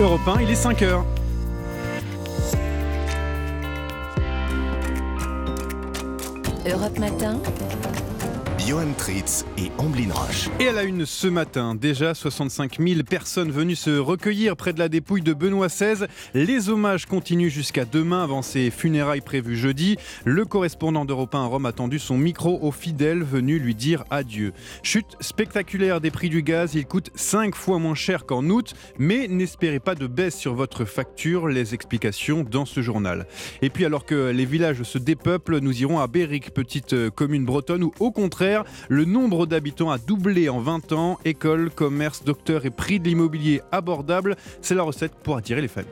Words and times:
Europe 0.00 0.26
1, 0.26 0.40
il 0.40 0.50
est 0.50 0.54
5 0.54 0.80
heures. 0.80 1.04
Europe 6.66 6.98
Matin. 6.98 7.38
Johan 8.70 8.92
Tritz 8.96 9.44
et 9.58 9.72
Amblin 9.78 10.12
Roche. 10.12 10.48
Et 10.60 10.68
à 10.68 10.72
la 10.72 10.84
une 10.84 11.04
ce 11.04 11.26
matin, 11.26 11.74
déjà 11.74 12.14
65 12.14 12.78
000 12.78 13.02
personnes 13.02 13.50
venues 13.50 13.74
se 13.74 13.98
recueillir 13.98 14.56
près 14.56 14.72
de 14.72 14.78
la 14.78 14.88
dépouille 14.88 15.22
de 15.22 15.32
Benoît 15.32 15.66
XVI. 15.66 16.06
Les 16.34 16.68
hommages 16.68 17.06
continuent 17.06 17.48
jusqu'à 17.48 17.84
demain 17.84 18.22
avant 18.22 18.42
ses 18.42 18.70
funérailles 18.70 19.22
prévues 19.22 19.56
jeudi. 19.56 19.96
Le 20.24 20.44
correspondant 20.44 21.04
d'Europe 21.04 21.34
1 21.34 21.42
à 21.42 21.46
Rome 21.46 21.66
a 21.66 21.72
tendu 21.72 21.98
son 21.98 22.16
micro 22.16 22.60
aux 22.62 22.70
fidèles 22.70 23.24
venus 23.24 23.60
lui 23.60 23.74
dire 23.74 24.04
adieu. 24.08 24.52
Chute 24.84 25.16
spectaculaire 25.18 26.00
des 26.00 26.12
prix 26.12 26.28
du 26.28 26.44
gaz, 26.44 26.76
il 26.76 26.86
coûte 26.86 27.10
5 27.16 27.56
fois 27.56 27.80
moins 27.80 27.96
cher 27.96 28.24
qu'en 28.24 28.48
août, 28.50 28.74
mais 29.00 29.26
n'espérez 29.26 29.80
pas 29.80 29.96
de 29.96 30.06
baisse 30.06 30.38
sur 30.38 30.54
votre 30.54 30.84
facture. 30.84 31.48
Les 31.48 31.74
explications 31.74 32.46
dans 32.48 32.66
ce 32.66 32.82
journal. 32.82 33.26
Et 33.62 33.70
puis 33.70 33.84
alors 33.84 34.04
que 34.04 34.30
les 34.30 34.44
villages 34.44 34.84
se 34.84 34.98
dépeuplent, 34.98 35.58
nous 35.58 35.82
irons 35.82 35.98
à 35.98 36.06
Béric, 36.06 36.54
petite 36.54 37.10
commune 37.10 37.44
bretonne 37.44 37.82
où 37.82 37.92
au 37.98 38.12
contraire, 38.12 38.59
le 38.88 39.04
nombre 39.04 39.46
d'habitants 39.46 39.90
a 39.90 39.98
doublé 39.98 40.48
en 40.48 40.60
20 40.60 40.92
ans. 40.92 41.18
École, 41.24 41.70
commerce, 41.70 42.24
docteur 42.24 42.66
et 42.66 42.70
prix 42.70 43.00
de 43.00 43.08
l'immobilier 43.08 43.60
abordable, 43.72 44.36
c'est 44.60 44.74
la 44.74 44.82
recette 44.82 45.14
pour 45.22 45.36
attirer 45.36 45.60
les 45.60 45.68
familles. 45.68 45.90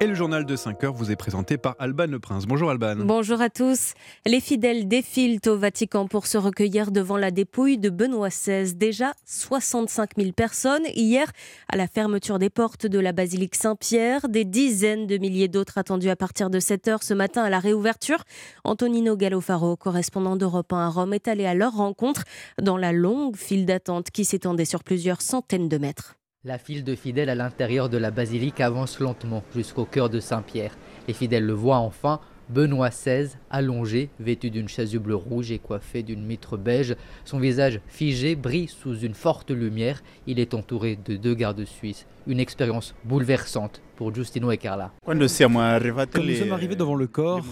Et 0.00 0.06
le 0.06 0.14
journal 0.14 0.44
de 0.44 0.56
5 0.56 0.84
heures 0.84 0.92
vous 0.92 1.10
est 1.10 1.16
présenté 1.16 1.56
par 1.56 1.74
Alban 1.78 2.06
Le 2.06 2.18
Prince. 2.18 2.44
Bonjour 2.44 2.68
Alban. 2.68 2.96
Bonjour 2.96 3.40
à 3.40 3.48
tous. 3.48 3.94
Les 4.26 4.40
fidèles 4.40 4.88
défilent 4.88 5.40
au 5.46 5.56
Vatican 5.56 6.06
pour 6.06 6.26
se 6.26 6.36
recueillir 6.36 6.90
devant 6.90 7.16
la 7.16 7.30
dépouille 7.30 7.78
de 7.78 7.88
Benoît 7.88 8.28
XVI. 8.28 8.74
Déjà 8.74 9.14
65 9.24 10.10
000 10.18 10.32
personnes 10.32 10.84
hier 10.94 11.32
à 11.70 11.78
la 11.78 11.86
fermeture 11.86 12.38
des 12.38 12.50
portes 12.50 12.84
de 12.84 12.98
la 12.98 13.12
basilique 13.12 13.54
Saint-Pierre. 13.54 14.28
Des 14.28 14.44
dizaines 14.44 15.06
de 15.06 15.16
milliers 15.16 15.48
d'autres 15.48 15.78
attendus 15.78 16.10
à 16.10 16.16
partir 16.16 16.50
de 16.50 16.60
7 16.60 16.88
heures 16.88 17.02
ce 17.02 17.14
matin 17.14 17.42
à 17.42 17.48
la 17.48 17.58
réouverture. 17.58 18.24
Antonino 18.64 19.16
Gallofaro, 19.16 19.76
correspondant 19.76 20.36
d'Europe 20.36 20.74
1 20.74 20.78
à 20.78 20.88
Rome, 20.90 21.14
est 21.14 21.26
allé 21.26 21.46
à 21.46 21.54
leur 21.54 21.72
rencontre 21.72 22.24
dans 22.60 22.76
la 22.76 22.92
longue 22.92 23.36
file 23.36 23.64
d'attente 23.64 24.10
qui 24.10 24.26
s'étendait 24.26 24.66
sur 24.66 24.84
plusieurs 24.84 25.22
centaines 25.22 25.70
de 25.70 25.78
mètres. 25.78 26.18
La 26.44 26.56
file 26.56 26.84
de 26.84 26.94
fidèles 26.94 27.30
à 27.30 27.34
l'intérieur 27.34 27.88
de 27.88 27.98
la 27.98 28.12
basilique 28.12 28.60
avance 28.60 29.00
lentement 29.00 29.42
jusqu'au 29.56 29.84
cœur 29.84 30.08
de 30.08 30.20
Saint-Pierre. 30.20 30.78
Les 31.08 31.12
fidèles 31.12 31.44
le 31.44 31.52
voient 31.52 31.78
enfin, 31.78 32.20
Benoît 32.48 32.90
XVI, 32.90 33.30
allongé, 33.50 34.08
vêtu 34.20 34.48
d'une 34.48 34.68
chasuble 34.68 35.14
rouge 35.14 35.50
et 35.50 35.58
coiffé 35.58 36.04
d'une 36.04 36.24
mitre 36.24 36.56
beige, 36.56 36.94
son 37.24 37.40
visage 37.40 37.80
figé 37.88 38.36
brille 38.36 38.68
sous 38.68 39.00
une 39.00 39.14
forte 39.14 39.50
lumière. 39.50 40.00
Il 40.28 40.38
est 40.38 40.54
entouré 40.54 40.96
de 41.04 41.16
deux 41.16 41.34
gardes 41.34 41.64
suisses. 41.64 42.06
Une 42.28 42.40
expérience 42.40 42.94
bouleversante 43.04 43.82
pour 43.98 44.14
Giustino 44.14 44.52
et 44.52 44.58
Carla. 44.58 44.92
Quand 45.04 45.14
nous 45.14 45.26
sommes 45.26 45.56
arrivés 45.56 46.76
devant 46.76 46.94
le 46.94 47.08
corps, 47.08 47.42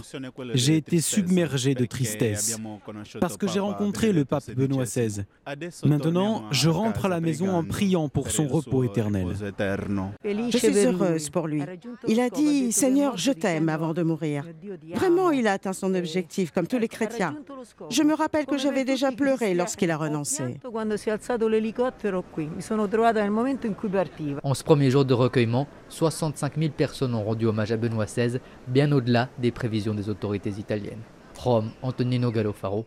j'ai 0.54 0.76
été 0.76 1.00
submergé 1.00 1.74
de 1.74 1.84
tristesse 1.86 2.56
parce 3.20 3.36
que 3.36 3.48
j'ai 3.48 3.58
rencontré 3.58 4.12
le 4.12 4.24
pape 4.24 4.48
Benoît 4.54 4.84
XVI. 4.84 5.24
Maintenant, 5.84 6.44
je 6.52 6.68
rentre 6.68 7.06
à 7.06 7.08
la 7.08 7.20
maison 7.20 7.50
en 7.50 7.64
priant 7.64 8.08
pour 8.08 8.30
son 8.30 8.46
repos 8.46 8.84
éternel. 8.84 9.26
Je 10.24 10.56
suis 10.56 10.86
heureuse 10.86 11.30
pour 11.30 11.48
lui. 11.48 11.64
Il 12.06 12.20
a 12.20 12.30
dit 12.30 12.70
Seigneur, 12.70 13.16
je 13.16 13.32
t'aime 13.32 13.68
avant 13.68 13.92
de 13.92 14.04
mourir. 14.04 14.44
Vraiment, 14.94 15.32
il 15.32 15.48
a 15.48 15.54
atteint 15.54 15.72
son 15.72 15.92
objectif, 15.96 16.52
comme 16.52 16.68
tous 16.68 16.78
les 16.78 16.88
chrétiens. 16.88 17.36
Je 17.90 18.04
me 18.04 18.14
rappelle 18.14 18.46
que 18.46 18.56
j'avais 18.56 18.84
déjà 18.84 19.10
pleuré 19.10 19.54
lorsqu'il 19.54 19.90
a 19.90 19.96
renoncé. 19.96 20.58
En 24.44 24.54
ce 24.54 24.62
premier 24.66 24.90
jour 24.90 25.04
de 25.04 25.14
recueillement, 25.14 25.68
65 25.90 26.58
000 26.58 26.72
personnes 26.76 27.14
ont 27.14 27.22
rendu 27.22 27.46
hommage 27.46 27.70
à 27.70 27.76
Benoît 27.76 28.06
XVI, 28.06 28.40
bien 28.66 28.90
au-delà 28.90 29.28
des 29.38 29.52
prévisions 29.52 29.94
des 29.94 30.08
autorités 30.08 30.50
italiennes. 30.50 31.02
Rome, 31.38 31.70
Antonino 31.82 32.32
Gallofaro, 32.32 32.84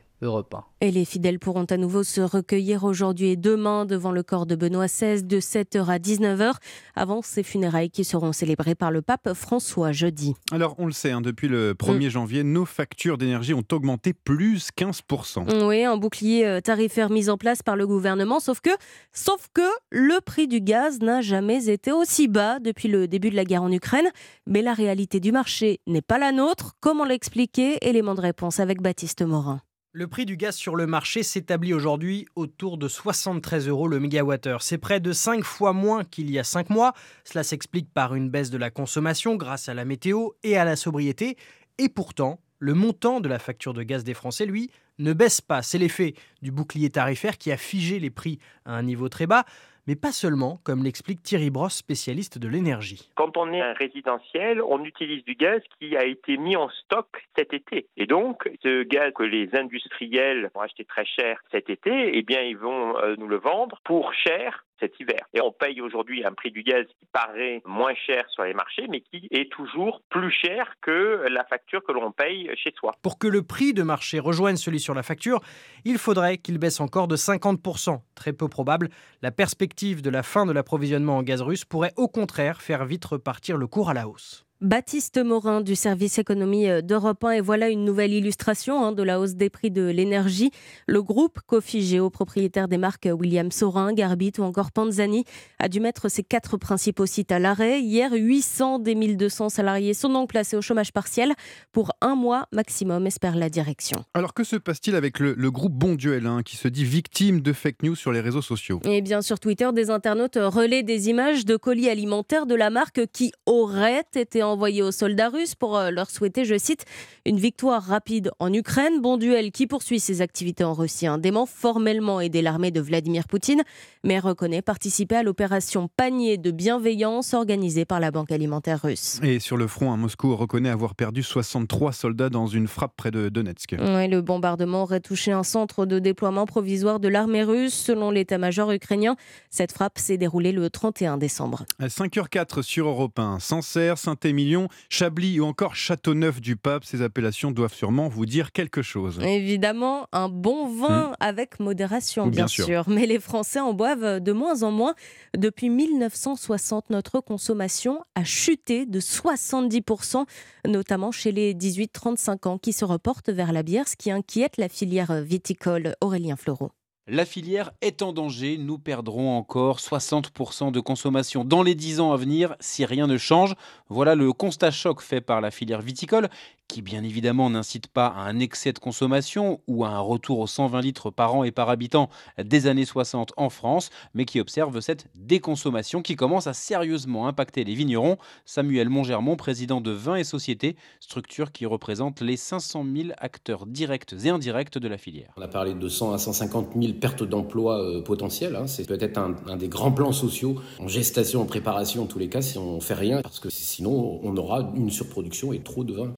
et 0.81 0.91
les 0.91 1.05
fidèles 1.05 1.39
pourront 1.39 1.65
à 1.65 1.77
nouveau 1.77 2.03
se 2.03 2.21
recueillir 2.21 2.83
aujourd'hui 2.83 3.29
et 3.29 3.35
demain 3.35 3.85
devant 3.85 4.11
le 4.11 4.23
corps 4.23 4.45
de 4.45 4.55
Benoît 4.55 4.87
XVI 4.87 5.23
de 5.23 5.39
7h 5.39 5.85
à 5.85 5.97
19h 5.97 6.55
avant 6.95 7.21
ces 7.21 7.43
funérailles 7.43 7.89
qui 7.89 8.03
seront 8.03 8.33
célébrées 8.33 8.75
par 8.75 8.91
le 8.91 9.01
pape 9.01 9.33
François 9.33 9.91
jeudi. 9.91 10.35
Alors 10.51 10.75
on 10.77 10.85
le 10.85 10.91
sait, 10.91 11.11
hein, 11.11 11.21
depuis 11.21 11.47
le 11.47 11.73
1er 11.73 12.07
mm. 12.07 12.09
janvier, 12.09 12.43
nos 12.43 12.65
factures 12.65 13.17
d'énergie 13.17 13.53
ont 13.53 13.63
augmenté 13.71 14.13
plus 14.13 14.69
15%. 14.77 15.65
Oui, 15.65 15.83
un 15.83 15.97
bouclier 15.97 16.45
euh, 16.45 16.59
tarifaire 16.59 17.09
mis 17.09 17.29
en 17.29 17.37
place 17.37 17.63
par 17.63 17.75
le 17.75 17.87
gouvernement, 17.87 18.39
sauf 18.39 18.59
que, 18.59 18.71
sauf 19.13 19.47
que 19.53 19.61
le 19.89 20.19
prix 20.21 20.47
du 20.47 20.59
gaz 20.59 20.99
n'a 20.99 21.21
jamais 21.21 21.69
été 21.69 21.91
aussi 21.91 22.27
bas 22.27 22.59
depuis 22.59 22.89
le 22.89 23.07
début 23.07 23.29
de 23.29 23.35
la 23.35 23.45
guerre 23.45 23.63
en 23.63 23.71
Ukraine. 23.71 24.09
Mais 24.47 24.61
la 24.61 24.73
réalité 24.73 25.19
du 25.19 25.31
marché 25.31 25.79
n'est 25.87 26.01
pas 26.01 26.17
la 26.17 26.31
nôtre. 26.31 26.75
Comment 26.81 27.05
l'expliquer 27.05 27.77
Élément 27.81 28.15
de 28.15 28.21
réponse 28.21 28.59
avec 28.59 28.81
Baptiste 28.81 29.21
Morin. 29.21 29.61
Le 29.91 30.05
prix 30.05 30.27
du 30.27 30.37
gaz 30.37 30.55
sur 30.55 30.75
le 30.75 30.85
marché 30.85 31.23
s'établit 31.23 31.73
aujourd'hui 31.73 32.27
autour 32.35 32.77
de 32.77 32.87
73 32.87 33.67
euros 33.67 33.87
le 33.87 33.99
mégawattheure. 33.99 34.61
C'est 34.61 34.77
près 34.77 34.99
de 34.99 35.11
5 35.11 35.43
fois 35.43 35.73
moins 35.73 36.03
qu'il 36.03 36.29
y 36.29 36.37
a 36.37 36.43
5 36.43 36.69
mois. 36.69 36.93
Cela 37.23 37.43
s'explique 37.43 37.91
par 37.91 38.13
une 38.13 38.29
baisse 38.29 38.51
de 38.51 38.59
la 38.59 38.69
consommation 38.69 39.35
grâce 39.35 39.67
à 39.67 39.73
la 39.73 39.85
météo 39.85 40.29
et 40.43 40.57
à 40.57 40.63
la 40.63 40.75
sobriété. 40.75 41.37
Et 41.79 41.89
pourtant, 41.89 42.39
le 42.59 42.75
montant 42.75 43.19
de 43.19 43.27
la 43.27 43.39
facture 43.39 43.73
de 43.73 43.81
gaz 43.81 44.03
des 44.03 44.13
Français, 44.13 44.45
lui, 44.45 44.69
ne 44.99 45.13
baisse 45.13 45.41
pas. 45.41 45.61
C'est 45.61 45.77
l'effet 45.77 46.13
du 46.41 46.51
bouclier 46.51 46.89
tarifaire 46.89 47.37
qui 47.37 47.51
a 47.51 47.57
figé 47.57 47.99
les 47.99 48.09
prix 48.09 48.39
à 48.65 48.75
un 48.75 48.83
niveau 48.83 49.09
très 49.09 49.27
bas 49.27 49.45
mais 49.89 49.95
pas 49.95 50.11
seulement, 50.11 50.59
comme 50.63 50.83
l'explique 50.83 51.23
Thierry 51.23 51.49
Brosse, 51.49 51.73
spécialiste 51.73 52.37
de 52.37 52.47
l'énergie. 52.47 53.09
Quand 53.15 53.37
on 53.37 53.51
est 53.51 53.59
un 53.59 53.73
résidentiel, 53.73 54.61
on 54.61 54.83
utilise 54.83 55.23
du 55.25 55.33
gaz 55.33 55.61
qui 55.79 55.97
a 55.97 56.05
été 56.05 56.37
mis 56.37 56.55
en 56.55 56.69
stock 56.69 57.07
cet 57.35 57.55
été. 57.55 57.87
Et 57.97 58.05
donc, 58.05 58.47
ce 58.61 58.83
gaz 58.83 59.11
que 59.15 59.23
les 59.23 59.49
industriels 59.55 60.51
ont 60.53 60.59
acheté 60.59 60.85
très 60.85 61.05
cher 61.05 61.41
cet 61.49 61.71
été, 61.71 62.15
eh 62.15 62.21
bien, 62.21 62.41
ils 62.41 62.55
vont 62.55 62.99
euh, 62.99 63.15
nous 63.17 63.27
le 63.27 63.37
vendre 63.37 63.79
pour 63.83 64.13
cher 64.13 64.63
cet 64.79 64.99
hiver. 64.99 65.19
Et 65.33 65.41
on 65.41 65.51
paye 65.51 65.81
aujourd'hui 65.81 66.23
un 66.25 66.33
prix 66.33 66.51
du 66.51 66.63
gaz 66.63 66.85
qui 66.99 67.05
paraît 67.11 67.61
moins 67.65 67.93
cher 67.95 68.29
sur 68.29 68.43
les 68.43 68.53
marchés, 68.53 68.85
mais 68.89 69.01
qui 69.01 69.27
est 69.31 69.51
toujours 69.51 70.01
plus 70.09 70.31
cher 70.31 70.73
que 70.81 71.25
la 71.29 71.43
facture 71.45 71.83
que 71.83 71.91
l'on 71.91 72.11
paye 72.11 72.49
chez 72.55 72.73
soi. 72.77 72.93
Pour 73.01 73.19
que 73.19 73.27
le 73.27 73.41
prix 73.41 73.73
de 73.73 73.83
marché 73.83 74.19
rejoigne 74.19 74.55
celui 74.55 74.79
sur 74.79 74.88
la 74.93 75.03
facture, 75.03 75.41
il 75.85 75.97
faudrait 75.97 76.37
qu'il 76.37 76.57
baisse 76.57 76.79
encore 76.79 77.07
de 77.07 77.15
50%. 77.15 77.99
Très 78.15 78.33
peu 78.33 78.47
probable. 78.47 78.89
La 79.21 79.31
perspective 79.31 80.01
de 80.01 80.09
la 80.09 80.23
fin 80.23 80.45
de 80.45 80.51
l'approvisionnement 80.51 81.17
en 81.17 81.23
gaz 81.23 81.41
russe 81.41 81.65
pourrait 81.65 81.93
au 81.95 82.07
contraire 82.07 82.61
faire 82.61 82.85
vite 82.85 83.05
repartir 83.05 83.57
le 83.57 83.67
cours 83.67 83.89
à 83.89 83.93
la 83.93 84.07
hausse. 84.07 84.45
Baptiste 84.61 85.17
Morin 85.23 85.61
du 85.61 85.73
service 85.73 86.19
économie 86.19 86.67
euh, 86.67 86.81
d'Europe 86.81 87.23
1 87.23 87.31
et 87.31 87.39
voilà 87.39 87.69
une 87.69 87.85
nouvelle 87.85 88.11
illustration 88.11 88.83
hein, 88.83 88.91
de 88.91 89.03
la 89.03 89.21
hausse 89.21 89.35
des 89.35 89.49
prix 89.49 89.71
de 89.71 89.83
l'énergie. 89.83 90.51
Le 90.85 91.01
groupe 91.01 91.39
Cofigeo, 91.47 92.09
propriétaire 92.09 92.67
des 92.67 92.77
marques 92.77 93.07
William 93.09 93.51
Sorin, 93.51 93.93
Garbit 93.93 94.33
ou 94.37 94.41
encore 94.41 94.73
Panzani, 94.73 95.23
a 95.59 95.69
dû 95.69 95.79
mettre 95.79 96.09
ses 96.09 96.23
quatre 96.23 96.57
principaux 96.57 97.05
sites 97.05 97.31
à 97.31 97.39
l'arrêt. 97.39 97.79
Hier, 97.79 98.11
800 98.11 98.79
des 98.79 98.95
1200 98.95 99.47
salariés 99.47 99.93
sont 99.93 100.09
donc 100.09 100.27
placés 100.27 100.57
au 100.57 100.61
chômage 100.61 100.91
partiel 100.91 101.35
pour 101.71 101.93
un 102.01 102.15
mois 102.15 102.45
maximum, 102.51 103.07
espère 103.07 103.37
la 103.37 103.49
direction. 103.49 104.03
Alors 104.13 104.33
que 104.33 104.43
se 104.43 104.57
passe-t-il 104.57 104.97
avec 104.97 105.19
le, 105.19 105.35
groupe 105.51 105.71
Bonduel 105.71 106.27
hein, 106.27 106.41
qui 106.43 106.57
se 106.57 106.67
dit 106.67 106.83
victime 106.83 107.39
de 107.39 107.53
fake 107.53 107.83
news 107.83 107.95
sur 107.95 108.11
les 108.11 108.19
réseaux 108.19 108.41
sociaux? 108.41 108.81
Eh 108.83 109.01
bien, 109.01 109.21
sur 109.21 109.39
Twitter, 109.39 109.69
des 109.73 109.89
internautes 109.89 110.37
relaient 110.37 110.83
des 110.83 111.07
images 111.07 111.45
de 111.45 111.55
colis 111.55 111.87
alimentaires 111.87 112.45
de 112.45 112.55
la 112.55 112.69
marque 112.69 113.07
qui 113.13 113.31
auraient 113.45 114.03
été 114.17 114.43
envoyé 114.51 114.81
aux 114.81 114.91
soldats 114.91 115.29
russes 115.29 115.55
pour 115.55 115.77
euh, 115.77 115.91
leur 115.91 116.09
souhaiter, 116.09 116.45
je 116.45 116.57
cite, 116.57 116.85
une 117.25 117.37
victoire 117.37 117.83
rapide 117.83 118.31
en 118.39 118.51
Ukraine. 118.53 119.01
Bon 119.01 119.17
duel 119.17 119.51
qui 119.51 119.67
poursuit 119.67 119.99
ses 119.99 120.21
activités 120.21 120.63
en 120.63 120.73
Russie, 120.73 121.07
un 121.07 121.17
dément 121.17 121.45
formellement 121.45 122.21
aidé 122.21 122.41
l'armée 122.41 122.71
de 122.71 122.81
Vladimir 122.81 123.27
Poutine, 123.27 123.63
mais 124.03 124.19
reconnaît 124.19 124.61
participer 124.61 125.15
à 125.15 125.23
l'opération 125.23 125.89
panier 125.95 126.37
de 126.37 126.51
bienveillance 126.51 127.33
organisée 127.33 127.85
par 127.85 127.99
la 127.99 128.11
Banque 128.11 128.31
alimentaire 128.31 128.81
russe. 128.81 129.19
Et 129.23 129.39
sur 129.39 129.57
le 129.57 129.67
front, 129.67 129.95
Moscou 129.97 130.35
reconnaît 130.35 130.69
avoir 130.69 130.95
perdu 130.95 131.23
63 131.23 131.91
soldats 131.91 132.29
dans 132.29 132.47
une 132.47 132.67
frappe 132.67 132.93
près 132.95 133.11
de 133.11 133.29
Donetsk. 133.29 133.75
le 133.79 134.19
bombardement 134.21 134.83
aurait 134.83 134.99
touché 134.99 135.31
un 135.31 135.43
centre 135.43 135.85
de 135.85 135.99
déploiement 135.99 136.45
provisoire 136.45 136.99
de 136.99 137.07
l'armée 137.07 137.43
russe, 137.43 137.73
selon 137.73 138.11
l'état-major 138.11 138.71
ukrainien. 138.71 139.15
Cette 139.49 139.71
frappe 139.71 139.99
s'est 139.99 140.17
déroulée 140.17 140.51
le 140.51 140.69
31 140.69 141.17
décembre. 141.17 141.65
À 141.79 141.87
5h04 141.87 142.61
sur 142.61 142.87
Europe 142.87 143.19
1, 143.19 143.39
Sancerre, 143.39 143.97
Saint-Émilion, 144.39 144.69
Chablis 144.89 145.39
ou 145.41 145.45
encore 145.45 145.75
Châteauneuf 145.75 146.39
du 146.39 146.55
Pape. 146.55 146.85
Ces 146.85 147.01
appellations 147.01 147.51
doivent 147.51 147.73
sûrement 147.73 148.07
vous 148.07 148.25
dire 148.25 148.53
quelque 148.53 148.81
chose. 148.81 149.19
Évidemment, 149.21 150.07
un 150.13 150.29
bon 150.29 150.67
vin 150.67 151.09
hmm. 151.09 151.15
avec 151.19 151.59
modération, 151.59 152.27
bien, 152.27 152.47
sûr. 152.47 152.85
Mais 152.87 153.05
les 153.05 153.19
Français 153.19 153.59
en 153.59 153.73
boivent 153.73 154.21
de 154.21 154.31
moins 154.31 154.63
en 154.63 154.71
moins. 154.71 154.95
Depuis 155.37 155.69
1960, 155.69 156.89
notre 156.89 157.19
consommation 157.19 158.01
a 158.15 158.23
chuté 158.23 158.85
de 158.85 159.01
70%, 159.01 160.25
notamment 160.67 161.11
chez 161.11 161.33
les 161.33 161.53
18-35 161.53 162.47
ans 162.47 162.57
qui 162.57 162.71
se 162.71 162.85
reportent 162.85 163.29
vers 163.29 163.51
la 163.51 163.63
bière, 163.63 163.89
ce 163.89 163.97
qui 163.97 164.09
inquiète 164.09 164.55
la 164.57 164.69
filière 164.69 165.21
viticole 165.21 165.95
Aurélien 166.01 166.37
Fleureau. 166.37 166.71
La 167.11 167.25
filière 167.25 167.71
est 167.81 168.03
en 168.03 168.13
danger. 168.13 168.59
Nous 168.59 168.77
perdrons 168.77 169.35
encore 169.35 169.79
60% 169.79 170.71
de 170.71 170.79
consommation 170.79 171.43
dans 171.43 171.63
les 171.63 171.73
10 171.73 172.01
ans 172.01 172.13
à 172.13 172.17
venir 172.17 172.55
si 172.59 172.85
rien 172.85 173.07
ne 173.07 173.17
change. 173.17 173.55
Voilà 173.89 174.13
le 174.13 174.31
constat 174.31 174.69
choc 174.69 175.01
fait 175.01 175.19
par 175.19 175.41
la 175.41 175.49
filière 175.49 175.81
viticole 175.81 176.29
qui 176.69 176.81
bien 176.81 177.03
évidemment 177.03 177.49
n'incite 177.49 177.87
pas 177.87 178.07
à 178.07 178.21
un 178.21 178.39
excès 178.39 178.71
de 178.71 178.79
consommation 178.79 179.59
ou 179.67 179.83
à 179.83 179.89
un 179.89 179.99
retour 179.99 180.39
aux 180.39 180.47
120 180.47 180.79
litres 180.81 181.09
par 181.09 181.35
an 181.35 181.43
et 181.43 181.51
par 181.51 181.69
habitant 181.69 182.09
des 182.41 182.67
années 182.67 182.85
60 182.85 183.33
en 183.35 183.49
France, 183.49 183.89
mais 184.13 184.23
qui 184.23 184.39
observe 184.39 184.79
cette 184.79 185.07
déconsommation 185.15 186.01
qui 186.01 186.15
commence 186.15 186.47
à 186.47 186.53
sérieusement 186.53 187.27
impacter 187.27 187.63
les 187.63 187.73
vignerons. 187.73 188.17
Samuel 188.45 188.87
Montgermont, 188.87 189.35
président 189.35 189.81
de 189.81 189.91
Vin 189.91 190.15
et 190.15 190.23
Société, 190.23 190.75
structure 190.99 191.51
qui 191.51 191.65
représente 191.65 192.21
les 192.21 192.37
500 192.37 192.85
000 192.95 193.09
acteurs 193.17 193.65
directs 193.65 194.13
et 194.23 194.29
indirects 194.29 194.77
de 194.77 194.87
la 194.87 194.99
filière. 194.99 195.33
On 195.37 195.41
a 195.41 195.47
parlé 195.47 195.73
de 195.73 195.89
100 195.89 196.13
à 196.13 196.17
150 196.19 196.69
000 196.79 196.93
pertes 196.93 197.23
d'emplois 197.23 197.81
euh, 197.81 198.03
potentielles. 198.03 198.55
Hein. 198.55 198.67
C'est 198.67 198.87
peut-être 198.87 199.17
un, 199.17 199.35
un, 199.47 199.57
des 199.57 199.69
grands 199.69 199.91
plans 199.91 200.11
sociaux 200.11 200.61
en 200.79 200.87
gestation, 200.87 201.41
en 201.41 201.45
préparation, 201.45 202.03
en 202.03 202.05
tous 202.05 202.19
les 202.19 202.29
cas, 202.29 202.43
si 202.43 202.59
on 202.59 202.75
ne 202.75 202.79
fait 202.79 202.93
rien, 202.93 203.23
parce 203.23 203.39
que 203.39 203.49
sinon 203.49 204.19
on 204.21 204.37
aura 204.37 204.71
une 204.75 204.91
surproduction 204.91 205.51
et 205.51 205.59
trop 205.59 205.83
de 205.83 205.93
vin 205.93 206.13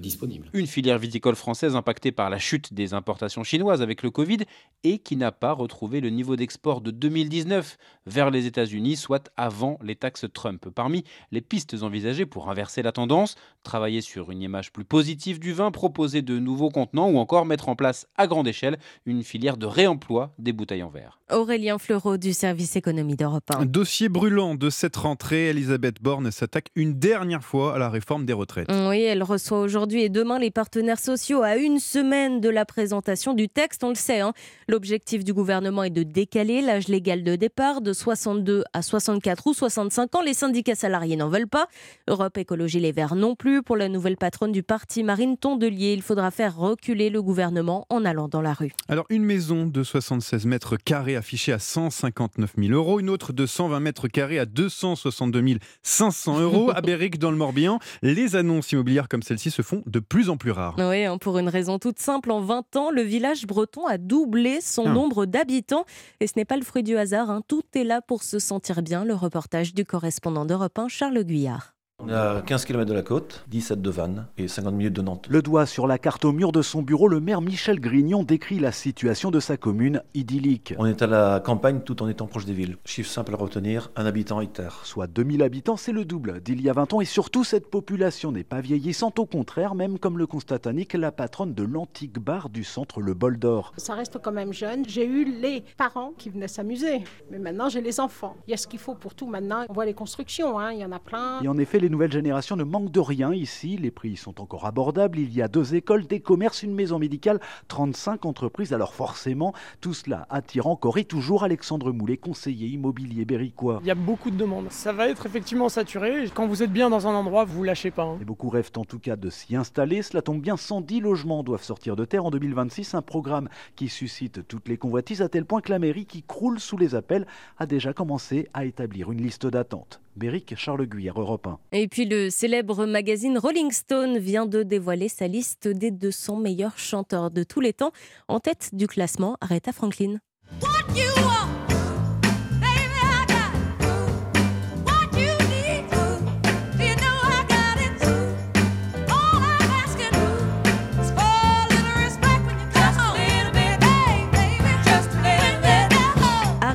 Une 0.53 0.67
filière 0.67 0.97
viticole 0.97 1.35
française 1.35 1.75
impactée 1.75 2.11
par 2.11 2.29
la 2.29 2.39
chute 2.39 2.73
des 2.73 2.93
importations 2.93 3.43
chinoises 3.43 3.81
avec 3.81 4.03
le 4.03 4.11
Covid 4.11 4.39
et 4.83 4.99
qui 4.99 5.15
n'a 5.15 5.31
pas 5.31 5.51
retrouvé 5.51 6.01
le 6.01 6.09
niveau 6.09 6.35
d'export 6.35 6.81
de 6.81 6.91
2019 6.91 7.77
vers 8.05 8.31
les 8.31 8.45
États-Unis, 8.45 8.95
soit 8.95 9.31
avant 9.37 9.77
les 9.83 9.95
taxes 9.95 10.25
Trump. 10.33 10.69
Parmi 10.73 11.03
les 11.31 11.41
pistes 11.41 11.75
envisagées 11.81 12.25
pour 12.25 12.49
inverser 12.49 12.81
la 12.81 12.91
tendance, 12.91 13.35
travailler 13.63 14.01
sur 14.01 14.31
une 14.31 14.41
image 14.41 14.71
plus 14.71 14.85
positive 14.85 15.39
du 15.39 15.53
vin, 15.53 15.71
proposer 15.71 16.21
de 16.21 16.39
nouveaux 16.39 16.69
contenants 16.69 17.09
ou 17.09 17.17
encore 17.17 17.45
mettre 17.45 17.69
en 17.69 17.75
place 17.75 18.07
à 18.17 18.27
grande 18.27 18.47
échelle 18.47 18.77
une 19.05 19.23
filière 19.23 19.57
de 19.57 19.65
réemploi 19.65 20.33
des 20.39 20.53
bouteilles 20.53 20.83
en 20.83 20.89
verre. 20.89 21.19
Aurélien 21.31 21.77
Fleureau 21.77 22.17
du 22.17 22.33
service 22.33 22.75
économie 22.75 23.15
d'Europe 23.15 23.49
1. 23.49 23.65
Dossier 23.65 24.09
brûlant 24.09 24.55
de 24.55 24.69
cette 24.69 24.95
rentrée, 24.95 25.49
Elisabeth 25.49 26.01
Borne 26.01 26.31
s'attaque 26.31 26.69
une 26.75 26.99
dernière 26.99 27.43
fois 27.43 27.75
à 27.75 27.77
la 27.77 27.89
réforme 27.89 28.25
des 28.25 28.33
retraites. 28.33 28.69
Oui, 28.69 29.01
elle 29.01 29.23
reçoit 29.23 29.59
aujourd'hui 29.59 30.01
et 30.03 30.09
demain 30.09 30.30
les 30.37 30.51
partenaires 30.51 30.99
sociaux 30.99 31.41
à 31.43 31.55
une 31.55 31.79
semaine 31.79 32.39
de 32.39 32.49
la 32.49 32.65
présentation 32.65 33.33
du 33.33 33.49
texte. 33.49 33.83
On 33.83 33.89
le 33.89 33.95
sait, 33.95 34.19
hein. 34.19 34.33
l'objectif 34.67 35.23
du 35.23 35.33
gouvernement 35.33 35.83
est 35.83 35.89
de 35.89 36.03
décaler 36.03 36.61
l'âge 36.61 36.87
légal 36.87 37.23
de 37.23 37.35
départ 37.35 37.81
de 37.81 37.93
62 37.93 38.63
à 38.73 38.81
64 38.81 39.47
ou 39.47 39.53
65 39.53 40.15
ans. 40.15 40.21
Les 40.21 40.33
syndicats 40.33 40.75
salariés 40.75 41.15
n'en 41.15 41.29
veulent 41.29 41.47
pas. 41.47 41.67
Europe 42.07 42.37
Écologie 42.37 42.79
Les 42.79 42.91
Verts 42.91 43.15
non 43.15 43.35
plus. 43.35 43.63
Pour 43.63 43.77
la 43.77 43.89
nouvelle 43.89 44.17
patronne 44.17 44.51
du 44.51 44.63
parti, 44.63 45.03
Marine 45.03 45.37
Tondelier, 45.37 45.93
il 45.93 46.01
faudra 46.01 46.31
faire 46.31 46.55
reculer 46.55 47.09
le 47.09 47.21
gouvernement 47.21 47.85
en 47.89 48.05
allant 48.05 48.27
dans 48.27 48.41
la 48.41 48.53
rue. 48.53 48.71
Alors, 48.87 49.05
une 49.09 49.23
maison 49.23 49.65
de 49.65 49.83
76 49.83 50.45
mètres 50.45 50.77
carrés 50.77 51.15
affichée 51.15 51.53
à 51.53 51.59
159 51.59 52.53
000 52.57 52.73
euros, 52.73 52.99
une 52.99 53.09
autre 53.09 53.33
de 53.33 53.45
120 53.45 53.79
mètres 53.79 54.07
carrés 54.07 54.39
à 54.39 54.45
262 54.45 55.41
500 55.81 56.39
euros 56.39 56.71
à 56.75 56.81
Berric 56.81 57.19
dans 57.19 57.31
le 57.31 57.37
Morbihan. 57.37 57.79
Les 58.01 58.35
annonces 58.35 58.71
immobilières 58.71 59.07
comme 59.07 59.23
celle-ci 59.23 59.51
se 59.51 59.61
font 59.61 59.83
de 59.85 59.99
plus 59.99 60.20
en 60.29 60.37
plus 60.37 60.51
rares. 60.51 60.75
Oui, 60.77 61.05
hein, 61.05 61.17
pour 61.17 61.37
une 61.37 61.49
raison 61.49 61.79
toute 61.79 61.99
simple, 61.99 62.31
en 62.31 62.41
20 62.41 62.75
ans, 62.75 62.91
le 62.91 63.01
village 63.01 63.45
breton 63.45 63.85
a 63.87 63.97
doublé 63.97 64.61
son 64.61 64.85
ah. 64.87 64.93
nombre 64.93 65.25
d'habitants. 65.25 65.85
Et 66.19 66.27
ce 66.27 66.33
n'est 66.35 66.45
pas 66.45 66.57
le 66.57 66.63
fruit 66.63 66.83
du 66.83 66.97
hasard, 66.97 67.29
hein. 67.29 67.41
tout 67.47 67.63
est 67.75 67.83
là 67.83 68.01
pour 68.01 68.23
se 68.23 68.39
sentir 68.39 68.81
bien. 68.81 69.05
Le 69.05 69.13
reportage 69.13 69.73
du 69.73 69.85
correspondant 69.85 70.45
d'Europe 70.45 70.77
1, 70.77 70.87
Charles 70.87 71.23
Guyard. 71.23 71.73
On 72.03 72.09
est 72.09 72.13
à 72.13 72.41
15 72.43 72.65
km 72.65 72.89
de 72.89 72.95
la 72.95 73.03
côte, 73.03 73.45
17 73.49 73.79
de 73.79 73.89
Vannes 73.91 74.25
et 74.39 74.47
50 74.47 74.73
minutes 74.73 74.93
de 74.93 75.03
Nantes. 75.03 75.27
Le 75.29 75.43
doigt 75.43 75.67
sur 75.67 75.85
la 75.85 75.99
carte 75.99 76.25
au 76.25 76.31
mur 76.31 76.51
de 76.51 76.63
son 76.63 76.81
bureau, 76.81 77.07
le 77.07 77.19
maire 77.19 77.41
Michel 77.41 77.79
Grignon 77.79 78.23
décrit 78.23 78.57
la 78.57 78.71
situation 78.71 79.29
de 79.29 79.39
sa 79.39 79.55
commune 79.55 80.01
idyllique. 80.15 80.73
On 80.79 80.87
est 80.87 81.03
à 81.03 81.07
la 81.07 81.39
campagne 81.39 81.81
tout 81.81 82.01
en 82.01 82.07
étant 82.07 82.25
proche 82.25 82.45
des 82.45 82.53
villes. 82.53 82.77
Chiffre 82.85 83.09
simple 83.09 83.35
à 83.35 83.37
retenir, 83.37 83.91
un 83.95 84.07
habitant 84.07 84.41
hectare. 84.41 84.81
Soit 84.83 85.05
2000 85.05 85.43
habitants, 85.43 85.77
c'est 85.77 85.91
le 85.91 86.03
double 86.03 86.41
d'il 86.41 86.61
y 86.61 86.69
a 86.71 86.73
20 86.73 86.93
ans 86.95 87.01
et 87.01 87.05
surtout 87.05 87.43
cette 87.43 87.69
population 87.69 88.31
n'est 88.31 88.43
pas 88.43 88.61
vieillissante, 88.61 89.19
au 89.19 89.27
contraire, 89.27 89.75
même 89.75 89.99
comme 89.99 90.17
le 90.17 90.25
constate 90.25 90.65
Annick, 90.65 90.93
la 90.93 91.11
patronne 91.11 91.53
de 91.53 91.63
l'antique 91.63 92.17
bar 92.17 92.49
du 92.49 92.63
centre 92.63 92.99
Le 92.99 93.13
Bol 93.13 93.37
d'Or. 93.37 93.73
Ça 93.77 93.93
reste 93.93 94.17
quand 94.23 94.31
même 94.31 94.53
jeune. 94.53 94.85
J'ai 94.87 95.05
eu 95.05 95.25
les 95.25 95.63
parents 95.77 96.13
qui 96.17 96.31
venaient 96.31 96.47
s'amuser, 96.47 97.03
mais 97.29 97.37
maintenant 97.37 97.69
j'ai 97.69 97.81
les 97.81 97.99
enfants. 97.99 98.35
Il 98.47 98.51
y 98.51 98.53
a 98.55 98.57
ce 98.57 98.65
qu'il 98.65 98.79
faut 98.79 98.95
pour 98.95 99.13
tout 99.13 99.27
maintenant. 99.27 99.65
On 99.69 99.73
voit 99.73 99.85
les 99.85 99.93
constructions, 99.93 100.57
hein. 100.57 100.71
il 100.71 100.79
y 100.79 100.85
en 100.85 100.91
a 100.91 100.99
plein. 100.99 101.41
Et 101.43 101.47
en 101.47 101.59
effet, 101.59 101.77
les 101.77 101.90
nouvelles 101.91 102.11
générations 102.11 102.55
ne 102.55 102.63
manquent 102.63 102.91
de 102.91 102.99
rien 102.99 103.33
ici. 103.33 103.77
Les 103.77 103.91
prix 103.91 104.17
sont 104.17 104.41
encore 104.41 104.65
abordables. 104.65 105.19
Il 105.19 105.33
y 105.33 105.41
a 105.41 105.47
deux 105.47 105.75
écoles, 105.75 106.07
des 106.07 106.19
commerces, 106.19 106.63
une 106.63 106.73
maison 106.73 106.97
médicale, 106.97 107.39
35 107.67 108.25
entreprises. 108.25 108.73
Alors 108.73 108.93
forcément, 108.93 109.53
tout 109.81 109.93
cela 109.93 110.25
attire 110.29 110.67
encore 110.67 110.97
et 110.97 111.03
toujours 111.03 111.43
Alexandre 111.43 111.91
Moulet, 111.91 112.17
conseiller 112.17 112.67
immobilier 112.67 113.25
berricois. 113.25 113.79
Il 113.83 113.87
y 113.87 113.91
a 113.91 113.95
beaucoup 113.95 114.31
de 114.31 114.37
demandes. 114.37 114.71
Ça 114.71 114.93
va 114.93 115.07
être 115.09 115.25
effectivement 115.25 115.69
saturé. 115.69 116.25
Quand 116.33 116.47
vous 116.47 116.63
êtes 116.63 116.71
bien 116.71 116.89
dans 116.89 117.07
un 117.07 117.13
endroit, 117.13 117.43
vous 117.43 117.63
lâchez 117.63 117.91
pas. 117.91 118.03
Hein. 118.03 118.17
Et 118.21 118.25
beaucoup 118.25 118.49
rêvent 118.49 118.71
en 118.77 118.85
tout 118.85 118.99
cas 118.99 119.15
de 119.15 119.29
s'y 119.29 119.55
installer. 119.55 120.01
Cela 120.01 120.21
tombe 120.21 120.41
bien, 120.41 120.57
110 120.57 121.01
logements 121.01 121.43
doivent 121.43 121.63
sortir 121.63 121.95
de 121.95 122.05
terre 122.05 122.25
en 122.25 122.31
2026. 122.31 122.95
Un 122.95 123.01
programme 123.01 123.49
qui 123.75 123.89
suscite 123.89 124.47
toutes 124.47 124.67
les 124.67 124.77
convoitises 124.77 125.21
à 125.21 125.29
tel 125.29 125.45
point 125.45 125.61
que 125.61 125.71
la 125.71 125.79
mairie, 125.79 126.05
qui 126.05 126.23
croule 126.23 126.59
sous 126.59 126.77
les 126.77 126.95
appels, 126.95 127.27
a 127.59 127.65
déjà 127.65 127.93
commencé 127.93 128.47
à 128.53 128.65
établir 128.65 129.11
une 129.11 129.21
liste 129.21 129.47
d'attente. 129.47 130.01
Béric 130.15 130.55
Charles 130.57 130.85
Guyère, 130.85 131.19
Europe 131.19 131.47
1. 131.47 131.59
Et 131.71 131.80
puis 131.87 132.05
le 132.05 132.29
célèbre 132.29 132.85
magazine 132.85 133.37
Rolling 133.37 133.71
Stone 133.71 134.17
vient 134.17 134.45
de 134.45 134.63
dévoiler 134.63 135.09
sa 135.09 135.27
liste 135.27 135.67
des 135.67 135.91
200 135.91 136.37
meilleurs 136.37 136.77
chanteurs 136.77 137.31
de 137.31 137.43
tous 137.43 137.61
les 137.61 137.73
temps. 137.73 137.91
En 138.27 138.39
tête 138.39 138.69
du 138.73 138.87
classement, 138.87 139.37
Aretha 139.41 139.71
Franklin. 139.71 140.19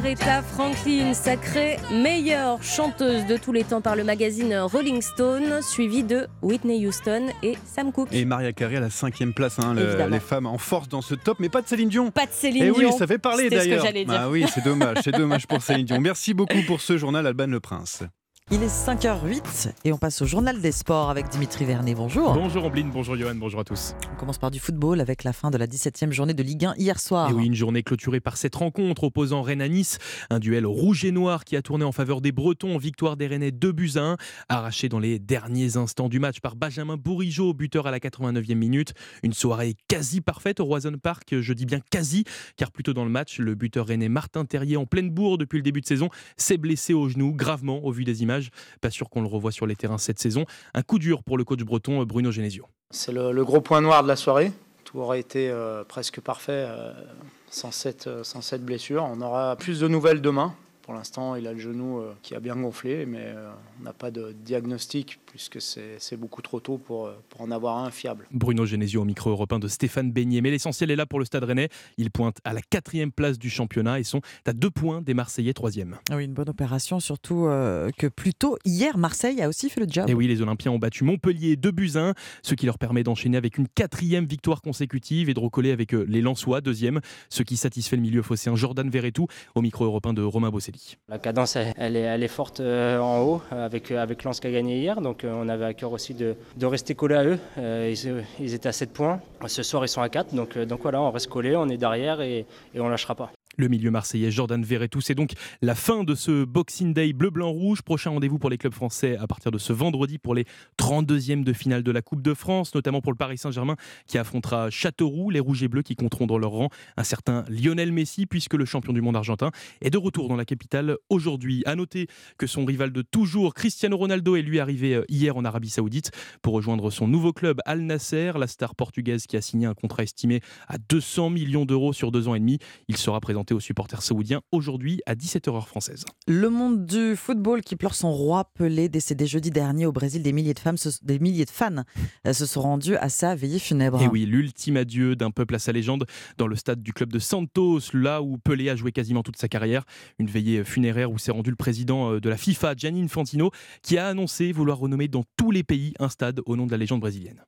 Aretha 0.07 0.41
Franklin, 0.41 1.15
sacrée 1.15 1.79
meilleure 1.91 2.63
chanteuse 2.63 3.27
de 3.27 3.37
tous 3.37 3.51
les 3.51 3.65
temps 3.65 3.81
par 3.81 3.97
le 3.97 4.05
magazine 4.05 4.57
Rolling 4.57 5.03
Stone, 5.03 5.61
suivie 5.63 6.05
de 6.05 6.29
Whitney 6.43 6.87
Houston 6.87 7.27
et 7.43 7.59
Sam 7.65 7.91
Cooke. 7.91 8.11
Et 8.13 8.25
Maria 8.25 8.53
Carey 8.53 8.77
à 8.77 8.81
la 8.81 8.91
cinquième 8.91 9.35
place, 9.35 9.59
hein, 9.59 9.75
les 9.75 10.21
femmes 10.21 10.47
en 10.47 10.59
force 10.59 10.89
dans 10.89 11.03
ce 11.03 11.17
top, 11.17 11.39
mais 11.41 11.49
pas 11.49 11.61
de 11.61 11.67
Céline 11.67 11.89
Dion. 11.89 12.13
Pas 12.13 12.27
de 12.27 12.31
Céline 12.31 12.63
et 12.63 12.71
Dion. 12.71 12.91
oui, 12.91 12.97
ça 12.97 13.09
fait 13.09 13.19
parler 13.19 13.51
d'ailleurs. 13.51 13.85
Ah 14.11 14.31
oui, 14.31 14.45
c'est 14.55 14.63
dommage, 14.63 14.99
c'est 15.03 15.11
dommage 15.11 15.49
pour 15.49 15.61
Céline 15.61 15.87
Dion. 15.87 16.01
Merci 16.01 16.35
beaucoup 16.35 16.63
pour 16.69 16.81
ce 16.81 16.97
journal, 16.97 17.27
Alban 17.27 17.49
Le 17.49 17.59
Prince. 17.59 18.05
Il 18.53 18.63
est 18.63 18.69
5h08 18.69 19.73
et 19.85 19.93
on 19.93 19.99
passe 19.99 20.23
au 20.23 20.25
journal 20.25 20.61
des 20.61 20.71
sports 20.71 21.11
avec 21.11 21.29
Dimitri 21.31 21.65
Vernet. 21.65 21.97
Bonjour. 21.97 22.33
Bonjour 22.33 22.65
Ambline, 22.65 22.93
bonjour 22.93 23.17
Johan, 23.17 23.35
bonjour 23.35 23.59
à 23.59 23.65
tous. 23.65 23.97
On 24.13 24.17
commence 24.17 24.39
par 24.39 24.53
du 24.53 24.61
football 24.61 25.01
avec 25.01 25.25
la 25.25 25.33
fin 25.33 25.51
de 25.51 25.59
la 25.59 25.67
17e 25.67 26.13
journée 26.13 26.33
de 26.33 26.45
Ligue 26.45 26.65
1 26.65 26.75
hier 26.77 27.01
soir. 27.01 27.29
Et 27.29 27.33
oui, 27.33 27.47
une 27.47 27.57
journée 27.57 27.83
clôturée 27.83 28.21
par 28.21 28.37
cette 28.37 28.55
rencontre 28.55 29.03
opposant 29.03 29.43
Rennes 29.43 29.63
à 29.63 29.69
Nice. 29.69 29.99
Un 30.31 30.39
duel 30.39 30.65
rouge 30.65 31.05
et 31.05 31.11
noir 31.11 31.45
qui 31.45 31.57
a 31.57 31.63
tourné 31.63 31.85
en 31.85 31.91
faveur 31.91 32.21
des 32.21 32.31
Bretons. 32.31 32.79
Victoire 32.79 33.17
des 33.17 33.27
Rennais 33.27 33.51
2 33.51 33.73
buts 33.73 33.91
à 33.97 34.13
1. 34.13 34.17
Arraché 34.49 34.89
dans 34.89 35.01
les 35.01 35.19
derniers 35.19 35.77
instants 35.77 36.09
du 36.09 36.21
match 36.21 36.39
par 36.39 36.55
Benjamin 36.55 36.97
Bourigeau, 36.97 37.53
buteur 37.53 37.89
à 37.89 37.91
la 37.91 37.99
89e 37.99 38.55
minute. 38.55 38.95
Une 39.25 39.33
soirée 39.33 39.75
quasi 39.89 40.21
parfaite 40.21 40.61
au 40.61 40.67
Roison 40.67 40.93
Park. 41.03 41.35
Je 41.41 41.53
dis 41.53 41.67
bien 41.67 41.81
quasi, 41.91 42.23
car 42.57 42.71
plutôt 42.71 42.93
dans 42.93 43.05
le 43.05 43.11
match, 43.11 43.41
le 43.41 43.57
buteur 43.57 43.89
rennais 43.89 44.09
Martin 44.09 44.45
Terrier 44.45 44.77
en 44.77 44.87
pleine 44.87 45.11
bourre 45.11 45.37
depuis 45.37 45.57
le 45.57 45.65
début 45.65 45.81
de 45.81 45.87
saison 45.87 46.11
s'est 46.37 46.59
blessé 46.59 46.95
au 46.95 47.09
genou 47.09 47.33
gravement 47.33 47.85
au 47.85 47.91
vu 47.91 48.05
des 48.05 48.23
images. 48.23 48.36
Pas 48.81 48.91
sûr 48.91 49.09
on 49.17 49.23
le 49.23 49.29
revoit 49.29 49.53
sur 49.53 49.67
les 49.67 49.77
terrains 49.77 49.99
cette 49.99 50.19
saison. 50.19 50.45
Un 50.75 50.83
coup 50.83 50.99
dur 50.99 51.23
pour 51.23 51.39
le 51.39 51.45
coach 51.45 51.61
breton 51.61 52.03
Bruno 52.05 52.31
Genesio. 52.31 52.67
C'est 52.91 53.13
le, 53.13 53.45
gros 53.45 53.61
point 53.61 53.81
noir 53.81 54.03
de 54.03 54.09
la 54.09 54.17
soirée. 54.17 54.53
Tout 54.85 54.99
aurait 54.99 55.21
été 55.21 55.51
euh, 55.51 55.85
presque 55.85 56.21
parfait 56.21 56.67
euh, 56.69 56.93
euh, 56.93 58.23
sans 58.23 58.43
cette 58.43 58.65
blessure. 58.65 59.05
On 59.05 59.21
aura 59.21 59.57
plus 59.57 59.81
de 59.81 59.89
nouvelles 59.89 60.21
demain. 60.21 60.55
Pour 60.87 60.95
l'instant, 60.95 61.35
il 61.35 61.47
a 61.47 61.53
le 61.53 61.59
genou 61.59 62.01
qui 62.23 62.35
a 62.35 62.41
bien 62.41 62.57
gonflé, 62.57 63.07
mais 63.07 63.35
on 63.81 63.85
n'a 63.85 63.93
pas 63.93 64.13
de 64.13 64.33
diagnostic 64.33 65.19
puisque 65.27 65.61
c'est 65.61 66.17
beaucoup 66.17 66.43
trop 66.43 66.61
tôt 66.61 66.79
pour, 66.79 67.11
pour, 67.29 67.41
en 67.41 67.51
avoir 67.51 67.79
un 67.79 67.91
fiable. 67.91 68.27
Bruno 68.31 68.65
Genesio 68.65 69.03
au 69.03 69.05
micro 69.05 69.31
européen 69.31 69.59
de 69.59 69.69
Stéphane 69.69 70.13
Beignet. 70.13 70.41
Mais 70.41 70.51
l'essentiel 70.51 70.91
est 70.91 70.97
là 70.97 71.05
pour 71.05 71.19
le 71.19 71.25
Stade 71.25 71.45
Rennais. 71.45 71.69
Il 71.99 72.11
pointe 72.11 72.39
à 72.45 72.53
la 72.53 72.63
quatrième 72.63 73.13
place 73.13 73.39
du 73.39 73.51
championnat 73.51 73.99
et 73.99 74.05
sont 74.05 74.21
à 74.47 74.53
deux 74.53 74.71
points 74.71 75.03
des 75.03 75.15
Marseillais 75.15 75.53
troisième. 75.53 75.97
Ah 76.11 76.17
oui, 76.17 76.25
une 76.25 76.35
bonne 76.35 76.49
opération, 76.49 77.01
surtout 77.01 77.47
euh, 77.47 77.91
que 77.99 78.07
plus 78.07 78.35
tôt, 78.35 78.57
hier, 78.65 78.97
Marseille 78.97 79.43
a 79.43 79.49
aussi 79.49 79.69
fait 79.69 79.81
le 79.81 79.87
job. 79.89 80.09
Et 80.09 80.15
oui, 80.15 80.27
les 80.27 80.41
Olympiens 80.41 80.73
ont 80.73 80.79
battu 80.79 81.05
Montpellier 81.05 81.57
2 81.57 81.71
buts 81.71 81.93
1, 81.97 82.15
ce 82.43 82.55
qui 82.55 82.67
leur 82.67 82.79
permet 82.79 83.03
d'enchaîner 83.03 83.37
avec 83.37 83.59
une 83.59 83.69
quatrième 83.69 84.27
victoire 84.27 84.63
consécutive 84.63 85.29
et 85.29 85.35
de 85.35 85.41
recoller 85.41 85.73
avec 85.73 85.95
euh, 85.95 86.05
les 86.09 86.21
Lensois, 86.21 86.61
deuxième, 86.61 87.01
ce 87.29 87.43
qui 87.43 87.57
satisfait 87.57 87.97
le 87.97 88.03
milieu 88.03 88.23
phocéen 88.23 88.57
Jordan 88.57 88.89
Verretou 88.89 89.27
au 89.55 89.63
micro 89.63 89.85
européen 89.85 90.13
de 90.13 90.23
Romain 90.23 90.51
Bosselli. 90.51 90.76
La 91.09 91.19
cadence, 91.19 91.57
elle, 91.57 91.97
est, 91.97 92.29
forte 92.29 92.61
euh, 92.61 92.99
en 92.99 93.21
haut 93.23 93.43
avec, 93.51 93.91
avec 93.91 94.25
Lens 94.25 94.41
qui 94.41 94.47
a 94.47 94.51
gagné 94.51 94.79
hier, 94.79 95.01
donc 95.01 95.25
on 95.25 95.49
avait 95.49 95.65
à 95.65 95.75
cœur 95.75 95.93
aussi 95.93 96.15
de, 96.15 96.37
rester 96.63 96.95
collé 96.95 97.15
à 97.15 97.25
eux. 97.25 97.39
Euh, 97.59 97.95
ils, 98.41 98.55
étaient 98.55 98.69
à 98.69 98.73
7 98.73 98.93
points. 98.93 99.21
Ce 99.47 99.63
soir, 99.63 99.85
ils 99.85 99.89
sont 99.89 100.03
à 100.03 100.09
4. 100.09 100.35
Donc, 100.35 100.57
euh, 100.57 100.65
donc 100.65 100.81
voilà, 100.83 101.01
on 101.01 101.11
reste 101.11 101.29
collé, 101.29 101.57
on 101.57 101.69
est 101.69 101.77
derrière 101.77 102.21
et, 102.21 102.47
et 102.75 102.81
on 102.81 102.89
lâchera 102.89 103.15
pas. 103.15 103.31
Le 103.59 103.69
milieu 103.69 103.91
marseillais 103.91 104.31
Jordan 104.31 104.63
Verretou, 104.63 105.01
c'est 105.01 105.15
donc 105.15 105.31
la 105.63 105.75
fin 105.75 106.05
de 106.05 106.15
ce 106.15 106.45
Boxing 106.45 106.93
Day 106.93 107.15
bleu-blanc-rouge. 107.15 107.81
Prochain 107.81 108.11
rendez-vous 108.11 108.39
pour 108.39 108.51
les 108.51 108.59
clubs 108.59 108.75
français 108.75 109.17
à 109.17 109.27
partir 109.27 109.51
de 109.51 109.57
ce 109.57 109.73
vendredi 109.73 110.19
pour 110.19 110.35
les 110.35 110.45
32e 110.79 111.43
de 111.43 111.55
finale 111.55 111.83
de 111.83 111.91
la 111.91 112.03
Coupe 112.03 112.21
de 112.21 112.35
France, 112.35 112.75
notamment 112.75 113.01
pour 113.01 113.13
le 113.13 113.17
Paris 113.17 113.39
Saint-Germain 113.39 113.77
qui 114.07 114.19
affrontera 114.19 114.69
Châteauroux, 114.69 115.31
les 115.31 115.41
Rouges 115.41 115.63
et 115.63 115.69
Bleus 115.69 115.83
qui 115.83 115.97
compteront 115.97 116.27
dans 116.27 116.37
leur 116.37 116.51
rang 116.51 116.69
un 116.99 117.03
certain 117.03 117.47
Lionel 117.49 117.93
Messi 117.93 118.27
puisque 118.27 118.53
le 118.53 118.67
champion 118.67 118.93
du 118.93 119.01
monde 119.01 119.17
argentin 119.17 119.51
est 119.81 119.89
de 119.89 119.97
retour 119.97 120.29
dans 120.29 120.37
la 120.37 120.45
capitale 120.45 120.99
aujourd'hui. 121.09 121.63
À 121.65 121.77
noter 121.77 122.09
que 122.37 122.47
son 122.47 122.67
rival 122.67 122.93
de 122.93 123.01
toujours, 123.01 123.55
Cristiano 123.55 123.97
Ronaldo, 123.97 124.37
est 124.37 124.43
lui 124.43 124.61
arrivé 124.61 124.97
euh, 124.97 125.05
hier 125.09 125.35
en 125.35 125.47
Arabie 125.47 125.71
Saoudite 125.71 126.11
pour 126.43 126.53
rejoindre 126.53 126.91
son 126.91 127.09
nouveau 127.09 127.33
club 127.33 127.63
Al 127.65 127.81
Nasser, 127.81 128.33
la 128.39 128.49
star 128.49 128.75
portugaise 128.75 129.27
qui 129.27 129.39
a 129.39 129.41
signé 129.41 129.67
un 129.67 129.75
contrat 129.75 130.03
estimé 130.03 130.43
à 130.69 130.77
200 130.77 131.31
millions 131.31 131.65
d'euros 131.65 131.95
sur 131.95 132.13
deux 132.13 132.29
ans 132.29 132.35
et 132.35 132.41
demi. 132.41 132.59
Il 132.89 132.99
sera 132.99 133.19
présenté 133.21 133.46
aux 133.55 133.61
supporters 133.61 134.03
saoudiens 134.03 134.41
aujourd'hui 134.53 135.01
à 135.07 135.15
17h 135.15 135.67
française. 135.67 136.05
Le 136.27 136.51
monde 136.51 136.87
du 136.87 137.17
football 137.17 137.63
qui 137.63 137.77
pleure 137.77 137.95
son 137.95 138.13
roi 138.13 138.51
Pelé, 138.55 138.89
décédé 138.89 139.27
jeudi 139.27 139.51
dernier 139.51 139.87
au 139.87 139.93
Brésil, 139.93 140.23
des 140.23 140.33
milliers 140.33 140.55
de, 140.55 140.59
femmes, 140.59 140.77
des 141.03 141.19
milliers 141.19 141.45
de 141.45 141.51
fans 141.51 141.85
euh, 142.27 142.33
se 142.33 142.47
sont 142.47 142.63
rendus 142.63 142.97
à 142.97 143.09
sa 143.09 143.35
veillée 143.35 143.59
funèbre. 143.59 144.03
Et 144.03 144.09
oui, 144.09 144.27
l'ultime 144.27 144.77
adieu 144.77 145.17
d'un 145.17 145.31
peuple 145.31 145.55
à 145.55 145.59
sa 145.59 145.73
légende 145.73 146.07
dans 146.39 146.47
le 146.47 146.57
stade 146.57 146.83
du 146.83 146.93
club 146.93 147.13
de 147.13 147.19
Santos, 147.19 147.81
là 147.93 148.23
où 148.23 148.39
Pelé 148.39 148.71
a 148.71 148.77
joué 148.77 148.93
quasiment 148.93 149.23
toute 149.23 149.37
sa 149.37 149.49
carrière. 149.49 149.85
Une 150.19 150.29
veillée 150.29 150.65
funéraire 150.65 151.11
où 151.11 151.19
s'est 151.19 151.33
rendu 151.33 151.51
le 151.51 151.57
président 151.57 152.13
euh, 152.13 152.21
de 152.21 152.29
la 152.29 152.37
FIFA, 152.37 152.75
Gianni 152.77 153.03
Infantino, 153.03 153.51
qui 153.83 153.99
a 153.99 154.09
annoncé 154.09 154.53
vouloir 154.53 154.79
renommer 154.79 155.09
dans 155.09 155.25
tous 155.37 155.51
les 155.51 155.63
pays 155.63 155.95
un 155.99 156.09
stade 156.09 156.41
au 156.47 156.57
nom 156.57 156.67
de 156.67 156.71
la 156.71 156.77
légende 156.77 157.01
brésilienne. 157.01 157.43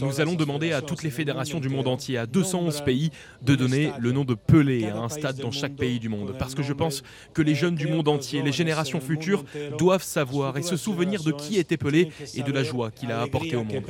Nous 0.00 0.20
allons 0.20 0.34
demander 0.34 0.72
à 0.72 0.82
toutes 0.82 1.04
les 1.04 1.10
fédérations 1.10 1.60
du 1.60 1.68
monde 1.68 1.86
entier, 1.86 2.18
à 2.18 2.26
211 2.26 2.80
pays, 2.80 3.12
de 3.42 3.54
donner 3.54 3.92
le 4.00 4.10
nom 4.10 4.24
de 4.24 4.34
Pelé 4.34 4.86
à 4.86 4.96
un 4.96 5.08
stade 5.08 5.36
dans 5.36 5.52
chaque 5.52 5.76
pays 5.76 6.00
du 6.00 6.08
monde. 6.08 6.34
Parce 6.36 6.56
que 6.56 6.64
je 6.64 6.72
pense 6.72 7.04
que 7.34 7.42
les 7.42 7.54
jeunes 7.54 7.76
du 7.76 7.86
monde 7.86 8.08
entier, 8.08 8.42
les 8.42 8.50
générations 8.50 9.00
futures, 9.00 9.44
doivent 9.78 10.02
savoir 10.02 10.56
et 10.56 10.62
se 10.62 10.76
souvenir 10.76 11.22
de 11.22 11.30
qui 11.30 11.56
était 11.56 11.76
Pelé 11.76 12.10
et 12.34 12.42
de 12.42 12.50
la 12.50 12.64
joie 12.64 12.90
qu'il 12.90 13.12
a 13.12 13.22
apportée 13.22 13.54
au 13.54 13.62
monde 13.62 13.84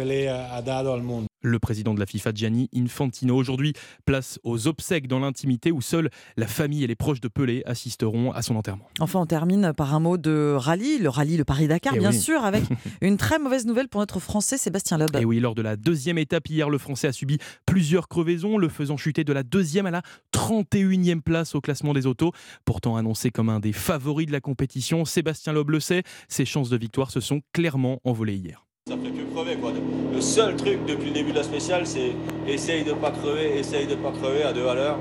le 1.44 1.58
président 1.58 1.94
de 1.94 2.00
la 2.00 2.06
FIFA 2.06 2.32
Gianni 2.34 2.68
Infantino. 2.74 3.36
Aujourd'hui, 3.36 3.74
place 4.06 4.40
aux 4.42 4.66
obsèques 4.66 5.06
dans 5.06 5.20
l'intimité 5.20 5.70
où 5.70 5.80
seule 5.80 6.10
la 6.36 6.46
famille 6.46 6.82
et 6.82 6.86
les 6.86 6.96
proches 6.96 7.20
de 7.20 7.28
Pelé 7.28 7.62
assisteront 7.66 8.32
à 8.32 8.42
son 8.42 8.56
enterrement. 8.56 8.88
Enfin, 8.98 9.20
on 9.20 9.26
termine 9.26 9.72
par 9.76 9.94
un 9.94 10.00
mot 10.00 10.16
de 10.16 10.54
rallye, 10.56 10.98
le 10.98 11.10
rallye 11.10 11.36
le 11.36 11.44
Paris-Dakar, 11.44 11.94
eh 11.96 11.98
bien 11.98 12.12
sûr, 12.12 12.44
avec 12.44 12.64
une 13.02 13.16
très 13.16 13.38
mauvaise 13.38 13.66
nouvelle 13.66 13.88
pour 13.88 14.00
notre 14.00 14.18
Français 14.18 14.56
Sébastien 14.56 14.98
Loeb. 14.98 15.14
Et 15.14 15.20
eh 15.20 15.24
oui, 15.24 15.38
lors 15.38 15.54
de 15.54 15.62
la 15.62 15.76
deuxième 15.76 16.18
étape 16.18 16.48
hier, 16.48 16.70
le 16.70 16.78
Français 16.78 17.08
a 17.08 17.12
subi 17.12 17.38
plusieurs 17.66 18.08
crevaisons, 18.08 18.56
le 18.56 18.68
faisant 18.68 18.96
chuter 18.96 19.24
de 19.24 19.32
la 19.32 19.42
deuxième 19.42 19.86
à 19.86 19.90
la 19.90 20.02
31e 20.32 21.20
place 21.20 21.54
au 21.54 21.60
classement 21.60 21.92
des 21.92 22.06
autos. 22.06 22.32
Pourtant 22.64 22.96
annoncé 22.96 23.30
comme 23.30 23.50
un 23.50 23.60
des 23.60 23.72
favoris 23.72 24.26
de 24.26 24.32
la 24.32 24.40
compétition, 24.40 25.04
Sébastien 25.04 25.52
Loeb 25.52 25.70
le 25.70 25.80
sait, 25.80 26.02
ses 26.28 26.44
chances 26.44 26.70
de 26.70 26.76
victoire 26.76 27.10
se 27.10 27.20
sont 27.20 27.42
clairement 27.52 28.00
envolées 28.04 28.36
hier. 28.36 28.63
Ça 28.86 28.98
fait 28.98 29.12
que 29.12 29.32
crever 29.32 29.56
quoi. 29.56 29.72
Le 30.12 30.20
seul 30.20 30.56
truc 30.56 30.84
depuis 30.86 31.06
le 31.06 31.14
début 31.14 31.30
de 31.30 31.38
la 31.38 31.42
spéciale, 31.42 31.86
c'est 31.86 32.12
essaye 32.46 32.84
de 32.84 32.92
pas 32.92 33.12
crever, 33.12 33.58
essaye 33.58 33.86
de 33.86 33.94
pas 33.94 34.12
crever 34.12 34.42
à 34.42 34.52
deux 34.52 34.66
à. 34.66 34.98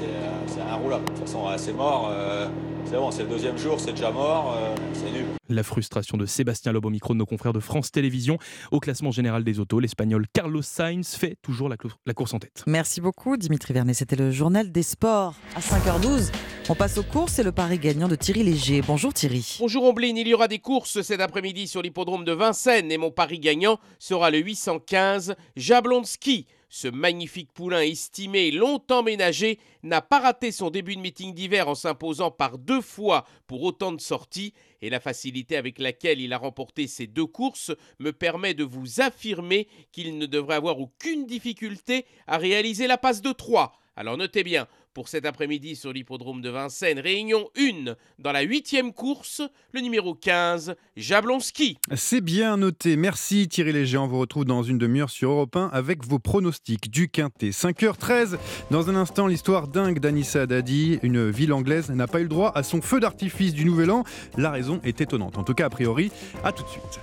Euh, 0.00 0.44
c'est 0.46 0.60
inroulable. 0.60 1.04
De 1.04 1.10
toute 1.10 1.20
façon, 1.20 1.46
c'est 1.56 1.72
mort. 1.72 2.10
Euh, 2.12 2.48
c'est 2.84 2.96
bon, 2.96 3.10
c'est 3.10 3.22
le 3.22 3.28
deuxième 3.28 3.56
jour, 3.56 3.80
c'est 3.80 3.92
déjà 3.92 4.10
mort, 4.10 4.54
euh, 4.56 4.74
c'est 4.92 5.10
nul. 5.10 5.24
La 5.48 5.62
frustration 5.62 6.18
de 6.18 6.26
Sébastien 6.26 6.72
Loeb 6.72 6.84
au 6.84 6.90
micro 6.90 7.14
de 7.14 7.18
nos 7.18 7.26
confrères 7.26 7.52
de 7.52 7.60
France 7.60 7.90
Télévisions. 7.90 8.38
Au 8.70 8.80
classement 8.80 9.10
général 9.10 9.44
des 9.44 9.60
autos, 9.60 9.80
l'Espagnol 9.80 10.26
Carlos 10.32 10.62
Sainz 10.62 11.14
fait 11.14 11.36
toujours 11.42 11.68
la, 11.68 11.76
la, 12.06 12.14
course 12.14 12.34
en 12.34 12.38
tête. 12.38 12.64
Merci 12.66 13.00
beaucoup 13.00 13.36
Dimitri 13.36 13.72
Vernet, 13.72 13.94
c'était 13.94 14.16
le 14.16 14.30
journal 14.30 14.72
des 14.72 14.82
sports. 14.82 15.34
À 15.54 15.60
5h12, 15.60 16.32
on 16.68 16.74
passe 16.74 16.98
aux 16.98 17.02
courses 17.02 17.38
et 17.38 17.42
le 17.42 17.52
pari 17.52 17.78
gagnant 17.78 18.08
de 18.08 18.16
Thierry 18.16 18.42
Léger. 18.42 18.82
Bonjour 18.86 19.14
Thierry. 19.14 19.56
Bonjour 19.60 19.84
Omblin, 19.84 20.14
il 20.16 20.28
y 20.28 20.34
aura 20.34 20.48
des 20.48 20.58
courses 20.58 21.00
cet 21.02 21.20
après-midi 21.20 21.68
sur 21.68 21.82
l'hippodrome 21.82 22.24
de 22.24 22.32
Vincennes 22.32 22.90
et 22.90 22.98
mon 22.98 23.10
pari 23.10 23.38
gagnant 23.38 23.78
sera 23.98 24.30
le 24.30 24.38
815 24.38 25.34
Jablonski. 25.56 26.46
Ce 26.74 26.88
magnifique 26.88 27.52
poulain 27.52 27.82
estimé 27.82 28.50
longtemps 28.50 29.02
ménagé 29.02 29.58
n'a 29.82 30.00
pas 30.00 30.20
raté 30.20 30.50
son 30.50 30.70
début 30.70 30.96
de 30.96 31.02
meeting 31.02 31.34
d'hiver 31.34 31.68
en 31.68 31.74
s'imposant 31.74 32.30
par 32.30 32.56
deux 32.56 32.80
fois 32.80 33.26
pour 33.46 33.62
autant 33.62 33.92
de 33.92 34.00
sorties 34.00 34.54
et 34.80 34.88
la 34.88 34.98
facilité 34.98 35.58
avec 35.58 35.78
laquelle 35.78 36.18
il 36.18 36.32
a 36.32 36.38
remporté 36.38 36.86
ces 36.86 37.06
deux 37.06 37.26
courses 37.26 37.72
me 37.98 38.10
permet 38.10 38.54
de 38.54 38.64
vous 38.64 39.02
affirmer 39.02 39.68
qu'il 39.92 40.16
ne 40.16 40.24
devrait 40.24 40.56
avoir 40.56 40.80
aucune 40.80 41.26
difficulté 41.26 42.06
à 42.26 42.38
réaliser 42.38 42.86
la 42.86 42.96
passe 42.96 43.20
de 43.20 43.32
3. 43.32 43.74
Alors 43.94 44.16
notez 44.16 44.42
bien, 44.42 44.66
pour 44.94 45.08
cet 45.08 45.26
après-midi 45.26 45.76
sur 45.76 45.92
l'hippodrome 45.92 46.40
de 46.40 46.50
Vincennes. 46.50 46.98
Réunion 46.98 47.48
1 47.58 47.94
dans 48.18 48.32
la 48.32 48.42
huitième 48.42 48.92
course, 48.92 49.42
le 49.72 49.80
numéro 49.80 50.14
15, 50.14 50.74
Jablonski. 50.96 51.78
C'est 51.94 52.20
bien 52.20 52.56
noté. 52.56 52.96
Merci 52.96 53.48
Thierry 53.48 53.72
Léger. 53.72 53.98
On 53.98 54.06
vous 54.06 54.18
retrouve 54.18 54.44
dans 54.44 54.62
une 54.62 54.78
demi-heure 54.78 55.10
sur 55.10 55.30
Europe 55.30 55.56
1 55.56 55.70
avec 55.72 56.04
vos 56.04 56.18
pronostics 56.18 56.90
du 56.90 57.08
Quintet. 57.08 57.50
5h13. 57.50 58.38
Dans 58.70 58.90
un 58.90 58.96
instant, 58.96 59.26
l'histoire 59.26 59.68
dingue 59.68 59.98
d'Anissa 59.98 60.46
Dadi. 60.46 60.98
Une 61.02 61.30
ville 61.30 61.52
anglaise 61.52 61.90
n'a 61.90 62.06
pas 62.06 62.20
eu 62.20 62.24
le 62.24 62.28
droit 62.28 62.52
à 62.54 62.62
son 62.62 62.80
feu 62.82 63.00
d'artifice 63.00 63.54
du 63.54 63.64
Nouvel 63.64 63.90
An. 63.90 64.04
La 64.36 64.50
raison 64.50 64.80
est 64.84 65.00
étonnante. 65.00 65.38
En 65.38 65.44
tout 65.44 65.54
cas, 65.54 65.66
a 65.66 65.70
priori, 65.70 66.10
à 66.44 66.52
tout 66.52 66.62
de 66.64 66.68
suite. 66.68 67.00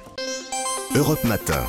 Europe 0.96 1.24
Matin. 1.24 1.63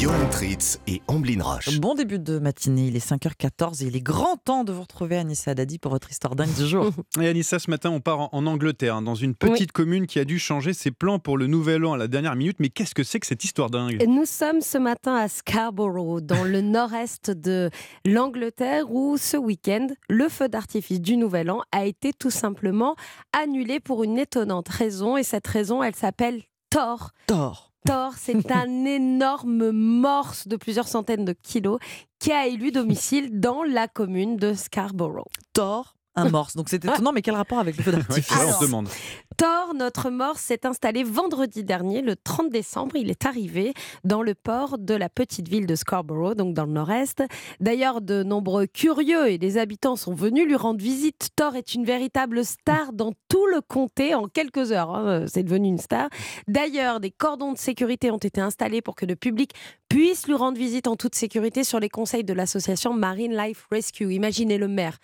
Johan 0.00 0.30
Tritz 0.30 0.80
et 0.86 1.02
Amblin 1.08 1.42
Roche. 1.42 1.78
Bon 1.78 1.94
début 1.94 2.18
de 2.18 2.38
matinée, 2.38 2.86
il 2.86 2.96
est 2.96 3.06
5h14 3.06 3.84
et 3.84 3.88
il 3.88 3.96
est 3.96 4.00
grand 4.00 4.38
temps 4.38 4.64
de 4.64 4.72
vous 4.72 4.80
retrouver 4.80 5.18
Anissa 5.18 5.54
Dadi 5.54 5.78
pour 5.78 5.92
votre 5.92 6.08
histoire 6.08 6.34
dingue 6.34 6.54
du 6.54 6.66
jour. 6.66 6.88
et 7.20 7.28
Anissa, 7.28 7.58
ce 7.58 7.68
matin, 7.68 7.90
on 7.90 8.00
part 8.00 8.32
en 8.32 8.46
Angleterre, 8.46 8.94
hein, 8.96 9.02
dans 9.02 9.14
une 9.14 9.34
petite 9.34 9.72
commune 9.72 10.06
qui 10.06 10.18
a 10.18 10.24
dû 10.24 10.38
changer 10.38 10.72
ses 10.72 10.90
plans 10.90 11.18
pour 11.18 11.36
le 11.36 11.48
nouvel 11.48 11.84
an 11.84 11.92
à 11.92 11.98
la 11.98 12.08
dernière 12.08 12.34
minute. 12.34 12.56
Mais 12.60 12.70
qu'est-ce 12.70 12.94
que 12.94 13.02
c'est 13.02 13.20
que 13.20 13.26
cette 13.26 13.44
histoire 13.44 13.68
dingue? 13.68 14.02
Nous 14.08 14.24
sommes 14.24 14.62
ce 14.62 14.78
matin 14.78 15.16
à 15.16 15.28
Scarborough, 15.28 16.22
dans 16.22 16.44
le 16.44 16.60
nord-est 16.62 17.30
de 17.30 17.68
l'Angleterre, 18.06 18.90
où 18.90 19.18
ce 19.18 19.36
week-end, 19.36 19.86
le 20.08 20.30
feu 20.30 20.48
d'artifice 20.48 21.02
du 21.02 21.18
nouvel 21.18 21.50
an 21.50 21.60
a 21.72 21.84
été 21.84 22.14
tout 22.14 22.30
simplement 22.30 22.96
annulé 23.38 23.80
pour 23.80 24.02
une 24.02 24.16
étonnante 24.16 24.70
raison. 24.70 25.18
Et 25.18 25.24
cette 25.24 25.46
raison, 25.46 25.82
elle 25.82 25.94
s'appelle 25.94 26.40
Thor. 26.70 27.10
Thor. 27.26 27.69
Thor, 27.86 28.14
c'est 28.16 28.50
un 28.52 28.84
énorme 28.84 29.70
morse 29.70 30.48
de 30.48 30.56
plusieurs 30.56 30.88
centaines 30.88 31.24
de 31.24 31.32
kilos 31.32 31.78
qui 32.18 32.32
a 32.32 32.46
élu 32.46 32.72
domicile 32.72 33.40
dans 33.40 33.62
la 33.62 33.88
commune 33.88 34.36
de 34.36 34.54
Scarborough. 34.54 35.28
Thor 35.52 35.94
un 36.16 36.28
morse. 36.28 36.56
Donc 36.56 36.68
c'est 36.68 36.84
étonnant, 36.84 37.12
mais 37.12 37.22
quel 37.22 37.34
rapport 37.34 37.58
avec 37.58 37.76
le 37.76 37.82
feu 37.82 37.92
d'artifice 37.92 38.36
On 38.48 38.60
se 38.60 38.64
demande. 38.64 38.88
Thor, 39.36 39.74
notre 39.74 40.10
morse, 40.10 40.40
s'est 40.40 40.66
installé 40.66 41.02
vendredi 41.02 41.64
dernier, 41.64 42.02
le 42.02 42.16
30 42.16 42.50
décembre. 42.50 42.96
Il 42.96 43.10
est 43.10 43.24
arrivé 43.26 43.72
dans 44.04 44.22
le 44.22 44.34
port 44.34 44.78
de 44.78 44.94
la 44.94 45.08
petite 45.08 45.48
ville 45.48 45.66
de 45.66 45.74
Scarborough, 45.74 46.34
donc 46.34 46.54
dans 46.54 46.66
le 46.66 46.72
nord-est. 46.72 47.22
D'ailleurs, 47.60 48.00
de 48.00 48.22
nombreux 48.22 48.66
curieux 48.66 49.30
et 49.30 49.38
des 49.38 49.56
habitants 49.56 49.96
sont 49.96 50.14
venus 50.14 50.46
lui 50.46 50.56
rendre 50.56 50.80
visite. 50.82 51.30
Thor 51.36 51.56
est 51.56 51.74
une 51.74 51.84
véritable 51.84 52.44
star 52.44 52.92
dans 52.92 53.12
tout 53.28 53.46
le 53.46 53.60
comté 53.60 54.14
en 54.14 54.26
quelques 54.26 54.72
heures. 54.72 54.94
Hein. 54.94 55.24
C'est 55.26 55.42
devenu 55.42 55.68
une 55.68 55.78
star. 55.78 56.08
D'ailleurs, 56.48 57.00
des 57.00 57.10
cordons 57.10 57.52
de 57.52 57.58
sécurité 57.58 58.10
ont 58.10 58.18
été 58.18 58.40
installés 58.40 58.82
pour 58.82 58.94
que 58.94 59.06
le 59.06 59.16
public 59.16 59.52
puisse 59.88 60.26
lui 60.26 60.34
rendre 60.34 60.58
visite 60.58 60.86
en 60.86 60.96
toute 60.96 61.14
sécurité 61.14 61.64
sur 61.64 61.80
les 61.80 61.88
conseils 61.88 62.24
de 62.24 62.32
l'association 62.32 62.92
Marine 62.92 63.36
Life 63.36 63.66
Rescue. 63.70 64.12
Imaginez 64.12 64.58
le 64.58 64.68
maire 64.68 64.98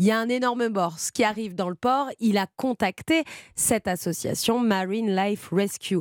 il 0.00 0.06
y 0.06 0.12
a 0.12 0.18
un 0.18 0.30
énorme 0.30 0.68
morse 0.68 1.10
qui 1.10 1.24
arrive 1.24 1.54
dans 1.54 1.68
le 1.68 1.74
port. 1.74 2.08
Il 2.20 2.38
a 2.38 2.46
contacté 2.56 3.24
cette 3.54 3.86
association 3.86 4.58
Marine 4.58 5.14
Life 5.14 5.50
Rescue. 5.52 5.98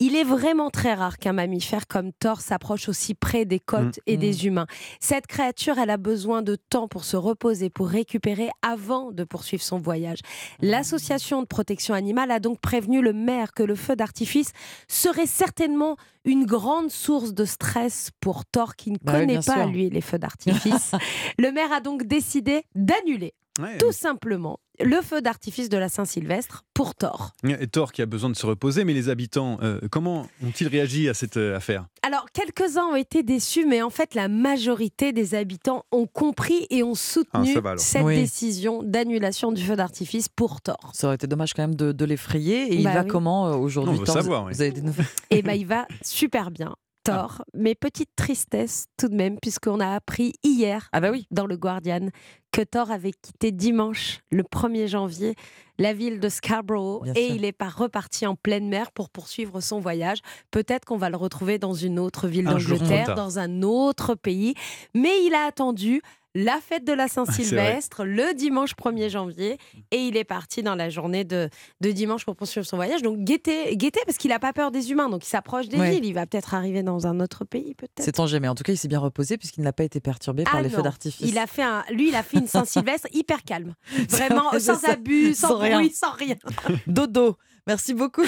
Il 0.00 0.16
est 0.16 0.24
vraiment 0.24 0.70
très 0.70 0.94
rare 0.94 1.18
qu'un 1.18 1.32
mammifère 1.32 1.86
comme 1.86 2.12
Thor 2.12 2.40
s'approche 2.40 2.88
aussi 2.88 3.14
près 3.14 3.44
des 3.44 3.60
côtes 3.60 3.98
mm. 3.98 4.02
et 4.06 4.16
des 4.16 4.32
mm. 4.32 4.46
humains. 4.46 4.66
Cette 5.00 5.26
créature, 5.26 5.78
elle 5.78 5.90
a 5.90 5.96
besoin 5.96 6.42
de 6.42 6.56
temps 6.56 6.88
pour 6.88 7.04
se 7.04 7.16
reposer, 7.16 7.70
pour 7.70 7.88
récupérer 7.88 8.50
avant 8.62 9.12
de 9.12 9.22
poursuivre 9.22 9.62
son 9.62 9.78
voyage. 9.78 10.18
L'association 10.60 11.42
de 11.42 11.46
protection 11.46 11.94
animale 11.94 12.32
a 12.32 12.40
donc 12.40 12.60
prévenu 12.60 13.02
le 13.02 13.12
maire 13.12 13.52
que 13.52 13.62
le 13.62 13.76
feu 13.76 13.94
d'artifice 13.94 14.50
serait 14.88 15.26
certainement 15.26 15.96
une 16.24 16.44
grande 16.44 16.90
source 16.90 17.32
de 17.32 17.44
stress 17.44 18.10
pour 18.20 18.44
Thor 18.46 18.76
qui 18.76 18.90
ne 18.90 18.98
bah 19.00 19.20
connaît 19.20 19.40
pas, 19.40 19.66
lui, 19.66 19.90
les 19.90 20.00
feux 20.00 20.18
d'artifice. 20.18 20.92
le 21.38 21.52
maire 21.52 21.72
a 21.72 21.80
donc 21.80 22.04
décidé 22.04 22.64
d'annuler 22.74 23.34
tout 23.78 23.92
simplement 23.92 24.58
le 24.80 25.00
feu 25.02 25.20
d'artifice 25.20 25.68
de 25.68 25.78
la 25.78 25.88
Saint-Sylvestre 25.88 26.64
pour 26.74 26.94
Thor. 26.94 27.32
Et 27.44 27.66
Thor 27.68 27.92
qui 27.92 28.02
a 28.02 28.06
besoin 28.06 28.30
de 28.30 28.34
se 28.34 28.44
reposer, 28.44 28.84
mais 28.84 28.92
les 28.92 29.08
habitants, 29.08 29.58
euh, 29.62 29.78
comment 29.90 30.26
ont-ils 30.44 30.66
réagi 30.66 31.08
à 31.08 31.14
cette 31.14 31.36
euh, 31.36 31.56
affaire? 31.56 31.86
Alors, 32.02 32.26
quelques-uns 32.32 32.86
ont 32.86 32.96
été 32.96 33.22
déçus, 33.22 33.66
mais 33.66 33.82
en 33.82 33.90
fait, 33.90 34.14
la 34.14 34.28
majorité 34.28 35.12
des 35.12 35.34
habitants 35.34 35.84
ont 35.92 36.06
compris 36.06 36.66
et 36.70 36.82
ont 36.82 36.96
soutenu 36.96 37.56
ah, 37.64 37.74
cette 37.76 38.06
décision 38.06 38.82
d'annulation 38.82 39.52
du 39.52 39.62
feu 39.62 39.76
d'artifice 39.76 40.28
pour 40.28 40.60
Thor. 40.60 40.90
Ça 40.92 41.06
aurait 41.06 41.16
été 41.16 41.26
dommage 41.26 41.54
quand 41.54 41.62
même 41.62 41.76
de, 41.76 42.04
l'effrayer. 42.04 42.72
Et 42.72 42.76
il 42.76 42.84
bah 42.84 42.94
va 42.94 43.04
comment 43.04 43.46
euh, 43.46 43.54
aujourd'hui 43.54 43.98
Thor? 43.98 44.14
savoir, 44.14 44.46
Vous 44.48 44.60
avez 44.60 44.72
des 44.72 44.82
Eh 45.30 45.42
bien, 45.42 45.54
il 45.54 45.66
va 45.66 45.86
super 46.02 46.50
bien. 46.50 46.74
Tort, 47.04 47.44
mais 47.54 47.74
petite 47.74 48.10
tristesse 48.16 48.86
tout 48.96 49.08
de 49.08 49.14
même, 49.14 49.38
puisqu'on 49.40 49.80
a 49.80 49.94
appris 49.94 50.32
hier 50.42 50.88
ah 50.92 51.00
bah 51.00 51.10
oui. 51.10 51.26
dans 51.30 51.46
le 51.46 51.56
Guardian 51.56 52.08
que 52.50 52.62
Thor 52.62 52.90
avait 52.90 53.12
quitté 53.12 53.50
dimanche, 53.50 54.20
le 54.30 54.44
1er 54.44 54.86
janvier, 54.86 55.34
la 55.78 55.92
ville 55.92 56.20
de 56.20 56.28
Scarborough 56.28 57.04
et 57.16 57.26
il 57.26 57.44
est 57.44 57.52
pas 57.52 57.68
reparti 57.68 58.26
en 58.26 58.36
pleine 58.36 58.68
mer 58.68 58.92
pour 58.92 59.10
poursuivre 59.10 59.60
son 59.60 59.80
voyage. 59.80 60.18
Peut-être 60.52 60.84
qu'on 60.84 60.96
va 60.96 61.10
le 61.10 61.16
retrouver 61.16 61.58
dans 61.58 61.74
une 61.74 61.98
autre 61.98 62.28
ville 62.28 62.44
d'Angleterre, 62.44 63.16
dans 63.16 63.40
un 63.40 63.62
autre 63.62 64.14
pays, 64.14 64.54
mais 64.94 65.24
il 65.24 65.34
a 65.34 65.46
attendu 65.46 66.00
la 66.34 66.60
fête 66.60 66.84
de 66.84 66.92
la 66.92 67.08
Saint-Sylvestre 67.08 68.04
le 68.04 68.34
dimanche 68.34 68.74
1er 68.74 69.08
janvier 69.08 69.58
et 69.90 69.98
il 69.98 70.16
est 70.16 70.24
parti 70.24 70.62
dans 70.62 70.74
la 70.74 70.90
journée 70.90 71.24
de, 71.24 71.48
de 71.80 71.90
dimanche 71.92 72.24
pour 72.24 72.36
poursuivre 72.36 72.66
son 72.66 72.76
voyage. 72.76 73.02
Donc 73.02 73.18
guettez, 73.20 73.76
guettez 73.76 74.00
parce 74.04 74.18
qu'il 74.18 74.30
n'a 74.30 74.38
pas 74.38 74.52
peur 74.52 74.70
des 74.70 74.90
humains, 74.90 75.08
donc 75.08 75.24
il 75.24 75.28
s'approche 75.28 75.68
des 75.68 75.76
villes. 75.76 76.04
Il 76.04 76.14
va 76.14 76.26
peut-être 76.26 76.54
arriver 76.54 76.82
dans 76.82 77.06
un 77.06 77.20
autre 77.20 77.44
pays, 77.44 77.74
peut-être. 77.74 78.04
C'est 78.04 78.12
tant 78.12 78.26
jamais. 78.26 78.48
En 78.48 78.54
tout 78.54 78.64
cas, 78.64 78.72
il 78.72 78.76
s'est 78.76 78.88
bien 78.88 78.98
reposé 78.98 79.38
puisqu'il 79.38 79.62
n'a 79.62 79.72
pas 79.72 79.84
été 79.84 80.00
perturbé 80.00 80.44
par 80.44 80.56
ah 80.56 80.62
les 80.62 80.68
feux 80.68 80.82
d'artifice. 80.82 81.26
Il 81.28 81.38
a 81.38 81.46
fait 81.46 81.62
un, 81.62 81.84
lui, 81.90 82.08
il 82.08 82.16
a 82.16 82.22
fait 82.22 82.38
une 82.38 82.46
Saint-Sylvestre 82.54 83.08
hyper 83.12 83.42
calme, 83.44 83.74
vraiment 84.08 84.50
sans 84.58 84.84
abus, 84.84 85.34
sans, 85.34 85.58
bruit, 85.58 85.90
sans 85.90 86.12
rien. 86.12 86.36
Dodo. 86.86 87.36
Merci 87.66 87.94
beaucoup, 87.94 88.24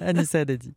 Anissa 0.00 0.44
Dadi. 0.44 0.74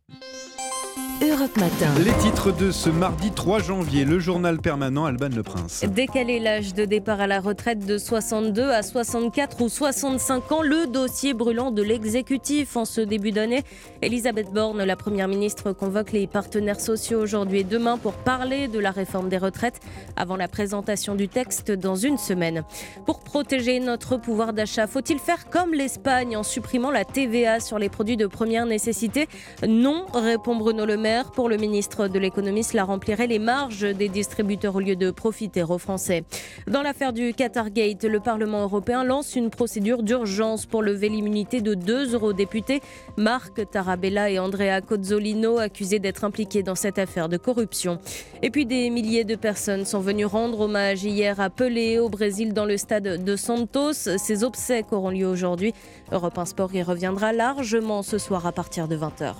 Europe 1.20 1.56
Matin. 1.56 1.92
Les 2.04 2.12
titres 2.22 2.52
de 2.52 2.70
ce 2.70 2.88
mardi 2.88 3.32
3 3.32 3.58
janvier, 3.58 4.04
le 4.04 4.20
journal 4.20 4.58
permanent 4.58 5.04
Alban 5.04 5.30
Le 5.34 5.42
Prince. 5.42 5.84
Décaler 5.84 6.38
l'âge 6.38 6.74
de 6.74 6.84
départ 6.84 7.20
à 7.20 7.26
la 7.26 7.40
retraite 7.40 7.84
de 7.84 7.98
62 7.98 8.70
à 8.70 8.84
64 8.84 9.60
ou 9.60 9.68
65 9.68 10.52
ans, 10.52 10.62
le 10.62 10.86
dossier 10.86 11.34
brûlant 11.34 11.72
de 11.72 11.82
l'exécutif 11.82 12.76
en 12.76 12.84
ce 12.84 13.00
début 13.00 13.32
d'année. 13.32 13.64
Elisabeth 14.00 14.52
Borne, 14.52 14.84
la 14.84 14.94
première 14.94 15.26
ministre, 15.26 15.72
convoque 15.72 16.12
les 16.12 16.28
partenaires 16.28 16.80
sociaux 16.80 17.20
aujourd'hui 17.20 17.60
et 17.60 17.64
demain 17.64 17.98
pour 17.98 18.12
parler 18.12 18.68
de 18.68 18.78
la 18.78 18.92
réforme 18.92 19.28
des 19.28 19.38
retraites 19.38 19.80
avant 20.14 20.36
la 20.36 20.46
présentation 20.46 21.16
du 21.16 21.26
texte 21.26 21.72
dans 21.72 21.96
une 21.96 22.18
semaine. 22.18 22.62
Pour 23.06 23.20
protéger 23.20 23.80
notre 23.80 24.18
pouvoir 24.18 24.52
d'achat, 24.52 24.86
faut-il 24.86 25.18
faire 25.18 25.50
comme 25.50 25.74
l'Espagne 25.74 26.36
en 26.36 26.44
supprimant 26.44 26.92
la 26.92 27.04
TVA 27.04 27.58
sur 27.58 27.80
les 27.80 27.88
produits 27.88 28.16
de 28.16 28.28
première 28.28 28.66
nécessité? 28.66 29.26
Non, 29.66 30.06
répond 30.14 30.54
Bruno 30.54 30.86
Le 30.86 30.96
Maire 30.96 31.07
pour 31.34 31.48
le 31.48 31.56
ministre 31.56 32.08
de 32.08 32.18
l'économie, 32.18 32.64
cela 32.64 32.84
remplirait 32.84 33.26
les 33.26 33.38
marges 33.38 33.82
des 33.94 34.08
distributeurs 34.08 34.76
au 34.76 34.80
lieu 34.80 34.96
de 34.96 35.10
profiter 35.10 35.62
aux 35.62 35.78
Français. 35.78 36.24
Dans 36.66 36.82
l'affaire 36.82 37.12
du 37.12 37.32
Qatargate, 37.32 38.04
le 38.04 38.20
Parlement 38.20 38.62
européen 38.62 39.04
lance 39.04 39.34
une 39.34 39.50
procédure 39.50 40.02
d'urgence 40.02 40.66
pour 40.66 40.82
lever 40.82 41.08
l'immunité 41.08 41.60
de 41.60 41.74
deux 41.74 42.14
eurodéputés, 42.14 42.80
Marc 43.16 43.70
Tarabella 43.70 44.30
et 44.30 44.38
Andrea 44.38 44.80
Cozzolino, 44.80 45.58
accusés 45.58 45.98
d'être 45.98 46.24
impliqués 46.24 46.62
dans 46.62 46.74
cette 46.74 46.98
affaire 46.98 47.28
de 47.28 47.36
corruption. 47.36 47.98
Et 48.42 48.50
puis 48.50 48.66
des 48.66 48.90
milliers 48.90 49.24
de 49.24 49.36
personnes 49.36 49.84
sont 49.84 50.00
venues 50.00 50.26
rendre 50.26 50.60
hommage 50.60 51.04
hier 51.04 51.40
à 51.40 51.50
Pelé 51.50 51.98
au 51.98 52.08
Brésil 52.08 52.52
dans 52.52 52.66
le 52.66 52.76
stade 52.76 53.24
de 53.24 53.36
Santos. 53.36 53.92
Ces 53.92 54.44
obsèques 54.44 54.92
auront 54.92 55.10
lieu 55.10 55.26
aujourd'hui. 55.26 55.72
Europe 56.12 56.38
1 56.38 56.44
Sport 56.44 56.74
y 56.74 56.82
reviendra 56.82 57.32
largement 57.32 58.02
ce 58.02 58.18
soir 58.18 58.46
à 58.46 58.52
partir 58.52 58.88
de 58.88 58.96
20h. 58.96 59.34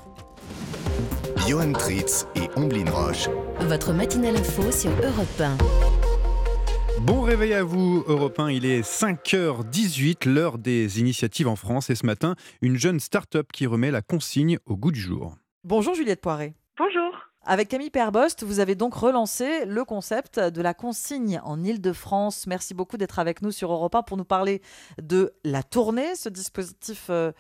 Johan 1.48 1.72
Tritz 1.72 2.26
et 2.34 2.50
Omblin 2.56 2.90
Roche. 2.90 3.30
Votre 3.60 3.94
matinale 3.94 4.36
info 4.36 4.70
sur 4.70 4.90
Europe 4.90 5.40
1. 5.40 5.56
Bon 7.00 7.22
réveil 7.22 7.54
à 7.54 7.62
vous, 7.62 8.04
Europe 8.06 8.38
1. 8.38 8.50
Il 8.50 8.66
est 8.66 8.82
5h18, 8.82 10.28
l'heure 10.28 10.58
des 10.58 11.00
initiatives 11.00 11.48
en 11.48 11.56
France. 11.56 11.88
Et 11.88 11.94
ce 11.94 12.04
matin, 12.04 12.34
une 12.60 12.76
jeune 12.76 13.00
start-up 13.00 13.48
qui 13.50 13.66
remet 13.66 13.90
la 13.90 14.02
consigne 14.02 14.58
au 14.66 14.76
goût 14.76 14.92
du 14.92 15.00
jour. 15.00 15.36
Bonjour 15.64 15.94
Juliette 15.94 16.20
Poiré. 16.20 16.52
Bonjour. 16.76 17.14
Avec 17.46 17.68
Camille 17.68 17.88
Perbost, 17.88 18.44
vous 18.44 18.60
avez 18.60 18.74
donc 18.74 18.92
relancé 18.92 19.64
le 19.64 19.86
concept 19.86 20.38
de 20.38 20.60
la 20.60 20.74
consigne 20.74 21.40
en 21.44 21.64
Ile-de-France. 21.64 22.46
Merci 22.46 22.74
beaucoup 22.74 22.98
d'être 22.98 23.18
avec 23.18 23.40
nous 23.40 23.52
sur 23.52 23.72
Europe 23.72 23.94
1 23.94 24.02
pour 24.02 24.18
nous 24.18 24.26
parler 24.26 24.60
de 25.00 25.32
la 25.44 25.62
tournée, 25.62 26.14
ce 26.14 26.28
dispositif 26.28 27.06
euh, 27.08 27.32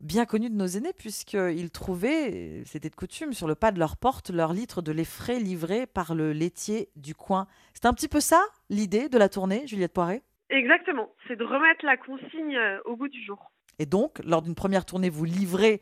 bien 0.00 0.24
connu 0.26 0.48
de 0.48 0.54
nos 0.54 0.66
aînés, 0.66 0.92
puisqu'ils 0.96 1.70
trouvaient, 1.70 2.62
c'était 2.64 2.90
de 2.90 2.94
coutume, 2.94 3.32
sur 3.32 3.48
le 3.48 3.54
pas 3.54 3.72
de 3.72 3.78
leur 3.78 3.96
porte, 3.96 4.30
leur 4.30 4.52
litre 4.52 4.82
de 4.82 4.92
lait 4.92 5.04
frais 5.04 5.38
livré 5.38 5.86
par 5.86 6.14
le 6.14 6.32
laitier 6.32 6.88
du 6.96 7.14
coin. 7.14 7.46
C'est 7.74 7.86
un 7.86 7.92
petit 7.92 8.08
peu 8.08 8.20
ça, 8.20 8.40
l'idée 8.70 9.08
de 9.08 9.18
la 9.18 9.28
tournée, 9.28 9.66
Juliette 9.66 9.92
Poiré 9.92 10.22
Exactement, 10.50 11.10
c'est 11.26 11.36
de 11.36 11.44
remettre 11.44 11.84
la 11.84 11.96
consigne 11.96 12.56
euh, 12.56 12.78
au 12.84 12.96
goût 12.96 13.08
du 13.08 13.22
jour. 13.22 13.50
Et 13.78 13.86
donc, 13.86 14.18
lors 14.24 14.42
d'une 14.42 14.54
première 14.54 14.86
tournée, 14.86 15.10
vous 15.10 15.24
livrez, 15.24 15.80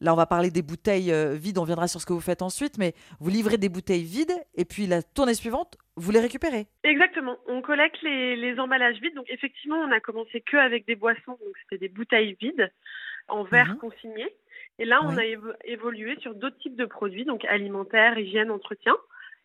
là 0.00 0.12
on 0.12 0.16
va 0.16 0.26
parler 0.26 0.50
des 0.50 0.62
bouteilles 0.62 1.12
euh, 1.12 1.34
vides, 1.34 1.58
on 1.58 1.64
viendra 1.64 1.88
sur 1.88 2.00
ce 2.00 2.06
que 2.06 2.12
vous 2.12 2.20
faites 2.20 2.40
ensuite, 2.40 2.78
mais 2.78 2.94
vous 3.18 3.28
livrez 3.28 3.58
des 3.58 3.68
bouteilles 3.68 4.04
vides, 4.04 4.34
et 4.54 4.64
puis 4.64 4.86
la 4.86 5.02
tournée 5.02 5.34
suivante, 5.34 5.76
vous 5.96 6.12
les 6.12 6.20
récupérez 6.20 6.66
Exactement, 6.84 7.38
on 7.48 7.60
collecte 7.60 8.00
les, 8.02 8.58
emballages 8.60 9.00
vides. 9.00 9.14
Donc 9.14 9.26
effectivement, 9.28 9.78
on 9.78 9.90
a 9.90 10.00
commencé 10.00 10.40
que 10.40 10.56
avec 10.56 10.86
des 10.86 10.96
boissons, 10.96 11.32
donc 11.32 11.56
c'était 11.62 11.78
des 11.78 11.92
bouteilles 11.92 12.36
vides 12.40 12.70
en 13.28 13.44
verre 13.44 13.70
mhm. 13.70 13.78
consigné. 13.78 14.34
Et 14.78 14.84
là, 14.84 15.00
on 15.04 15.16
a 15.16 15.24
évolué 15.64 16.16
sur 16.20 16.34
d'autres 16.34 16.58
types 16.58 16.76
de 16.76 16.84
produits, 16.84 17.24
donc 17.24 17.44
alimentaires, 17.44 18.18
hygiène, 18.18 18.50
entretien, 18.50 18.96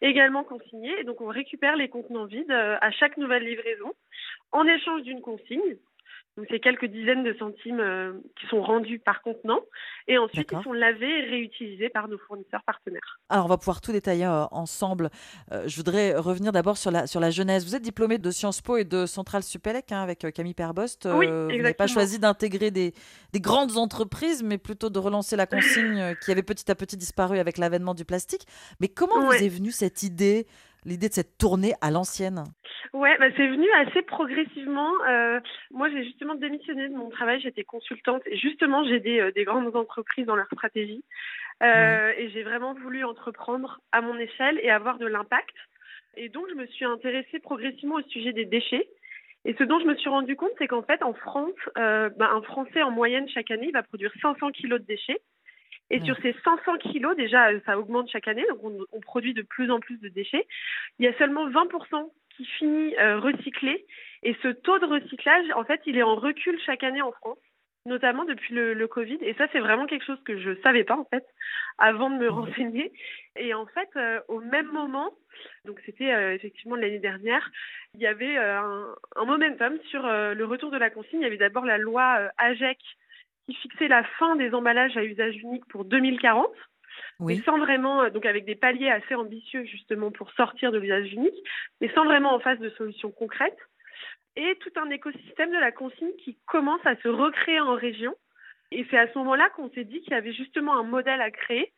également 0.01 0.43
consignés. 0.43 0.99
Et 0.99 1.03
donc, 1.03 1.21
on 1.21 1.27
récupère 1.27 1.75
les 1.75 1.89
contenants 1.89 2.25
vides 2.25 2.51
euh, 2.51 2.77
à 2.81 2.91
chaque 2.91 3.17
nouvelle 3.17 3.43
livraison 3.43 3.93
en 4.51 4.65
échange 4.65 5.03
d'une 5.03 5.21
consigne. 5.21 5.77
Donc 6.37 6.47
c'est 6.49 6.59
quelques 6.59 6.85
dizaines 6.85 7.23
de 7.23 7.33
centimes 7.37 7.79
euh, 7.81 8.13
qui 8.39 8.47
sont 8.47 8.61
rendus 8.61 8.99
par 8.99 9.21
contenant 9.21 9.59
et 10.07 10.17
ensuite 10.17 10.49
ils 10.51 10.63
sont 10.63 10.71
lavés 10.71 11.19
et 11.19 11.29
réutilisés 11.29 11.89
par 11.89 12.07
nos 12.07 12.17
fournisseurs 12.17 12.63
partenaires. 12.63 13.19
Alors 13.27 13.45
on 13.45 13.49
va 13.49 13.57
pouvoir 13.57 13.81
tout 13.81 13.91
détailler 13.91 14.25
euh, 14.25 14.45
ensemble. 14.51 15.09
Euh, 15.51 15.67
je 15.67 15.75
voudrais 15.75 16.15
revenir 16.15 16.51
d'abord 16.51 16.77
sur 16.77 16.91
la, 16.91 17.07
sur 17.07 17.19
la 17.19 17.29
jeunesse. 17.29 17.65
Vous 17.65 17.75
êtes 17.75 17.81
diplômé 17.81 18.19
de 18.19 18.31
Sciences 18.31 18.61
Po 18.61 18.77
et 18.77 18.85
de 18.85 19.05
Centrale 19.05 19.43
Supélec 19.43 19.91
hein, 19.91 20.01
avec 20.01 20.25
Camille 20.33 20.53
Perbost. 20.53 21.09
oui, 21.11 21.27
vous 21.27 21.57
n'avez 21.57 21.73
pas 21.73 21.87
choisi 21.87 22.19
d'intégrer 22.19 22.71
des, 22.71 22.93
des, 23.33 23.39
grandes 23.41 23.77
entreprises 23.77 24.41
mais 24.41 24.57
plutôt 24.57 24.89
de 24.89 24.99
relancer 24.99 25.35
la 25.35 25.45
consigne 25.45 26.15
qui 26.23 26.31
avait 26.31 26.43
petit 26.43 26.71
à 26.71 26.75
petit 26.75 26.95
disparu 26.95 27.39
avec 27.39 27.57
l'avènement 27.57 27.93
du 27.93 28.05
plastique. 28.05 28.45
Mais 28.79 28.87
comment 28.87 29.25
vous 29.25 29.33
est 29.33 29.49
venue 29.49 29.71
cette 29.71 30.03
idée 30.03 30.47
l'idée 30.85 31.09
de 31.09 31.13
cette 31.13 31.37
tournée 31.37 31.73
à 31.81 31.91
l'ancienne 31.91 32.43
Ouais, 32.93 33.15
bah 33.19 33.27
c'est 33.37 33.47
venu 33.47 33.69
assez 33.71 34.01
progressivement. 34.01 34.91
Euh, 35.07 35.39
moi, 35.71 35.89
j'ai 35.89 36.03
justement 36.03 36.33
démissionné 36.35 36.89
de 36.89 36.95
mon 36.95 37.09
travail. 37.09 37.39
J'étais 37.39 37.63
consultante 37.63 38.23
et 38.25 38.37
justement, 38.37 38.83
j'ai 38.83 38.99
des, 38.99 39.19
euh, 39.19 39.31
des 39.31 39.43
grandes 39.43 39.75
entreprises 39.75 40.25
dans 40.25 40.35
leur 40.35 40.47
stratégie. 40.47 41.03
Euh, 41.61 42.13
et 42.17 42.29
j'ai 42.29 42.43
vraiment 42.43 42.73
voulu 42.73 43.03
entreprendre 43.03 43.79
à 43.91 44.01
mon 44.01 44.17
échelle 44.17 44.59
et 44.63 44.71
avoir 44.71 44.97
de 44.97 45.05
l'impact. 45.05 45.55
Et 46.17 46.29
donc, 46.29 46.45
je 46.49 46.55
me 46.55 46.65
suis 46.67 46.85
intéressée 46.85 47.39
progressivement 47.39 47.95
au 47.95 48.01
sujet 48.03 48.33
des 48.33 48.45
déchets. 48.45 48.89
Et 49.45 49.53
ce 49.57 49.63
dont 49.63 49.79
je 49.79 49.85
me 49.85 49.95
suis 49.95 50.09
rendu 50.09 50.35
compte, 50.35 50.51
c'est 50.57 50.67
qu'en 50.67 50.83
fait, 50.83 51.03
en 51.03 51.13
France, 51.13 51.53
bah, 51.75 52.31
un 52.33 52.41
Français 52.41 52.81
en 52.81 52.91
moyenne 52.91 53.29
chaque 53.29 53.51
année 53.51 53.71
va 53.71 53.83
produire 53.83 54.11
500 54.21 54.51
kilos 54.51 54.81
de 54.81 54.85
déchets. 54.85 55.21
Et 55.91 55.99
sur 56.01 56.15
ces 56.17 56.35
500 56.43 56.77
kilos, 56.77 57.15
déjà, 57.15 57.47
ça 57.61 57.79
augmente 57.79 58.09
chaque 58.09 58.27
année, 58.27 58.45
donc 58.49 58.59
on, 58.91 58.99
produit 58.99 59.33
de 59.33 59.41
plus 59.41 59.71
en 59.71 59.79
plus 59.79 59.99
de 59.99 60.09
déchets. 60.09 60.45
Il 60.99 61.05
y 61.05 61.07
a 61.07 61.17
seulement 61.17 61.49
20% 61.49 62.11
qui 62.37 62.45
finit 62.45 62.95
euh, 62.97 63.19
recyclé. 63.19 63.85
Et 64.21 64.35
ce 64.43 64.49
taux 64.49 64.77
de 64.79 64.85
recyclage, 64.85 65.45
en 65.55 65.63
fait, 65.63 65.81
il 65.85 65.97
est 65.97 66.03
en 66.03 66.15
recul 66.15 66.59
chaque 66.63 66.83
année 66.83 67.01
en 67.01 67.11
France, 67.11 67.39
notamment 67.85 68.23
depuis 68.23 68.53
le, 68.53 68.87
Covid. 68.87 69.17
Et 69.21 69.33
ça, 69.33 69.47
c'est 69.51 69.59
vraiment 69.59 69.87
quelque 69.87 70.05
chose 70.05 70.21
que 70.25 70.37
je 70.37 70.51
ne 70.51 70.61
savais 70.61 70.83
pas, 70.83 70.95
en 70.95 71.05
fait, 71.05 71.25
avant 71.79 72.11
de 72.11 72.17
me 72.17 72.29
renseigner. 72.29 72.91
Et 73.35 73.55
en 73.55 73.65
fait, 73.65 73.89
euh, 73.95 74.19
au 74.27 74.41
même 74.41 74.67
moment, 74.67 75.11
donc 75.65 75.81
c'était 75.87 76.13
euh, 76.13 76.35
effectivement 76.35 76.75
l'année 76.75 76.99
dernière, 76.99 77.49
il 77.95 78.01
y 78.01 78.07
avait 78.07 78.37
un, 78.37 78.93
un, 79.15 79.25
momentum 79.25 79.79
sur 79.89 80.03
le 80.03 80.43
retour 80.43 80.69
de 80.69 80.77
la 80.77 80.91
consigne. 80.91 81.21
Il 81.21 81.23
y 81.23 81.27
avait 81.27 81.37
d'abord 81.37 81.65
la 81.65 81.79
loi 81.79 82.29
AGEC 82.37 82.77
qui 83.49 83.55
fixait 83.55 83.87
la 83.87 84.03
fin 84.03 84.35
des 84.35 84.53
emballages 84.53 84.95
à 84.97 85.03
usage 85.03 85.35
unique 85.37 85.65
pour 85.65 85.85
2040. 85.85 86.47
Mais 87.21 87.37
sans 87.39 87.57
vraiment, 87.57 88.03
euh, 88.03 88.09
donc 88.09 88.25
avec 88.25 88.45
des 88.45 88.55
paliers 88.55 88.89
assez 88.89 89.15
ambitieux 89.15 89.65
justement 89.65 90.11
pour 90.11 90.31
sortir 90.31 90.71
de 90.71 90.77
l'usage 90.77 91.11
unique, 91.11 91.35
mais 91.81 91.89
sans 91.93 92.05
vraiment 92.05 92.33
en 92.33 92.39
face 92.39 92.59
de 92.59 92.69
solutions 92.71 93.11
concrètes. 93.11 93.57
Et 94.35 94.55
tout 94.61 94.71
un 94.77 94.89
écosystème 94.89 95.51
de 95.51 95.57
la 95.57 95.71
consigne 95.71 96.15
qui 96.23 96.37
commence 96.45 96.85
à 96.85 96.95
se 96.97 97.07
recréer 97.07 97.59
en 97.59 97.73
région. 97.73 98.15
Et 98.71 98.85
c'est 98.89 98.97
à 98.97 99.11
ce 99.11 99.17
moment-là 99.17 99.49
qu'on 99.49 99.69
s'est 99.71 99.83
dit 99.83 100.01
qu'il 100.01 100.13
y 100.13 100.17
avait 100.17 100.33
justement 100.33 100.77
un 100.77 100.83
modèle 100.83 101.21
à 101.21 101.31
créer 101.31 101.73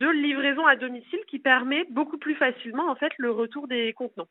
de 0.00 0.08
livraison 0.08 0.66
à 0.66 0.76
domicile 0.76 1.20
qui 1.26 1.38
permet 1.38 1.84
beaucoup 1.90 2.18
plus 2.18 2.34
facilement 2.34 2.88
en 2.88 2.96
fait 2.96 3.12
le 3.18 3.30
retour 3.30 3.66
des 3.66 3.92
contenants. 3.94 4.28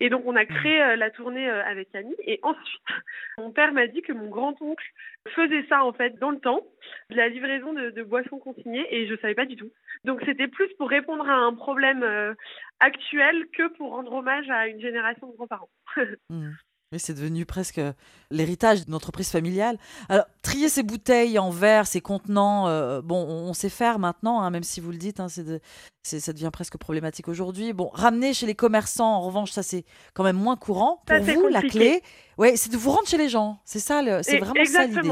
Et 0.00 0.10
donc 0.10 0.22
on 0.26 0.36
a 0.36 0.44
créé 0.44 0.82
euh, 0.82 0.96
la 0.96 1.10
tournée 1.10 1.48
euh, 1.48 1.64
avec 1.64 1.94
Annie 1.94 2.14
et 2.20 2.38
ensuite 2.42 2.82
mon 3.38 3.50
père 3.50 3.72
m'a 3.72 3.86
dit 3.86 4.02
que 4.02 4.12
mon 4.12 4.28
grand-oncle 4.28 4.84
faisait 5.30 5.64
ça 5.68 5.84
en 5.84 5.92
fait 5.92 6.18
dans 6.18 6.30
le 6.30 6.38
temps, 6.38 6.62
de 7.10 7.16
la 7.16 7.28
livraison 7.28 7.72
de, 7.72 8.02
boissons 8.02 8.38
consignées 8.38 8.86
et 8.94 9.06
je 9.06 9.16
savais 9.16 9.34
pas 9.34 9.46
du 9.46 9.56
tout. 9.56 9.70
Donc 10.04 10.20
c'était 10.24 10.48
plus 10.48 10.68
pour 10.78 10.88
répondre 10.88 11.28
à 11.28 11.34
un 11.34 11.54
problème 11.54 12.02
euh, 12.02 12.34
actuel 12.80 13.46
que 13.56 13.68
pour 13.76 13.90
rendre 13.90 14.12
hommage 14.12 14.48
à 14.50 14.68
une 14.68 14.80
génération 14.80 15.28
de 15.28 15.36
grands-parents. 15.36 15.70
Mmh. 16.28 16.50
Oui, 16.92 17.00
c'est 17.00 17.14
devenu 17.14 17.44
presque 17.44 17.78
euh, 17.78 17.92
l'héritage 18.30 18.84
d'une 18.84 18.94
entreprise 18.94 19.32
familiale. 19.32 19.76
Alors, 20.08 20.24
trier 20.44 20.68
ces 20.68 20.84
bouteilles 20.84 21.36
en 21.36 21.50
verre, 21.50 21.84
ces 21.84 22.00
contenants, 22.00 22.68
euh, 22.68 23.00
bon, 23.02 23.26
on, 23.26 23.52
sait 23.54 23.70
faire 23.70 23.98
maintenant, 23.98 24.40
hein, 24.40 24.50
même 24.50 24.62
si 24.62 24.80
vous 24.80 24.92
le 24.92 24.96
dites, 24.96 25.18
hein, 25.18 25.26
c'est 25.28 26.20
ça 26.20 26.32
devient 26.32 26.50
presque 26.52 26.78
problématique 26.78 27.26
aujourd'hui. 27.26 27.72
Bon, 27.72 27.90
ramener 27.92 28.32
chez 28.34 28.46
les 28.46 28.54
commerçants, 28.54 29.16
en 29.16 29.20
revanche, 29.22 29.50
ça 29.50 29.64
c'est 29.64 29.84
quand 30.14 30.22
même 30.22 30.36
moins 30.36 30.54
courant. 30.54 31.02
Pour 31.08 31.18
vous, 31.18 31.48
la 31.48 31.62
clé, 31.62 32.02
ouais, 32.38 32.54
c'est 32.54 32.70
de 32.70 32.76
vous 32.76 32.92
rendre 32.92 33.08
chez 33.08 33.18
les 33.18 33.28
gens. 33.28 33.58
C'est 33.64 33.80
ça, 33.80 34.00
c'est 34.22 34.38
vraiment 34.38 34.64
ça 34.64 34.86
l'idée. 34.86 35.10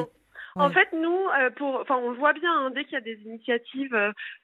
En 0.57 0.71
fait, 0.71 0.87
nous, 0.93 1.19
euh, 1.41 1.51
pour, 1.57 1.81
enfin, 1.81 1.97
on 1.97 2.11
le 2.11 2.17
voit 2.17 2.35
bien, 2.35 2.53
hein, 2.53 2.71
dès 2.71 2.85
qu'il 2.85 2.93
y 2.93 2.97
a 2.97 3.01
des 3.01 3.21
initiatives 3.25 3.97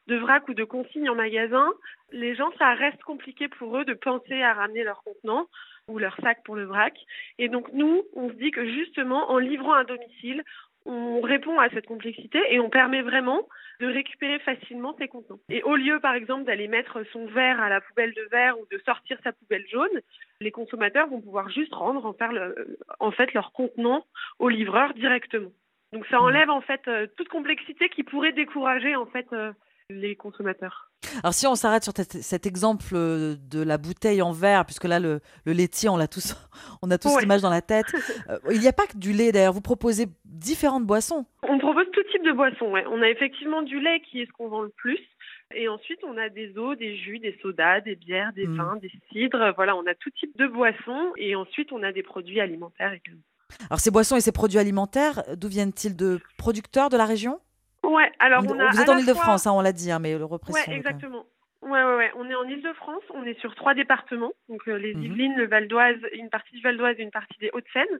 de 0.09 0.16
vrac 0.16 0.49
ou 0.49 0.55
de 0.55 0.64
consigne 0.64 1.09
en 1.09 1.14
magasin, 1.14 1.69
les 2.11 2.35
gens, 2.35 2.51
ça 2.59 2.75
reste 2.75 3.01
compliqué 3.05 3.47
pour 3.47 3.77
eux 3.79 3.85
de 3.85 3.95
penser 3.95 4.43
à 4.43 4.55
ramener 4.55 4.83
leurs 4.83 5.05
contenants 5.05 5.47
ou 5.90 5.98
leur 5.98 6.16
sac 6.16 6.42
pour 6.44 6.57
le 6.57 6.64
vrac. 6.64 6.94
Et 7.38 7.48
donc 7.48 7.72
nous, 7.72 8.03
on 8.14 8.29
se 8.29 8.35
dit 8.35 8.50
que 8.50 8.64
justement, 8.64 9.31
en 9.31 9.38
livrant 9.38 9.74
à 9.74 9.85
domicile, 9.85 10.42
on 10.87 11.20
répond 11.20 11.59
à 11.59 11.68
cette 11.68 11.87
complexité 11.87 12.40
et 12.50 12.59
on 12.59 12.70
permet 12.70 13.03
vraiment 13.03 13.46
de 13.81 13.87
récupérer 13.87 14.38
facilement 14.40 14.94
ces 14.98 15.09
contenants. 15.09 15.40
Et 15.48 15.62
au 15.62 15.76
lieu, 15.76 16.00
par 16.00 16.14
exemple, 16.14 16.44
d'aller 16.44 16.68
mettre 16.68 17.03
son 17.12 17.26
verre 17.26 17.61
à 17.61 17.68
la 17.68 17.81
poubelle 17.81 18.14
de 18.14 18.26
verre 18.31 18.59
ou 18.59 18.66
de 18.70 18.79
sortir 18.85 19.18
sa 19.22 19.33
poubelle 19.33 19.66
jaune, 19.68 20.00
les 20.40 20.50
consommateurs 20.50 21.09
vont 21.09 21.20
pouvoir 21.20 21.50
juste 21.50 21.74
rendre 21.74 22.07
en, 22.07 22.14
faire 22.14 22.33
le, 22.33 22.79
en 22.98 23.11
fait 23.11 23.33
leur 23.35 23.53
contenant 23.53 24.07
au 24.38 24.48
livreur 24.48 24.94
directement. 24.94 25.50
Donc 25.92 26.07
ça 26.07 26.16
mmh. 26.16 26.22
enlève 26.22 26.50
en 26.50 26.61
fait 26.61 26.87
euh, 26.88 27.07
toute 27.16 27.29
complexité 27.29 27.88
qui 27.88 28.03
pourrait 28.03 28.33
décourager 28.33 28.96
en 28.96 29.07
fait 29.07 29.26
euh, 29.33 29.53
les 29.90 30.16
consommateurs. 30.16 30.89
Alors 31.22 31.34
si 31.34 31.46
on 31.46 31.54
s'arrête 31.54 31.84
sur 31.84 31.92
cet 31.96 32.46
exemple 32.46 32.84
euh, 32.94 33.36
de 33.50 33.62
la 33.62 33.78
bouteille 33.78 34.22
en 34.22 34.32
verre, 34.32 34.64
puisque 34.64 34.84
là 34.84 35.00
le, 35.00 35.20
laitier, 35.46 35.88
on 35.88 35.96
l'a 35.96 36.08
tous, 36.08 36.34
on 36.82 36.90
a 36.90 36.98
tous 36.98 37.18
l'image 37.20 37.42
dans 37.42 37.50
la 37.50 37.62
tête. 37.62 37.86
Euh, 38.28 38.38
il 38.52 38.60
n'y 38.60 38.68
a 38.68 38.72
pas 38.72 38.86
que 38.86 38.96
du 38.96 39.12
lait 39.12 39.32
d'ailleurs. 39.32 39.52
Vous 39.52 39.60
proposez 39.60 40.06
différentes 40.24 40.84
boissons. 40.84 41.24
On 41.42 41.58
propose 41.58 41.86
tout 41.92 42.02
type 42.12 42.24
de 42.24 42.32
boissons. 42.32 42.66
Ouais. 42.66 42.84
On 42.90 43.02
a 43.02 43.08
effectivement 43.08 43.62
du 43.62 43.80
lait 43.80 44.00
qui 44.00 44.20
est 44.20 44.26
ce 44.26 44.32
qu'on 44.32 44.48
vend 44.48 44.62
le 44.62 44.68
plus. 44.68 44.98
Et 45.54 45.68
ensuite, 45.68 45.98
on 46.04 46.16
a 46.16 46.28
des 46.28 46.56
eaux, 46.58 46.74
des 46.74 46.96
jus, 46.96 47.18
des 47.18 47.36
sodas, 47.40 47.80
des 47.80 47.96
bières, 47.96 48.32
des 48.34 48.46
mmh. 48.46 48.56
vins, 48.56 48.76
des 48.76 48.90
cidres. 49.10 49.52
Voilà, 49.56 49.74
on 49.76 49.86
a 49.86 49.94
tout 49.94 50.10
type 50.10 50.36
de 50.36 50.46
boissons. 50.46 51.12
Et 51.16 51.34
ensuite, 51.34 51.72
on 51.72 51.82
a 51.82 51.92
des 51.92 52.02
produits 52.02 52.40
alimentaires 52.40 52.92
également. 52.92 53.22
Alors, 53.68 53.80
ces 53.80 53.90
boissons 53.90 54.16
et 54.16 54.20
ces 54.20 54.32
produits 54.32 54.58
alimentaires, 54.58 55.22
d'où 55.36 55.48
viennent-ils? 55.48 55.96
De 55.96 56.20
producteurs 56.36 56.88
de 56.88 56.96
la 56.96 57.06
région? 57.06 57.40
Ouais, 57.85 58.12
alors 58.19 58.45
on, 58.47 58.59
a 58.59 58.71
Vous 58.71 58.81
êtes 58.81 58.88
en 58.88 58.99
Ile-de-France, 58.99 59.47
hein, 59.47 59.53
on 59.53 59.61
l'a 59.61 59.73
dit, 59.73 59.90
hein, 59.90 59.99
mais 59.99 60.16
le 60.16 60.25
représentant. 60.25 60.71
Ouais, 60.71 60.77
exactement. 60.77 61.27
Ouais, 61.62 61.85
ouais, 61.85 61.97
ouais, 61.97 62.12
on 62.16 62.31
est 62.31 62.35
en 62.35 62.45
Ile-de-France, 62.45 63.03
on 63.11 63.23
est 63.25 63.38
sur 63.38 63.55
trois 63.55 63.75
départements, 63.75 64.33
donc 64.49 64.66
euh, 64.66 64.79
les 64.79 64.95
mhm. 64.95 65.03
Yvelines, 65.05 65.37
le 65.37 65.47
Val 65.47 65.69
d'Oise, 65.69 65.99
une 66.14 66.31
partie 66.31 66.57
du 66.57 66.62
Val 66.62 66.79
d'Oise 66.79 66.97
et 66.99 67.03
une 67.03 67.11
partie 67.11 67.38
des 67.38 67.51
Hauts-de-Seine. 67.53 67.99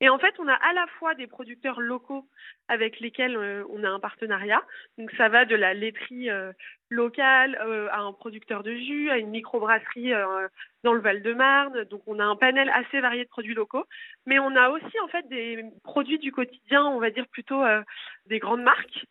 Et 0.00 0.08
en 0.08 0.18
fait, 0.18 0.34
on 0.40 0.48
a 0.48 0.54
à 0.54 0.72
la 0.72 0.88
fois 0.98 1.14
des 1.14 1.28
producteurs 1.28 1.80
locaux 1.80 2.26
avec 2.66 2.98
lesquels 2.98 3.36
euh, 3.36 3.64
on 3.70 3.84
a 3.84 3.88
un 3.88 4.00
partenariat. 4.00 4.60
Donc 4.98 5.12
ça 5.12 5.28
va 5.28 5.44
de 5.44 5.54
la 5.54 5.72
laiterie 5.72 6.30
euh, 6.30 6.52
locale 6.90 7.54
à 7.92 8.00
un 8.00 8.12
producteur 8.12 8.64
de 8.64 8.74
jus, 8.74 9.08
à 9.08 9.18
une 9.18 9.30
microbrasserie 9.30 10.12
dans 10.82 10.92
le 10.92 11.00
Val-de-Marne. 11.00 11.84
Donc 11.84 12.02
on 12.06 12.18
a 12.18 12.24
un 12.24 12.36
panel 12.36 12.68
assez 12.70 13.00
varié 13.00 13.24
de 13.24 13.28
produits 13.28 13.54
locaux, 13.54 13.84
mais 14.26 14.40
on 14.40 14.54
a 14.56 14.68
aussi 14.68 15.00
en 15.02 15.08
fait 15.08 15.28
des 15.28 15.64
produits 15.84 16.18
du 16.18 16.32
quotidien, 16.32 16.84
on 16.84 17.00
va 17.00 17.10
dire 17.10 17.26
plutôt 17.28 17.62
des 18.26 18.38
grandes 18.38 18.62
marques 18.62 19.06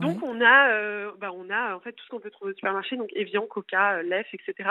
donc 0.00 0.22
on 0.22 0.40
a, 0.40 0.70
euh, 0.70 1.12
bah, 1.18 1.30
on 1.32 1.50
a 1.50 1.74
en 1.74 1.80
fait 1.80 1.92
tout 1.92 2.04
ce 2.04 2.10
qu'on 2.10 2.20
peut 2.20 2.30
trouver 2.30 2.52
au 2.52 2.54
supermarché, 2.54 2.96
donc 2.96 3.10
Evian, 3.14 3.46
Coca, 3.46 3.96
euh, 3.98 4.02
Lef, 4.02 4.26
etc. 4.32 4.70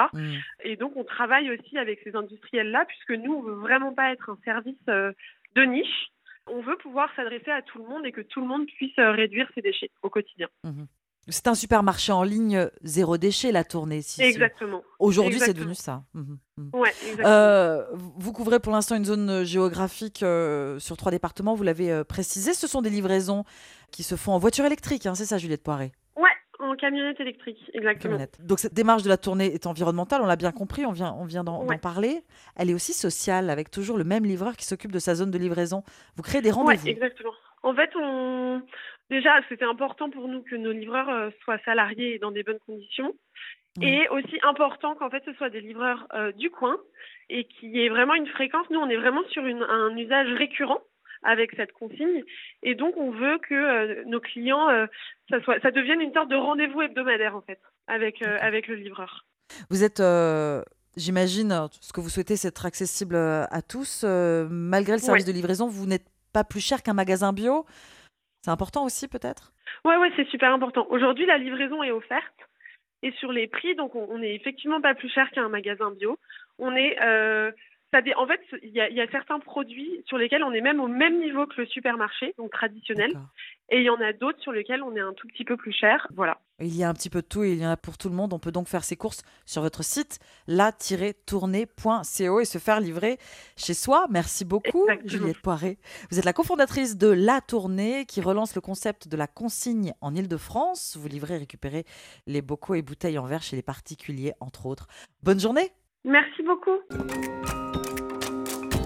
Et 0.64 0.76
donc 0.76 0.96
on 0.96 1.04
travaille 1.04 1.52
aussi 1.52 1.78
avec 1.78 2.02
ces 2.04 2.16
industriels-là, 2.16 2.86
puisque 2.86 3.12
nous 3.12 3.34
on 3.34 3.42
veut 3.42 3.56
vraiment 3.56 3.94
pas 3.94 4.12
être 4.12 4.30
un 4.30 4.38
service 4.44 4.76
euh, 4.90 5.12
de 5.56 5.64
niche. 5.64 6.12
On 6.48 6.62
veut 6.62 6.78
pouvoir 6.78 7.14
s'adresser 7.16 7.52
à 7.52 7.62
tout 7.62 7.78
le 7.78 7.88
monde 7.88 8.06
et 8.06 8.12
que 8.12 8.22
tout 8.22 8.42
le 8.42 8.48
monde 8.48 8.66
puisse 8.66 8.98
réduire 8.98 9.50
ses 9.54 9.62
déchets 9.62 9.92
au 10.02 10.10
quotidien. 10.10 10.48
Mmh. 10.64 10.86
C'est 11.30 11.48
un 11.48 11.56
supermarché 11.56 12.12
en 12.12 12.24
ligne 12.24 12.70
zéro 12.84 13.18
déchet, 13.18 13.52
la 13.52 13.64
tournée. 13.64 14.02
Si, 14.02 14.22
exactement. 14.22 14.84
Aujourd'hui, 15.00 15.40
c'est 15.40 15.54
devenu 15.54 15.76
ça. 15.76 16.04
Mmh, 16.14 16.36
ouais, 16.74 16.94
vous 18.18 18.34
couvrez 18.34 18.60
pour 18.60 18.72
l'instant 18.74 18.96
une 18.96 19.06
zone 19.06 19.44
géographique 19.44 20.24
sur 20.80 20.98
trois 20.98 21.12
départements, 21.12 21.56
vous 21.56 21.64
l'avez 21.64 22.04
précisé. 22.04 22.54
Ce 22.54 22.68
sont 22.68 22.82
des 22.82 22.90
livraisons 22.90 23.44
qui 23.92 24.04
se 24.04 24.16
font 24.16 24.34
en 24.34 24.40
voiture 24.40 24.66
électrique, 24.66 25.06
hein, 25.06 25.16
c'est 25.16 25.26
ça 25.26 25.38
Juliette 25.38 25.64
Poiré 25.64 25.92
Ouais, 26.16 26.30
en 26.60 26.76
camionnette 26.76 27.20
électrique, 27.20 27.58
exactement. 27.74 28.18
Donc 28.40 28.60
cette 28.60 28.74
démarche 28.74 29.04
de 29.04 29.10
la 29.10 29.18
tournée 29.18 29.54
est 29.54 29.66
environnementale, 29.68 30.22
on 30.22 30.26
l'a 30.26 30.36
bien 30.36 30.52
compris, 30.52 30.86
on 30.86 30.92
vient, 30.92 31.16
on 31.18 31.26
vient 31.26 31.44
d'en 31.44 31.66
parler. 31.82 32.24
Elle 32.56 32.70
est 32.70 32.74
aussi 32.74 32.94
sociale, 32.94 33.50
avec 33.50 33.72
toujours 33.72 33.98
le 33.98 34.04
même 34.04 34.26
livreur 34.26 34.56
qui 34.58 34.66
s'occupe 34.66 34.92
de 34.92 35.00
sa 35.00 35.16
zone 35.16 35.32
de 35.32 35.38
livraison. 35.38 35.84
Vous 36.16 36.24
créez 36.24 36.42
des 36.42 36.52
rendez-vous 36.52 36.86
Oui, 36.86 36.92
exactement. 36.92 37.32
En 37.64 37.74
fait, 37.74 37.90
on... 37.96 38.62
déjà, 39.10 39.40
c'était 39.50 39.66
important 39.66 40.10
pour 40.10 40.28
nous 40.28 40.42
que 40.44 40.56
nos 40.56 40.72
livreurs 40.72 41.10
euh, 41.10 41.30
soient 41.44 41.60
salariés 41.60 42.16
et 42.16 42.20
dans 42.20 42.32
des 42.32 42.44
bonnes 42.44 42.60
conditions. 42.66 43.14
Et 43.82 44.10
aussi 44.10 44.38
important 44.44 44.96
qu'en 44.96 45.10
fait, 45.10 45.24
ce 45.26 45.32
soit 45.34 45.50
des 45.50 45.62
livreurs 45.62 46.06
euh, 46.14 46.34
du 46.34 46.50
coin 46.50 46.76
et 47.30 47.46
qu'il 47.46 47.70
y 47.70 47.86
ait 47.86 47.90
vraiment 47.90 48.16
une 48.16 48.28
fréquence. 48.28 48.70
Nous, 48.70 48.80
on 48.80 48.90
est 48.90 48.98
vraiment 48.98 49.24
sur 49.30 49.46
une, 49.46 49.62
un 49.64 49.96
usage 49.96 50.28
récurrent 50.34 50.82
avec 51.24 51.52
cette 51.56 51.72
consigne. 51.74 52.24
Et 52.64 52.76
donc, 52.76 52.96
on 52.98 53.12
veut 53.12 53.40
que 53.40 53.54
euh, 53.54 54.04
nos 54.06 54.20
clients, 54.20 54.70
euh, 54.70 54.86
ça, 55.30 55.42
soit, 55.42 55.60
ça 55.62 55.72
devienne 55.72 56.02
une 56.02 56.14
sorte 56.14 56.30
de 56.30 56.36
rendez-vous 56.36 56.82
hebdomadaire, 56.82 57.36
en 57.36 57.42
fait, 57.42 57.60
avec, 57.88 58.22
euh, 58.22 58.38
avec 58.42 58.68
le 58.68 58.76
livreur. 58.76 59.26
Vous 59.70 59.84
êtes, 59.84 60.02
j'imagine, 60.96 61.68
ce 61.82 61.92
que 61.92 62.02
vous 62.02 62.10
souhaitez, 62.10 62.36
c'est 62.36 62.50
être 62.50 62.66
accessible 62.66 63.16
à 63.16 63.62
tous. 63.68 64.06
malgré 64.50 64.94
le 64.94 65.00
service 65.00 65.26
de 65.26 65.32
livraison, 65.32 65.68
vous 65.68 65.88
n'êtes 65.88 66.06
pas 66.32 66.44
plus 66.44 66.62
cher 66.62 66.84
qu'un 66.84 66.94
magasin 66.94 67.34
bio. 67.34 67.66
C'est 68.42 68.52
important 68.52 68.86
aussi, 68.86 69.08
peut-être? 69.08 69.52
Oui, 69.86 69.96
ouais, 69.96 70.12
c'est 70.16 70.28
super 70.30 70.54
important. 70.54 70.88
Aujourd'hui, 70.90 71.26
la 71.26 71.38
livraison 71.38 71.84
est 71.84 71.92
offerte. 71.92 72.36
Et 73.02 73.12
sur 73.14 73.32
les 73.32 73.48
prix, 73.48 73.76
donc 73.76 73.96
on, 73.96 74.18
n'est 74.18 74.36
effectivement 74.36 74.82
pas 74.82 74.94
plus 74.94 75.10
cher 75.10 75.30
qu'un 75.32 75.48
magasin 75.48 75.92
bio. 75.92 76.18
On 76.58 76.76
est 76.76 76.98
en 77.94 78.28
fait, 78.28 78.42
il 78.62 78.72
y, 78.72 79.02
a 79.02 79.12
certains 79.12 79.40
produits 79.40 80.04
sur 80.06 80.18
lesquels 80.18 80.44
on 80.44 80.52
est 80.52 80.62
même 80.62 80.80
au 80.80 80.88
même 80.88 81.20
niveau 81.20 81.48
que 81.48 81.62
le 81.62 81.68
supermarché, 81.68 82.36
donc 82.38 82.52
traditionnel, 82.52 83.12
et 83.70 83.78
il 83.78 83.84
y 83.84 83.90
en 83.90 84.00
a 84.00 84.14
d'autres 84.14 84.40
sur 84.42 84.52
lesquels 84.52 84.84
on 84.84 84.96
est 84.96 85.00
un 85.00 85.14
tout 85.14 85.28
petit 85.28 85.44
peu 85.44 85.58
plus 85.58 85.72
cher. 85.72 86.08
Voilà. 86.16 86.40
Il 86.60 86.76
y 86.76 86.84
a 86.84 86.90
un 86.90 86.94
petit 86.94 87.10
peu 87.10 87.22
de 87.22 87.28
tout 87.28 87.44
et 87.44 87.54
il 87.54 87.60
y 87.60 87.66
en 87.66 87.72
a 87.72 87.78
pour 87.78 87.98
tout 87.98 88.10
le 88.10 88.16
monde. 88.16 88.34
On 88.34 88.40
peut 88.40 88.52
donc 88.52 88.68
faire 88.68 88.84
ses 88.84 88.96
courses 88.96 89.24
sur 89.46 89.62
votre 89.62 89.84
site 89.84 90.20
la-tournée.co 90.48 92.40
et 92.40 92.46
se 92.46 92.58
faire 92.58 92.80
livrer 92.80 93.18
chez 93.58 93.74
soi. 93.74 94.06
Merci 94.10 94.46
beaucoup, 94.46 94.86
Juliette 95.06 95.42
Poiré. 95.42 95.78
Vous 96.12 96.20
êtes 96.20 96.26
la 96.26 96.34
cofondatrice 96.34 96.98
de 96.98 97.08
La 97.08 97.42
Tournée 97.42 98.06
qui 98.06 98.22
relance 98.22 98.56
le 98.56 98.62
concept 98.62 99.08
de 99.08 99.18
la 99.18 99.28
consigne 99.28 99.94
en 100.02 100.14
Ile-de-France. 100.14 100.98
Vous 101.00 101.08
livrez 101.08 101.36
et 101.36 101.40
récupérez 101.40 101.86
les 102.28 102.42
bocaux 102.42 102.76
et 102.76 102.82
bouteilles 102.82 103.18
en 103.18 103.26
verre 103.26 103.42
chez 103.42 103.56
les 103.56 103.64
particuliers, 103.64 104.34
entre 104.40 104.66
autres. 104.66 104.88
Bonne 105.24 105.40
journée. 105.40 105.72
Merci 106.04 106.44
beaucoup. 106.44 107.69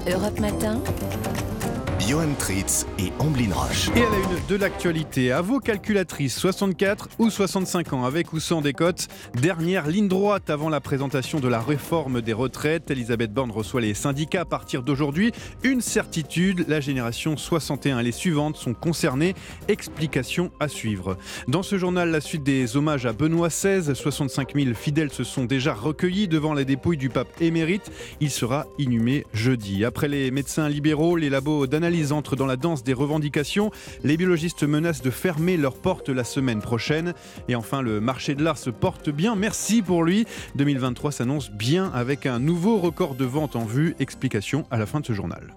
Europe 0.05 0.39
Matin. 0.41 1.62
Johan 2.07 2.33
Tritz 2.37 2.85
et 2.99 3.13
Amblin 3.19 3.53
Roche. 3.53 3.89
Et 3.95 4.03
à 4.03 4.09
la 4.09 4.17
une 4.17 4.45
de 4.49 4.55
l'actualité, 4.55 5.31
à 5.31 5.41
vos 5.41 5.59
calculatrices, 5.59 6.37
64 6.37 7.07
ou 7.17 7.29
65 7.29 7.93
ans, 7.93 8.03
avec 8.03 8.33
ou 8.33 8.41
sans 8.41 8.61
décote, 8.61 9.07
dernière 9.35 9.87
ligne 9.87 10.09
droite 10.09 10.49
avant 10.49 10.67
la 10.67 10.81
présentation 10.81 11.39
de 11.39 11.47
la 11.47 11.61
réforme 11.61 12.21
des 12.21 12.33
retraites. 12.33 12.91
Elisabeth 12.91 13.33
Borne 13.33 13.51
reçoit 13.51 13.79
les 13.79 13.93
syndicats 13.93 14.41
à 14.41 14.45
partir 14.45 14.83
d'aujourd'hui. 14.83 15.31
Une 15.63 15.79
certitude, 15.79 16.65
la 16.67 16.81
génération 16.81 17.37
61 17.37 17.99
et 17.99 18.03
les 18.03 18.11
suivantes 18.11 18.57
sont 18.57 18.73
concernées. 18.73 19.33
Explication 19.69 20.51
à 20.59 20.67
suivre. 20.67 21.17
Dans 21.47 21.63
ce 21.63 21.77
journal, 21.77 22.11
la 22.11 22.21
suite 22.21 22.43
des 22.43 22.75
hommages 22.75 23.05
à 23.05 23.13
Benoît 23.13 23.47
XVI. 23.47 23.95
65 23.95 24.55
000 24.55 24.73
fidèles 24.75 25.11
se 25.11 25.23
sont 25.23 25.45
déjà 25.45 25.73
recueillis 25.73 26.27
devant 26.27 26.53
la 26.53 26.65
dépouille 26.65 26.97
du 26.97 27.09
pape 27.09 27.29
émérite. 27.39 27.91
Il 28.19 28.29
sera 28.29 28.65
inhumé 28.77 29.25
jeudi. 29.33 29.85
Après 29.85 30.09
les 30.09 30.31
médecins 30.31 30.67
libéraux, 30.67 31.15
les 31.15 31.29
labos 31.29 31.65
d'analyse 31.65 31.92
entrent 32.11 32.35
dans 32.35 32.45
la 32.45 32.57
danse 32.57 32.83
des 32.83 32.93
revendications. 32.93 33.71
Les 34.03 34.17
biologistes 34.17 34.63
menacent 34.63 35.01
de 35.01 35.11
fermer 35.11 35.57
leurs 35.57 35.75
portes 35.75 36.09
la 36.09 36.23
semaine 36.23 36.59
prochaine. 36.59 37.13
Et 37.47 37.55
enfin, 37.55 37.81
le 37.81 38.01
marché 38.01 38.35
de 38.35 38.43
l'art 38.43 38.57
se 38.57 38.69
porte 38.69 39.09
bien. 39.09 39.35
Merci 39.35 39.81
pour 39.81 40.03
lui. 40.03 40.25
2023 40.55 41.11
s'annonce 41.11 41.51
bien 41.51 41.91
avec 41.93 42.25
un 42.25 42.39
nouveau 42.39 42.77
record 42.77 43.15
de 43.15 43.25
vente 43.25 43.55
en 43.55 43.65
vue. 43.65 43.95
Explication 43.99 44.65
à 44.71 44.77
la 44.77 44.85
fin 44.85 44.99
de 44.99 45.05
ce 45.05 45.13
journal. 45.13 45.55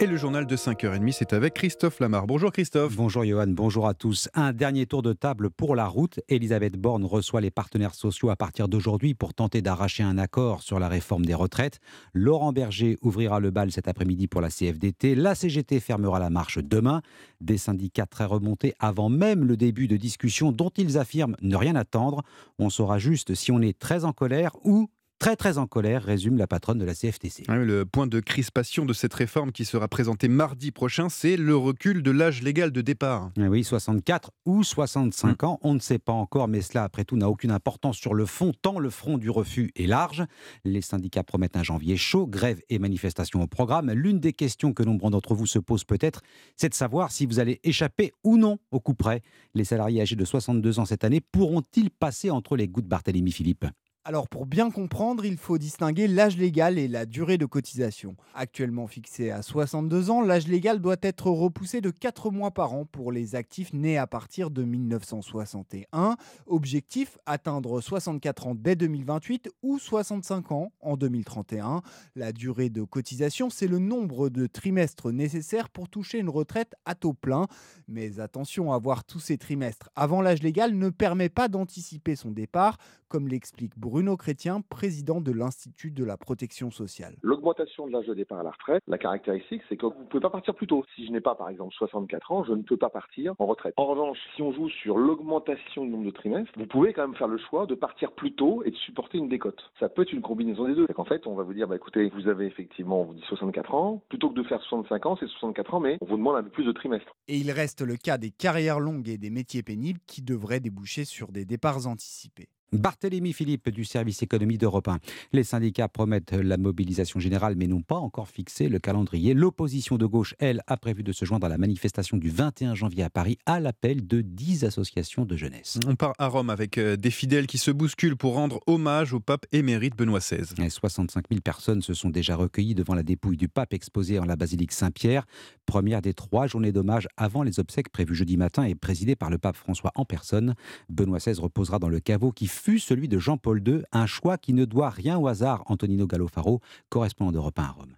Et 0.00 0.06
le 0.06 0.16
journal 0.16 0.44
de 0.44 0.56
5h30, 0.56 1.12
c'est 1.12 1.32
avec 1.32 1.54
Christophe 1.54 2.00
Lamar. 2.00 2.26
Bonjour 2.26 2.50
Christophe. 2.50 2.96
Bonjour 2.96 3.24
Johan, 3.24 3.46
bonjour 3.48 3.86
à 3.86 3.94
tous. 3.94 4.28
Un 4.34 4.52
dernier 4.52 4.86
tour 4.86 5.02
de 5.02 5.12
table 5.12 5.50
pour 5.50 5.76
la 5.76 5.86
route. 5.86 6.18
Elisabeth 6.28 6.76
Borne 6.76 7.04
reçoit 7.04 7.40
les 7.40 7.52
partenaires 7.52 7.94
sociaux 7.94 8.30
à 8.30 8.34
partir 8.34 8.66
d'aujourd'hui 8.66 9.14
pour 9.14 9.34
tenter 9.34 9.62
d'arracher 9.62 10.02
un 10.02 10.18
accord 10.18 10.62
sur 10.62 10.80
la 10.80 10.88
réforme 10.88 11.24
des 11.24 11.34
retraites. 11.34 11.78
Laurent 12.12 12.52
Berger 12.52 12.98
ouvrira 13.02 13.38
le 13.38 13.52
bal 13.52 13.70
cet 13.70 13.86
après-midi 13.86 14.26
pour 14.26 14.40
la 14.40 14.48
CFDT. 14.48 15.14
La 15.14 15.36
CGT 15.36 15.78
fermera 15.78 16.18
la 16.18 16.30
marche 16.30 16.58
demain. 16.58 17.00
Des 17.40 17.58
syndicats 17.58 18.06
très 18.06 18.24
remontés 18.24 18.74
avant 18.80 19.08
même 19.08 19.44
le 19.44 19.56
début 19.56 19.86
de 19.86 19.96
discussion 19.96 20.50
dont 20.50 20.70
ils 20.76 20.98
affirment 20.98 21.36
ne 21.40 21.54
rien 21.54 21.76
attendre. 21.76 22.22
On 22.58 22.68
saura 22.68 22.98
juste 22.98 23.34
si 23.34 23.52
on 23.52 23.60
est 23.60 23.78
très 23.78 24.04
en 24.04 24.12
colère 24.12 24.56
ou 24.64 24.90
très 25.18 25.36
très 25.36 25.58
en 25.58 25.66
colère, 25.66 26.04
résume 26.04 26.38
la 26.38 26.46
patronne 26.46 26.78
de 26.78 26.84
la 26.84 26.94
CFTC. 26.94 27.44
le 27.48 27.84
point 27.84 28.06
de 28.06 28.20
crispation 28.20 28.84
de 28.84 28.92
cette 28.92 29.12
réforme 29.14 29.52
qui 29.52 29.64
sera 29.64 29.88
présentée 29.88 30.28
mardi 30.28 30.70
prochain, 30.70 31.08
c'est 31.08 31.36
le 31.36 31.56
recul 31.56 32.02
de 32.02 32.10
l'âge 32.10 32.42
légal 32.42 32.70
de 32.70 32.80
départ. 32.80 33.30
Ah 33.36 33.48
oui, 33.48 33.64
64 33.64 34.30
ou 34.46 34.62
65 34.62 35.44
ans, 35.44 35.58
on 35.62 35.74
ne 35.74 35.80
sait 35.80 35.98
pas 35.98 36.12
encore, 36.12 36.48
mais 36.48 36.60
cela 36.60 36.84
après 36.84 37.04
tout 37.04 37.16
n'a 37.16 37.28
aucune 37.28 37.50
importance 37.50 37.98
sur 37.98 38.14
le 38.14 38.26
fond, 38.26 38.52
tant 38.62 38.78
le 38.78 38.90
front 38.90 39.18
du 39.18 39.28
refus 39.28 39.70
est 39.76 39.86
large. 39.86 40.24
Les 40.64 40.80
syndicats 40.80 41.24
promettent 41.24 41.56
un 41.56 41.62
janvier 41.62 41.96
chaud, 41.96 42.26
grève 42.26 42.60
et 42.68 42.78
manifestation 42.78 43.42
au 43.42 43.46
programme. 43.46 43.90
L'une 43.90 44.20
des 44.20 44.32
questions 44.32 44.72
que 44.72 44.82
nombre 44.82 45.10
d'entre 45.10 45.34
vous 45.34 45.46
se 45.46 45.58
posent 45.58 45.84
peut-être, 45.84 46.22
c'est 46.56 46.68
de 46.68 46.74
savoir 46.74 47.10
si 47.10 47.26
vous 47.26 47.40
allez 47.40 47.60
échapper 47.64 48.12
ou 48.24 48.36
non 48.36 48.58
au 48.70 48.80
coup 48.80 48.94
près. 48.94 49.22
Les 49.54 49.64
salariés 49.64 50.00
âgés 50.00 50.16
de 50.16 50.24
62 50.24 50.78
ans 50.78 50.84
cette 50.84 51.04
année 51.04 51.20
pourront-ils 51.20 51.90
passer 51.90 52.30
entre 52.30 52.56
les 52.56 52.68
gouttes 52.68 52.86
Barthélemy 52.88 53.32
Philippe? 53.32 53.66
Alors 54.08 54.26
pour 54.26 54.46
bien 54.46 54.70
comprendre, 54.70 55.26
il 55.26 55.36
faut 55.36 55.58
distinguer 55.58 56.08
l'âge 56.08 56.38
légal 56.38 56.78
et 56.78 56.88
la 56.88 57.04
durée 57.04 57.36
de 57.36 57.44
cotisation. 57.44 58.16
Actuellement 58.34 58.86
fixé 58.86 59.30
à 59.30 59.42
62 59.42 60.08
ans, 60.08 60.22
l'âge 60.22 60.48
légal 60.48 60.80
doit 60.80 60.96
être 61.02 61.26
repoussé 61.30 61.82
de 61.82 61.90
4 61.90 62.30
mois 62.30 62.50
par 62.50 62.72
an 62.72 62.86
pour 62.86 63.12
les 63.12 63.34
actifs 63.34 63.74
nés 63.74 63.98
à 63.98 64.06
partir 64.06 64.50
de 64.50 64.62
1961. 64.62 66.16
Objectif, 66.46 67.18
atteindre 67.26 67.82
64 67.82 68.46
ans 68.46 68.54
dès 68.54 68.76
2028 68.76 69.50
ou 69.60 69.78
65 69.78 70.52
ans 70.52 70.72
en 70.80 70.96
2031. 70.96 71.82
La 72.16 72.32
durée 72.32 72.70
de 72.70 72.84
cotisation, 72.84 73.50
c'est 73.50 73.68
le 73.68 73.78
nombre 73.78 74.30
de 74.30 74.46
trimestres 74.46 75.12
nécessaires 75.12 75.68
pour 75.68 75.90
toucher 75.90 76.18
une 76.18 76.30
retraite 76.30 76.74
à 76.86 76.94
taux 76.94 77.12
plein. 77.12 77.46
Mais 77.88 78.20
attention, 78.20 78.72
avoir 78.72 79.04
tous 79.04 79.20
ces 79.20 79.36
trimestres 79.36 79.90
avant 79.94 80.22
l'âge 80.22 80.42
légal 80.42 80.72
ne 80.72 80.88
permet 80.88 81.28
pas 81.28 81.48
d'anticiper 81.48 82.16
son 82.16 82.30
départ, 82.30 82.78
comme 83.08 83.28
l'explique 83.28 83.72
Bruno 83.76 84.16
Chrétien, 84.16 84.60
président 84.60 85.20
de 85.20 85.32
l'Institut 85.32 85.90
de 85.90 86.04
la 86.04 86.16
protection 86.16 86.70
sociale. 86.70 87.16
L'augmentation 87.22 87.86
de 87.86 87.92
l'âge 87.92 88.06
de 88.06 88.14
départ 88.14 88.40
à 88.40 88.42
la 88.42 88.50
retraite, 88.50 88.82
la 88.86 88.98
caractéristique, 88.98 89.62
c'est 89.68 89.76
que 89.76 89.86
vous 89.86 90.00
ne 90.00 90.06
pouvez 90.06 90.20
pas 90.20 90.30
partir 90.30 90.54
plus 90.54 90.66
tôt. 90.66 90.84
Si 90.94 91.06
je 91.06 91.12
n'ai 91.12 91.20
pas, 91.20 91.34
par 91.34 91.48
exemple, 91.48 91.74
64 91.74 92.32
ans, 92.32 92.44
je 92.44 92.52
ne 92.52 92.62
peux 92.62 92.76
pas 92.76 92.90
partir 92.90 93.34
en 93.38 93.46
retraite. 93.46 93.74
En 93.76 93.86
revanche, 93.86 94.18
si 94.36 94.42
on 94.42 94.52
joue 94.52 94.68
sur 94.68 94.98
l'augmentation 94.98 95.84
du 95.84 95.90
nombre 95.90 96.06
de 96.06 96.10
trimestres, 96.10 96.52
vous 96.56 96.66
pouvez 96.66 96.92
quand 96.92 97.06
même 97.06 97.16
faire 97.16 97.28
le 97.28 97.38
choix 97.38 97.66
de 97.66 97.74
partir 97.74 98.12
plus 98.12 98.34
tôt 98.34 98.62
et 98.64 98.70
de 98.70 98.76
supporter 98.76 99.18
une 99.18 99.28
décote. 99.28 99.60
Ça 99.80 99.88
peut 99.88 100.02
être 100.02 100.12
une 100.12 100.22
combinaison 100.22 100.66
des 100.66 100.74
deux. 100.74 100.86
En 100.96 101.04
fait, 101.04 101.26
on 101.26 101.34
va 101.34 101.42
vous 101.42 101.54
dire, 101.54 101.68
bah, 101.68 101.76
écoutez, 101.76 102.08
vous 102.10 102.28
avez 102.28 102.46
effectivement, 102.46 103.02
on 103.02 103.04
vous 103.04 103.14
dit 103.14 103.24
64 103.28 103.74
ans, 103.74 104.02
plutôt 104.08 104.30
que 104.30 104.34
de 104.34 104.42
faire 104.42 104.60
65 104.62 105.06
ans, 105.06 105.16
c'est 105.18 105.28
64 105.28 105.74
ans, 105.74 105.80
mais 105.80 105.98
on 106.00 106.06
vous 106.06 106.16
demande 106.16 106.36
un 106.36 106.42
peu 106.42 106.50
plus 106.50 106.64
de 106.64 106.72
trimestres. 106.72 107.14
Et 107.28 107.36
il 107.36 107.50
reste 107.50 107.82
le 107.82 107.96
cas 107.96 108.18
des 108.18 108.30
carrières 108.30 108.80
longues 108.80 109.08
et 109.08 109.18
des 109.18 109.30
métiers 109.30 109.62
pénibles 109.62 110.00
qui 110.06 110.22
devraient 110.22 110.60
déboucher 110.60 111.04
sur 111.04 111.32
des 111.32 111.44
départs 111.44 111.86
anticipés. 111.86 112.48
Barthélémy 112.72 113.32
Philippe 113.32 113.70
du 113.70 113.84
service 113.84 114.22
économie 114.22 114.58
d'Europe 114.58 114.88
1. 114.88 114.98
Les 115.32 115.44
syndicats 115.44 115.88
promettent 115.88 116.32
la 116.32 116.56
mobilisation 116.56 117.18
générale 117.18 117.54
mais 117.56 117.66
n'ont 117.66 117.82
pas 117.82 117.96
encore 117.96 118.28
fixé 118.28 118.68
le 118.68 118.78
calendrier. 118.78 119.32
L'opposition 119.32 119.96
de 119.96 120.06
gauche, 120.06 120.34
elle, 120.38 120.62
a 120.66 120.76
prévu 120.76 121.02
de 121.02 121.12
se 121.12 121.24
joindre 121.24 121.46
à 121.46 121.48
la 121.48 121.58
manifestation 121.58 122.16
du 122.16 122.28
21 122.28 122.74
janvier 122.74 123.04
à 123.04 123.10
Paris 123.10 123.38
à 123.46 123.60
l'appel 123.60 124.06
de 124.06 124.20
10 124.20 124.64
associations 124.64 125.24
de 125.24 125.36
jeunesse. 125.36 125.78
On 125.86 125.96
part 125.96 126.12
à 126.18 126.26
Rome 126.26 126.50
avec 126.50 126.78
euh, 126.78 126.96
des 126.96 127.10
fidèles 127.10 127.46
qui 127.46 127.58
se 127.58 127.70
bousculent 127.70 128.16
pour 128.16 128.34
rendre 128.34 128.60
hommage 128.66 129.12
au 129.12 129.20
pape 129.20 129.46
émérite 129.52 129.96
Benoît 129.96 130.18
XVI. 130.18 130.70
65 130.70 131.24
000 131.30 131.40
personnes 131.40 131.80
se 131.80 131.94
sont 131.94 132.10
déjà 132.10 132.36
recueillies 132.36 132.74
devant 132.74 132.94
la 132.94 133.02
dépouille 133.02 133.36
du 133.36 133.48
pape 133.48 133.72
exposée 133.72 134.18
en 134.18 134.24
la 134.24 134.36
basilique 134.36 134.72
Saint-Pierre. 134.72 135.26
Première 135.64 136.02
des 136.02 136.14
trois 136.14 136.46
journées 136.46 136.72
d'hommage 136.72 137.08
avant 137.16 137.42
les 137.42 137.60
obsèques 137.60 137.88
prévues 137.88 138.14
jeudi 138.14 138.36
matin 138.36 138.64
et 138.64 138.74
présidée 138.74 139.16
par 139.16 139.30
le 139.30 139.38
pape 139.38 139.56
François 139.56 139.92
en 139.94 140.04
personne. 140.04 140.54
Benoît 140.88 141.18
XVI 141.18 141.40
reposera 141.40 141.78
dans 141.78 141.88
le 141.88 142.00
caveau 142.00 142.32
qui 142.32 142.46
fut 142.58 142.80
celui 142.80 143.08
de 143.08 143.18
Jean-Paul 143.18 143.66
II, 143.66 143.82
un 143.92 144.06
choix 144.06 144.36
qui 144.36 144.52
ne 144.52 144.64
doit 144.64 144.90
rien 144.90 145.16
au 145.16 145.28
hasard, 145.28 145.62
Antonino 145.66 146.06
Gallofaro, 146.06 146.60
correspondant 146.88 147.32
d'Europe 147.32 147.58
1 147.58 147.62
à 147.62 147.68
Rome. 147.68 147.96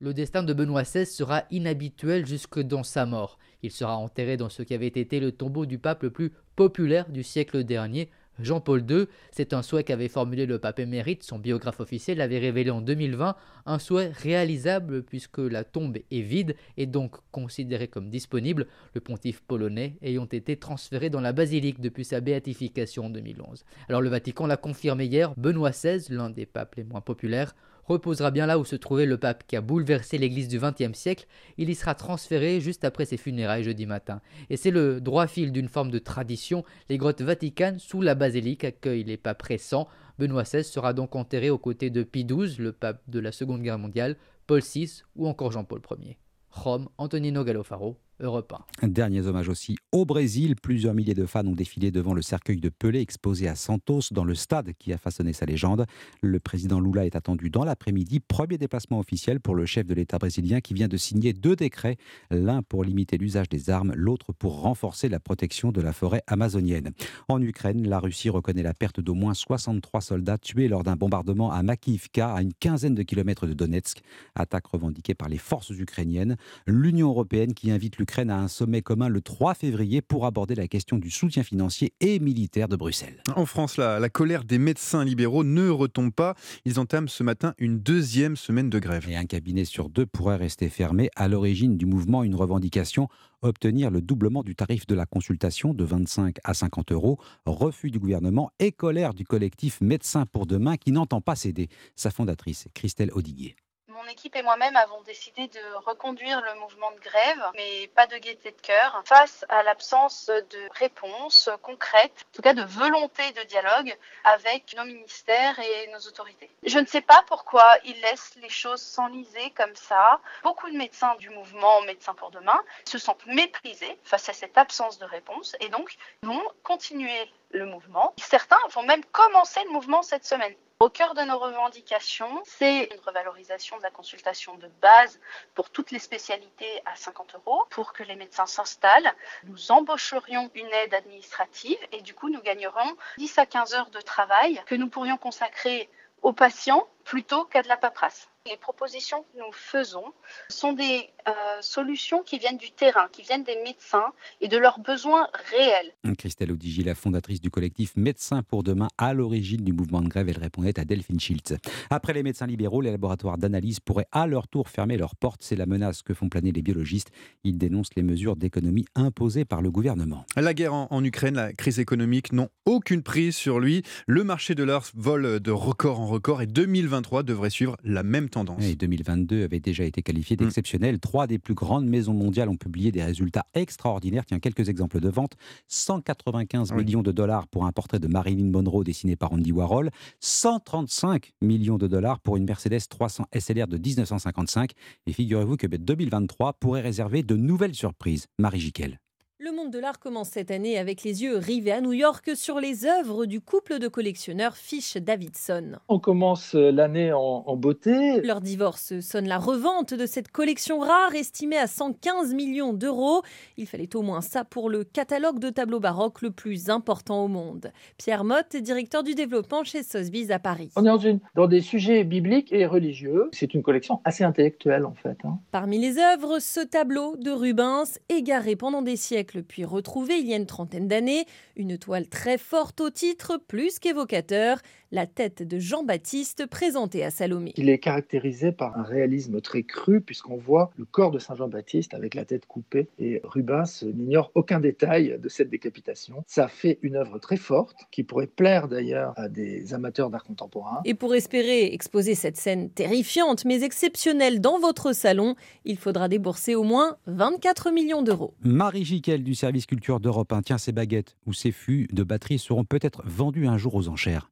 Le 0.00 0.12
destin 0.12 0.42
de 0.42 0.52
Benoît 0.52 0.82
XVI 0.82 1.06
sera 1.06 1.44
inhabituel 1.50 2.26
jusque 2.26 2.60
dans 2.60 2.82
sa 2.82 3.06
mort. 3.06 3.38
Il 3.62 3.70
sera 3.70 3.96
enterré 3.96 4.36
dans 4.36 4.48
ce 4.48 4.62
qui 4.62 4.74
avait 4.74 4.88
été 4.88 5.20
le 5.20 5.32
tombeau 5.32 5.64
du 5.64 5.78
pape 5.78 6.02
le 6.02 6.10
plus 6.10 6.32
populaire 6.56 7.08
du 7.08 7.22
siècle 7.22 7.64
dernier, 7.64 8.10
Jean-Paul 8.44 8.84
II, 8.88 9.06
c'est 9.30 9.52
un 9.52 9.62
souhait 9.62 9.84
qu'avait 9.84 10.08
formulé 10.08 10.46
le 10.46 10.58
pape 10.58 10.80
émérite, 10.80 11.22
son 11.22 11.38
biographe 11.38 11.80
officiel 11.80 12.18
l'avait 12.18 12.38
révélé 12.38 12.70
en 12.70 12.80
2020, 12.80 13.36
un 13.66 13.78
souhait 13.78 14.08
réalisable 14.08 15.02
puisque 15.02 15.38
la 15.38 15.64
tombe 15.64 15.98
est 16.10 16.20
vide 16.20 16.56
et 16.76 16.86
donc 16.86 17.16
considérée 17.30 17.88
comme 17.88 18.08
disponible, 18.08 18.66
le 18.94 19.00
pontife 19.00 19.40
polonais 19.42 19.96
ayant 20.02 20.26
été 20.26 20.56
transféré 20.56 21.10
dans 21.10 21.20
la 21.20 21.32
basilique 21.32 21.80
depuis 21.80 22.04
sa 22.04 22.20
béatification 22.20 23.06
en 23.06 23.10
2011. 23.10 23.64
Alors 23.88 24.00
le 24.00 24.08
Vatican 24.08 24.46
l'a 24.46 24.56
confirmé 24.56 25.06
hier, 25.06 25.32
Benoît 25.36 25.70
XVI, 25.70 26.06
l'un 26.10 26.30
des 26.30 26.46
papes 26.46 26.74
les 26.76 26.84
moins 26.84 27.00
populaires, 27.00 27.54
reposera 27.84 28.30
bien 28.30 28.46
là 28.46 28.58
où 28.58 28.64
se 28.64 28.76
trouvait 28.76 29.06
le 29.06 29.18
pape 29.18 29.44
qui 29.46 29.56
a 29.56 29.60
bouleversé 29.60 30.18
l'église 30.18 30.48
du 30.48 30.58
XXe 30.58 30.96
siècle. 30.96 31.26
Il 31.58 31.70
y 31.70 31.74
sera 31.74 31.94
transféré 31.94 32.60
juste 32.60 32.84
après 32.84 33.04
ses 33.04 33.16
funérailles 33.16 33.64
jeudi 33.64 33.86
matin. 33.86 34.20
Et 34.50 34.56
c'est 34.56 34.70
le 34.70 35.00
droit 35.00 35.26
fil 35.26 35.52
d'une 35.52 35.68
forme 35.68 35.90
de 35.90 35.98
tradition. 35.98 36.64
Les 36.88 36.98
grottes 36.98 37.22
vaticanes 37.22 37.78
sous 37.78 38.00
la 38.00 38.14
basilique 38.14 38.64
accueillent 38.64 39.04
les 39.04 39.16
papes 39.16 39.42
récents. 39.42 39.88
Benoît 40.18 40.44
XVI 40.44 40.64
sera 40.64 40.92
donc 40.92 41.16
enterré 41.16 41.50
aux 41.50 41.58
côtés 41.58 41.90
de 41.90 42.02
Pie 42.02 42.24
XII, 42.24 42.56
le 42.58 42.72
pape 42.72 43.02
de 43.08 43.18
la 43.18 43.32
Seconde 43.32 43.62
Guerre 43.62 43.78
mondiale, 43.78 44.16
Paul 44.46 44.60
VI 44.60 45.02
ou 45.16 45.26
encore 45.26 45.52
Jean-Paul 45.52 45.80
Ier. 46.00 46.18
Rome, 46.50 46.88
Antonino 46.98 47.44
Gallofaro, 47.44 47.98
Europe 48.22 48.54
Dernier 48.82 49.26
hommage 49.26 49.48
aussi 49.48 49.76
au 49.90 50.04
Brésil. 50.04 50.54
Plusieurs 50.54 50.94
milliers 50.94 51.14
de 51.14 51.26
fans 51.26 51.46
ont 51.46 51.54
défilé 51.54 51.90
devant 51.90 52.14
le 52.14 52.22
cercueil 52.22 52.58
de 52.58 52.68
Pelé 52.68 53.00
exposé 53.00 53.48
à 53.48 53.56
Santos 53.56 54.12
dans 54.12 54.22
le 54.22 54.36
stade 54.36 54.72
qui 54.78 54.92
a 54.92 54.98
façonné 54.98 55.32
sa 55.32 55.44
légende. 55.44 55.86
Le 56.20 56.38
président 56.38 56.78
Lula 56.78 57.04
est 57.04 57.16
attendu 57.16 57.50
dans 57.50 57.64
l'après-midi. 57.64 58.20
Premier 58.20 58.58
déplacement 58.58 59.00
officiel 59.00 59.40
pour 59.40 59.56
le 59.56 59.66
chef 59.66 59.86
de 59.86 59.94
l'État 59.94 60.18
brésilien 60.18 60.60
qui 60.60 60.72
vient 60.72 60.86
de 60.86 60.96
signer 60.96 61.32
deux 61.32 61.56
décrets, 61.56 61.96
l'un 62.30 62.62
pour 62.62 62.84
limiter 62.84 63.18
l'usage 63.18 63.48
des 63.48 63.70
armes, 63.70 63.92
l'autre 63.96 64.32
pour 64.32 64.60
renforcer 64.60 65.08
la 65.08 65.18
protection 65.18 65.72
de 65.72 65.80
la 65.80 65.92
forêt 65.92 66.22
amazonienne. 66.28 66.92
En 67.28 67.42
Ukraine, 67.42 67.88
la 67.88 67.98
Russie 67.98 68.30
reconnaît 68.30 68.62
la 68.62 68.74
perte 68.74 69.00
d'au 69.00 69.14
moins 69.14 69.34
63 69.34 70.00
soldats 70.00 70.38
tués 70.38 70.68
lors 70.68 70.84
d'un 70.84 70.96
bombardement 70.96 71.50
à 71.50 71.62
Makivka, 71.64 72.34
à 72.34 72.42
une 72.42 72.54
quinzaine 72.54 72.94
de 72.94 73.02
kilomètres 73.02 73.48
de 73.48 73.54
Donetsk. 73.54 74.00
Attaque 74.36 74.66
revendiquée 74.68 75.14
par 75.14 75.28
les 75.28 75.38
forces 75.38 75.70
ukrainiennes. 75.70 76.36
L'Union 76.68 77.08
européenne 77.08 77.54
qui 77.54 77.72
invite 77.72 77.98
l'Ukraine 77.98 78.11
l'Ukraine 78.12 78.30
a 78.30 78.38
un 78.38 78.48
sommet 78.48 78.82
commun 78.82 79.08
le 79.08 79.22
3 79.22 79.54
février 79.54 80.02
pour 80.02 80.26
aborder 80.26 80.54
la 80.54 80.68
question 80.68 80.98
du 80.98 81.08
soutien 81.08 81.42
financier 81.42 81.94
et 82.00 82.18
militaire 82.18 82.68
de 82.68 82.76
Bruxelles. 82.76 83.22
En 83.36 83.46
France, 83.46 83.78
la, 83.78 83.98
la 84.00 84.10
colère 84.10 84.44
des 84.44 84.58
médecins 84.58 85.02
libéraux 85.02 85.44
ne 85.44 85.70
retombe 85.70 86.12
pas. 86.12 86.34
Ils 86.66 86.78
entament 86.78 87.08
ce 87.08 87.22
matin 87.22 87.54
une 87.56 87.78
deuxième 87.78 88.36
semaine 88.36 88.68
de 88.68 88.78
grève. 88.78 89.08
Et 89.08 89.16
un 89.16 89.24
cabinet 89.24 89.64
sur 89.64 89.88
deux 89.88 90.04
pourrait 90.04 90.36
rester 90.36 90.68
fermé. 90.68 91.08
À 91.16 91.26
l'origine 91.26 91.78
du 91.78 91.86
mouvement, 91.86 92.22
une 92.22 92.34
revendication 92.34 93.08
obtenir 93.40 93.90
le 93.90 94.02
doublement 94.02 94.42
du 94.42 94.54
tarif 94.54 94.86
de 94.86 94.94
la 94.94 95.06
consultation 95.06 95.72
de 95.72 95.82
25 95.82 96.36
à 96.44 96.52
50 96.52 96.92
euros. 96.92 97.18
Refus 97.46 97.90
du 97.90 97.98
gouvernement 97.98 98.50
et 98.58 98.72
colère 98.72 99.14
du 99.14 99.24
collectif 99.24 99.80
Médecins 99.80 100.26
pour 100.26 100.44
demain 100.44 100.76
qui 100.76 100.92
n'entend 100.92 101.22
pas 101.22 101.34
céder. 101.34 101.70
Sa 101.96 102.10
fondatrice, 102.10 102.68
Christelle 102.74 103.10
Audiguier 103.14 103.56
mon 104.02 104.10
équipe 104.10 104.34
et 104.36 104.42
moi-même 104.42 104.76
avons 104.76 105.00
décidé 105.02 105.48
de 105.48 105.74
reconduire 105.86 106.40
le 106.40 106.54
mouvement 106.60 106.90
de 106.92 107.00
grève, 107.00 107.50
mais 107.54 107.88
pas 107.94 108.06
de 108.06 108.16
gaieté 108.16 108.50
de 108.50 108.60
cœur, 108.60 109.02
face 109.04 109.44
à 109.48 109.62
l'absence 109.62 110.26
de 110.26 110.68
réponse 110.78 111.50
concrète, 111.62 112.26
en 112.32 112.36
tout 112.36 112.42
cas 112.42 112.54
de 112.54 112.62
volonté 112.62 113.22
de 113.32 113.42
dialogue 113.44 113.96
avec 114.24 114.74
nos 114.76 114.84
ministères 114.84 115.58
et 115.58 115.88
nos 115.92 116.00
autorités. 116.00 116.50
Je 116.64 116.78
ne 116.78 116.86
sais 116.86 117.00
pas 117.00 117.22
pourquoi 117.26 117.76
ils 117.84 118.00
laissent 118.00 118.34
les 118.36 118.48
choses 118.48 118.82
s'enliser 118.82 119.50
comme 119.50 119.74
ça. 119.74 120.20
Beaucoup 120.42 120.70
de 120.70 120.76
médecins 120.76 121.14
du 121.16 121.30
mouvement 121.30 121.80
Médecins 121.82 122.14
pour 122.14 122.30
demain 122.30 122.60
se 122.86 122.98
sentent 122.98 123.26
méprisés 123.26 123.98
face 124.04 124.28
à 124.28 124.32
cette 124.32 124.58
absence 124.58 124.98
de 124.98 125.04
réponse 125.04 125.56
et 125.60 125.68
donc 125.68 125.96
vont 126.22 126.42
continuer 126.62 127.28
le 127.52 127.66
mouvement. 127.66 128.12
Certains 128.18 128.58
vont 128.70 128.82
même 128.82 129.04
commencer 129.06 129.60
le 129.64 129.70
mouvement 129.70 130.02
cette 130.02 130.24
semaine. 130.24 130.54
Au 130.80 130.88
cœur 130.88 131.14
de 131.14 131.22
nos 131.22 131.38
revendications, 131.38 132.42
c'est 132.44 132.86
une 132.92 133.00
revalorisation 133.06 133.78
de 133.78 133.82
la 133.84 133.90
consultation 133.90 134.56
de 134.56 134.66
base 134.80 135.20
pour 135.54 135.70
toutes 135.70 135.92
les 135.92 136.00
spécialités 136.00 136.82
à 136.84 136.96
50 136.96 137.36
euros. 137.36 137.64
Pour 137.70 137.92
que 137.92 138.02
les 138.02 138.16
médecins 138.16 138.46
s'installent, 138.46 139.14
nous 139.44 139.70
embaucherions 139.70 140.50
une 140.56 140.66
aide 140.66 140.94
administrative 140.94 141.78
et 141.92 142.02
du 142.02 142.14
coup, 142.14 142.30
nous 142.30 142.42
gagnerions 142.42 142.96
10 143.18 143.38
à 143.38 143.46
15 143.46 143.74
heures 143.74 143.90
de 143.90 144.00
travail 144.00 144.60
que 144.66 144.74
nous 144.74 144.88
pourrions 144.88 145.18
consacrer 145.18 145.88
aux 146.22 146.32
patients 146.32 146.88
plutôt 147.04 147.44
qu'à 147.44 147.62
de 147.62 147.68
la 147.68 147.76
paperasse. 147.76 148.28
Les 148.50 148.56
propositions 148.56 149.22
que 149.22 149.38
nous 149.38 149.52
faisons 149.52 150.12
sont 150.48 150.72
des 150.72 151.08
euh, 151.28 151.32
solutions 151.60 152.24
qui 152.24 152.38
viennent 152.38 152.56
du 152.56 152.72
terrain, 152.72 153.06
qui 153.12 153.22
viennent 153.22 153.44
des 153.44 153.54
médecins 153.62 154.12
et 154.40 154.48
de 154.48 154.58
leurs 154.58 154.80
besoins 154.80 155.28
réels. 155.52 155.92
Christelle 156.18 156.50
Audigi, 156.50 156.82
la 156.82 156.96
fondatrice 156.96 157.40
du 157.40 157.50
collectif 157.50 157.92
Médecins 157.94 158.42
pour 158.42 158.64
demain, 158.64 158.88
à 158.98 159.14
l'origine 159.14 159.62
du 159.62 159.72
mouvement 159.72 160.02
de 160.02 160.08
grève, 160.08 160.28
elle 160.28 160.38
répondait 160.38 160.76
à 160.80 160.84
Delphine 160.84 161.20
Schiltz. 161.20 161.54
Après 161.90 162.12
les 162.12 162.24
médecins 162.24 162.48
libéraux, 162.48 162.80
les 162.80 162.90
laboratoires 162.90 163.38
d'analyse 163.38 163.78
pourraient 163.78 164.08
à 164.10 164.26
leur 164.26 164.48
tour 164.48 164.68
fermer 164.68 164.96
leurs 164.96 165.14
portes. 165.14 165.42
C'est 165.44 165.54
la 165.54 165.66
menace 165.66 166.02
que 166.02 166.12
font 166.12 166.28
planer 166.28 166.50
les 166.50 166.62
biologistes. 166.62 167.12
Ils 167.44 167.58
dénoncent 167.58 167.94
les 167.94 168.02
mesures 168.02 168.34
d'économie 168.34 168.86
imposées 168.96 169.44
par 169.44 169.62
le 169.62 169.70
gouvernement. 169.70 170.26
La 170.34 170.52
guerre 170.52 170.74
en, 170.74 170.88
en 170.90 171.04
Ukraine, 171.04 171.36
la 171.36 171.52
crise 171.52 171.78
économique 171.78 172.32
n'ont 172.32 172.48
aucune 172.66 173.04
prise 173.04 173.36
sur 173.36 173.60
lui. 173.60 173.84
Le 174.08 174.24
marché 174.24 174.56
de 174.56 174.64
l'or 174.64 174.84
vole 174.96 175.38
de 175.38 175.50
record 175.52 176.00
en 176.00 176.06
record 176.06 176.42
et 176.42 176.46
2023 176.46 177.22
devrait 177.22 177.50
suivre 177.50 177.76
la 177.84 178.02
même 178.02 178.30
tendance. 178.32 178.64
Et 178.64 178.74
2022 178.74 179.44
avait 179.44 179.60
déjà 179.60 179.84
été 179.84 180.02
qualifié 180.02 180.36
d'exceptionnel. 180.36 180.98
Trois 180.98 181.26
des 181.26 181.38
plus 181.38 181.54
grandes 181.54 181.86
maisons 181.86 182.14
mondiales 182.14 182.48
ont 182.48 182.56
publié 182.56 182.90
des 182.90 183.02
résultats 183.02 183.46
extraordinaires. 183.54 184.24
Tiens, 184.26 184.40
quelques 184.40 184.68
exemples 184.68 185.00
de 185.00 185.08
vente. 185.08 185.36
195 185.68 186.72
millions 186.72 187.02
de 187.02 187.12
dollars 187.12 187.46
pour 187.48 187.66
un 187.66 187.72
portrait 187.72 187.98
de 187.98 188.08
Marilyn 188.08 188.50
Monroe 188.50 188.84
dessiné 188.84 189.16
par 189.16 189.32
Andy 189.32 189.52
Warhol. 189.52 189.90
135 190.20 191.32
millions 191.40 191.78
de 191.78 191.86
dollars 191.86 192.20
pour 192.20 192.36
une 192.36 192.44
Mercedes 192.44 192.80
300 192.88 193.26
SLR 193.38 193.68
de 193.68 193.78
1955. 193.78 194.72
Et 195.06 195.12
figurez-vous 195.12 195.56
que 195.56 195.66
2023 195.66 196.54
pourrait 196.54 196.80
réserver 196.80 197.22
de 197.22 197.36
nouvelles 197.36 197.74
surprises. 197.74 198.26
Marie 198.38 198.60
Jiquel. 198.60 199.01
Le 199.44 199.50
monde 199.50 199.72
de 199.72 199.80
l'art 199.80 199.98
commence 199.98 200.28
cette 200.28 200.52
année 200.52 200.78
avec 200.78 201.02
les 201.02 201.24
yeux 201.24 201.36
rivés 201.36 201.72
à 201.72 201.80
New 201.80 201.92
York 201.92 202.30
sur 202.36 202.60
les 202.60 202.86
œuvres 202.86 203.26
du 203.26 203.40
couple 203.40 203.80
de 203.80 203.88
collectionneurs 203.88 204.56
Fish 204.56 204.96
Davidson. 204.96 205.78
On 205.88 205.98
commence 205.98 206.54
l'année 206.54 207.12
en, 207.12 207.42
en, 207.44 207.56
beauté. 207.56 208.20
Leur 208.20 208.40
divorce 208.40 209.00
sonne 209.00 209.26
la 209.26 209.38
revente 209.38 209.94
de 209.94 210.06
cette 210.06 210.30
collection 210.30 210.78
rare 210.78 211.16
estimée 211.16 211.58
à 211.58 211.66
115 211.66 212.34
millions 212.34 212.72
d'euros. 212.72 213.22
Il 213.56 213.66
fallait 213.66 213.96
au 213.96 214.02
moins 214.02 214.20
ça 214.20 214.44
pour 214.44 214.70
le 214.70 214.84
catalogue 214.84 215.40
de 215.40 215.50
tableaux 215.50 215.80
baroques 215.80 216.22
le 216.22 216.30
plus 216.30 216.70
important 216.70 217.24
au 217.24 217.28
monde. 217.28 217.72
Pierre 217.98 218.22
Motte, 218.22 218.54
directeur 218.54 219.02
du 219.02 219.16
développement 219.16 219.64
chez 219.64 219.82
Sotheby's 219.82 220.30
à 220.30 220.38
Paris. 220.38 220.70
On 220.76 220.84
est 220.84 220.88
dans, 220.88 220.98
une, 220.98 221.18
dans 221.34 221.48
des 221.48 221.62
sujets 221.62 222.04
bibliques 222.04 222.52
et 222.52 222.64
religieux. 222.64 223.28
C'est 223.32 223.54
une 223.54 223.64
collection 223.64 224.00
assez 224.04 224.22
intellectuelle 224.22 224.86
en 224.86 224.94
fait. 224.94 225.18
Hein. 225.24 225.40
Parmi 225.50 225.80
les 225.80 225.98
œuvres, 225.98 226.38
ce 226.38 226.60
tableau 226.60 227.16
de 227.16 227.32
Rubens, 227.32 227.98
égaré 228.08 228.54
pendant 228.54 228.82
des 228.82 228.94
siècles 228.94 229.31
puis 229.40 229.64
retrouvé 229.64 230.18
il 230.18 230.26
y 230.26 230.34
a 230.34 230.36
une 230.36 230.46
trentaine 230.46 230.88
d'années, 230.88 231.26
une 231.56 231.78
toile 231.78 232.08
très 232.08 232.38
forte 232.38 232.80
au 232.80 232.90
titre, 232.90 233.36
plus 233.36 233.78
qu'évocateur, 233.78 234.58
la 234.92 235.06
tête 235.06 235.42
de 235.42 235.58
Jean-Baptiste 235.58 236.46
présentée 236.46 237.02
à 237.02 237.10
Salomé. 237.10 237.54
Il 237.56 237.70
est 237.70 237.78
caractérisé 237.78 238.52
par 238.52 238.78
un 238.78 238.82
réalisme 238.82 239.40
très 239.40 239.62
cru 239.62 240.02
puisqu'on 240.02 240.36
voit 240.36 240.70
le 240.76 240.84
corps 240.84 241.10
de 241.10 241.18
Saint 241.18 241.34
Jean-Baptiste 241.34 241.94
avec 241.94 242.14
la 242.14 242.26
tête 242.26 242.44
coupée 242.44 242.88
et 242.98 243.22
Rubens 243.24 243.82
n'ignore 243.82 244.30
aucun 244.34 244.60
détail 244.60 245.18
de 245.18 245.28
cette 245.30 245.48
décapitation. 245.48 246.22
Ça 246.26 246.46
fait 246.46 246.78
une 246.82 246.96
œuvre 246.96 247.18
très 247.18 247.38
forte 247.38 247.76
qui 247.90 248.04
pourrait 248.04 248.26
plaire 248.26 248.68
d'ailleurs 248.68 249.14
à 249.16 249.30
des 249.30 249.72
amateurs 249.72 250.10
d'art 250.10 250.24
contemporain. 250.24 250.82
Et 250.84 250.94
pour 250.94 251.14
espérer 251.14 251.72
exposer 251.72 252.14
cette 252.14 252.36
scène 252.36 252.68
terrifiante 252.68 253.46
mais 253.46 253.62
exceptionnelle 253.62 254.42
dans 254.42 254.58
votre 254.58 254.92
salon, 254.92 255.36
il 255.64 255.78
faudra 255.78 256.08
débourser 256.08 256.54
au 256.54 256.64
moins 256.64 256.98
24 257.06 257.70
millions 257.70 258.02
d'euros. 258.02 258.34
Marie 258.42 258.84
Giquel 258.84 259.24
du 259.24 259.34
service 259.34 259.64
culture 259.64 260.00
d'Europe 260.00 260.34
1 260.34 260.42
tient 260.42 260.58
ses 260.58 260.72
baguettes 260.72 261.16
ou 261.24 261.32
ses 261.32 261.50
fûts 261.50 261.88
de 261.92 262.02
batterie 262.02 262.38
seront 262.38 262.64
peut-être 262.64 263.02
vendus 263.06 263.46
un 263.46 263.56
jour 263.56 263.74
aux 263.74 263.88
enchères. 263.88 264.28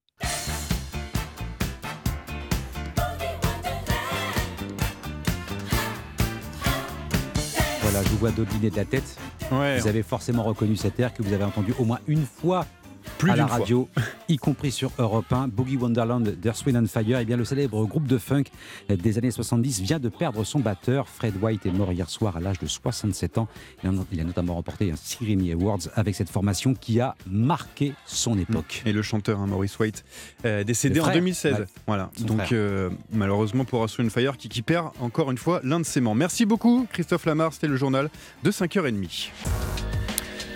Je 8.10 8.14
vous 8.16 8.20
vois 8.20 8.32
dobliner 8.32 8.70
de 8.70 8.76
la 8.76 8.84
tête. 8.84 9.16
Ouais. 9.52 9.78
Vous 9.78 9.86
avez 9.86 10.02
forcément 10.02 10.42
reconnu 10.42 10.74
cet 10.74 10.98
air 10.98 11.14
que 11.14 11.22
vous 11.22 11.32
avez 11.32 11.44
entendu 11.44 11.72
au 11.78 11.84
moins 11.84 12.00
une 12.08 12.24
fois 12.24 12.66
Plus 13.18 13.30
à 13.32 13.36
la 13.36 13.46
fois. 13.46 13.58
radio, 13.58 13.88
y 14.28 14.36
compris 14.36 14.70
sur 14.70 14.90
Europe 14.98 15.32
1, 15.32 15.48
Boogie 15.48 15.76
Wonderland 15.76 16.22
d'Earth, 16.28 16.64
Wind 16.66 16.76
and 16.76 16.86
Fire. 16.86 17.18
Eh 17.20 17.24
bien, 17.24 17.36
le 17.36 17.44
célèbre 17.44 17.84
groupe 17.86 18.06
de 18.06 18.18
funk 18.18 18.44
des 18.88 19.18
années 19.18 19.30
70 19.30 19.80
vient 19.80 19.98
de 19.98 20.08
perdre 20.08 20.44
son 20.44 20.58
batteur. 20.60 21.08
Fred 21.08 21.34
White 21.42 21.66
est 21.66 21.70
mort 21.72 21.92
hier 21.92 22.08
soir 22.10 22.36
à 22.36 22.40
l'âge 22.40 22.58
de 22.58 22.66
67 22.66 23.38
ans. 23.38 23.48
Il 23.82 24.20
a- 24.20 24.24
notamment 24.24 24.54
remporté 24.54 24.90
un 24.92 24.94
Grammy 25.24 25.52
Awards 25.52 25.78
avec 25.94 26.14
cette 26.14 26.30
formation 26.30 26.74
qui 26.74 27.00
a 27.00 27.14
marqué 27.26 27.92
son 28.06 28.38
époque. 28.38 28.82
Et 28.86 28.92
le 28.92 29.02
chanteur 29.02 29.40
hein, 29.40 29.46
Maurice 29.46 29.78
White, 29.78 30.04
euh, 30.44 30.64
décédé 30.64 31.00
en 31.00 31.04
frère. 31.04 31.14
2016. 31.16 31.54
Ouais. 31.60 31.66
Voilà. 31.86 32.10
Donc 32.20 32.52
euh, 32.52 32.90
malheureusement 33.12 33.64
pour 33.64 33.82
Aston 33.82 34.08
Fire 34.10 34.36
qui, 34.36 34.48
qui 34.48 34.62
perd 34.62 34.90
encore 35.00 35.30
une 35.30 35.38
fois 35.38 35.60
l'un 35.64 35.80
de 35.80 35.84
ses 35.84 36.00
membres. 36.00 36.16
Merci 36.16 36.46
beaucoup 36.46 36.86
Christophe 36.92 37.24
Lamar, 37.26 37.52
c'était 37.52 37.66
le 37.68 37.76
journal 37.76 38.10
de 38.42 38.50
5h30. 38.50 39.30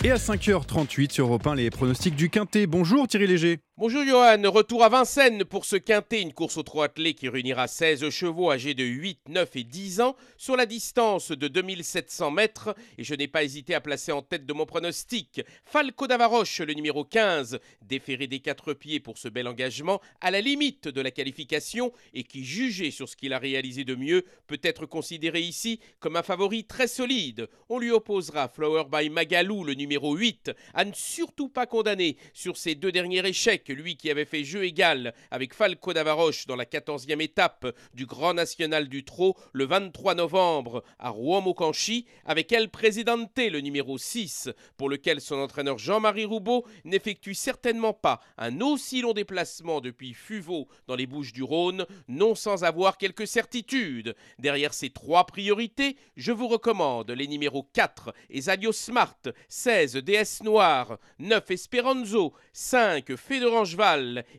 Et 0.05 0.11
à 0.11 0.17
5h38 0.17 1.11
sur 1.11 1.25
Europe 1.25 1.47
1, 1.47 1.55
les 1.55 1.71
pronostics 1.71 2.15
du 2.15 2.29
Quintet. 2.29 2.67
Bonjour 2.67 3.07
Thierry 3.07 3.25
Léger. 3.25 3.64
Bonjour 3.77 4.05
Johan, 4.05 4.41
retour 4.49 4.85
à 4.85 4.87
Vincennes 4.87 5.43
pour 5.43 5.65
ce 5.65 5.75
quintet, 5.75 6.21
une 6.21 6.31
course 6.31 6.55
au 6.55 6.63
trot 6.63 6.83
attelé 6.83 7.13
qui 7.13 7.27
réunira 7.27 7.67
16 7.67 8.09
chevaux 8.09 8.49
âgés 8.49 8.73
de 8.73 8.85
8, 8.85 9.27
9 9.27 9.53
et 9.57 9.65
10 9.65 9.99
ans 9.99 10.15
sur 10.37 10.55
la 10.55 10.65
distance 10.65 11.31
de 11.33 11.49
2700 11.49 12.31
mètres. 12.31 12.73
Et 12.97 13.03
je 13.03 13.13
n'ai 13.15 13.27
pas 13.27 13.43
hésité 13.43 13.75
à 13.75 13.81
placer 13.81 14.13
en 14.13 14.21
tête 14.21 14.45
de 14.45 14.53
mon 14.53 14.65
pronostic 14.65 15.41
Falco 15.65 16.07
d'Avaroche, 16.07 16.61
le 16.61 16.73
numéro 16.73 17.03
15, 17.03 17.59
déféré 17.81 18.27
des 18.27 18.39
quatre 18.39 18.71
pieds 18.71 19.01
pour 19.01 19.17
ce 19.17 19.27
bel 19.27 19.45
engagement, 19.45 19.99
à 20.21 20.31
la 20.31 20.39
limite 20.39 20.87
de 20.87 21.01
la 21.01 21.11
qualification 21.11 21.91
et 22.13 22.23
qui, 22.23 22.45
jugé 22.45 22.91
sur 22.91 23.09
ce 23.09 23.17
qu'il 23.17 23.33
a 23.33 23.39
réalisé 23.39 23.83
de 23.83 23.95
mieux, 23.95 24.23
peut 24.47 24.61
être 24.63 24.85
considéré 24.85 25.41
ici 25.41 25.81
comme 25.99 26.15
un 26.15 26.23
favori 26.23 26.63
très 26.63 26.87
solide. 26.87 27.49
On 27.67 27.77
lui 27.77 27.91
opposera 27.91 28.47
Flower 28.47 28.85
by 28.89 29.09
Magalou, 29.09 29.65
le 29.65 29.73
numéro 29.73 30.15
8, 30.15 30.53
à 30.73 30.85
ne 30.85 30.93
surtout 30.93 31.49
pas 31.49 31.65
condamner 31.65 32.15
sur 32.33 32.55
ses 32.55 32.75
deux 32.75 32.93
derniers 32.93 33.27
échecs, 33.27 33.64
lui 33.73 33.97
qui 33.97 34.09
avait 34.09 34.25
fait 34.25 34.43
jeu 34.43 34.63
égal 34.63 35.13
avec 35.31 35.53
Falco 35.53 35.93
d'Avaroche 35.93 36.47
dans 36.47 36.55
la 36.55 36.65
14e 36.65 37.21
étape 37.21 37.75
du 37.93 38.05
Grand 38.05 38.33
National 38.33 38.87
du 38.89 39.03
Trot 39.03 39.35
le 39.53 39.65
23 39.65 40.15
novembre 40.15 40.83
à 40.99 41.09
Rouen-Mocanchi, 41.09 42.05
avec 42.25 42.51
El 42.51 42.69
Presidente, 42.69 43.31
le 43.37 43.59
numéro 43.59 43.97
6, 43.97 44.49
pour 44.77 44.89
lequel 44.89 45.21
son 45.21 45.35
entraîneur 45.35 45.77
Jean-Marie 45.77 46.25
Roubaud 46.25 46.65
n'effectue 46.83 47.33
certainement 47.33 47.93
pas 47.93 48.21
un 48.37 48.61
aussi 48.61 49.01
long 49.01 49.13
déplacement 49.13 49.81
depuis 49.81 50.13
Fuveau 50.13 50.67
dans 50.87 50.95
les 50.95 51.07
Bouches 51.07 51.33
du 51.33 51.43
Rhône, 51.43 51.85
non 52.07 52.35
sans 52.35 52.63
avoir 52.63 52.97
quelques 52.97 53.27
certitudes. 53.27 54.15
Derrière 54.39 54.73
ces 54.73 54.89
trois 54.89 55.25
priorités, 55.25 55.97
je 56.15 56.31
vous 56.31 56.47
recommande 56.47 57.11
les 57.11 57.27
numéros 57.27 57.63
4 57.73 58.13
Esalio 58.29 58.71
Smart, 58.71 59.17
16 59.47 59.95
DS 59.97 60.43
Noir, 60.43 60.97
9 61.19 61.51
Esperanzo, 61.51 62.33
5 62.53 63.15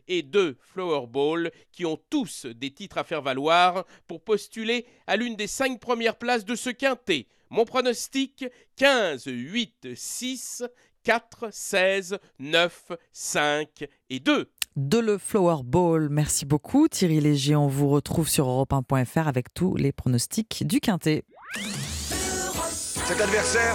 Et 0.07 0.21
2 0.21 0.57
Flower 0.59 1.07
Ball, 1.07 1.51
qui 1.71 1.85
ont 1.85 1.99
tous 2.09 2.45
des 2.45 2.71
titres 2.71 2.97
à 2.97 3.03
faire 3.03 3.21
valoir 3.21 3.85
pour 4.07 4.21
postuler 4.21 4.85
à 5.07 5.15
l'une 5.15 5.35
des 5.35 5.47
5 5.47 5.79
premières 5.79 6.17
places 6.17 6.45
de 6.45 6.55
ce 6.55 6.69
quintet. 6.69 7.27
Mon 7.49 7.65
pronostic 7.65 8.45
15, 8.75 9.23
8, 9.25 9.95
6, 9.95 10.63
4, 11.03 11.47
16, 11.51 12.19
9, 12.39 12.91
5 13.13 13.85
et 14.09 14.19
2. 14.19 14.49
de 14.75 14.99
le 14.99 15.17
Flower 15.17 15.63
Ball. 15.63 16.09
Merci 16.09 16.45
beaucoup 16.45 16.87
Thierry 16.87 17.19
Léger. 17.19 17.55
On 17.55 17.67
vous 17.67 17.89
retrouve 17.89 18.29
sur 18.29 18.45
europe1.fr 18.47 19.27
avec 19.27 19.53
tous 19.53 19.75
les 19.75 19.91
pronostics 19.91 20.65
du 20.67 20.79
Quintet. 20.79 21.23
Cet 23.07 23.21
adversaire, 23.21 23.73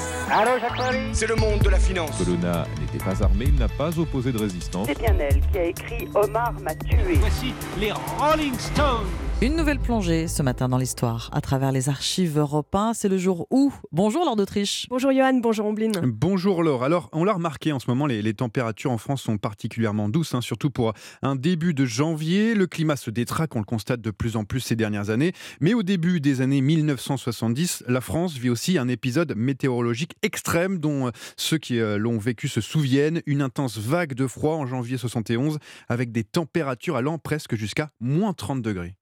c'est 1.15 1.27
le 1.27 1.37
monde 1.37 1.61
de 1.61 1.71
la 1.71 1.79
finance. 1.79 2.11
Colonna 2.19 2.67
n'était 2.79 3.03
pas 3.03 3.25
armé, 3.25 3.47
il 3.47 3.55
n'a 3.55 3.67
pas 3.67 3.99
opposé 3.99 4.31
de 4.31 4.37
résistance. 4.37 4.87
C'est 4.87 4.99
bien 4.99 5.17
elle 5.19 5.41
qui 5.41 5.59
a 5.59 5.65
écrit 5.65 6.07
Omar 6.15 6.53
m'a 6.61 6.75
tué. 6.75 7.15
Voici 7.15 7.55
les 7.81 7.93
Rolling 8.19 8.53
Stones. 8.59 9.07
Une 9.43 9.57
nouvelle 9.57 9.81
plongée 9.81 10.29
ce 10.29 10.41
matin 10.41 10.69
dans 10.69 10.79
l'histoire 10.79 11.29
à 11.33 11.41
travers 11.41 11.73
les 11.73 11.89
archives 11.89 12.39
Europe 12.39 12.73
1. 12.73 12.95
C'est 12.95 13.09
le 13.09 13.19
jour 13.19 13.49
où. 13.51 13.75
Bonjour 13.91 14.25
Laure 14.25 14.37
d'Autriche. 14.37 14.87
Bonjour 14.89 15.11
Johan, 15.11 15.41
bonjour 15.43 15.67
Ombline. 15.67 16.01
Bonjour 16.05 16.63
Laure. 16.63 16.85
Alors, 16.85 17.09
on 17.13 17.25
l'a 17.25 17.33
remarqué 17.33 17.73
en 17.73 17.81
ce 17.81 17.91
moment, 17.91 18.07
les, 18.07 18.23
les 18.23 18.35
températures 18.35 18.93
en 18.93 18.99
France 18.99 19.23
sont 19.23 19.39
particulièrement 19.39 20.09
douces, 20.09 20.35
hein, 20.35 20.43
surtout 20.43 20.71
pour 20.71 20.93
un 21.23 21.35
début 21.35 21.75
de 21.75 21.85
janvier. 21.85 22.55
Le 22.55 22.69
climat 22.69 22.95
se 22.95 23.11
détraque, 23.11 23.57
on 23.57 23.59
le 23.59 23.65
constate 23.65 24.01
de 24.01 24.13
plus 24.13 24.37
en 24.37 24.45
plus 24.45 24.61
ces 24.61 24.77
dernières 24.77 25.11
années. 25.11 25.33
Mais 25.61 25.75
au 25.75 25.83
début 25.83 26.21
des 26.21 26.41
années 26.41 26.61
1970, 26.61 27.83
la 27.89 28.01
France 28.01 28.35
vit 28.35 28.49
aussi 28.49 28.79
un 28.79 28.87
épisode 28.87 29.35
météorologique 29.35 30.13
extrême 30.23 30.79
dont 30.79 31.09
euh, 31.09 31.11
ceux 31.37 31.59
qui 31.59 31.81
euh, 31.81 31.99
l'ont 31.99 32.19
vécu 32.19 32.47
se 32.47 32.61
souviennent. 32.61 33.23
Une 33.27 33.43
intense 33.43 33.77
vague 33.77 34.15
de 34.15 34.29
froid 34.29 34.55
en 34.55 34.67
janvier 34.67 34.99
71 34.99 35.59
avec 35.89 36.13
des 36.13 36.23
températures 36.23 36.95
allant 36.95 37.19
presque 37.19 37.57
jusqu'à 37.57 37.91
moins 37.99 38.35
30 38.35 38.63
degrés. 38.63 38.95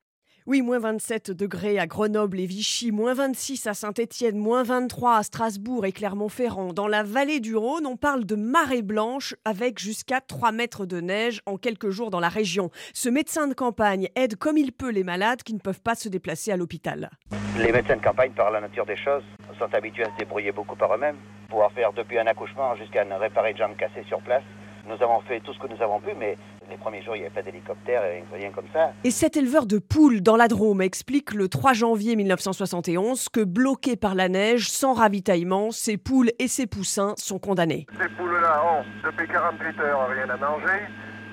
Oui, 0.46 0.62
moins 0.62 0.78
27 0.78 1.30
degrés 1.30 1.78
à 1.78 1.86
Grenoble 1.86 2.40
et 2.40 2.46
Vichy, 2.46 2.92
moins 2.92 3.12
26 3.12 3.66
à 3.66 3.74
Saint-Étienne, 3.74 4.38
moins 4.38 4.62
23 4.62 5.16
à 5.16 5.22
Strasbourg 5.22 5.84
et 5.84 5.92
Clermont-Ferrand. 5.92 6.72
Dans 6.72 6.88
la 6.88 7.02
vallée 7.02 7.40
du 7.40 7.54
Rhône, 7.54 7.86
on 7.86 7.96
parle 7.96 8.24
de 8.24 8.36
marée 8.36 8.80
blanche 8.80 9.34
avec 9.44 9.78
jusqu'à 9.78 10.22
3 10.22 10.52
mètres 10.52 10.86
de 10.86 11.00
neige 11.00 11.42
en 11.44 11.58
quelques 11.58 11.90
jours 11.90 12.10
dans 12.10 12.20
la 12.20 12.30
région. 12.30 12.70
Ce 12.94 13.10
médecin 13.10 13.48
de 13.48 13.54
campagne 13.54 14.08
aide 14.14 14.36
comme 14.36 14.56
il 14.56 14.72
peut 14.72 14.90
les 14.90 15.04
malades 15.04 15.42
qui 15.42 15.52
ne 15.52 15.58
peuvent 15.58 15.82
pas 15.82 15.94
se 15.94 16.08
déplacer 16.08 16.50
à 16.50 16.56
l'hôpital. 16.56 17.10
Les 17.58 17.70
médecins 17.70 17.96
de 17.96 18.02
campagne, 18.02 18.32
par 18.32 18.50
la 18.50 18.62
nature 18.62 18.86
des 18.86 18.96
choses, 18.96 19.24
sont 19.58 19.74
habitués 19.74 20.04
à 20.04 20.10
se 20.10 20.16
débrouiller 20.18 20.52
beaucoup 20.52 20.76
par 20.76 20.94
eux-mêmes. 20.94 21.16
Pouvoir 21.50 21.70
faire 21.72 21.92
depuis 21.92 22.18
un 22.18 22.26
accouchement 22.26 22.74
jusqu'à 22.76 23.04
réparer 23.18 23.52
de 23.52 23.58
jambes 23.58 23.76
cassées 23.76 24.04
sur 24.08 24.20
place. 24.22 24.42
Nous 24.86 25.02
avons 25.02 25.20
fait 25.22 25.40
tout 25.40 25.52
ce 25.52 25.58
que 25.58 25.68
nous 25.68 25.80
avons 25.82 26.00
pu, 26.00 26.10
mais 26.18 26.36
les 26.68 26.76
premiers 26.76 27.02
jours, 27.02 27.16
il 27.16 27.20
n'y 27.20 27.26
avait 27.26 27.34
pas 27.34 27.42
d'hélicoptère 27.42 28.04
et 28.04 28.24
rien 28.32 28.50
comme 28.50 28.66
ça. 28.72 28.92
Et 29.04 29.10
cet 29.10 29.36
éleveur 29.36 29.66
de 29.66 29.78
poules 29.78 30.20
dans 30.22 30.36
la 30.36 30.48
Drôme 30.48 30.80
explique 30.82 31.34
le 31.34 31.48
3 31.48 31.72
janvier 31.72 32.16
1971 32.16 33.28
que 33.28 33.40
bloqués 33.40 33.96
par 33.96 34.14
la 34.14 34.28
neige, 34.28 34.68
sans 34.70 34.94
ravitaillement, 34.94 35.70
ses 35.70 35.96
poules 35.96 36.30
et 36.38 36.48
ses 36.48 36.66
poussins 36.66 37.14
sont 37.16 37.38
condamnés. 37.38 37.86
Ces 38.00 38.08
poules-là 38.10 38.62
ont, 38.64 38.84
depuis 39.04 39.26
48 39.26 39.80
heures, 39.80 40.08
rien 40.08 40.28
à 40.28 40.36
manger. 40.36 40.80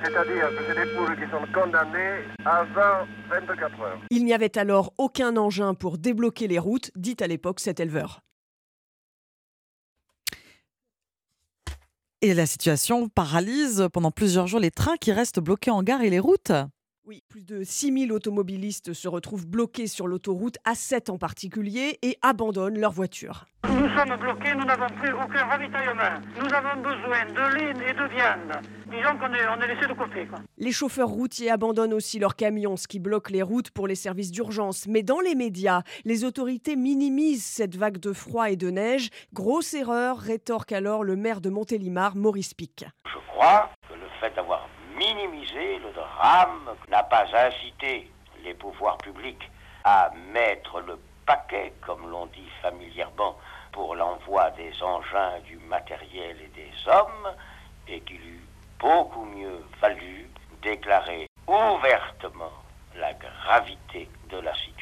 C'est-à-dire 0.04 0.50
que 0.50 0.64
c'est 0.68 0.86
des 0.86 0.92
poules 0.96 1.16
qui 1.16 1.32
sont 1.32 1.46
condamnées 1.54 2.24
à 2.46 2.64
20, 2.64 3.42
24 3.48 3.82
heures. 3.82 4.00
Il 4.12 4.26
n'y 4.26 4.34
avait 4.34 4.58
alors 4.58 4.94
aucun 4.98 5.36
engin 5.38 5.74
pour 5.74 5.98
débloquer 5.98 6.48
les 6.48 6.60
routes, 6.60 6.92
dit 6.96 7.18
à 7.20 7.28
l'époque 7.28 7.60
cet 7.60 7.80
éleveur. 7.80 8.22
Et 12.24 12.34
la 12.34 12.48
situation 12.48 13.10
paralyse 13.10 13.90
pendant 13.94 14.10
plusieurs 14.10 14.48
jours 14.48 14.60
les 14.60 14.72
trains 14.72 14.98
qui 14.98 15.12
restent 15.12 15.40
bloqués 15.40 15.70
en 15.70 15.84
gare 15.84 16.02
et 16.02 16.10
les 16.10 16.20
routes. 16.20 16.52
Oui, 17.08 17.24
plus 17.30 17.42
de 17.42 17.64
6000 17.64 18.12
automobilistes 18.12 18.92
se 18.92 19.08
retrouvent 19.08 19.48
bloqués 19.48 19.88
sur 19.88 20.08
l'autoroute 20.08 20.58
A7 20.66 21.10
en 21.10 21.18
particulier 21.18 22.00
et 22.02 22.18
abandonnent 22.22 22.78
leur 22.78 22.92
voiture. 22.92 23.46
Nous 23.64 23.88
sommes 23.96 24.18
bloqués, 24.20 24.54
nous 24.54 24.66
n'avons 24.66 24.88
plus 24.88 25.14
aucun 25.14 25.46
ravitaillement. 25.46 26.20
Nous 26.38 26.54
avons 26.54 26.82
besoin 26.82 27.26
de 27.28 27.56
ligne 27.56 27.82
et 27.88 27.94
de 27.94 28.08
viande. 28.10 28.62
Disons 28.92 29.18
qu'on 29.20 29.34
est, 29.34 29.48
on 29.48 29.62
est 29.62 29.74
laissé 29.74 29.88
de 29.88 29.94
côté. 29.94 30.28
Quoi. 30.28 30.40
Les 30.58 30.74
chauffeurs 30.74 31.08
routiers 31.08 31.50
abandonnent 31.50 31.94
aussi 31.94 32.20
leurs 32.20 32.36
camions, 32.36 32.76
ce 32.76 32.90
qui 32.90 33.00
bloque 33.00 33.30
les 33.30 33.42
routes 33.42 33.72
pour 33.72 33.88
les 33.88 33.96
services 33.96 34.32
d'urgence. 34.32 34.86
Mais 34.86 35.02
dans 35.02 35.22
les 35.22 35.36
médias, 35.36 35.84
les 36.04 36.26
autorités 36.26 36.76
minimisent 36.76 37.46
cette 37.46 37.78
vague 37.78 38.00
de 38.00 38.12
froid 38.12 38.52
et 38.52 38.58
de 38.58 38.70
neige. 38.70 39.12
Grosse 39.32 39.74
erreur, 39.74 40.18
rétorque 40.18 40.74
alors 40.74 41.06
le 41.06 41.16
maire 41.16 41.40
de 41.40 41.50
Montélimar, 41.50 42.18
Maurice 42.18 42.54
Pic. 42.54 42.84
Je 43.06 43.18
crois 43.32 43.70
que 43.88 43.94
le 43.94 44.08
fait 44.20 44.36
d'avoir 44.36 44.57
le 45.58 45.92
drame 45.92 46.76
n'a 46.90 47.04
pas 47.04 47.26
incité 47.34 48.12
les 48.44 48.54
pouvoirs 48.54 48.98
publics 49.00 49.50
à 49.84 50.12
mettre 50.32 50.80
le 50.82 51.00
paquet, 51.26 51.74
comme 51.82 52.10
l'on 52.10 52.28
dit 52.28 52.50
familièrement, 52.62 53.38
pour 53.72 53.96
l'envoi 53.96 54.52
des 54.52 54.72
engins, 54.84 55.40
du 55.46 55.58
matériel 55.58 56.38
et 56.42 56.48
des 56.50 56.72
hommes, 56.88 57.34
et 57.88 58.02
qu'il 58.02 58.22
eût 58.22 58.46
beaucoup 58.80 59.26
mieux 59.26 59.64
fallu 59.80 60.30
déclarer 60.62 61.28
ouvertement 61.48 62.54
la 62.96 63.14
gravité 63.14 64.10
de 64.30 64.38
la 64.38 64.54
situation. 64.54 64.77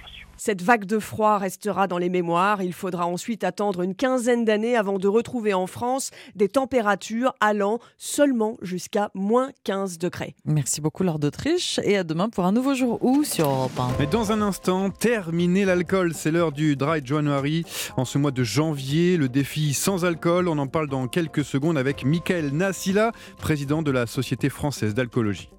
Cette 0.46 0.62
vague 0.62 0.86
de 0.86 1.00
froid 1.00 1.40
restera 1.40 1.88
dans 1.88 1.98
les 1.98 2.10
mémoires. 2.10 2.62
Il 2.62 2.72
faudra 2.72 3.08
ensuite 3.08 3.44
attendre 3.44 3.82
une 3.82 3.96
quinzaine 3.96 4.46
d'années 4.46 4.76
avant 4.76 5.00
de 5.00 5.08
retrouver 5.08 5.56
en 5.56 5.66
France 5.66 6.12
des 6.36 6.50
températures 6.50 7.34
allant 7.40 7.80
seulement 7.98 8.56
jusqu'à 8.62 9.10
moins 9.16 9.50
15 9.64 9.98
degrés. 9.98 10.36
Merci 10.46 10.82
beaucoup, 10.82 11.02
Lord 11.02 11.18
d'Autriche. 11.18 11.80
Et 11.84 11.98
à 11.98 12.04
demain 12.04 12.30
pour 12.30 12.46
un 12.46 12.52
nouveau 12.52 12.76
jour 12.76 13.04
où 13.04 13.24
sur 13.24 13.50
Europe 13.50 13.72
1. 13.76 13.96
Mais 13.98 14.06
dans 14.06 14.32
un 14.32 14.40
instant, 14.44 14.92
terminer 14.92 15.66
l'alcool. 15.66 16.14
C'est 16.14 16.30
l'heure 16.30 16.52
du 16.52 16.76
Dry 16.76 17.04
January. 17.04 17.66
En 17.98 18.06
ce 18.06 18.20
mois 18.20 18.30
de 18.30 18.44
janvier, 18.44 19.18
le 19.18 19.30
défi 19.30 19.74
sans 19.74 20.06
alcool. 20.06 20.48
On 20.48 20.60
en 20.60 20.68
parle 20.68 20.90
dans 20.90 21.08
quelques 21.08 21.44
secondes 21.44 21.80
avec 21.80 22.06
Michael 22.06 22.52
Nassila, 22.52 23.14
président 23.40 23.82
de 23.82 23.90
la 23.90 24.06
Société 24.06 24.50
française 24.50 24.94
d'alcoolologie. 24.94 25.50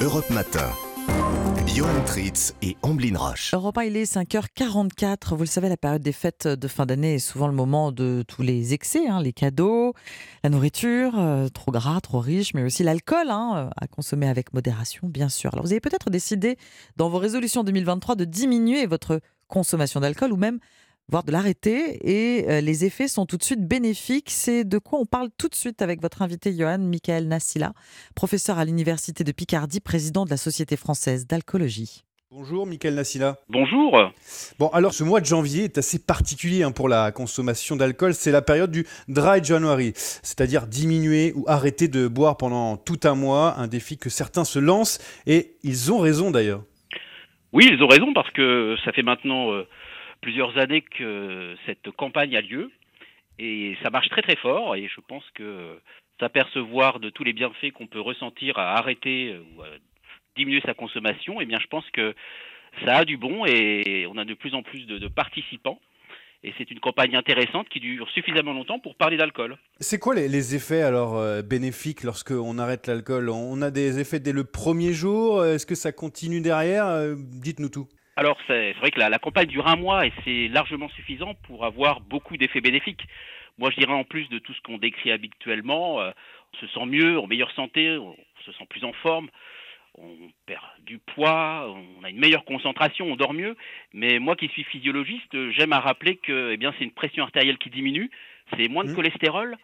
Europe 0.00 0.30
Matin. 0.30 0.70
Johan 1.74 2.04
Tritz 2.06 2.54
et 2.62 2.76
Amblin 2.82 3.18
Roche. 3.18 3.52
Europe 3.52 3.78
1, 3.78 3.82
il 3.82 3.96
est 3.96 4.04
5h44. 4.04 5.34
Vous 5.34 5.40
le 5.40 5.46
savez, 5.46 5.68
la 5.68 5.76
période 5.76 6.02
des 6.02 6.12
fêtes 6.12 6.46
de 6.46 6.68
fin 6.68 6.86
d'année 6.86 7.14
est 7.14 7.18
souvent 7.18 7.48
le 7.48 7.52
moment 7.52 7.90
de 7.90 8.22
tous 8.28 8.42
les 8.42 8.74
excès, 8.74 9.08
hein, 9.08 9.20
les 9.20 9.32
cadeaux, 9.32 9.92
la 10.44 10.50
nourriture, 10.50 11.18
euh, 11.18 11.48
trop 11.48 11.72
gras, 11.72 12.00
trop 12.00 12.20
riche, 12.20 12.54
mais 12.54 12.62
aussi 12.62 12.84
l'alcool 12.84 13.28
hein, 13.28 13.70
à 13.76 13.88
consommer 13.88 14.28
avec 14.28 14.54
modération, 14.54 15.08
bien 15.08 15.28
sûr. 15.28 15.52
Alors, 15.52 15.64
vous 15.64 15.72
avez 15.72 15.80
peut-être 15.80 16.10
décidé 16.10 16.58
dans 16.96 17.08
vos 17.08 17.18
résolutions 17.18 17.64
2023 17.64 18.14
de 18.14 18.24
diminuer 18.24 18.86
votre 18.86 19.20
consommation 19.48 19.98
d'alcool 19.98 20.32
ou 20.32 20.36
même 20.36 20.60
voire 21.08 21.24
de 21.24 21.32
l'arrêter. 21.32 21.98
Et 22.02 22.48
euh, 22.48 22.60
les 22.60 22.84
effets 22.84 23.08
sont 23.08 23.26
tout 23.26 23.36
de 23.36 23.42
suite 23.42 23.66
bénéfiques. 23.66 24.30
C'est 24.30 24.64
de 24.64 24.78
quoi 24.78 24.98
on 24.98 25.06
parle 25.06 25.28
tout 25.36 25.48
de 25.48 25.54
suite 25.54 25.82
avec 25.82 26.00
votre 26.00 26.22
invité 26.22 26.56
Johan 26.56 26.78
Michael 26.78 27.28
Nassila, 27.28 27.72
professeur 28.14 28.58
à 28.58 28.64
l'Université 28.64 29.24
de 29.24 29.32
Picardie, 29.32 29.80
président 29.80 30.24
de 30.24 30.30
la 30.30 30.36
Société 30.36 30.76
française 30.76 31.26
d'alcoolologie. 31.26 32.04
Bonjour 32.36 32.66
Michael 32.66 32.96
Nassila. 32.96 33.36
Bonjour. 33.48 34.10
Bon 34.58 34.66
alors 34.70 34.92
ce 34.92 35.04
mois 35.04 35.20
de 35.20 35.24
janvier 35.24 35.64
est 35.64 35.78
assez 35.78 36.04
particulier 36.04 36.64
hein, 36.64 36.72
pour 36.72 36.88
la 36.88 37.12
consommation 37.12 37.76
d'alcool. 37.76 38.12
C'est 38.12 38.32
la 38.32 38.42
période 38.42 38.72
du 38.72 38.84
dry 39.06 39.44
January, 39.44 39.92
c'est-à-dire 39.94 40.66
diminuer 40.66 41.32
ou 41.36 41.44
arrêter 41.46 41.86
de 41.86 42.08
boire 42.08 42.36
pendant 42.36 42.76
tout 42.76 42.98
un 43.04 43.14
mois, 43.14 43.54
un 43.56 43.68
défi 43.68 43.98
que 43.98 44.10
certains 44.10 44.42
se 44.42 44.58
lancent 44.58 44.98
et 45.28 45.52
ils 45.62 45.92
ont 45.92 46.00
raison 46.00 46.32
d'ailleurs. 46.32 46.64
Oui, 47.52 47.68
ils 47.70 47.80
ont 47.84 47.86
raison 47.86 48.12
parce 48.12 48.30
que 48.32 48.74
ça 48.84 48.90
fait 48.90 49.04
maintenant 49.04 49.52
euh, 49.52 49.62
plusieurs 50.24 50.56
années 50.56 50.80
que 50.80 51.54
cette 51.66 51.90
campagne 51.90 52.34
a 52.34 52.40
lieu 52.40 52.70
et 53.38 53.76
ça 53.82 53.90
marche 53.90 54.08
très 54.08 54.22
très 54.22 54.36
fort 54.36 54.74
et 54.74 54.88
je 54.88 55.00
pense 55.06 55.22
que 55.34 55.78
s'apercevoir 56.18 56.98
de 56.98 57.10
tous 57.10 57.24
les 57.24 57.34
bienfaits 57.34 57.72
qu'on 57.74 57.86
peut 57.86 58.00
ressentir 58.00 58.58
à 58.58 58.78
arrêter 58.78 59.36
ou 59.36 59.60
à 59.60 59.66
diminuer 60.34 60.62
sa 60.64 60.72
consommation, 60.72 61.42
eh 61.42 61.44
bien 61.44 61.58
je 61.60 61.66
pense 61.66 61.84
que 61.90 62.14
ça 62.86 62.96
a 62.96 63.04
du 63.04 63.18
bon 63.18 63.44
et 63.44 64.06
on 64.10 64.16
a 64.16 64.24
de 64.24 64.32
plus 64.32 64.54
en 64.54 64.62
plus 64.62 64.86
de, 64.86 65.08
participants. 65.08 65.78
Et 66.42 66.54
c'est 66.56 66.70
une 66.70 66.80
campagne 66.80 67.16
intéressante 67.16 67.68
qui 67.68 67.80
dure 67.80 68.08
suffisamment 68.10 68.54
longtemps 68.54 68.78
pour 68.78 68.96
parler 68.96 69.18
d'alcool. 69.18 69.58
C'est 69.80 69.98
quoi 69.98 70.14
les, 70.14 70.28
les, 70.28 70.54
effets 70.54 70.82
alors 70.82 71.16
euh, 71.16 71.42
bénéfiques 71.42 72.02
lorsqu'on 72.02 72.58
arrête 72.58 72.86
l'alcool? 72.86 73.28
On 73.30 73.60
a 73.62 73.70
des 73.70 73.98
effets 73.98 74.20
dès 74.20 74.32
le 74.32 74.44
premier 74.44 74.92
jour? 74.92 75.44
Est-ce 75.44 75.64
que 75.64 75.74
ça 75.74 75.92
continue 75.92 76.42
derrière? 76.42 76.86
Euh, 76.86 77.14
Dites-nous 77.16 77.70
tout. 77.70 77.88
Alors 78.16 78.38
c'est 78.46 78.72
vrai 78.74 78.90
que 78.90 79.00
la, 79.00 79.08
la, 79.08 79.18
campagne 79.18 79.46
dure 79.46 79.66
un 79.66 79.76
mois 79.76 80.06
et 80.06 80.12
c'est 80.24 80.48
largement 80.48 80.88
suffisant 80.90 81.34
pour 81.46 81.64
avoir 81.64 82.00
beaucoup 82.00 82.36
d'effets 82.36 82.60
bénéfiques. 82.60 83.06
Moi 83.58 83.70
je 83.70 83.76
dirais 83.76 83.92
en 83.92 84.04
plus 84.04 84.28
de 84.28 84.38
tout 84.38 84.52
ce 84.54 84.60
qu'on 84.62 84.78
décrit 84.78 85.10
habituellement, 85.10 86.00
euh, 86.00 86.10
on 86.52 86.56
se 86.58 86.66
sent 86.68 86.86
mieux, 86.86 87.18
en 87.18 87.26
meilleure 87.26 87.52
santé, 87.52 87.98
on 87.98 88.16
se 88.44 88.52
sent 88.52 88.66
plus 88.68 88.84
en 88.84 88.92
forme, 88.92 89.28
on 89.96 90.30
perd 90.46 90.62
du 90.84 90.98
poids, 90.98 91.72
on 92.00 92.04
a 92.04 92.10
une 92.10 92.18
meilleure 92.18 92.44
concentration, 92.44 93.06
on 93.06 93.16
dort 93.16 93.32
mieux. 93.32 93.56
Mais 93.92 94.18
moi 94.18 94.36
qui 94.36 94.48
suis 94.48 94.64
physiologiste, 94.64 95.50
j'aime 95.50 95.72
à 95.72 95.80
rappeler 95.80 96.16
que 96.16 96.52
eh 96.52 96.56
bien, 96.56 96.74
c'est 96.78 96.84
une 96.84 96.92
pression 96.92 97.24
artérielle 97.24 97.58
qui 97.58 97.70
diminue, 97.70 98.10
c'est 98.56 98.68
moins 98.68 98.84
de 98.84 98.90
mmh. 98.90 98.96
cholestérol, 98.96 99.56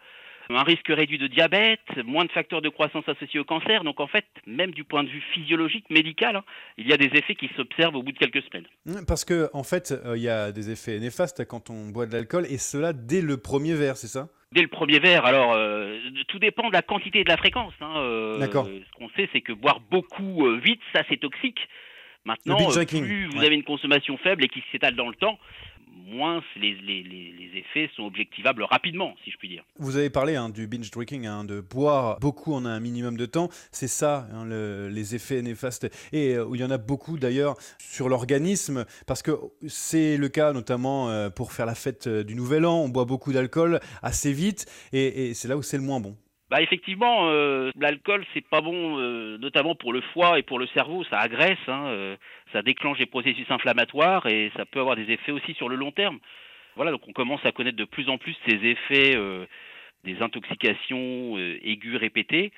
un 0.55 0.63
risque 0.63 0.87
réduit 0.87 1.17
de 1.17 1.27
diabète, 1.27 1.79
moins 2.05 2.25
de 2.25 2.31
facteurs 2.31 2.61
de 2.61 2.69
croissance 2.69 3.07
associés 3.07 3.39
au 3.39 3.43
cancer. 3.43 3.83
Donc 3.83 3.99
en 3.99 4.07
fait, 4.07 4.25
même 4.45 4.71
du 4.71 4.83
point 4.83 5.03
de 5.03 5.09
vue 5.09 5.23
physiologique, 5.33 5.89
médical, 5.89 6.35
hein, 6.35 6.43
il 6.77 6.87
y 6.87 6.93
a 6.93 6.97
des 6.97 7.09
effets 7.17 7.35
qui 7.35 7.49
s'observent 7.55 7.95
au 7.95 8.03
bout 8.03 8.11
de 8.11 8.17
quelques 8.17 8.43
semaines. 8.43 8.67
Mmh, 8.85 9.05
parce 9.07 9.25
que 9.25 9.49
en 9.53 9.63
fait, 9.63 9.91
euh, 9.91 10.17
il 10.17 10.23
y 10.23 10.29
a 10.29 10.51
des 10.51 10.71
effets 10.71 10.99
néfastes 10.99 11.45
quand 11.45 11.69
on 11.69 11.89
boit 11.89 12.05
de 12.05 12.13
l'alcool, 12.13 12.45
et 12.49 12.57
cela 12.57 12.93
dès 12.93 13.21
le 13.21 13.37
premier 13.37 13.73
verre, 13.73 13.97
c'est 13.97 14.07
ça? 14.07 14.29
Dès 14.51 14.61
le 14.61 14.67
premier 14.67 14.99
verre, 14.99 15.25
alors 15.25 15.53
euh, 15.53 15.97
tout 16.27 16.39
dépend 16.39 16.67
de 16.67 16.73
la 16.73 16.81
quantité 16.81 17.21
et 17.21 17.23
de 17.23 17.29
la 17.29 17.37
fréquence. 17.37 17.73
Hein, 17.79 17.93
euh, 17.97 18.37
D'accord. 18.37 18.67
Ce 18.67 18.97
qu'on 18.97 19.09
sait, 19.15 19.29
c'est 19.31 19.41
que 19.41 19.53
boire 19.53 19.79
beaucoup 19.79 20.45
vite, 20.57 20.81
ça 20.93 21.03
c'est 21.09 21.17
toxique. 21.17 21.59
Maintenant, 22.23 22.57
plus 22.57 23.25
vous 23.27 23.39
ouais. 23.39 23.45
avez 23.45 23.55
une 23.55 23.63
consommation 23.63 24.15
faible 24.17 24.43
et 24.43 24.47
qui 24.47 24.63
s'étale 24.71 24.95
dans 24.95 25.09
le 25.09 25.15
temps, 25.15 25.39
moins 26.07 26.41
les, 26.55 26.73
les, 26.75 27.03
les, 27.03 27.59
effets 27.59 27.89
sont 27.95 28.03
objectivables 28.03 28.63
rapidement, 28.63 29.13
si 29.23 29.31
je 29.31 29.37
puis 29.37 29.49
dire. 29.49 29.63
Vous 29.77 29.97
avez 29.97 30.09
parlé 30.09 30.35
hein, 30.35 30.49
du 30.49 30.67
binge 30.67 30.89
drinking, 30.89 31.25
hein, 31.25 31.43
de 31.43 31.59
boire 31.59 32.17
beaucoup 32.19 32.53
en 32.53 32.65
un 32.65 32.79
minimum 32.79 33.17
de 33.17 33.25
temps. 33.25 33.49
C'est 33.71 33.87
ça, 33.87 34.27
hein, 34.33 34.45
le, 34.45 34.89
les 34.89 35.15
effets 35.15 35.41
néfastes. 35.41 35.89
Et 36.11 36.35
euh, 36.35 36.49
il 36.53 36.59
y 36.59 36.63
en 36.63 36.71
a 36.71 36.77
beaucoup 36.77 37.17
d'ailleurs 37.17 37.55
sur 37.77 38.09
l'organisme, 38.09 38.85
parce 39.05 39.21
que 39.21 39.31
c'est 39.67 40.17
le 40.17 40.29
cas 40.29 40.53
notamment 40.53 41.09
euh, 41.09 41.29
pour 41.29 41.51
faire 41.51 41.65
la 41.65 41.75
fête 41.75 42.07
euh, 42.07 42.23
du 42.23 42.35
Nouvel 42.35 42.65
An. 42.65 42.79
On 42.79 42.89
boit 42.89 43.05
beaucoup 43.05 43.33
d'alcool 43.33 43.79
assez 44.01 44.33
vite, 44.33 44.65
et 44.93 45.33
c'est 45.33 45.47
là 45.47 45.57
où 45.57 45.61
c'est 45.61 45.77
le 45.77 45.83
moins 45.83 45.99
bon. 45.99 46.15
Bah 46.51 46.61
effectivement, 46.61 47.29
euh, 47.29 47.71
l'alcool 47.79 48.25
c'est 48.33 48.45
pas 48.45 48.59
bon, 48.59 48.99
euh, 48.99 49.37
notamment 49.37 49.73
pour 49.73 49.93
le 49.93 50.01
foie 50.01 50.37
et 50.37 50.43
pour 50.43 50.59
le 50.59 50.67
cerveau, 50.67 51.05
ça 51.05 51.17
agresse, 51.17 51.57
hein, 51.69 51.85
euh, 51.87 52.17
ça 52.51 52.61
déclenche 52.61 52.97
des 52.97 53.05
processus 53.05 53.49
inflammatoires 53.49 54.27
et 54.27 54.51
ça 54.57 54.65
peut 54.65 54.81
avoir 54.81 54.97
des 54.97 55.09
effets 55.11 55.31
aussi 55.31 55.53
sur 55.53 55.69
le 55.69 55.77
long 55.77 55.93
terme. 55.93 56.19
Voilà, 56.75 56.91
donc 56.91 57.07
on 57.07 57.13
commence 57.13 57.45
à 57.45 57.53
connaître 57.53 57.77
de 57.77 57.85
plus 57.85 58.09
en 58.09 58.17
plus 58.17 58.35
ces 58.45 58.55
effets 58.65 59.17
des 60.03 60.21
intoxications 60.21 61.37
aiguës 61.37 61.97
répétées. 61.97 62.51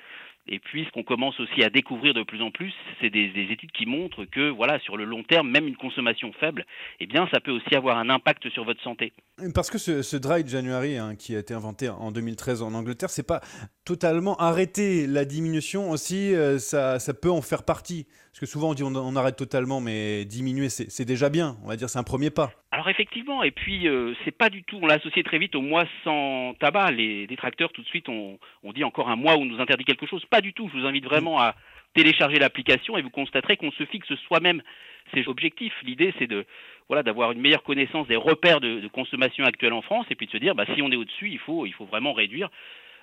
Et 0.46 0.58
puis, 0.58 0.84
ce 0.84 0.90
qu'on 0.90 1.02
commence 1.02 1.38
aussi 1.40 1.62
à 1.62 1.70
découvrir 1.70 2.12
de 2.12 2.22
plus 2.22 2.42
en 2.42 2.50
plus, 2.50 2.72
c'est 3.00 3.08
des, 3.08 3.28
des, 3.28 3.50
études 3.50 3.72
qui 3.72 3.86
montrent 3.86 4.26
que, 4.26 4.50
voilà, 4.50 4.78
sur 4.80 4.96
le 4.96 5.04
long 5.04 5.22
terme, 5.22 5.50
même 5.50 5.66
une 5.66 5.76
consommation 5.76 6.32
faible, 6.34 6.66
eh 7.00 7.06
bien, 7.06 7.26
ça 7.32 7.40
peut 7.40 7.50
aussi 7.50 7.74
avoir 7.74 7.96
un 7.96 8.10
impact 8.10 8.50
sur 8.50 8.64
votre 8.64 8.82
santé. 8.82 9.14
Parce 9.54 9.70
que 9.70 9.78
ce, 9.78 10.16
Dry 10.16 10.46
January, 10.46 10.98
hein, 10.98 11.16
qui 11.16 11.34
a 11.34 11.38
été 11.38 11.54
inventé 11.54 11.88
en 11.88 12.12
2013 12.12 12.62
en 12.62 12.74
Angleterre, 12.74 13.10
c'est 13.10 13.26
pas 13.26 13.40
totalement 13.84 14.36
arrêter 14.36 15.06
la 15.06 15.24
diminution 15.24 15.90
aussi, 15.90 16.34
euh, 16.34 16.58
ça, 16.58 16.98
ça, 16.98 17.14
peut 17.14 17.30
en 17.30 17.42
faire 17.42 17.62
partie. 17.62 18.06
Parce 18.30 18.40
que 18.40 18.46
souvent 18.46 18.70
on 18.70 18.74
dit 18.74 18.82
on 18.82 19.16
arrête 19.16 19.36
totalement, 19.36 19.80
mais 19.80 20.24
diminuer, 20.24 20.68
c'est 20.68 21.04
déjà 21.04 21.28
bien. 21.28 21.56
On 21.62 21.68
va 21.68 21.76
dire 21.76 21.88
c'est 21.88 22.00
un 22.00 22.04
premier 22.04 22.30
pas. 22.30 22.50
Alors 22.74 22.88
effectivement, 22.88 23.44
et 23.44 23.52
puis 23.52 23.86
euh, 23.86 24.14
c'est 24.24 24.36
pas 24.36 24.50
du 24.50 24.64
tout, 24.64 24.80
on 24.82 24.86
l'a 24.88 24.94
associé 24.94 25.22
très 25.22 25.38
vite 25.38 25.54
au 25.54 25.60
mois 25.60 25.84
sans 26.02 26.54
tabac. 26.58 26.90
Les 26.90 27.28
détracteurs 27.28 27.70
tout 27.70 27.82
de 27.82 27.86
suite 27.86 28.08
on, 28.08 28.36
on 28.64 28.72
dit 28.72 28.82
encore 28.82 29.08
un 29.08 29.14
mois 29.14 29.36
où 29.36 29.42
on 29.42 29.44
nous 29.44 29.60
interdit 29.60 29.84
quelque 29.84 30.06
chose. 30.06 30.24
Pas 30.24 30.40
du 30.40 30.52
tout. 30.52 30.68
Je 30.74 30.80
vous 30.80 30.84
invite 30.84 31.04
vraiment 31.04 31.40
à 31.40 31.54
télécharger 31.94 32.40
l'application 32.40 32.98
et 32.98 33.02
vous 33.02 33.10
constaterez 33.10 33.56
qu'on 33.56 33.70
se 33.70 33.84
fixe 33.84 34.12
soi-même 34.26 34.60
ces 35.14 35.28
objectifs. 35.28 35.72
L'idée 35.84 36.12
c'est 36.18 36.26
de 36.26 36.46
voilà 36.88 37.04
d'avoir 37.04 37.30
une 37.30 37.40
meilleure 37.40 37.62
connaissance 37.62 38.08
des 38.08 38.16
repères 38.16 38.58
de, 38.58 38.80
de, 38.80 38.88
consommation 38.88 39.44
actuels 39.44 39.72
en 39.72 39.82
France 39.82 40.06
et 40.10 40.16
puis 40.16 40.26
de 40.26 40.32
se 40.32 40.38
dire 40.38 40.56
bah, 40.56 40.64
si 40.74 40.82
on 40.82 40.90
est 40.90 40.96
au-dessus, 40.96 41.30
il 41.30 41.38
faut 41.38 41.66
il 41.66 41.74
faut 41.74 41.84
vraiment 41.84 42.12
réduire 42.12 42.50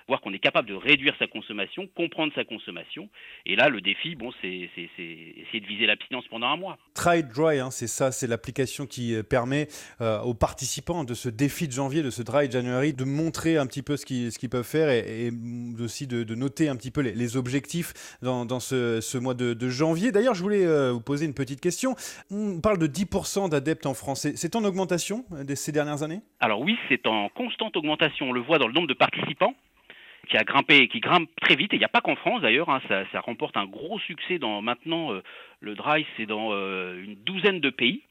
voir 0.08 0.20
qu'on 0.20 0.32
est 0.32 0.38
capable 0.38 0.68
de 0.68 0.74
réduire 0.74 1.14
sa 1.18 1.26
consommation, 1.26 1.88
comprendre 1.94 2.32
sa 2.34 2.44
consommation. 2.44 3.08
Et 3.46 3.56
là, 3.56 3.68
le 3.68 3.80
défi, 3.80 4.14
bon, 4.14 4.30
c'est 4.40 4.48
essayer 4.48 5.60
de 5.60 5.66
viser 5.66 5.86
l'abstinence 5.86 6.26
pendant 6.28 6.48
un 6.48 6.56
mois. 6.56 6.78
Try 6.94 7.22
Dry, 7.22 7.58
hein, 7.58 7.70
c'est 7.70 7.86
ça, 7.86 8.12
c'est 8.12 8.26
l'application 8.26 8.86
qui 8.86 9.14
euh, 9.14 9.22
permet 9.22 9.68
euh, 10.00 10.20
aux 10.20 10.34
participants 10.34 11.04
de 11.04 11.14
ce 11.14 11.28
défi 11.28 11.68
de 11.68 11.72
janvier, 11.72 12.02
de 12.02 12.10
ce 12.10 12.22
Dry 12.22 12.50
January, 12.50 12.92
de 12.92 13.04
montrer 13.04 13.56
un 13.56 13.66
petit 13.66 13.82
peu 13.82 13.96
ce 13.96 14.04
qu'ils 14.04 14.30
qu 14.32 14.48
peuvent 14.48 14.68
faire 14.68 14.90
et, 14.90 15.26
et 15.26 15.32
aussi 15.80 16.06
de, 16.06 16.24
de, 16.24 16.34
noter 16.34 16.68
un 16.68 16.76
petit 16.76 16.90
peu 16.90 17.00
les, 17.00 17.12
les 17.12 17.36
objectifs 17.36 17.92
dans, 18.22 18.44
dans 18.44 18.60
ce, 18.60 19.00
ce, 19.00 19.18
mois 19.18 19.34
de, 19.34 19.54
de 19.54 19.68
janvier. 19.68 20.12
D'ailleurs, 20.12 20.34
je 20.34 20.42
voulais 20.42 20.66
euh, 20.66 20.92
vous 20.92 21.00
poser 21.00 21.26
une 21.26 21.34
petite 21.34 21.60
question. 21.60 21.94
On 22.30 22.60
parle 22.60 22.78
de 22.78 22.86
10% 22.86 23.48
d'adeptes 23.48 23.86
en 23.86 23.94
France. 23.94 24.26
C'est 24.34 24.56
en 24.56 24.64
augmentation 24.64 25.24
ces 25.54 25.72
dernières 25.72 26.02
années? 26.02 26.20
Alors 26.40 26.60
oui, 26.60 26.76
c'est 26.88 27.06
en 27.06 27.28
constante 27.30 27.76
augmentation. 27.76 28.30
On 28.30 28.32
le 28.32 28.40
voit 28.40 28.58
dans 28.58 28.66
le 28.66 28.72
nombre 28.72 28.88
de 28.88 28.94
participants 28.94 29.54
qui 30.28 30.36
a 30.36 30.44
grimpé, 30.44 30.88
qui 30.88 31.00
grimpe 31.00 31.28
très 31.40 31.56
vite. 31.56 31.72
Et 31.72 31.76
il 31.76 31.80
n'y 31.80 31.84
a 31.84 31.88
pas 31.88 32.00
qu'en 32.00 32.16
France 32.16 32.42
d'ailleurs, 32.42 32.70
hein, 32.70 32.80
ça, 32.88 33.04
ça, 33.12 33.20
remporte 33.20 33.56
un 33.56 33.66
gros 33.66 33.98
succès 34.00 34.38
dans 34.38 34.62
maintenant 34.62 35.12
euh, 35.12 35.22
le 35.60 35.74
Drive, 35.74 36.06
c'est 36.16 36.26
dans 36.26 36.52
euh, 36.52 37.02
une 37.02 37.16
douzaine 37.16 37.60
de 37.60 37.70
pays. 37.70 38.02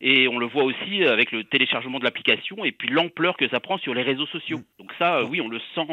Et 0.00 0.28
on 0.28 0.38
le 0.38 0.46
voit 0.46 0.64
aussi 0.64 1.04
avec 1.04 1.32
le 1.32 1.44
téléchargement 1.44 1.98
de 1.98 2.04
l'application 2.04 2.64
et 2.64 2.72
puis 2.72 2.88
l'ampleur 2.88 3.36
que 3.36 3.48
ça 3.48 3.60
prend 3.60 3.78
sur 3.78 3.94
les 3.94 4.02
réseaux 4.02 4.26
sociaux. 4.26 4.60
Donc 4.78 4.90
ça, 4.98 5.18
euh, 5.18 5.26
oui, 5.26 5.40
on 5.40 5.48
le 5.48 5.60
sent. 5.74 5.86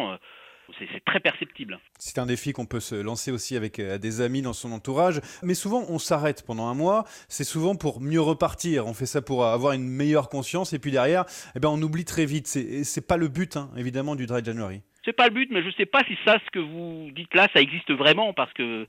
c'est 0.78 1.06
très 1.06 1.20
perceptible. 1.20 1.80
C'est 2.00 2.18
un 2.18 2.26
défi 2.26 2.52
qu'on 2.52 2.66
peut 2.66 2.80
se 2.80 2.96
lancer 2.96 3.32
aussi 3.32 3.56
avec 3.56 3.80
euh, 3.80 3.98
des 3.98 4.22
amis 4.22 4.42
dans 4.42 4.54
son 4.54 4.72
entourage. 4.72 5.22
Mais 5.44 5.54
souvent, 5.54 5.86
on 5.88 6.00
s'arrête 6.00 6.44
pendant 6.46 6.68
un 6.68 6.74
mois. 6.74 7.06
C'est 7.30 7.44
souvent 7.44 7.76
pour 7.76 8.02
mieux 8.02 8.22
repartir. 8.22 8.88
On 8.88 8.94
fait 8.94 9.06
ça 9.06 9.22
pour 9.22 9.46
avoir 9.46 9.74
une 9.74 9.88
meilleure 9.88 10.30
conscience. 10.30 10.74
Et 10.74 10.80
puis 10.80 10.92
derrière, 10.92 11.26
eh 11.56 11.60
ben, 11.60 11.70
on 11.70 11.82
oublie 11.82 12.06
très 12.06 12.26
vite. 12.26 12.48
C'est 12.48 13.08
pas 13.08 13.18
le 13.18 13.28
but, 13.28 13.56
hein, 13.56 13.70
évidemment, 13.78 14.16
du 14.16 14.26
Dry 14.26 14.44
January. 14.44 14.82
C'est 15.04 15.14
pas 15.14 15.28
le 15.28 15.34
but, 15.34 15.50
mais 15.52 15.64
je 15.64 15.72
sais 15.72 15.86
pas 15.86 16.04
si 16.08 16.18
ça, 16.26 16.38
ce 16.46 16.52
que 16.52 16.60
vous 16.60 17.10
dites 17.16 17.34
là, 17.34 17.48
ça 17.54 17.62
existe 17.62 17.92
vraiment, 17.92 18.34
parce 18.34 18.54
que 18.54 18.88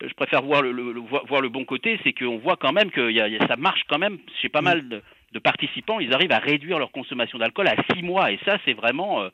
je 0.00 0.12
préfère 0.14 0.42
voir 0.42 0.62
le, 0.62 0.72
le, 0.72 0.92
le 0.92 1.00
voir 1.00 1.40
le 1.40 1.48
bon 1.48 1.64
côté, 1.64 1.98
c'est 2.02 2.12
qu'on 2.12 2.38
voit 2.38 2.56
quand 2.56 2.72
même 2.72 2.90
que 2.90 3.10
y 3.10 3.20
a, 3.20 3.28
y 3.28 3.36
a, 3.36 3.46
ça 3.46 3.56
marche 3.56 3.84
quand 3.88 3.98
même 3.98 4.18
chez 4.42 4.48
pas 4.48 4.62
mal 4.62 4.88
de, 4.88 5.02
de, 5.32 5.38
participants. 5.38 6.00
Ils 6.00 6.12
arrivent 6.12 6.32
à 6.32 6.38
réduire 6.38 6.78
leur 6.78 6.90
consommation 6.90 7.38
d'alcool 7.38 7.68
à 7.68 7.76
six 7.92 8.02
mois, 8.02 8.32
et 8.32 8.38
ça, 8.44 8.58
c'est 8.64 8.72
vraiment 8.72 9.22
euh, 9.22 9.28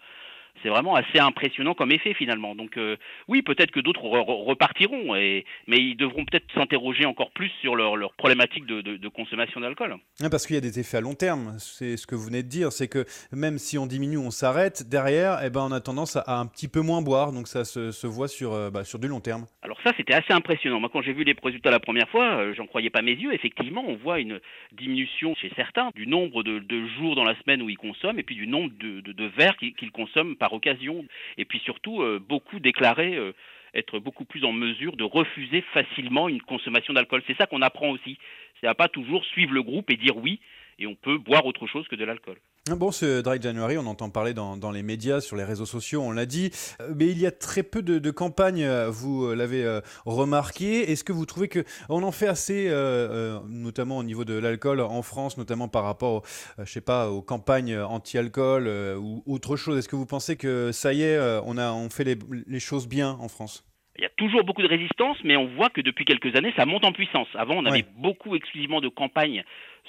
c'est 0.63 0.69
vraiment 0.69 0.95
assez 0.95 1.19
impressionnant 1.19 1.75
comme 1.75 1.93
effet 1.93 2.15
finalement. 2.15 2.55
Donc 2.55 2.77
euh, 2.77 2.97
oui, 3.29 3.43
peut-être 3.43 3.71
que 3.71 3.81
d'autres 3.81 4.03
re 4.03 4.47
repartiront, 4.47 5.15
et, 5.17 5.45
mais 5.67 5.79
ils 5.79 5.97
devront 5.97 6.25
peut-être 6.25 6.47
s'interroger 6.55 7.05
encore 7.05 7.31
plus 7.33 7.51
sur 7.61 7.77
leur, 7.77 7.97
leur 7.97 8.13
problématique 8.15 8.67
de, 8.67 8.81
de, 8.81 8.97
de 8.97 9.09
consommation 9.09 9.61
d'alcool. 9.61 9.97
parce 10.31 10.47
qu'il 10.47 10.55
y 10.55 10.59
a 10.59 10.63
des 10.63 10.79
effets 10.81 10.99
à 10.99 11.01
long 11.01 11.15
terme, 11.15 11.57
c'est 11.59 11.97
ce 11.97 12.07
que 12.07 12.15
vous 12.15 12.25
venez 12.25 12.43
de 12.43 12.49
dire, 12.49 12.73
c'est 12.73 12.89
que 12.89 13.05
même 13.33 13.59
si 13.59 13.79
on 13.79 13.87
diminue, 13.87 14.19
on 14.19 14.31
s'arrête, 14.31 14.89
derrière, 14.89 15.39
eh 15.45 15.51
ben, 15.51 15.67
on 15.69 15.73
a 15.73 15.81
tendance 15.81 16.17
à, 16.17 16.21
à, 16.21 16.39
un 16.39 16.47
petit 16.47 16.69
peu 16.69 16.81
moins 16.81 17.03
boire, 17.03 17.33
donc 17.33 17.49
ça 17.49 17.65
se, 17.65 17.91
se 17.91 18.07
voit 18.07 18.29
sur, 18.29 18.53
euh, 18.53 18.71
bah, 18.71 18.85
sur 18.85 18.99
du 18.99 19.09
long 19.09 19.21
terme. 19.21 19.47
Alors 19.63 19.79
ça, 19.83 19.93
c'était 19.97 20.15
assez 20.15 20.33
impressionnant. 20.33 20.81
Moi, 20.81 20.91
quand 20.93 21.03
j'ai 21.03 21.13
vu 21.13 21.25
les 21.25 21.35
résultats 21.43 21.71
la 21.71 21.81
première 21.81 22.09
fois, 22.09 22.37
euh, 22.37 22.55
j'en 22.55 22.67
croyais 22.67 22.91
pas 22.91 23.03
mes 23.03 23.15
yeux. 23.15 23.33
Effectivement, 23.33 23.85
on 23.87 23.97
voit 23.97 24.21
une 24.21 24.41
diminution 24.73 25.35
chez 25.35 25.51
certains 25.57 25.91
du 25.95 26.07
nombre 26.07 26.43
de, 26.43 26.59
de 26.59 26.87
jours 26.99 27.15
dans 27.17 27.25
la 27.25 27.39
semaine 27.41 27.63
où 27.63 27.69
ils 27.69 27.77
consomment, 27.79 28.19
et 28.19 28.23
puis 28.23 28.37
du 28.37 28.47
nombre 28.47 28.73
de, 28.79 29.01
de 29.01 29.25
verres 29.27 29.57
qu'ils 29.57 29.75
qu 29.75 29.91
consomment 29.91 30.37
par 30.37 30.50
occasion. 30.53 31.05
Et 31.39 31.45
puis 31.45 31.61
surtout, 31.61 32.03
euh, 32.03 32.19
beaucoup 32.19 32.59
déclaraient 32.61 33.17
euh, 33.17 33.33
être 33.75 33.99
beaucoup 33.99 34.25
plus 34.25 34.45
en 34.45 34.53
mesure 34.53 34.97
de 34.97 35.05
refuser 35.05 35.63
facilement 35.73 36.29
une 36.29 36.43
consommation 36.43 36.93
d'alcool. 36.93 37.23
C'est 37.27 37.37
ça 37.37 37.47
qu'on 37.47 37.63
apprend 37.63 37.91
aussi. 37.91 38.19
C'est 38.61 38.67
à 38.67 38.75
pas 38.75 38.89
toujours 38.89 39.25
suivre 39.25 39.53
le 39.53 39.63
groupe 39.63 39.91
et 39.91 39.97
dire 39.97 40.17
oui, 40.17 40.41
et 40.79 40.87
on 40.87 40.95
peut 40.95 41.19
boire 41.19 41.47
autre 41.47 41.67
chose 41.67 41.87
que 41.89 41.97
de 41.97 42.05
l'alcool. 42.05 42.39
Bon, 42.69 42.91
ce 42.91 43.23
Dry 43.23 43.41
January, 43.41 43.79
on 43.79 43.87
entend 43.87 44.11
parler 44.11 44.35
dans, 44.35 44.59
dans, 44.59 44.71
les 44.71 44.83
médias, 44.83 45.23
sur 45.23 45.35
les 45.35 45.45
réseaux 45.45 45.65
sociaux, 45.65 46.03
on 46.03 46.13
l'a 46.13 46.27
dit, 46.27 46.51
mais 46.95 47.07
il 47.07 47.19
y 47.19 47.27
a 47.27 47.31
très 47.31 47.63
peu 47.63 47.81
de, 47.81 47.99
de 47.99 48.11
campagnes, 48.11 48.69
vous 48.89 49.35
l'avez 49.35 49.65
euh, 49.65 49.81
remarqué. 50.05 50.93
Est-ce 50.93 51.03
que 51.03 51.13
vous 51.13 51.25
trouvez 51.25 51.49
qu'on 51.49 52.03
en 52.03 52.13
fait 52.13 52.29
assez, 52.29 52.69
euh, 52.69 53.41
notamment 53.49 53.97
au 53.97 54.03
niveau 54.03 54.27
de 54.27 54.35
l'alcool 54.35 54.81
en 54.83 55.01
France, 55.01 55.39
notamment 55.39 55.69
par 55.69 55.85
rapport, 55.85 56.23
euh, 56.59 56.67
je 56.67 56.71
sais 56.71 56.83
pas, 56.83 57.09
aux 57.09 57.23
campagnes 57.23 57.79
anti-alcool 57.79 58.67
euh, 58.67 58.97
ou 58.97 59.23
autre 59.27 59.57
chose? 59.57 59.79
Est-ce 59.79 59.89
que 59.89 59.97
vous 59.97 60.07
pensez 60.07 60.37
que 60.37 60.71
ça 60.71 60.93
y 60.93 61.01
est, 61.01 61.17
euh, 61.17 61.41
on, 61.47 61.57
a, 61.57 61.73
on 61.73 61.89
fait 61.89 62.05
les, 62.05 62.19
les 62.47 62.61
choses 62.61 62.87
bien 62.87 63.17
en 63.21 63.29
France? 63.29 63.65
Il 63.97 64.03
y 64.03 64.07
a 64.07 64.11
toujours 64.17 64.45
beaucoup 64.45 64.63
de 64.63 64.69
résistance, 64.69 65.17
mais 65.25 65.37
on 65.37 65.47
voit 65.57 65.71
que 65.71 65.81
depuis 65.81 66.05
quelques 66.05 66.37
années, 66.37 66.53
ça 66.57 66.67
monte 66.67 66.85
en 66.85 66.93
puissance. 66.93 67.29
Avant, 67.35 67.55
on 67.57 67.65
avait 67.65 67.85
ouais. 67.85 67.89
beaucoup 67.97 68.37
exclusivement 68.37 68.83
de 68.83 68.89
campagnes 68.89 69.45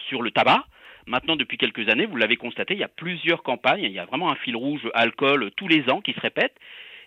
sur 0.08 0.22
le 0.22 0.32
tabac. 0.32 0.64
Maintenant, 1.08 1.36
depuis 1.36 1.58
quelques 1.58 1.90
années, 1.90 2.06
vous 2.06 2.18
l'avez 2.18 2.38
constaté, 2.38 2.74
il 2.74 2.80
y 2.80 2.84
a 2.84 2.88
plusieurs 2.88 3.44
campagnes, 3.44 3.84
il 3.84 3.92
y 3.92 4.00
a 4.00 4.06
vraiment 4.06 4.32
un 4.32 4.36
fil 4.36 4.56
rouge 4.56 4.90
alcool 4.94 5.52
tous 5.56 5.68
les 5.68 5.90
ans 5.90 6.02
qui 6.02 6.14
se 6.14 6.20
répète. 6.20 6.54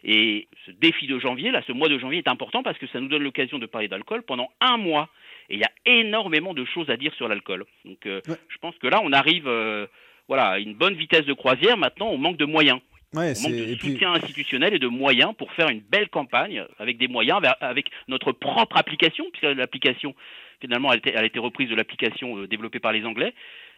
Et 0.05 0.49
ce 0.67 0.71
défi 0.71 1.07
de 1.07 1.19
janvier, 1.19 1.51
là, 1.51 1.63
ce 1.67 1.73
mois 1.73 1.89
de 1.89 1.99
janvier 1.99 2.19
est 2.19 2.29
important 2.29 2.63
parce 2.63 2.79
que 2.79 2.87
ça 2.89 3.01
nous 3.01 3.09
donne 3.09 3.23
l'occasion 3.23 3.59
de 3.59 3.65
parler 3.65 3.89
d'alcool 3.89 4.23
pendant 4.23 4.51
un 4.61 4.77
mois. 4.77 5.09
Et 5.49 5.55
il 5.55 5.61
y 5.61 5.65
a 5.65 5.71
énormément 5.87 6.53
de 6.53 6.65
choses 6.67 6.91
à 6.91 6.97
dire 6.97 7.13
sur 7.15 7.27
l'alcool. 7.27 7.65
Donc, 7.87 8.05
euh, 8.07 8.21
ouais. 8.29 8.37
je 8.49 8.59
pense 8.59 8.77
que 8.77 8.87
là, 8.87 9.01
on 9.03 9.13
arrive 9.13 9.49
euh, 9.49 9.87
voilà, 10.29 10.51
à 10.51 10.59
une 10.59 10.75
bonne 10.75 10.95
vitesse 10.95 11.25
de 11.25 11.33
croisière. 11.33 11.79
Maintenant, 11.79 12.09
on 12.09 12.19
manque 12.19 12.37
de 12.37 12.45
moyens. 12.45 12.81
Ouais, 13.15 13.33
on 13.39 13.49
manque 13.49 13.57
de 13.57 13.75
soutien 13.77 14.13
puis... 14.13 14.23
institutionnel 14.23 14.75
et 14.75 14.79
de 14.79 14.89
moyens 14.89 15.35
pour 15.39 15.51
faire 15.53 15.71
une 15.71 15.81
belle 15.81 16.11
campagne 16.11 16.65
avec 16.79 16.99
des 16.99 17.09
moyens, 17.09 17.41
avec 17.61 17.87
notre 18.09 18.33
propre 18.33 18.77
application, 18.77 19.25
puisque 19.33 19.57
l'application, 19.57 20.15
finalement, 20.61 20.93
elle, 20.93 21.01
elle, 21.05 21.17
a 21.17 21.25
été 21.25 21.39
reprise 21.39 21.71
de 21.71 21.77
l'application 21.77 22.39
euh, 22.39 22.47
développée 22.47 22.81
par 22.81 22.93
les 22.93 23.07
Anglais. 23.07 23.33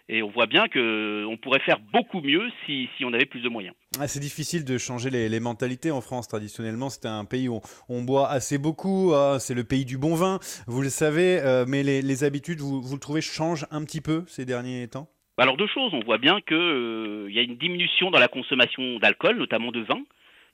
Et 0.09 0.23
on 0.23 0.31
voit 0.31 0.47
bien 0.47 0.69
qu'on 0.69 1.37
pourrait 1.43 1.61
faire 1.61 1.81
beaucoup 1.93 2.21
mieux 2.21 2.49
si, 2.65 2.89
si, 2.97 3.05
on 3.05 3.13
avait 3.13 3.27
plus 3.27 3.41
de 3.41 3.49
moyens. 3.49 3.75
Ah, 3.99 4.07
c'est 4.07 4.21
difficile 4.21 4.65
de 4.65 4.79
changer 4.79 5.11
les, 5.11 5.29
les, 5.29 5.41
mentalités 5.41 5.91
en 5.91 6.01
France. 6.01 6.29
Traditionnellement, 6.29 6.91
c'était 6.91 7.09
un 7.09 7.25
pays 7.25 7.49
où 7.49 7.57
on, 7.57 7.61
on, 7.89 8.03
boit 8.03 8.29
assez 8.29 8.57
beaucoup. 8.57 9.13
Ah, 9.15 9.39
c'est 9.41 9.55
le 9.55 9.65
pays 9.65 9.85
du 9.85 9.99
bon 9.99 10.15
vin, 10.15 10.39
vous 10.69 10.83
le 10.83 10.91
savez. 10.91 11.41
Euh, 11.41 11.65
mais 11.67 11.83
les, 11.83 12.03
les 12.03 12.25
habitudes, 12.25 12.61
vous, 12.61 12.81
vous, 12.81 12.95
le 12.95 13.01
trouvez, 13.01 13.21
changent 13.21 13.67
un 13.73 13.85
petit 13.85 14.01
peu 14.01 14.23
ces 14.29 14.45
derniers 14.45 14.87
temps? 14.87 15.09
Alors 15.39 15.57
deux 15.57 15.67
choses. 15.67 15.93
On 15.93 16.01
voit 16.01 16.19
bien 16.19 16.41
qu'il 16.41 16.57
euh, 16.57 17.29
y 17.31 17.39
a 17.39 17.43
une 17.43 17.57
diminution 17.57 18.11
dans 18.11 18.21
la 18.21 18.29
consommation 18.29 18.99
d'alcool, 18.99 19.37
notamment 19.37 19.73
de 19.73 19.81
vin, 19.81 20.01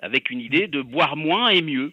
avec 0.00 0.30
une 0.30 0.40
idée 0.40 0.66
de 0.66 0.80
boire 0.80 1.16
moins 1.16 1.48
et 1.48 1.62
mieux. 1.62 1.92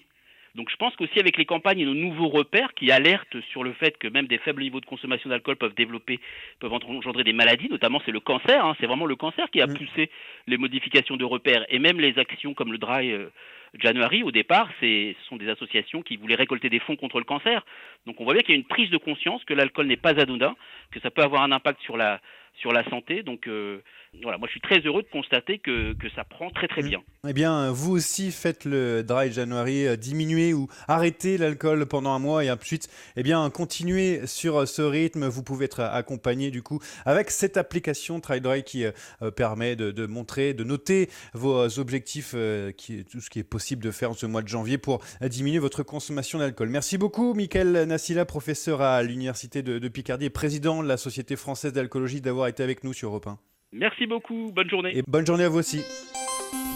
Donc 0.55 0.69
je 0.69 0.75
pense 0.75 0.95
qu'aussi 0.95 1.19
avec 1.19 1.37
les 1.37 1.45
campagnes 1.45 1.79
et 1.79 1.85
nos 1.85 1.93
nouveaux 1.93 2.29
repères 2.29 2.73
qui 2.73 2.91
alertent 2.91 3.39
sur 3.51 3.63
le 3.63 3.73
fait 3.73 3.97
que 3.97 4.07
même 4.07 4.27
des 4.27 4.37
faibles 4.39 4.61
niveaux 4.61 4.81
de 4.81 4.85
consommation 4.85 5.29
d'alcool 5.29 5.55
peuvent 5.55 5.75
développer, 5.75 6.19
peuvent 6.59 6.73
engendrer 6.73 7.23
des 7.23 7.33
maladies, 7.33 7.69
notamment 7.69 8.01
c'est 8.05 8.11
le 8.11 8.19
cancer, 8.19 8.65
hein, 8.65 8.75
c'est 8.79 8.87
vraiment 8.87 9.05
le 9.05 9.15
cancer 9.15 9.49
qui 9.51 9.61
a 9.61 9.67
poussé 9.67 10.09
les 10.47 10.57
modifications 10.57 11.17
de 11.17 11.25
repères 11.25 11.65
et 11.69 11.79
même 11.79 11.99
les 11.99 12.17
actions 12.17 12.53
comme 12.53 12.71
le 12.71 12.77
dry 12.77 13.11
euh, 13.11 13.29
January 13.77 14.23
au 14.23 14.31
départ, 14.31 14.69
ce 14.81 15.13
sont 15.27 15.37
des 15.37 15.49
associations 15.49 16.01
qui 16.01 16.17
voulaient 16.17 16.35
récolter 16.35 16.69
des 16.69 16.79
fonds 16.79 16.95
contre 16.95 17.19
le 17.19 17.25
cancer. 17.25 17.63
Donc 18.07 18.19
on 18.19 18.23
voit 18.23 18.33
bien 18.33 18.41
qu'il 18.41 18.55
y 18.55 18.57
a 18.57 18.59
une 18.59 18.65
prise 18.65 18.89
de 18.89 18.97
conscience 18.97 19.43
que 19.43 19.53
l'alcool 19.53 19.87
n'est 19.87 19.97
pas 19.97 20.19
anodin, 20.19 20.55
que 20.91 20.99
ça 21.01 21.11
peut 21.11 21.21
avoir 21.21 21.43
un 21.43 21.51
impact 21.51 21.81
sur 21.81 21.97
la 21.97 22.19
sur 22.55 22.71
la 22.71 22.87
santé. 22.89 23.23
Donc 23.23 23.47
euh, 23.47 23.81
voilà, 24.23 24.37
moi 24.37 24.47
je 24.47 24.51
suis 24.51 24.61
très 24.61 24.79
heureux 24.79 25.03
de 25.03 25.07
constater 25.07 25.59
que, 25.59 25.93
que 25.93 26.09
ça 26.15 26.23
prend 26.23 26.49
très 26.49 26.67
très 26.67 26.81
bien. 26.81 27.01
Eh 27.27 27.33
bien, 27.33 27.71
vous 27.71 27.91
aussi 27.91 28.31
faites 28.31 28.65
le 28.65 29.03
Dry 29.03 29.31
January, 29.31 29.85
euh, 29.85 29.95
diminuer 29.95 30.53
ou 30.53 30.67
arrêter 30.87 31.37
l'alcool 31.37 31.85
pendant 31.85 32.11
un 32.11 32.19
mois 32.19 32.43
et 32.43 32.51
ensuite, 32.51 32.89
eh 33.17 33.23
bien, 33.23 33.49
continuer 33.49 34.25
sur 34.25 34.67
ce 34.67 34.81
rythme. 34.81 35.27
Vous 35.27 35.43
pouvez 35.43 35.65
être 35.65 35.81
accompagné 35.81 36.49
du 36.49 36.63
coup 36.63 36.79
avec 37.05 37.29
cette 37.29 37.57
application 37.57 38.19
Try 38.19 38.41
Dry 38.41 38.63
qui 38.63 38.85
euh, 38.85 39.31
permet 39.31 39.75
de, 39.75 39.91
de, 39.91 40.05
montrer, 40.05 40.53
de 40.53 40.63
noter 40.63 41.09
vos 41.33 41.79
objectifs, 41.79 42.31
euh, 42.35 42.71
qui, 42.71 43.05
tout 43.05 43.19
ce 43.21 43.29
qui 43.29 43.39
est 43.39 43.43
possible 43.43 43.83
de 43.83 43.91
faire 43.91 44.11
en 44.11 44.13
ce 44.13 44.25
mois 44.25 44.41
de 44.41 44.47
janvier 44.47 44.77
pour 44.77 45.03
diminuer 45.21 45.59
votre 45.59 45.83
consommation 45.83 46.39
d'alcool. 46.39 46.69
Merci 46.69 46.97
beaucoup, 46.97 47.33
Michael 47.33 47.83
Nassila, 47.83 48.25
professeur 48.25 48.81
à 48.81 49.03
l'Université 49.03 49.61
de, 49.61 49.77
de 49.77 49.87
Picardie 49.87 50.25
et 50.25 50.29
président 50.29 50.81
de 50.81 50.87
la 50.87 50.97
Société 50.97 51.35
française 51.35 51.73
d'alcoolologie, 51.73 52.21
d'avoir 52.21 52.38
été 52.47 52.63
avec 52.63 52.83
nous 52.83 52.93
sur 52.93 53.09
Europe 53.09 53.27
1. 53.27 53.37
Merci 53.73 54.07
beaucoup, 54.07 54.51
bonne 54.53 54.69
journée. 54.69 54.97
Et 54.97 55.03
bonne 55.07 55.25
journée 55.25 55.43
à 55.43 55.49
vous 55.49 55.59
aussi. 55.59 55.81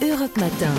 Europe 0.04 0.38
Matin. 0.38 0.74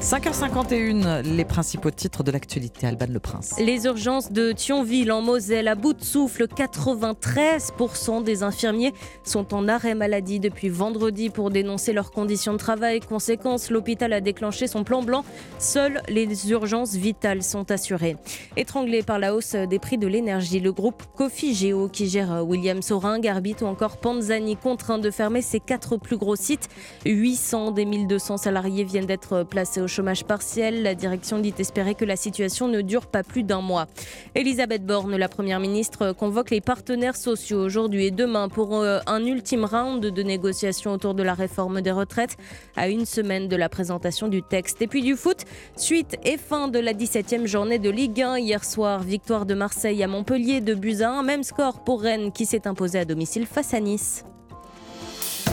5h51, 0.00 1.22
les 1.22 1.44
principaux 1.44 1.90
titres 1.90 2.22
de 2.22 2.30
l'actualité. 2.30 2.86
Alban 2.86 3.06
Le 3.08 3.18
Prince. 3.18 3.54
Les 3.58 3.86
urgences 3.86 4.30
de 4.30 4.52
Thionville 4.52 5.10
en 5.10 5.22
Moselle 5.22 5.68
à 5.68 5.74
bout 5.74 5.94
de 5.94 6.04
souffle. 6.04 6.46
93% 6.46 8.22
des 8.22 8.42
infirmiers 8.42 8.92
sont 9.24 9.54
en 9.54 9.68
arrêt 9.68 9.94
maladie 9.94 10.38
depuis 10.38 10.68
vendredi 10.68 11.30
pour 11.30 11.50
dénoncer 11.50 11.92
leurs 11.92 12.10
conditions 12.10 12.52
de 12.52 12.58
travail. 12.58 13.00
Conséquence, 13.00 13.70
l'hôpital 13.70 14.12
a 14.12 14.20
déclenché 14.20 14.66
son 14.66 14.84
plan 14.84 15.02
blanc. 15.02 15.24
Seules 15.58 16.02
les 16.08 16.50
urgences 16.50 16.94
vitales 16.94 17.42
sont 17.42 17.70
assurées. 17.70 18.16
Étranglé 18.56 19.02
par 19.02 19.18
la 19.18 19.34
hausse 19.34 19.54
des 19.54 19.78
prix 19.78 19.96
de 19.98 20.06
l'énergie, 20.06 20.60
le 20.60 20.72
groupe 20.72 21.04
Coffee 21.16 21.54
Geo 21.54 21.88
qui 21.88 22.08
gère 22.08 22.44
William 22.46 22.82
Sorin, 22.82 23.18
Garbit 23.18 23.56
ou 23.62 23.66
encore 23.66 23.96
Panzani 23.96 24.56
contraint 24.56 24.98
de 24.98 25.10
fermer 25.10 25.42
ses 25.42 25.60
quatre 25.60 25.96
plus 25.96 26.16
gros 26.16 26.36
sites. 26.36 26.68
800 27.06 27.70
des 27.70 27.84
1200 27.84 28.36
salariés 28.36 28.55
viennent 28.60 29.06
d'être 29.06 29.42
placés 29.42 29.80
au 29.80 29.88
chômage 29.88 30.24
partiel. 30.24 30.82
La 30.82 30.94
direction 30.94 31.38
dit 31.38 31.54
espérer 31.58 31.94
que 31.94 32.04
la 32.04 32.16
situation 32.16 32.68
ne 32.68 32.80
dure 32.80 33.06
pas 33.06 33.22
plus 33.22 33.42
d'un 33.42 33.60
mois. 33.60 33.86
Elisabeth 34.34 34.84
Borne, 34.84 35.16
la 35.16 35.28
première 35.28 35.60
ministre, 35.60 36.12
convoque 36.12 36.50
les 36.50 36.60
partenaires 36.60 37.16
sociaux 37.16 37.62
aujourd'hui 37.62 38.06
et 38.06 38.10
demain 38.10 38.48
pour 38.48 38.76
euh, 38.76 39.00
un 39.06 39.24
ultime 39.24 39.64
round 39.64 40.04
de 40.04 40.22
négociations 40.22 40.92
autour 40.92 41.14
de 41.14 41.22
la 41.22 41.34
réforme 41.34 41.82
des 41.82 41.92
retraites 41.92 42.36
à 42.76 42.88
une 42.88 43.06
semaine 43.06 43.48
de 43.48 43.56
la 43.56 43.68
présentation 43.68 44.28
du 44.28 44.42
texte. 44.42 44.82
Et 44.82 44.86
puis 44.86 45.02
du 45.02 45.16
foot, 45.16 45.44
suite 45.76 46.16
et 46.24 46.36
fin 46.36 46.68
de 46.68 46.78
la 46.78 46.92
17e 46.92 47.46
journée 47.46 47.78
de 47.78 47.90
Ligue 47.90 48.22
1 48.22 48.38
hier 48.38 48.64
soir. 48.64 49.02
Victoire 49.02 49.46
de 49.46 49.54
Marseille 49.54 50.02
à 50.02 50.08
Montpellier 50.08 50.60
de 50.60 50.74
buts 50.74 51.02
à 51.02 51.10
1. 51.10 51.22
Même 51.22 51.42
score 51.42 51.84
pour 51.84 52.02
Rennes 52.02 52.32
qui 52.32 52.46
s'est 52.46 52.66
imposé 52.66 52.98
à 52.98 53.04
domicile 53.04 53.46
face 53.46 53.74
à 53.74 53.80
Nice. 53.80 54.24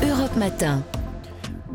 Europe 0.02 0.36
Matin. 0.36 0.84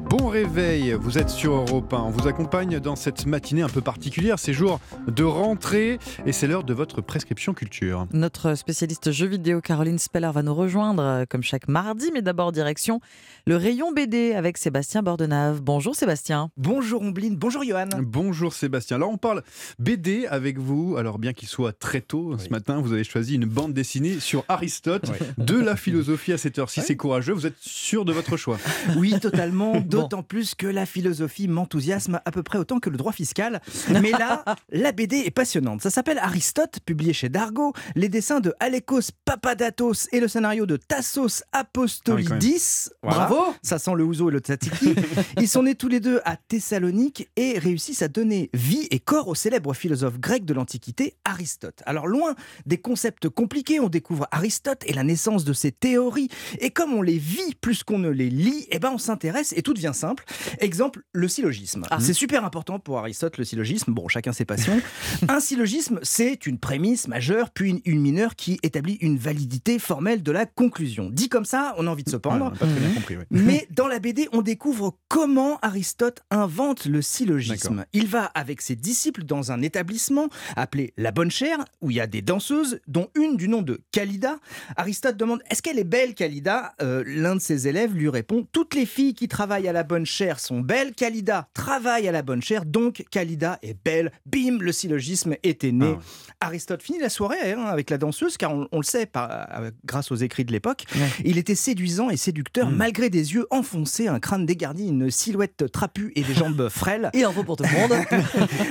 Bon 0.04 0.28
réveil, 0.28 0.92
vous 0.92 1.18
êtes 1.18 1.28
sur 1.28 1.52
Europe 1.52 1.92
1. 1.92 1.98
On 1.98 2.10
vous 2.10 2.28
accompagne 2.28 2.80
dans 2.80 2.96
cette 2.96 3.26
matinée 3.26 3.62
un 3.62 3.68
peu 3.68 3.80
particulière, 3.80 4.38
ces 4.38 4.52
jours 4.52 4.80
de 5.06 5.24
rentrée, 5.24 5.98
et 6.24 6.32
c'est 6.32 6.46
l'heure 6.46 6.64
de 6.64 6.72
votre 6.72 7.00
prescription 7.00 7.52
culture. 7.52 8.06
Notre 8.12 8.54
spécialiste 8.54 9.10
jeux 9.10 9.26
vidéo 9.26 9.60
Caroline 9.60 9.98
Speller 9.98 10.30
va 10.32 10.42
nous 10.42 10.54
rejoindre 10.54 11.02
euh, 11.02 11.24
comme 11.28 11.42
chaque 11.42 11.68
mardi, 11.68 12.10
mais 12.12 12.22
d'abord 12.22 12.52
direction 12.52 13.00
le 13.46 13.56
rayon 13.56 13.92
BD 13.92 14.34
avec 14.34 14.58
Sébastien 14.58 15.02
Bordenave. 15.02 15.60
Bonjour 15.62 15.94
Sébastien. 15.94 16.50
Bonjour 16.56 17.02
Ombline, 17.02 17.36
bonjour 17.36 17.64
Johan. 17.64 17.88
Bonjour 18.00 18.52
Sébastien. 18.52 18.96
Alors 18.96 19.10
on 19.10 19.16
parle 19.16 19.42
BD 19.78 20.26
avec 20.26 20.58
vous. 20.58 20.96
Alors 20.98 21.18
bien 21.18 21.32
qu'il 21.32 21.48
soit 21.48 21.72
très 21.72 22.00
tôt 22.00 22.36
ce 22.38 22.50
matin, 22.50 22.80
vous 22.80 22.92
avez 22.92 23.04
choisi 23.04 23.36
une 23.36 23.46
bande 23.46 23.72
dessinée 23.72 24.20
sur 24.20 24.44
Aristote, 24.48 25.10
de 25.38 25.58
la 25.58 25.76
philosophie 25.76 26.32
à 26.32 26.38
cette 26.38 26.58
heure-ci. 26.58 26.82
C'est 26.82 26.96
courageux, 26.96 27.32
vous 27.32 27.46
êtes 27.46 27.58
sûr 27.60 28.04
de 28.04 28.12
votre 28.12 28.36
choix 28.36 28.58
Oui, 28.96 29.18
totalement. 29.20 29.80
D'autant 29.80 30.22
plus 30.22 30.54
que 30.54 30.66
la 30.66 30.84
philosophie 30.86 31.48
m'enthousiasme 31.48 32.20
à 32.24 32.30
peu 32.30 32.42
près 32.42 32.58
autant 32.58 32.80
que 32.80 32.90
le 32.90 32.96
droit 32.96 33.12
fiscal. 33.12 33.60
Mais 33.90 34.10
là, 34.10 34.44
la 34.72 34.92
BD 34.92 35.16
est 35.18 35.30
passionnante. 35.30 35.80
Ça 35.80 35.90
s'appelle 35.90 36.18
Aristote, 36.18 36.80
publié 36.84 37.12
chez 37.12 37.28
Dargo. 37.28 37.72
Les 37.94 38.08
dessins 38.08 38.40
de 38.40 38.52
Alekos 38.60 39.10
Papadatos 39.24 40.08
et 40.12 40.20
le 40.20 40.28
scénario 40.28 40.66
de 40.66 40.76
Tassos 40.76 41.42
Apostolidis. 41.52 42.88
Ah 42.90 42.96
Voilà. 43.02 43.26
Bravo 43.26 43.37
Ça 43.62 43.78
sent 43.78 43.92
le 43.96 44.04
ouzo 44.04 44.28
et 44.28 44.32
le 44.32 44.38
tzatziki. 44.38 44.94
Ils 45.40 45.48
sont 45.48 45.62
nés 45.62 45.74
tous 45.74 45.88
les 45.88 46.00
deux 46.00 46.20
à 46.24 46.36
Thessalonique 46.36 47.28
et 47.36 47.58
réussissent 47.58 48.02
à 48.02 48.08
donner 48.08 48.50
vie 48.54 48.86
et 48.90 48.98
corps 48.98 49.28
au 49.28 49.34
célèbre 49.34 49.74
philosophe 49.74 50.18
grec 50.18 50.44
de 50.44 50.54
l'Antiquité, 50.54 51.14
Aristote. 51.24 51.82
Alors 51.86 52.06
loin 52.06 52.34
des 52.66 52.78
concepts 52.78 53.28
compliqués, 53.28 53.80
on 53.80 53.88
découvre 53.88 54.26
Aristote 54.30 54.82
et 54.86 54.92
la 54.92 55.04
naissance 55.04 55.44
de 55.44 55.52
ses 55.52 55.72
théories. 55.72 56.28
Et 56.60 56.70
comme 56.70 56.92
on 56.92 57.02
les 57.02 57.18
vit 57.18 57.54
plus 57.60 57.82
qu'on 57.82 57.98
ne 57.98 58.08
les 58.08 58.30
lit, 58.30 58.66
eh 58.70 58.78
ben 58.78 58.90
on 58.94 58.98
s'intéresse 58.98 59.52
et 59.56 59.62
tout 59.62 59.74
devient 59.74 59.92
simple. 59.94 60.24
Exemple, 60.60 61.02
le 61.12 61.28
syllogisme. 61.28 61.84
C'est 62.00 62.12
super 62.12 62.44
important 62.44 62.78
pour 62.78 62.98
Aristote, 62.98 63.38
le 63.38 63.44
syllogisme. 63.44 63.92
Bon, 63.92 64.08
chacun 64.08 64.32
ses 64.32 64.44
passions. 64.44 64.80
Un 65.28 65.40
syllogisme, 65.40 66.00
c'est 66.02 66.46
une 66.46 66.58
prémisse 66.58 67.08
majeure, 67.08 67.50
puis 67.50 67.82
une, 67.84 68.00
mineure 68.00 68.36
qui 68.36 68.58
établit 68.62 68.98
une 69.00 69.18
validité 69.18 69.78
formelle 69.78 70.22
de 70.22 70.32
la 70.32 70.46
conclusion. 70.46 71.10
Dit 71.10 71.28
comme 71.28 71.44
ça, 71.44 71.74
on 71.78 71.86
a 71.86 71.90
envie 71.90 72.04
de 72.04 72.10
se 72.10 72.16
pendre. 72.16 72.46
Ouais, 72.46 72.50
on 72.52 72.54
a 72.54 72.58
pas 72.58 72.66
très 72.66 72.80
bien 72.80 72.94
compris, 72.94 73.16
Mais 73.30 73.66
dans 73.70 73.86
la 73.88 73.98
BD, 73.98 74.28
on 74.32 74.42
découvre 74.42 74.96
comment 75.08 75.58
Aristote 75.62 76.20
invente 76.30 76.86
le 76.86 77.02
syllogisme. 77.02 77.84
Il 77.92 78.06
va 78.06 78.24
avec 78.26 78.60
ses 78.60 78.76
disciples 78.76 79.24
dans 79.24 79.52
un 79.52 79.62
établissement 79.62 80.28
appelé 80.56 80.92
La 80.96 81.10
Bonne 81.10 81.30
Chère, 81.30 81.64
où 81.80 81.90
il 81.90 81.96
y 81.96 82.00
a 82.00 82.06
des 82.06 82.22
danseuses, 82.22 82.80
dont 82.86 83.08
une 83.14 83.36
du 83.36 83.48
nom 83.48 83.62
de 83.62 83.80
Calida. 83.92 84.38
Aristote 84.76 85.16
demande 85.16 85.40
Est-ce 85.50 85.62
qu'elle 85.62 85.78
est 85.78 85.84
belle, 85.84 86.14
Calida? 86.14 86.74
Euh, 86.82 87.02
L'un 87.06 87.36
de 87.36 87.40
ses 87.40 87.68
élèves 87.68 87.94
lui 87.94 88.08
répond 88.08 88.46
Toutes 88.52 88.74
les 88.74 88.86
filles 88.86 89.14
qui 89.14 89.28
travaillent 89.28 89.68
à 89.68 89.72
la 89.72 89.82
Bonne 89.82 90.06
Chère 90.06 90.40
sont 90.40 90.60
belles. 90.60 90.92
Calida 90.94 91.48
travaille 91.54 92.08
à 92.08 92.12
la 92.12 92.22
Bonne 92.22 92.42
Chère, 92.42 92.64
donc 92.64 93.04
Calida 93.10 93.58
est 93.62 93.76
belle. 93.84 94.12
Bim, 94.26 94.58
le 94.60 94.72
syllogisme 94.72 95.34
était 95.42 95.72
né. 95.72 95.94
Aristote 96.40 96.82
finit 96.82 96.98
la 97.00 97.08
soirée 97.08 97.52
hein, 97.52 97.64
avec 97.64 97.90
la 97.90 97.98
danseuse, 97.98 98.36
car 98.36 98.52
on, 98.54 98.68
on 98.72 98.78
le 98.78 98.84
sait 98.84 99.06
par- 99.06 99.30
euh, 99.60 99.70
grâce 99.84 100.10
aux 100.12 100.16
écrits 100.16 100.44
de 100.44 100.52
l'époque. 100.52 100.84
Il 101.24 101.38
était 101.38 101.54
séduisant 101.54 102.10
et 102.10 102.16
séducteur, 102.16 102.70
malgré 102.70 103.07
des 103.10 103.34
yeux 103.34 103.46
enfoncés, 103.50 104.08
un 104.08 104.20
crâne 104.20 104.46
dégarni, 104.46 104.88
une 104.88 105.10
silhouette 105.10 105.70
trapue 105.70 106.12
et 106.14 106.22
des 106.22 106.34
jambes 106.34 106.68
frêles. 106.70 107.10
Et 107.12 107.24
un 107.24 107.32
peu 107.32 107.44
pour 107.44 107.56
tout 107.56 107.64
le 107.64 107.70
monde. 107.70 108.04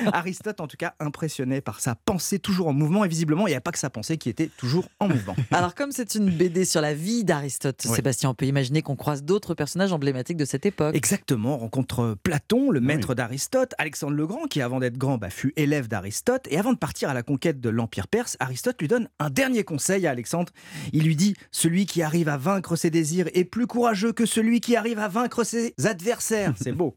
Aristote, 0.13 0.61
en 0.61 0.67
tout 0.67 0.77
cas, 0.77 0.93
impressionnait 0.99 1.61
par 1.61 1.79
sa 1.79 1.95
pensée 1.95 2.39
toujours 2.39 2.67
en 2.67 2.73
mouvement, 2.73 3.05
et 3.05 3.07
visiblement, 3.07 3.47
il 3.47 3.51
n'y 3.51 3.55
a 3.55 3.61
pas 3.61 3.71
que 3.71 3.79
sa 3.79 3.89
pensée 3.89 4.17
qui 4.17 4.29
était 4.29 4.49
toujours 4.57 4.87
en 4.99 5.07
mouvement. 5.07 5.35
Alors 5.51 5.75
comme 5.75 5.91
c'est 5.91 6.15
une 6.15 6.29
BD 6.29 6.65
sur 6.65 6.81
la 6.81 6.93
vie 6.93 7.23
d'Aristote. 7.23 7.81
Sébastien, 7.81 8.29
on 8.29 8.33
peut 8.33 8.45
imaginer 8.45 8.81
qu'on 8.81 8.95
croise 8.95 9.23
d'autres 9.23 9.53
personnages 9.53 9.93
emblématiques 9.93 10.37
de 10.37 10.45
cette 10.45 10.65
époque. 10.65 10.95
Exactement, 10.95 11.55
on 11.55 11.59
rencontre 11.59 12.15
Platon, 12.23 12.71
le 12.71 12.79
maître 12.79 13.15
d'Aristote, 13.15 13.73
Alexandre 13.77 14.15
le 14.15 14.27
Grand, 14.27 14.45
qui 14.47 14.61
avant 14.61 14.79
d'être 14.79 14.97
grand 14.97 15.17
bah, 15.17 15.29
fut 15.29 15.53
élève 15.55 15.87
d'Aristote, 15.87 16.47
et 16.49 16.57
avant 16.57 16.73
de 16.73 16.77
partir 16.77 17.09
à 17.09 17.13
la 17.13 17.23
conquête 17.23 17.59
de 17.59 17.69
l'Empire 17.69 18.07
perse, 18.07 18.37
Aristote 18.39 18.79
lui 18.79 18.87
donne 18.87 19.09
un 19.19 19.29
dernier 19.29 19.63
conseil 19.63 20.07
à 20.07 20.11
Alexandre. 20.11 20.51
Il 20.93 21.03
lui 21.03 21.15
dit 21.15 21.35
Celui 21.51 21.85
qui 21.85 22.01
arrive 22.01 22.29
à 22.29 22.37
vaincre 22.37 22.75
ses 22.75 22.89
désirs 22.89 23.27
est 23.33 23.45
plus 23.45 23.67
courageux 23.67 24.13
que 24.13 24.25
celui 24.27 24.61
qui 24.61 24.75
arrive 24.75 24.99
à 24.99 25.07
vaincre 25.07 25.43
ses 25.43 25.73
adversaires. 25.83 26.53
C'est 26.61 26.71
beau. 26.71 26.95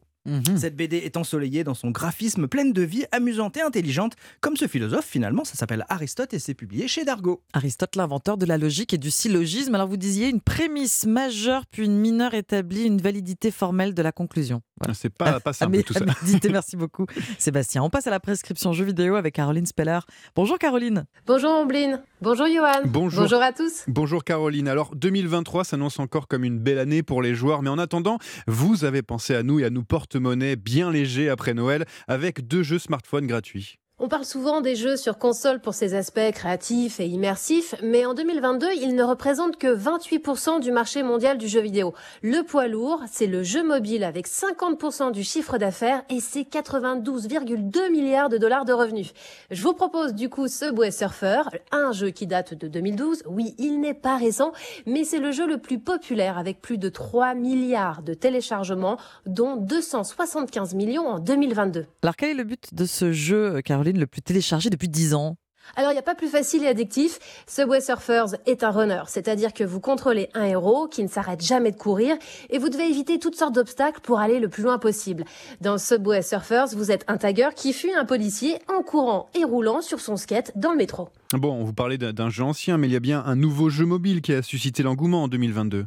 Cette 0.55 0.75
BD 0.75 0.97
est 0.97 1.17
ensoleillée 1.17 1.63
dans 1.63 1.73
son 1.73 1.89
graphisme, 1.89 2.47
pleine 2.47 2.73
de 2.73 2.83
vie, 2.83 3.05
amusante 3.11 3.57
et 3.57 3.61
intelligente, 3.61 4.13
comme 4.39 4.55
ce 4.55 4.67
philosophe 4.67 5.05
finalement, 5.05 5.43
ça 5.43 5.55
s'appelle 5.55 5.83
Aristote 5.89 6.33
et 6.33 6.39
c'est 6.39 6.53
publié 6.53 6.87
chez 6.87 7.03
Dargo. 7.05 7.41
Aristote, 7.53 7.95
l'inventeur 7.95 8.37
de 8.37 8.45
la 8.45 8.59
logique 8.59 8.93
et 8.93 8.99
du 8.99 9.09
syllogisme. 9.09 9.73
Alors 9.73 9.87
vous 9.87 9.97
disiez 9.97 10.29
une 10.29 10.39
prémisse 10.39 11.07
majeure 11.07 11.65
puis 11.65 11.85
une 11.85 11.97
mineure 11.97 12.35
établit 12.35 12.83
une 12.83 13.01
validité 13.01 13.49
formelle 13.49 13.95
de 13.95 14.01
la 14.01 14.11
conclusion. 14.11 14.61
Voilà. 14.79 14.93
C'est 14.93 15.09
pas, 15.09 15.39
pas 15.39 15.53
simple 15.53 15.81
tout 15.83 15.93
ça. 15.93 16.01
amédité, 16.01 16.49
merci 16.51 16.77
beaucoup 16.77 17.07
Sébastien. 17.39 17.81
On 17.81 17.89
passe 17.89 18.05
à 18.05 18.11
la 18.11 18.19
prescription 18.19 18.73
jeux 18.73 18.85
vidéo 18.85 19.15
avec 19.15 19.33
Caroline 19.33 19.65
Speller. 19.65 19.99
Bonjour 20.35 20.59
Caroline. 20.59 21.05
Bonjour 21.25 21.51
Ombline. 21.51 22.01
Bonjour 22.23 22.45
Johan. 22.45 22.83
Bonjour. 22.85 23.23
Bonjour 23.23 23.41
à 23.41 23.51
tous. 23.51 23.83
Bonjour 23.87 24.23
Caroline. 24.23 24.67
Alors 24.67 24.95
2023 24.95 25.63
s'annonce 25.63 25.97
encore 25.97 26.27
comme 26.27 26.43
une 26.43 26.59
belle 26.59 26.77
année 26.77 27.01
pour 27.01 27.23
les 27.23 27.33
joueurs, 27.33 27.63
mais 27.63 27.69
en 27.69 27.79
attendant, 27.79 28.19
vous 28.45 28.85
avez 28.85 29.01
pensé 29.01 29.33
à 29.33 29.41
nous 29.41 29.59
et 29.59 29.65
à 29.65 29.71
nous 29.71 29.83
porte-monnaie 29.83 30.55
bien 30.55 30.91
légers 30.91 31.29
après 31.29 31.55
Noël 31.55 31.83
avec 32.07 32.47
deux 32.47 32.61
jeux 32.61 32.77
smartphones 32.77 33.25
gratuits. 33.25 33.80
On 34.03 34.07
parle 34.07 34.25
souvent 34.25 34.61
des 34.61 34.75
jeux 34.75 34.97
sur 34.97 35.19
console 35.19 35.59
pour 35.59 35.75
ses 35.75 35.93
aspects 35.93 36.31
créatifs 36.33 36.99
et 36.99 37.05
immersifs, 37.05 37.75
mais 37.83 38.03
en 38.03 38.15
2022, 38.15 38.65
ils 38.81 38.95
ne 38.95 39.03
représentent 39.03 39.57
que 39.57 39.67
28% 39.67 40.59
du 40.59 40.71
marché 40.71 41.03
mondial 41.03 41.37
du 41.37 41.47
jeu 41.47 41.61
vidéo. 41.61 41.93
Le 42.23 42.41
poids 42.41 42.67
lourd, 42.67 43.03
c'est 43.11 43.27
le 43.27 43.43
jeu 43.43 43.61
mobile 43.63 44.03
avec 44.03 44.27
50% 44.27 45.11
du 45.11 45.23
chiffre 45.23 45.59
d'affaires 45.59 46.01
et 46.09 46.19
c'est 46.19 46.41
92,2 46.41 47.91
milliards 47.91 48.29
de 48.29 48.39
dollars 48.39 48.65
de 48.65 48.73
revenus. 48.73 49.13
Je 49.51 49.61
vous 49.61 49.73
propose 49.73 50.15
du 50.15 50.29
coup 50.29 50.47
Subway 50.47 50.89
Surfer, 50.89 51.43
un 51.71 51.91
jeu 51.91 52.09
qui 52.09 52.25
date 52.25 52.55
de 52.55 52.67
2012. 52.67 53.21
Oui, 53.27 53.53
il 53.59 53.81
n'est 53.81 53.93
pas 53.93 54.17
récent, 54.17 54.51
mais 54.87 55.03
c'est 55.03 55.19
le 55.19 55.31
jeu 55.31 55.45
le 55.45 55.59
plus 55.59 55.77
populaire 55.77 56.39
avec 56.39 56.59
plus 56.59 56.79
de 56.79 56.89
3 56.89 57.35
milliards 57.35 58.01
de 58.01 58.15
téléchargements, 58.15 58.97
dont 59.27 59.57
275 59.57 60.73
millions 60.73 61.07
en 61.07 61.19
2022. 61.19 61.85
Alors 62.01 62.15
quel 62.15 62.31
est 62.31 62.33
le 62.33 62.45
but 62.45 62.73
de 62.73 62.85
ce 62.85 63.11
jeu, 63.11 63.61
Caroline, 63.61 63.90
le 63.99 64.07
plus 64.07 64.21
téléchargé 64.21 64.69
depuis 64.69 64.89
10 64.89 65.13
ans 65.13 65.37
Alors, 65.75 65.91
il 65.91 65.93
n'y 65.93 65.99
a 65.99 66.03
pas 66.03 66.15
plus 66.15 66.27
facile 66.27 66.63
et 66.63 66.67
addictif. 66.67 67.19
Subway 67.47 67.81
Surfers 67.81 68.35
est 68.47 68.63
un 68.63 68.71
runner, 68.71 69.03
c'est-à-dire 69.07 69.53
que 69.53 69.63
vous 69.63 69.79
contrôlez 69.79 70.29
un 70.33 70.43
héros 70.45 70.87
qui 70.87 71.03
ne 71.03 71.07
s'arrête 71.07 71.41
jamais 71.43 71.71
de 71.71 71.77
courir 71.77 72.15
et 72.49 72.57
vous 72.57 72.69
devez 72.69 72.89
éviter 72.89 73.19
toutes 73.19 73.35
sortes 73.35 73.53
d'obstacles 73.55 74.01
pour 74.01 74.19
aller 74.19 74.39
le 74.39 74.49
plus 74.49 74.63
loin 74.63 74.79
possible. 74.79 75.23
Dans 75.61 75.77
Subway 75.77 76.21
Surfers, 76.23 76.67
vous 76.75 76.91
êtes 76.91 77.03
un 77.07 77.17
tagger 77.17 77.49
qui 77.55 77.73
fuit 77.73 77.93
un 77.93 78.05
policier 78.05 78.57
en 78.75 78.81
courant 78.81 79.29
et 79.39 79.43
roulant 79.43 79.81
sur 79.81 79.99
son 79.99 80.17
skate 80.17 80.51
dans 80.55 80.71
le 80.71 80.77
métro. 80.77 81.09
Bon, 81.33 81.53
on 81.53 81.63
vous 81.63 81.73
parlait 81.73 81.97
d'un- 81.97 82.11
d'un 82.13 82.29
jeu 82.29 82.43
ancien, 82.43 82.77
mais 82.77 82.87
il 82.87 82.93
y 82.93 82.97
a 82.97 82.99
bien 82.99 83.23
un 83.25 83.35
nouveau 83.35 83.69
jeu 83.69 83.85
mobile 83.85 84.21
qui 84.21 84.33
a 84.33 84.41
suscité 84.41 84.83
l'engouement 84.83 85.23
en 85.23 85.27
2022. 85.27 85.85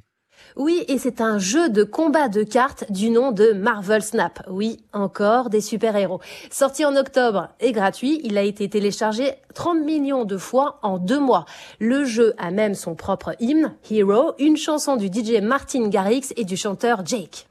Oui, 0.57 0.85
et 0.89 0.99
c'est 0.99 1.21
un 1.21 1.39
jeu 1.39 1.69
de 1.69 1.85
combat 1.85 2.29
de 2.29 2.43
cartes 2.43 2.91
du 2.91 3.11
nom 3.11 3.33
de 3.33 3.53
Marvel 3.53 4.03
Snap. 4.03 4.43
Oui, 4.49 4.81
encore 4.93 5.51
des 5.51 5.61
super-héros. 5.61 6.21
Sorti 6.51 6.85
en 6.85 6.97
octobre 6.97 7.49
et 7.61 7.73
gratuit, 7.73 8.21
il 8.25 8.39
a 8.39 8.43
été 8.43 8.69
téléchargé 8.69 9.33
30 9.55 9.85
millions 9.85 10.25
de 10.25 10.37
fois 10.37 10.79
en 10.83 10.99
deux 10.99 11.21
mois. 11.21 11.45
Le 11.79 12.05
jeu 12.05 12.35
a 12.39 12.51
même 12.51 12.75
son 12.75 12.95
propre 12.95 13.35
hymne, 13.41 13.75
Hero, 13.91 14.33
une 14.39 14.57
chanson 14.57 14.97
du 14.97 15.07
DJ 15.07 15.41
Martin 15.43 15.89
Garrix 15.89 16.33
et 16.37 16.45
du 16.45 16.57
chanteur 16.57 17.05
Jake. 17.05 17.47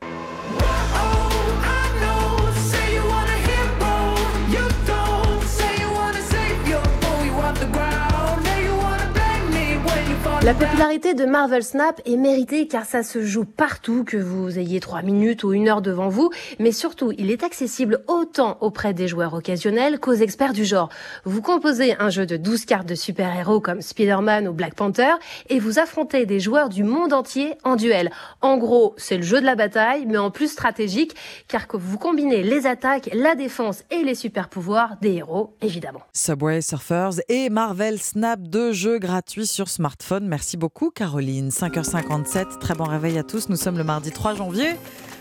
La 10.44 10.54
popularité 10.54 11.14
de 11.14 11.24
Marvel 11.24 11.64
Snap 11.64 12.02
est 12.06 12.18
méritée 12.18 12.68
car 12.68 12.84
ça 12.84 13.02
se 13.02 13.24
joue 13.24 13.46
partout, 13.46 14.04
que 14.04 14.18
vous 14.18 14.60
ayez 14.60 14.82
3 14.82 15.02
minutes 15.02 15.46
ou 15.46 15.54
une 15.54 15.70
heure 15.70 15.82
devant 15.82 16.10
vous, 16.10 16.32
mais 16.60 16.74
surtout 16.74 17.14
il 17.18 17.32
est 17.32 17.44
accessible 17.44 18.04
autant 18.10 18.58
auprès 18.60 18.94
des 18.94 19.08
joueurs 19.08 19.34
occasionnels 19.36 20.02
qu'aux 20.02 20.12
experts 20.12 20.52
du 20.52 20.66
genre. 20.66 20.90
Vous 21.24 21.42
composez 21.42 21.96
un 21.98 22.10
jeu 22.10 22.26
de 22.26 22.36
12 22.36 22.66
cartes 22.66 22.90
de 22.90 22.94
super-héros 22.94 23.62
comme 23.62 23.82
Spider-Man 23.82 24.50
ou 24.50 24.52
Black 24.52 24.76
Panther 24.76 25.14
et 25.48 25.60
vous 25.60 25.80
affrontez 25.80 26.26
des 26.26 26.42
joueurs 26.42 26.68
du 26.68 26.84
monde 26.84 27.14
entier 27.14 27.54
en 27.64 27.78
duel. 27.78 28.12
En 28.42 28.58
gros, 28.58 28.96
c'est 28.98 29.16
le 29.16 29.24
jeu 29.24 29.40
de 29.40 29.46
la 29.46 29.56
bataille, 29.56 30.06
mais 30.06 30.18
en 30.18 30.30
plus 30.30 30.52
stratégique, 30.52 31.16
car 31.48 31.68
vous 31.72 31.98
combinez 31.98 32.44
les 32.44 32.68
attaques, 32.68 33.10
la 33.14 33.36
défense 33.36 33.86
et 33.92 34.04
les 34.04 34.16
super-pouvoirs 34.16 34.98
des 35.02 35.14
héros, 35.14 35.56
évidemment. 35.62 36.02
Subway 36.12 36.60
Surfers 36.60 37.22
et 37.30 37.50
Marvel 37.50 37.98
Snap, 37.98 38.42
deux 38.42 38.74
jeux 38.74 39.00
gratuits 39.00 39.48
sur 39.48 39.70
smartphone. 39.70 40.33
Merci 40.34 40.58
beaucoup 40.58 40.90
Caroline. 40.90 41.50
5h57, 41.50 42.58
très 42.58 42.74
bon 42.74 42.86
réveil 42.86 43.20
à 43.20 43.24
tous. 43.24 43.50
Nous 43.50 43.56
sommes 43.56 43.78
le 43.78 43.84
mardi 43.84 44.10
3 44.10 44.34
janvier. 44.34 44.72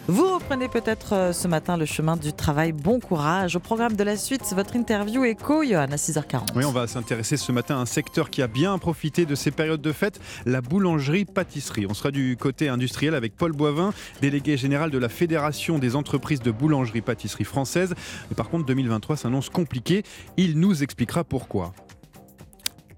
Vous 0.08 0.26
reprenez 0.36 0.68
peut-être 0.68 1.12
euh, 1.12 1.32
ce 1.34 1.46
matin 1.48 1.76
le 1.76 1.84
chemin 1.84 2.16
du 2.16 2.32
travail. 2.32 2.72
Bon 2.72 2.98
courage. 2.98 3.54
Au 3.54 3.60
programme 3.60 3.94
de 3.94 4.02
la 4.04 4.16
suite, 4.16 4.42
votre 4.54 4.74
interview 4.74 5.22
écho, 5.24 5.62
Johan, 5.62 5.82
à 5.92 5.96
6h40. 5.96 6.56
Oui, 6.56 6.64
on 6.64 6.72
va 6.72 6.86
s'intéresser 6.86 7.36
ce 7.36 7.52
matin 7.52 7.76
à 7.76 7.80
un 7.80 7.84
secteur 7.84 8.30
qui 8.30 8.40
a 8.40 8.46
bien 8.46 8.78
profité 8.78 9.26
de 9.26 9.34
ces 9.34 9.50
périodes 9.50 9.82
de 9.82 9.92
fête, 9.92 10.18
la 10.46 10.62
boulangerie-pâtisserie. 10.62 11.84
On 11.90 11.92
sera 11.92 12.10
du 12.10 12.38
côté 12.40 12.70
industriel 12.70 13.14
avec 13.14 13.36
Paul 13.36 13.52
Boivin, 13.52 13.92
délégué 14.22 14.56
général 14.56 14.90
de 14.90 14.96
la 14.96 15.10
Fédération 15.10 15.78
des 15.78 15.94
entreprises 15.94 16.40
de 16.40 16.52
boulangerie-pâtisserie 16.52 17.44
française. 17.44 17.94
Par 18.34 18.48
contre, 18.48 18.64
2023 18.64 19.18
s'annonce 19.18 19.50
compliqué. 19.50 20.04
Il 20.38 20.58
nous 20.58 20.82
expliquera 20.82 21.22
pourquoi 21.22 21.74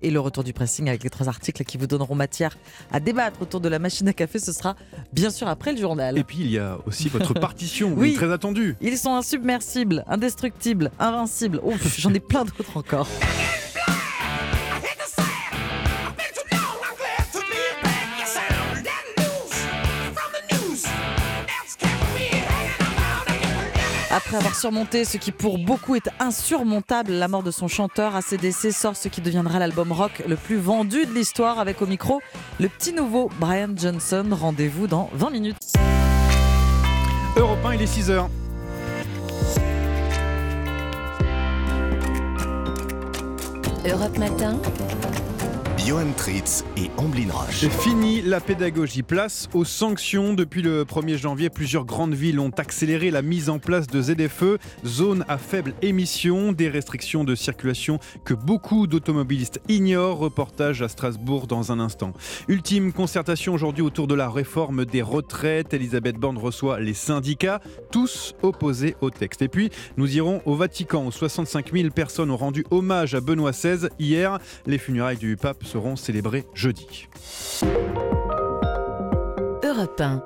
et 0.05 0.11
le 0.11 0.21
retour 0.21 0.45
du 0.45 0.53
pressing 0.53 0.89
avec 0.89 1.03
les 1.03 1.11
trois 1.11 1.29
articles 1.29 1.65
qui 1.65 1.79
vous 1.79 1.87
donneront 1.87 2.15
matière 2.15 2.57
à 2.93 3.01
débattre 3.01 3.43
autour 3.43 3.61
de 3.61 3.69
la 3.69 3.79
machine 3.79 4.07
à 4.09 4.13
café. 4.13 4.39
Ce 4.39 4.53
sera 4.53 4.77
bien 5.13 5.31
sûr 5.31 5.49
après 5.49 5.73
le 5.73 5.79
journal. 5.79 6.19
Et 6.19 6.25
puis 6.25 6.39
il 6.41 6.51
y 6.51 6.59
a 6.59 6.79
aussi 6.87 7.09
votre 7.09 7.35
partition, 7.41 7.95
oui, 7.97 8.15
très 8.15 8.31
attendue. 8.31 8.77
Ils 8.81 8.99
sont 8.99 9.15
insubmersibles, 9.15 10.05
indestructibles, 10.07 10.91
invincibles. 10.99 11.61
Ouf, 11.63 11.99
j'en 11.99 12.13
ai 12.13 12.21
plein 12.21 12.45
d'autres 12.45 12.77
encore. 12.77 13.09
Après 24.17 24.37
avoir 24.37 24.55
surmonté 24.55 25.05
ce 25.05 25.17
qui 25.17 25.33
pour 25.33 25.59
beaucoup 25.59 25.97
est 25.97 26.09
insurmontable, 26.21 27.11
la 27.11 27.27
mort 27.27 27.43
de 27.43 27.51
son 27.51 27.67
chanteur, 27.67 28.15
ACDC 28.15 28.71
sort 28.71 28.95
ce 28.95 29.09
qui 29.09 29.21
deviendra 29.21 29.59
l'album 29.59 29.91
rock 29.91 30.23
le 30.29 30.37
plus 30.37 30.57
vendu 30.57 31.05
de 31.05 31.12
l'histoire 31.12 31.59
avec 31.59 31.83
au 31.83 31.87
micro 31.87 32.21
le 32.61 32.69
petit 32.69 32.93
nouveau 32.93 33.29
Brian 33.41 33.71
Johnson. 33.77 34.25
Rendez-vous 34.31 34.87
dans 34.87 35.11
20 35.15 35.31
minutes. 35.31 35.57
Europe 37.37 37.59
1, 37.65 37.75
il 37.75 37.83
est 37.83 37.93
6h. 37.93 38.29
Europe 43.85 44.19
Matin. 44.19 44.61
Johan 45.87 46.12
Tritz 46.16 46.64
et 46.78 46.91
Amblin 46.97 47.30
Roche. 47.30 47.68
Fini 47.68 48.22
la 48.22 48.41
pédagogie. 48.41 49.03
Place 49.03 49.51
aux 49.53 49.66
sanctions. 49.66 50.32
Depuis 50.32 50.62
le 50.62 50.85
1er 50.85 51.18
janvier, 51.18 51.51
plusieurs 51.51 51.85
grandes 51.85 52.14
villes 52.14 52.41
ont 52.41 52.53
accéléré 52.57 53.11
la 53.11 53.20
mise 53.20 53.51
en 53.51 53.59
place 53.59 53.87
de 53.87 54.01
ZFE, 54.01 54.59
zone 54.87 55.26
à 55.28 55.37
faible 55.37 55.74
émission, 55.82 56.53
des 56.53 56.70
restrictions 56.70 57.22
de 57.22 57.35
circulation 57.35 57.99
que 58.24 58.32
beaucoup 58.32 58.87
d'automobilistes 58.87 59.61
ignorent. 59.68 60.16
Reportage 60.16 60.80
à 60.80 60.89
Strasbourg 60.89 61.47
dans 61.47 61.70
un 61.70 61.80
instant. 61.80 62.14
Ultime 62.49 62.95
concertation 62.95 63.53
aujourd'hui 63.53 63.82
autour 63.82 64.07
de 64.07 64.14
la 64.14 64.30
réforme 64.30 64.87
des 64.87 65.03
retraites. 65.03 65.74
Elisabeth 65.74 66.16
Borne 66.16 66.39
reçoit 66.39 66.80
les 66.80 66.95
syndicats, 66.95 67.61
tous 67.93 68.35
opposés 68.41 68.97
au 69.03 69.11
texte. 69.11 69.43
Et 69.43 69.49
puis, 69.49 69.68
nous 69.99 70.16
irons 70.16 70.41
au 70.47 70.55
Vatican 70.55 71.05
où 71.05 71.12
65 71.12 71.74
000 71.74 71.91
personnes 71.91 72.30
ont 72.30 72.39
rendu 72.39 72.64
hommage 72.70 73.14
à 73.14 73.20
Benoît 73.20 73.51
XVI 73.51 73.89
hier. 73.99 74.39
Les 74.66 74.78
funérailles 74.78 75.18
du 75.18 75.37
pape 75.37 75.62
seront 75.75 75.97
célébrés 75.97 76.45
jeudi. 76.55 77.09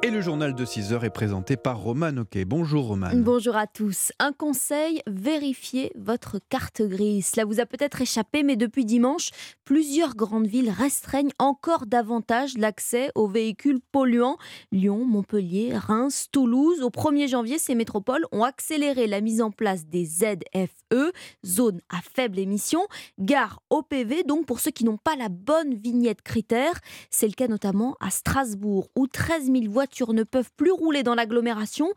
Et 0.02 0.10
le 0.10 0.20
journal 0.20 0.54
de 0.54 0.64
6 0.66 0.92
heures 0.92 1.04
est 1.04 1.10
présenté 1.10 1.56
par 1.56 1.78
Roman 1.78 2.18
Ok. 2.18 2.36
Bonjour 2.44 2.88
Roman. 2.88 3.08
Bonjour 3.14 3.56
à 3.56 3.66
tous. 3.66 4.12
Un 4.18 4.32
conseil, 4.32 5.00
vérifiez 5.06 5.90
votre 5.96 6.38
carte 6.50 6.82
grise. 6.82 7.28
Cela 7.28 7.46
vous 7.46 7.58
a 7.58 7.64
peut-être 7.64 8.02
échappé, 8.02 8.42
mais 8.42 8.56
depuis 8.56 8.84
dimanche, 8.84 9.30
plusieurs 9.64 10.16
grandes 10.16 10.46
villes 10.46 10.70
restreignent 10.70 11.32
encore 11.38 11.86
davantage 11.86 12.58
l'accès 12.58 13.10
aux 13.14 13.26
véhicules 13.26 13.80
polluants. 13.90 14.36
Lyon, 14.70 15.06
Montpellier, 15.06 15.72
Reims, 15.74 16.26
Toulouse. 16.30 16.82
Au 16.82 16.90
1er 16.90 17.28
janvier, 17.28 17.56
ces 17.56 17.74
métropoles 17.74 18.26
ont 18.32 18.44
accéléré 18.44 19.06
la 19.06 19.22
mise 19.22 19.40
en 19.40 19.50
place 19.50 19.86
des 19.86 20.04
ZFE, 20.04 21.12
zones 21.46 21.80
à 21.88 22.00
faible 22.02 22.38
émission, 22.38 22.82
gare 23.18 23.62
OPV, 23.70 24.24
donc 24.24 24.44
pour 24.44 24.60
ceux 24.60 24.72
qui 24.72 24.84
n'ont 24.84 24.98
pas 24.98 25.16
la 25.16 25.30
bonne 25.30 25.72
vignette 25.72 26.20
critère. 26.20 26.74
C'est 27.08 27.28
le 27.28 27.32
cas 27.32 27.48
notamment 27.48 27.96
à 28.00 28.10
Strasbourg, 28.10 28.90
où 28.94 29.06
13 29.06 29.37
000 29.44 29.64
voitures 29.68 30.12
ne 30.12 30.22
peuvent 30.22 30.50
plus 30.56 30.72
rouler 30.72 31.02
dans 31.02 31.14
l'agglomération. 31.14 31.88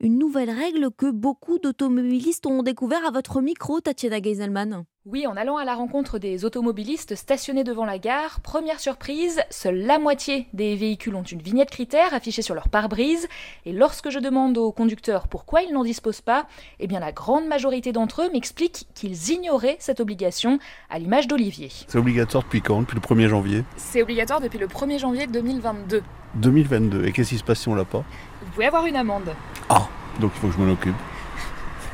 Une 0.00 0.18
nouvelle 0.18 0.50
règle 0.50 0.90
que 0.90 1.10
beaucoup 1.10 1.58
d'automobilistes 1.58 2.46
ont 2.46 2.62
découvert 2.62 3.04
à 3.06 3.10
votre 3.10 3.40
micro, 3.40 3.80
Tatiana 3.80 4.20
Geiselman. 4.20 4.84
Oui, 5.06 5.26
en 5.26 5.34
allant 5.34 5.56
à 5.56 5.64
la 5.64 5.74
rencontre 5.74 6.18
des 6.18 6.44
automobilistes 6.44 7.14
stationnés 7.14 7.64
devant 7.64 7.86
la 7.86 7.98
gare, 7.98 8.40
première 8.40 8.78
surprise, 8.80 9.40
seule 9.48 9.78
la 9.78 9.98
moitié 9.98 10.46
des 10.52 10.76
véhicules 10.76 11.14
ont 11.14 11.22
une 11.22 11.40
vignette 11.40 11.70
critère 11.70 12.12
affichée 12.12 12.42
sur 12.42 12.54
leur 12.54 12.68
pare-brise. 12.68 13.26
Et 13.64 13.72
lorsque 13.72 14.10
je 14.10 14.18
demande 14.18 14.58
aux 14.58 14.72
conducteurs 14.72 15.26
pourquoi 15.26 15.62
ils 15.62 15.72
n'en 15.72 15.84
disposent 15.84 16.20
pas, 16.20 16.44
eh 16.80 16.86
bien 16.86 17.00
la 17.00 17.12
grande 17.12 17.46
majorité 17.46 17.92
d'entre 17.92 18.24
eux 18.24 18.30
m'expliquent 18.30 18.88
qu'ils 18.92 19.30
ignoraient 19.30 19.78
cette 19.78 20.00
obligation, 20.00 20.58
à 20.90 20.98
l'image 20.98 21.28
d'Olivier. 21.28 21.70
C'est 21.88 21.96
obligatoire 21.96 22.42
depuis 22.42 22.60
quand 22.60 22.80
Depuis 22.80 22.96
le 22.96 23.00
1er 23.00 23.28
janvier? 23.28 23.64
C'est 23.78 24.02
obligatoire 24.02 24.42
depuis 24.42 24.58
le 24.58 24.66
1er 24.66 24.98
janvier 24.98 25.26
2022. 25.26 26.02
2022. 26.34 27.06
Et 27.06 27.12
qu'est-ce 27.12 27.30
qui 27.30 27.38
se 27.38 27.44
passe 27.44 27.60
si 27.60 27.68
on 27.70 27.74
l'a 27.74 27.86
pas? 27.86 28.04
Vous 28.42 28.50
pouvez 28.52 28.66
avoir 28.66 28.84
une 28.84 28.96
amende. 28.96 29.34
Ah, 29.70 29.88
donc 30.20 30.32
il 30.34 30.40
faut 30.40 30.48
que 30.48 30.52
je 30.52 30.58
m'en 30.58 30.70
occupe. 30.70 30.94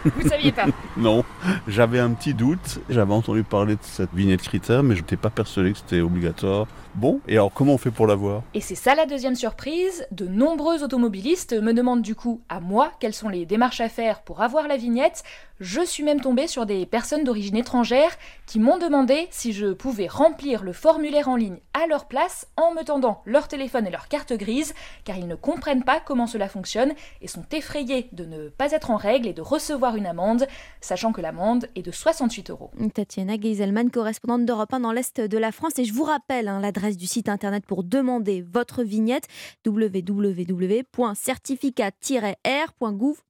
Vous 0.05 0.29
saviez 0.29 0.53
pas 0.53 0.67
Non, 0.97 1.25
j'avais 1.69 1.99
un 1.99 2.11
petit 2.11 2.35
doute. 2.35 2.81
J'avais 2.89 3.13
entendu 3.13 3.43
parler 3.43 3.75
de 3.75 3.81
cette 3.83 4.15
vignette 4.15 4.43
critère, 4.43 4.83
mais 4.83 4.95
je 4.95 5.01
n'étais 5.01 5.17
pas 5.17 5.31
persuadé 5.31 5.73
que 5.73 5.79
c'était 5.79 6.01
obligatoire. 6.01 6.67
Bon, 6.97 7.21
et 7.29 7.35
alors 7.35 7.53
comment 7.53 7.75
on 7.75 7.79
fait 7.79 7.91
pour 7.91 8.07
l'avoir? 8.07 8.43
Et 8.55 8.63
c'est 8.63 8.75
ça 8.75 8.95
la 8.95 9.05
deuxième 9.05 9.35
surprise. 9.35 10.07
De 10.13 10.27
nombreux 10.27 10.83
automobilistes 10.83 11.53
me 11.53 11.75
demandent 11.75 12.01
du 12.01 12.15
coup 12.15 12.41
à 12.49 12.59
moi 12.59 12.91
quelles 13.01 13.13
sont 13.13 13.29
les 13.29 13.45
démarches 13.45 13.83
à 13.83 13.91
faire 13.91 14.23
pour 14.23 14.41
avoir 14.41 14.67
la 14.67 14.79
vignette. 14.79 15.23
Je 15.61 15.83
suis 15.83 16.03
même 16.03 16.21
tombée 16.21 16.47
sur 16.47 16.65
des 16.67 16.85
personnes 16.87 17.25
d'origine 17.25 17.57
étrangère 17.57 18.11
qui 18.47 18.59
m'ont 18.59 18.79
demandé 18.79 19.27
si 19.31 19.53
je 19.53 19.73
pouvais 19.73 20.07
remplir 20.07 20.63
le 20.63 20.73
formulaire 20.73 21.29
en 21.29 21.37
ligne 21.37 21.61
à 21.73 21.87
leur 21.87 22.07
place 22.07 22.47
en 22.57 22.73
me 22.73 22.83
tendant 22.83 23.23
leur 23.25 23.49
téléphone 23.49 23.87
et 23.87 23.91
leur 23.91 24.09
carte 24.09 24.35
grise, 24.35 24.75
car 25.05 25.17
ils 25.17 25.27
ne 25.27 25.35
comprennent 25.35 25.85
pas 25.85 26.01
comment 26.01 26.27
cela 26.27 26.49
fonctionne 26.49 26.93
et 27.23 27.29
sont 27.29 27.45
effrayés 27.53 28.09
de 28.13 28.25
ne 28.25 28.49
pas 28.49 28.73
être 28.73 28.91
en 28.91 28.97
règle 28.97 29.29
et 29.29 29.33
de 29.33 29.41
recevoir 29.43 29.97
une 29.97 30.07
amende, 30.07 30.47
sachant 30.83 31.13
que 31.13 31.23
l'amende 31.23 31.69
est 31.75 31.83
de 31.83 31.91
68 31.91 32.51
euros. 32.51 32.71
Tatiana 32.95 33.39
Geiselman, 33.39 33.91
correspondante 33.91 34.45
d'Europe 34.45 34.73
1 34.75 34.81
dans 34.81 34.93
l'Est 34.93 35.21
de 35.21 35.39
la 35.39 35.53
France, 35.53 35.79
et 35.79 35.85
je 35.85 35.93
vous 35.95 36.05
rappelle 36.05 36.49
hein, 36.49 36.61
l'adresse 36.61 36.86
du 36.95 37.07
site 37.07 37.28
internet 37.28 37.66
pour 37.66 37.82
demander 37.82 38.43
votre 38.43 38.84
vignette 38.84 39.26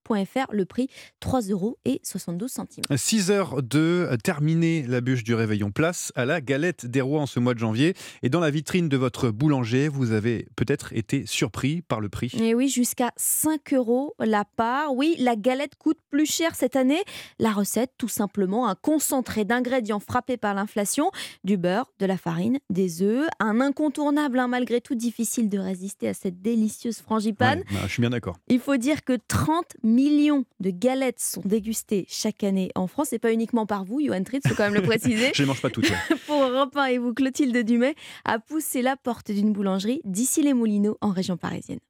www.certificat-r.gouv.fr. 0.07 0.53
Le 0.53 0.65
prix 0.65 0.89
3 1.21 1.43
euros 1.43 1.79
et 1.85 2.01
72 2.03 2.51
centimes. 2.51 2.85
6 2.95 3.31
heures 3.31 3.63
de 3.63 4.09
terminer 4.23 4.85
la 4.87 5.01
bûche 5.01 5.25
du 5.25 5.35
réveillon. 5.35 5.71
Place 5.71 6.13
à 6.15 6.25
la 6.25 6.41
galette 6.41 6.87
des 6.87 7.01
rois 7.01 7.23
en 7.23 7.27
ce 7.27 7.41
mois 7.41 7.55
de 7.55 7.59
janvier. 7.59 7.95
Et 8.23 8.29
dans 8.29 8.41
la 8.41 8.51
vitrine 8.51 8.89
de 8.89 8.97
votre 8.97 9.31
boulanger, 9.31 9.89
vous 9.89 10.13
avez 10.13 10.47
peut-être 10.57 10.93
été 10.93 11.27
surpris 11.27 11.83
par 11.83 12.01
le 12.01 12.09
prix. 12.09 12.33
Et 12.41 12.55
oui, 12.55 12.69
jusqu'à 12.69 13.13
5 13.17 13.75
euros 13.75 14.15
la 14.19 14.45
part. 14.45 14.95
Oui, 14.95 15.17
la 15.19 15.37
galette 15.37 15.77
coûte 15.77 15.99
plus 16.11 16.27
cher 16.27 16.55
cette 16.55 16.77
année. 16.77 17.03
La 17.39 17.53
recette, 17.53 17.93
tout 17.99 18.09
simplement, 18.09 18.69
un 18.69 18.75
concentré 18.75 19.45
d'ingrédients 19.45 20.01
frappés 20.01 20.37
par 20.37 20.55
l'inflation, 20.55 21.11
du 21.45 21.57
beurre, 21.57 21.93
de 21.99 22.07
la 22.07 22.17
farine, 22.17 22.59
des 22.71 23.03
œufs, 23.03 23.27
un 23.41 23.61
incontournable, 23.61 24.39
hein, 24.39 24.49
malgré 24.49 24.81
tout 24.81 24.95
difficile 24.95 25.49
de 25.49 25.59
résister 25.59 26.09
à 26.09 26.15
cette 26.15 26.41
délicieuse 26.43 26.99
frangipane. 26.99 27.63
Bah, 27.71 27.81
je 27.85 27.93
suis 27.93 28.01
bien 28.01 28.11
d'accord. 28.11 28.37
Il 28.49 28.61
faut 28.61 28.77
dire 28.77 29.05
que 29.05 29.19
30 29.29 29.77
millions 29.97 30.45
de 30.61 30.71
galettes 30.71 31.21
sont 31.21 31.41
dégustées 31.45 32.05
chaque 32.09 32.45
année 32.45 32.71
en 32.75 32.87
France, 32.87 33.13
et 33.13 33.19
pas 33.19 33.33
uniquement 33.33 33.67
par 33.67 33.85
vous, 33.85 34.01
Johan 34.01 34.23
Tritz, 34.23 34.47
faut 34.47 34.55
quand 34.55 34.65
même 34.65 34.75
le 34.75 34.83
préciser. 34.83 35.31
je 35.35 35.43
ne 35.43 35.49
mange 35.49 35.63
pas 35.63 35.71
toutes. 35.71 35.91
Pour 36.27 36.43
Europe 36.43 36.77
1 36.77 36.85
et 36.85 36.99
vous, 36.99 37.15
Clotilde 37.15 37.57
Dumais, 37.65 37.95
a 38.25 38.39
poussé 38.39 38.83
la 38.83 38.97
porte 38.97 39.33
d'une 39.33 39.53
boulangerie 39.53 40.01
d'ici 40.05 40.43
les 40.43 40.53
Moulineaux 40.53 40.99
en 41.01 41.11
région 41.11 41.37
parisienne. 41.37 41.81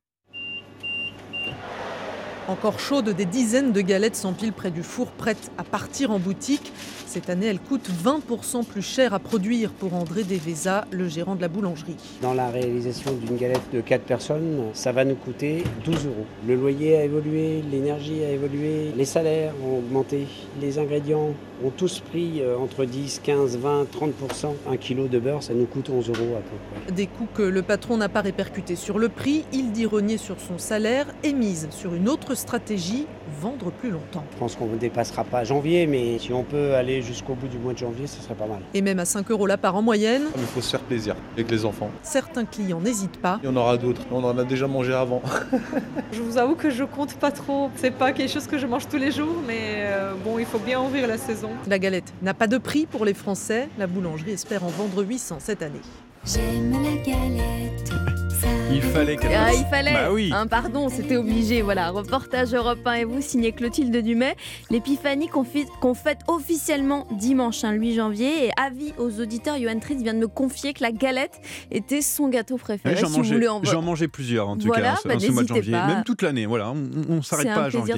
Encore 2.48 2.78
chaudes, 2.78 3.08
des 3.08 3.24
dizaines 3.24 3.72
de 3.72 3.80
galettes 3.80 4.14
s'empilent 4.14 4.52
près 4.52 4.70
du 4.70 4.84
four, 4.84 5.08
prêtes 5.08 5.50
à 5.58 5.64
partir 5.64 6.12
en 6.12 6.20
boutique. 6.20 6.72
Cette 7.08 7.28
année, 7.28 7.46
elles 7.46 7.58
coûtent 7.58 7.90
20% 7.90 8.64
plus 8.64 8.82
cher 8.82 9.14
à 9.14 9.18
produire 9.18 9.72
pour 9.72 9.94
André 9.94 10.22
Devesa, 10.22 10.84
le 10.92 11.08
gérant 11.08 11.34
de 11.34 11.40
la 11.40 11.48
boulangerie. 11.48 11.96
Dans 12.22 12.34
la 12.34 12.48
réalisation 12.48 13.14
d'une 13.14 13.36
galette 13.36 13.68
de 13.72 13.80
4 13.80 14.02
personnes, 14.02 14.62
ça 14.74 14.92
va 14.92 15.04
nous 15.04 15.16
coûter 15.16 15.64
12 15.84 16.06
euros. 16.06 16.26
Le 16.46 16.54
loyer 16.54 16.96
a 16.96 17.02
évolué, 17.02 17.62
l'énergie 17.68 18.22
a 18.22 18.30
évolué, 18.30 18.92
les 18.96 19.04
salaires 19.04 19.52
ont 19.64 19.78
augmenté, 19.78 20.28
les 20.60 20.78
ingrédients 20.78 21.34
ont 21.64 21.70
tous 21.70 22.00
pris 22.00 22.40
euh, 22.40 22.56
entre 22.58 22.84
10, 22.84 23.20
15, 23.24 23.56
20, 23.58 23.84
30%. 23.84 24.54
Un 24.70 24.76
kilo 24.76 25.08
de 25.08 25.18
beurre, 25.18 25.42
ça 25.42 25.54
nous 25.54 25.66
coûte 25.66 25.88
11 25.90 26.08
euros 26.08 26.36
à 26.36 26.40
peu 26.40 26.56
près. 26.84 26.92
Des 26.92 27.06
coûts 27.06 27.28
que 27.34 27.42
le 27.42 27.62
patron 27.62 27.96
n'a 27.96 28.08
pas 28.08 28.20
répercutés 28.20 28.76
sur 28.76 28.98
le 28.98 29.08
prix, 29.08 29.44
il 29.52 29.72
dit 29.72 29.86
renier 29.86 30.16
sur 30.18 30.40
son 30.40 30.58
salaire 30.58 31.06
et 31.22 31.32
mise 31.32 31.68
sur 31.70 31.94
une 31.94 32.08
autre 32.08 32.34
stratégie, 32.34 33.06
vendre 33.40 33.70
plus 33.70 33.90
longtemps. 33.90 34.24
Je 34.32 34.38
pense 34.38 34.54
qu'on 34.56 34.66
ne 34.66 34.76
dépassera 34.76 35.24
pas 35.24 35.44
janvier, 35.44 35.86
mais 35.86 36.18
si 36.18 36.32
on 36.32 36.42
peut 36.42 36.74
aller 36.74 37.02
jusqu'au 37.02 37.34
bout 37.34 37.48
du 37.48 37.58
mois 37.58 37.72
de 37.72 37.78
janvier, 37.78 38.06
ce 38.06 38.20
serait 38.20 38.34
pas 38.34 38.46
mal. 38.46 38.60
Et 38.74 38.82
même 38.82 38.98
à 38.98 39.04
5 39.04 39.30
euros 39.30 39.46
la 39.46 39.56
part 39.58 39.76
en 39.76 39.82
moyenne, 39.82 40.24
Il 40.36 40.42
faut 40.44 40.60
se 40.60 40.70
faire 40.70 40.80
plaisir 40.80 41.14
avec 41.34 41.50
les 41.50 41.64
enfants. 41.64 41.90
certains 42.02 42.44
clients 42.44 42.80
n'hésitent 42.80 43.20
pas. 43.20 43.38
Il 43.42 43.46
y 43.46 43.48
en 43.52 43.56
aura 43.56 43.76
d'autres. 43.76 44.02
On 44.10 44.22
en 44.24 44.36
a 44.38 44.44
déjà 44.44 44.66
mangé 44.66 44.92
avant. 44.92 45.22
Je 46.12 46.20
vous 46.22 46.38
avoue 46.38 46.54
que 46.54 46.70
je 46.70 46.84
compte 46.84 47.14
pas 47.14 47.30
trop. 47.30 47.70
C'est 47.76 47.90
pas 47.90 48.12
quelque 48.12 48.30
chose 48.32 48.46
que 48.46 48.58
je 48.58 48.66
mange 48.66 48.88
tous 48.88 48.96
les 48.96 49.10
jours, 49.10 49.34
mais 49.46 49.58
euh, 49.86 50.12
bon, 50.24 50.38
il 50.38 50.46
faut 50.46 50.58
bien 50.58 50.80
ouvrir 50.80 51.06
la 51.06 51.18
saison. 51.18 51.45
La 51.66 51.78
galette 51.78 52.12
n'a 52.22 52.34
pas 52.34 52.46
de 52.46 52.58
prix 52.58 52.86
pour 52.86 53.04
les 53.04 53.14
Français. 53.14 53.68
La 53.78 53.86
boulangerie 53.86 54.32
espère 54.32 54.64
en 54.64 54.68
vendre 54.68 55.04
800 55.04 55.38
cette 55.40 55.62
année. 55.62 55.80
J'aime 56.24 56.72
la 56.72 56.96
galette. 57.02 58.25
Il 58.72 58.82
fallait 58.82 59.16
qu'elle 59.16 59.32
Ah, 59.34 59.52
il 59.54 59.64
fallait. 59.66 59.92
Bah 59.92 60.12
oui. 60.12 60.30
Hein, 60.34 60.46
pardon, 60.48 60.88
c'était 60.88 61.16
obligé. 61.16 61.62
Voilà, 61.62 61.90
reportage 61.90 62.52
Europe 62.52 62.80
1 62.84 62.92
et 62.94 63.04
vous, 63.04 63.22
signé 63.22 63.52
Clotilde 63.52 63.96
Dumais. 63.96 64.36
L'épiphanie 64.70 65.28
qu'on 65.28 65.94
fête 65.94 66.18
officiellement 66.26 67.06
dimanche, 67.12 67.62
hein, 67.64 67.72
le 67.72 67.78
8 67.78 67.94
janvier. 67.94 68.46
Et 68.46 68.50
avis 68.60 68.92
aux 68.98 69.20
auditeurs, 69.20 69.56
Johan 69.58 69.78
Tritz 69.78 70.02
vient 70.02 70.14
de 70.14 70.18
me 70.18 70.26
confier 70.28 70.72
que 70.72 70.82
la 70.82 70.90
galette 70.90 71.40
était 71.70 72.02
son 72.02 72.28
gâteau 72.28 72.56
préféré. 72.56 72.96
J'en 72.96 73.06
si 73.08 73.18
mangeais, 73.18 73.46
en 73.48 73.60
plusieurs 74.08 74.48
en 74.48 74.56
tout 74.56 74.66
Voilà, 74.66 74.94
cas 74.94 75.00
bah, 75.04 75.14
en 75.16 75.20
ce 75.20 75.30
mois 75.30 75.42
de 75.42 75.48
janvier, 75.48 75.72
pas. 75.72 75.86
même 75.86 76.04
toute 76.04 76.22
l'année. 76.22 76.46
Voilà, 76.46 76.72
on, 76.72 76.88
on 77.08 77.22
s'arrête 77.22 77.46
pas 77.46 77.64
à 77.64 77.70
janvier. 77.70 77.94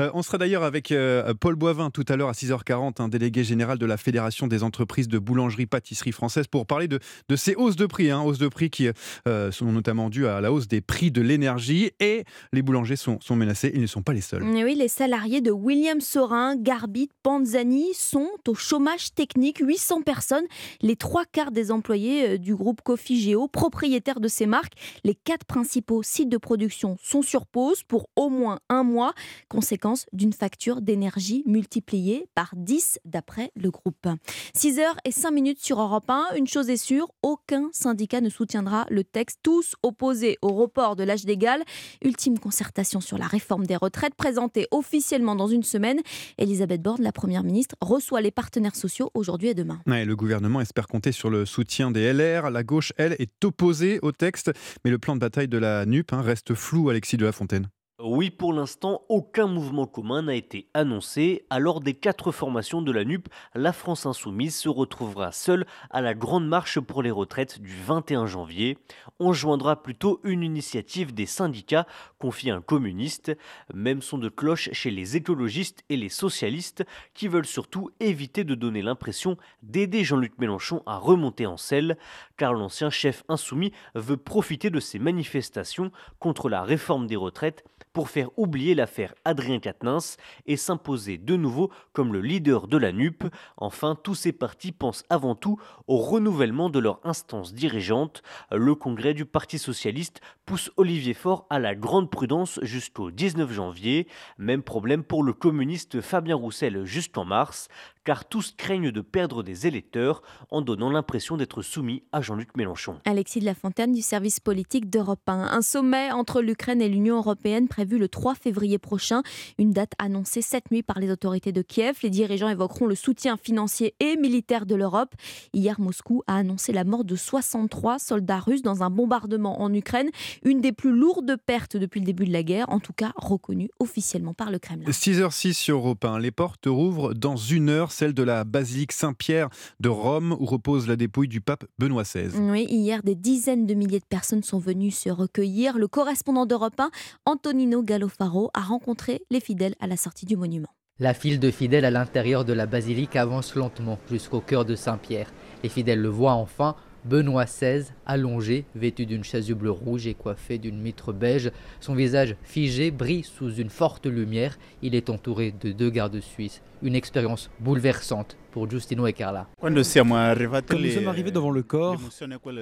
Euh, 0.00 0.10
on 0.12 0.22
sera 0.22 0.38
d'ailleurs 0.38 0.64
avec 0.64 0.92
euh, 0.92 1.32
Paul 1.38 1.54
Boivin 1.54 1.90
tout 1.90 2.04
à 2.08 2.16
l'heure 2.16 2.28
à 2.28 2.32
6h40, 2.32 3.00
un 3.00 3.08
délégué 3.08 3.42
général 3.42 3.78
de 3.78 3.86
la 3.86 3.96
Fédération 3.96 4.46
des 4.48 4.62
entreprises 4.62 5.08
de 5.08 5.18
boulangerie-pâtisserie 5.18 6.12
française, 6.12 6.46
pour 6.46 6.66
parler 6.66 6.88
de, 6.88 6.98
de 7.28 7.36
ces 7.36 7.54
hausses 7.54 7.76
de 7.76 7.86
prix, 7.86 8.10
hein, 8.10 8.20
hausses 8.20 8.38
de 8.38 8.48
prix 8.48 8.68
qui 8.70 8.88
euh, 9.26 9.50
sont 9.50 9.66
notamment 9.66 9.93
dues 10.10 10.26
à 10.26 10.40
la 10.40 10.52
hausse 10.52 10.68
des 10.68 10.80
prix 10.80 11.10
de 11.10 11.20
l'énergie 11.20 11.90
et 12.00 12.24
les 12.52 12.62
boulangers 12.62 12.96
sont, 12.96 13.18
menacés. 13.30 13.70
Ils 13.74 13.80
ne 13.80 13.86
sont 13.86 14.02
pas 14.02 14.12
les 14.12 14.20
seuls. 14.20 14.42
Oui, 14.42 14.74
les 14.74 14.88
salariés 14.88 15.40
de 15.40 15.50
William 15.50 16.00
Sorin, 16.00 16.56
Garbit, 16.56 17.10
Panzani 17.22 17.94
sont 17.94 18.28
au 18.48 18.54
chômage 18.54 19.14
technique. 19.14 19.58
800 19.60 20.02
personnes, 20.02 20.44
les 20.80 20.96
trois 20.96 21.24
quarts 21.24 21.50
des 21.50 21.70
employés 21.70 22.34
euh, 22.34 22.38
du 22.38 22.54
groupe 22.54 22.82
Coffee 22.82 23.20
Géo, 23.20 23.48
propriétaires 23.48 24.20
de 24.20 24.28
ces 24.28 24.46
marques. 24.46 24.74
Les 25.04 25.14
quatre 25.14 25.44
principaux 25.44 26.02
sites 26.02 26.28
de 26.28 26.38
production 26.38 26.96
sont 27.02 27.22
sur 27.22 27.46
pause 27.46 27.82
pour 27.82 28.08
au 28.16 28.28
moins 28.28 28.58
un 28.68 28.82
mois, 28.82 29.14
conséquence 29.48 30.06
d'une 30.12 30.32
facture 30.32 30.80
d'énergie 30.80 31.42
multipliée 31.46 32.26
par 32.34 32.52
10 32.56 33.00
d'après 33.04 33.50
le 33.56 33.70
groupe. 33.70 34.08
6 34.54 34.78
heures 34.78 34.96
et 35.04 35.12
5 35.12 35.30
minutes 35.30 35.60
sur 35.60 35.80
Europe 35.80 36.08
1. 36.08 36.36
Une 36.36 36.46
chose 36.46 36.70
est 36.70 36.76
sûre, 36.76 37.08
aucun 37.22 37.68
syndicat 37.72 38.20
ne 38.20 38.28
soutiendra 38.28 38.86
le 38.90 39.04
texte. 39.04 39.40
Tous 39.42 39.74
opposés 39.84 40.38
au 40.42 40.48
report 40.48 40.96
de 40.96 41.04
l'âge 41.04 41.24
légal. 41.24 41.62
Ultime 42.04 42.38
concertation 42.38 43.00
sur 43.00 43.18
la 43.18 43.26
réforme 43.26 43.66
des 43.66 43.76
retraites 43.76 44.14
présentée 44.14 44.66
officiellement 44.70 45.36
dans 45.36 45.46
une 45.46 45.62
semaine. 45.62 46.00
Elisabeth 46.38 46.82
Borne, 46.82 47.02
la 47.02 47.12
Première 47.12 47.44
ministre, 47.44 47.76
reçoit 47.80 48.20
les 48.20 48.30
partenaires 48.30 48.76
sociaux 48.76 49.10
aujourd'hui 49.14 49.48
et 49.48 49.54
demain. 49.54 49.80
Le 49.86 50.14
gouvernement 50.14 50.60
espère 50.60 50.86
compter 50.86 51.12
sur 51.12 51.30
le 51.30 51.46
soutien 51.46 51.90
des 51.90 52.12
LR. 52.12 52.50
La 52.50 52.62
gauche, 52.62 52.92
elle, 52.96 53.16
est 53.18 53.44
opposée 53.44 53.98
au 54.02 54.12
texte, 54.12 54.50
mais 54.84 54.90
le 54.90 54.98
plan 54.98 55.14
de 55.14 55.20
bataille 55.20 55.48
de 55.48 55.58
la 55.58 55.86
NUP 55.86 56.12
hein, 56.12 56.22
reste 56.22 56.54
flou, 56.54 56.88
Alexis 56.88 57.16
de 57.16 57.24
la 57.24 57.32
Fontaine. 57.32 57.68
Oui, 58.00 58.30
pour 58.30 58.52
l'instant, 58.52 59.02
aucun 59.08 59.46
mouvement 59.46 59.86
commun 59.86 60.22
n'a 60.22 60.34
été 60.34 60.66
annoncé. 60.74 61.46
Alors 61.48 61.80
des 61.80 61.94
quatre 61.94 62.32
formations 62.32 62.82
de 62.82 62.90
la 62.90 63.04
NUP, 63.04 63.28
la 63.54 63.72
France 63.72 64.04
Insoumise 64.04 64.56
se 64.56 64.68
retrouvera 64.68 65.30
seule 65.30 65.64
à 65.90 66.00
la 66.00 66.12
grande 66.12 66.48
marche 66.48 66.80
pour 66.80 67.04
les 67.04 67.12
retraites 67.12 67.60
du 67.60 67.72
21 67.72 68.26
janvier. 68.26 68.78
On 69.20 69.32
joindra 69.32 69.80
plutôt 69.80 70.20
une 70.24 70.42
initiative 70.42 71.14
des 71.14 71.26
syndicats, 71.26 71.86
confie 72.18 72.50
un 72.50 72.60
communiste. 72.60 73.30
Même 73.72 74.02
son 74.02 74.18
de 74.18 74.28
cloche 74.28 74.70
chez 74.72 74.90
les 74.90 75.14
écologistes 75.14 75.84
et 75.88 75.96
les 75.96 76.08
socialistes, 76.08 76.84
qui 77.12 77.28
veulent 77.28 77.46
surtout 77.46 77.90
éviter 78.00 78.42
de 78.42 78.56
donner 78.56 78.82
l'impression 78.82 79.36
d'aider 79.62 80.02
Jean-Luc 80.02 80.36
Mélenchon 80.40 80.82
à 80.86 80.96
remonter 80.96 81.46
en 81.46 81.56
selle, 81.56 81.96
car 82.38 82.54
l'ancien 82.54 82.90
chef 82.90 83.22
insoumis 83.28 83.70
veut 83.94 84.16
profiter 84.16 84.70
de 84.70 84.80
ces 84.80 84.98
manifestations 84.98 85.92
contre 86.18 86.48
la 86.48 86.64
réforme 86.64 87.06
des 87.06 87.14
retraites 87.14 87.62
pour 87.94 88.10
faire 88.10 88.28
oublier 88.36 88.74
l'affaire 88.74 89.14
Adrien 89.24 89.60
Quatennens 89.60 90.18
et 90.46 90.58
s'imposer 90.58 91.16
de 91.16 91.36
nouveau 91.36 91.70
comme 91.94 92.12
le 92.12 92.20
leader 92.20 92.66
de 92.66 92.76
la 92.76 92.92
NUP. 92.92 93.24
Enfin, 93.56 93.96
tous 94.02 94.16
ces 94.16 94.32
partis 94.32 94.72
pensent 94.72 95.04
avant 95.08 95.34
tout 95.34 95.58
au 95.86 95.96
renouvellement 95.96 96.68
de 96.68 96.80
leur 96.80 97.00
instance 97.04 97.54
dirigeante. 97.54 98.22
Le 98.50 98.74
congrès 98.74 99.14
du 99.14 99.24
Parti 99.24 99.58
socialiste 99.58 100.20
pousse 100.44 100.70
Olivier 100.76 101.14
Faure 101.14 101.46
à 101.50 101.58
la 101.58 101.74
grande 101.74 102.10
prudence 102.10 102.58
jusqu'au 102.62 103.10
19 103.10 103.52
janvier. 103.52 104.08
Même 104.38 104.62
problème 104.62 105.04
pour 105.04 105.22
le 105.22 105.32
communiste 105.32 106.00
Fabien 106.00 106.34
Roussel 106.34 106.84
jusqu'en 106.84 107.24
mars, 107.24 107.68
car 108.04 108.26
tous 108.26 108.54
craignent 108.56 108.90
de 108.90 109.00
perdre 109.00 109.42
des 109.42 109.66
électeurs 109.66 110.22
en 110.50 110.62
donnant 110.62 110.90
l'impression 110.90 111.36
d'être 111.36 111.62
soumis 111.62 112.02
à 112.12 112.20
Jean-Luc 112.20 112.56
Mélenchon. 112.56 112.98
Alexis 113.04 113.40
de 113.40 113.46
la 113.46 113.54
Fontaine 113.54 113.92
du 113.92 114.02
service 114.02 114.40
politique 114.40 114.90
d'Europe 114.90 115.20
1. 115.26 115.32
Un 115.32 115.62
sommet 115.62 116.12
entre 116.12 116.42
l'Ukraine 116.42 116.82
et 116.82 116.88
l'Union 116.88 117.16
européenne 117.16 117.68
prévu 117.68 117.98
le 117.98 118.08
3 118.08 118.34
février 118.34 118.78
prochain. 118.78 119.22
Une 119.58 119.72
date 119.72 119.92
annoncée 119.98 120.42
cette 120.42 120.70
nuit 120.70 120.82
par 120.82 120.98
les 120.98 121.10
autorités 121.10 121.52
de 121.52 121.62
Kiev. 121.62 121.98
Les 122.02 122.10
dirigeants 122.10 122.48
évoqueront 122.48 122.86
le 122.86 122.94
soutien 122.94 123.36
financier 123.36 123.94
et 124.00 124.16
militaire 124.16 124.66
de 124.66 124.74
l'Europe. 124.74 125.14
Hier, 125.52 125.80
Moscou 125.80 126.22
a 126.26 126.36
annoncé 126.36 126.72
la 126.72 126.84
mort 126.84 127.04
de 127.04 127.16
63 127.16 127.98
soldats 127.98 128.40
russes 128.40 128.62
dans 128.62 128.82
un 128.82 128.90
bombardement 128.90 129.62
en 129.62 129.72
Ukraine. 129.72 130.10
Une 130.44 130.60
des 130.60 130.72
plus 130.72 130.92
lourdes 130.92 131.36
pertes 131.46 131.76
depuis 131.76 132.00
le 132.00 132.06
début 132.06 132.26
de 132.26 132.32
la 132.32 132.42
guerre, 132.42 132.68
en 132.68 132.80
tout 132.80 132.92
cas 132.92 133.12
reconnue 133.16 133.70
officiellement 133.80 134.34
par 134.34 134.50
le 134.50 134.58
Kremlin. 134.58 134.90
6h06 134.90 135.54
sur 135.54 135.78
Europe 135.78 136.04
1. 136.04 136.18
Les 136.18 136.30
portes 136.30 136.66
rouvrent 136.66 137.14
dans 137.14 137.36
une 137.36 137.70
heure, 137.70 137.92
celle 137.94 138.12
de 138.12 138.22
la 138.22 138.44
basilique 138.44 138.92
Saint-Pierre 138.92 139.48
de 139.80 139.88
Rome, 139.88 140.36
où 140.38 140.44
repose 140.44 140.88
la 140.88 140.96
dépouille 140.96 141.28
du 141.28 141.40
pape 141.40 141.64
Benoît 141.78 142.02
XVI. 142.02 142.36
Oui, 142.38 142.66
hier, 142.68 143.02
des 143.02 143.14
dizaines 143.14 143.66
de 143.66 143.74
milliers 143.74 144.00
de 144.00 144.04
personnes 144.04 144.42
sont 144.42 144.58
venues 144.58 144.90
se 144.90 145.08
recueillir. 145.08 145.78
Le 145.78 145.88
correspondant 145.88 146.44
d'Europe 146.44 146.78
1, 146.78 146.90
Antonino 147.24 147.82
Gallofaro, 147.82 148.50
a 148.52 148.60
rencontré 148.60 149.22
les 149.30 149.40
fidèles 149.40 149.74
à 149.80 149.86
la 149.86 149.96
sortie 149.96 150.26
du 150.26 150.36
monument. 150.36 150.68
La 151.00 151.14
file 151.14 151.40
de 151.40 151.50
fidèles 151.50 151.84
à 151.84 151.90
l'intérieur 151.90 152.44
de 152.44 152.52
la 152.52 152.66
basilique 152.66 153.16
avance 153.16 153.56
lentement 153.56 153.98
jusqu'au 154.10 154.40
cœur 154.40 154.64
de 154.64 154.76
Saint-Pierre. 154.76 155.32
Les 155.62 155.68
fidèles 155.68 156.00
le 156.00 156.08
voient 156.08 156.34
enfin. 156.34 156.76
Benoît 157.04 157.44
XVI, 157.44 157.84
allongé, 158.06 158.64
vêtu 158.74 159.06
d'une 159.06 159.24
chasuble 159.24 159.68
rouge 159.68 160.06
et 160.06 160.14
coiffé 160.14 160.58
d'une 160.58 160.80
mitre 160.80 161.12
beige, 161.12 161.50
son 161.80 161.94
visage 161.94 162.36
figé 162.42 162.90
brille 162.90 163.24
sous 163.24 163.54
une 163.54 163.70
forte 163.70 164.06
lumière. 164.06 164.58
Il 164.82 164.94
est 164.94 165.10
entouré 165.10 165.52
de 165.60 165.72
deux 165.72 165.90
gardes 165.90 166.20
suisses. 166.20 166.62
Une 166.82 166.94
expérience 166.94 167.50
bouleversante 167.60 168.36
pour 168.54 168.70
Giustino 168.70 169.06
et 169.06 169.12
Carla. 169.12 169.48
Quand 169.60 169.70
nous 169.70 169.82
sommes 169.82 170.12
arrivés 170.12 171.32
devant 171.32 171.50
le 171.50 171.62
corps, 171.62 171.98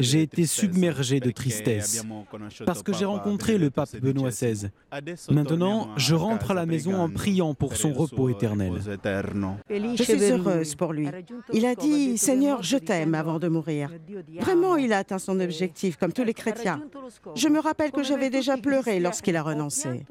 j'ai 0.00 0.22
été 0.22 0.46
submergé 0.46 1.20
de 1.20 1.30
tristesse 1.30 2.02
parce 2.64 2.82
que 2.82 2.94
j'ai 2.94 3.04
rencontré 3.04 3.58
le 3.58 3.70
pape 3.70 3.94
Benoît 4.00 4.30
XVI. 4.30 4.70
Maintenant, 5.30 5.90
je 5.96 6.14
rentre 6.14 6.52
à 6.52 6.54
la 6.54 6.64
maison 6.66 6.94
en 6.94 7.10
priant 7.10 7.52
pour 7.52 7.76
son 7.76 7.92
repos 7.92 8.30
éternel. 8.30 8.72
Je 9.68 10.02
suis 10.02 10.24
heureuse 10.30 10.74
pour 10.76 10.94
lui. 10.94 11.08
Il 11.52 11.66
a 11.66 11.74
dit 11.74 12.16
Seigneur, 12.16 12.62
je 12.62 12.78
t'aime 12.78 13.14
avant 13.14 13.38
de 13.38 13.48
mourir. 13.48 13.90
Vraiment, 14.40 14.76
il 14.76 14.92
a 14.92 14.98
atteint 14.98 15.18
son 15.18 15.40
objectif, 15.40 15.96
comme 15.96 16.12
tous 16.12 16.24
les 16.24 16.34
chrétiens. 16.34 16.82
Je 17.34 17.48
me 17.48 17.60
rappelle 17.60 17.90
que 17.90 18.02
j'avais 18.02 18.30
déjà 18.30 18.56
pleuré 18.56 19.00
lorsqu'il 19.00 19.36
a 19.36 19.42
renoncé. 19.42 20.04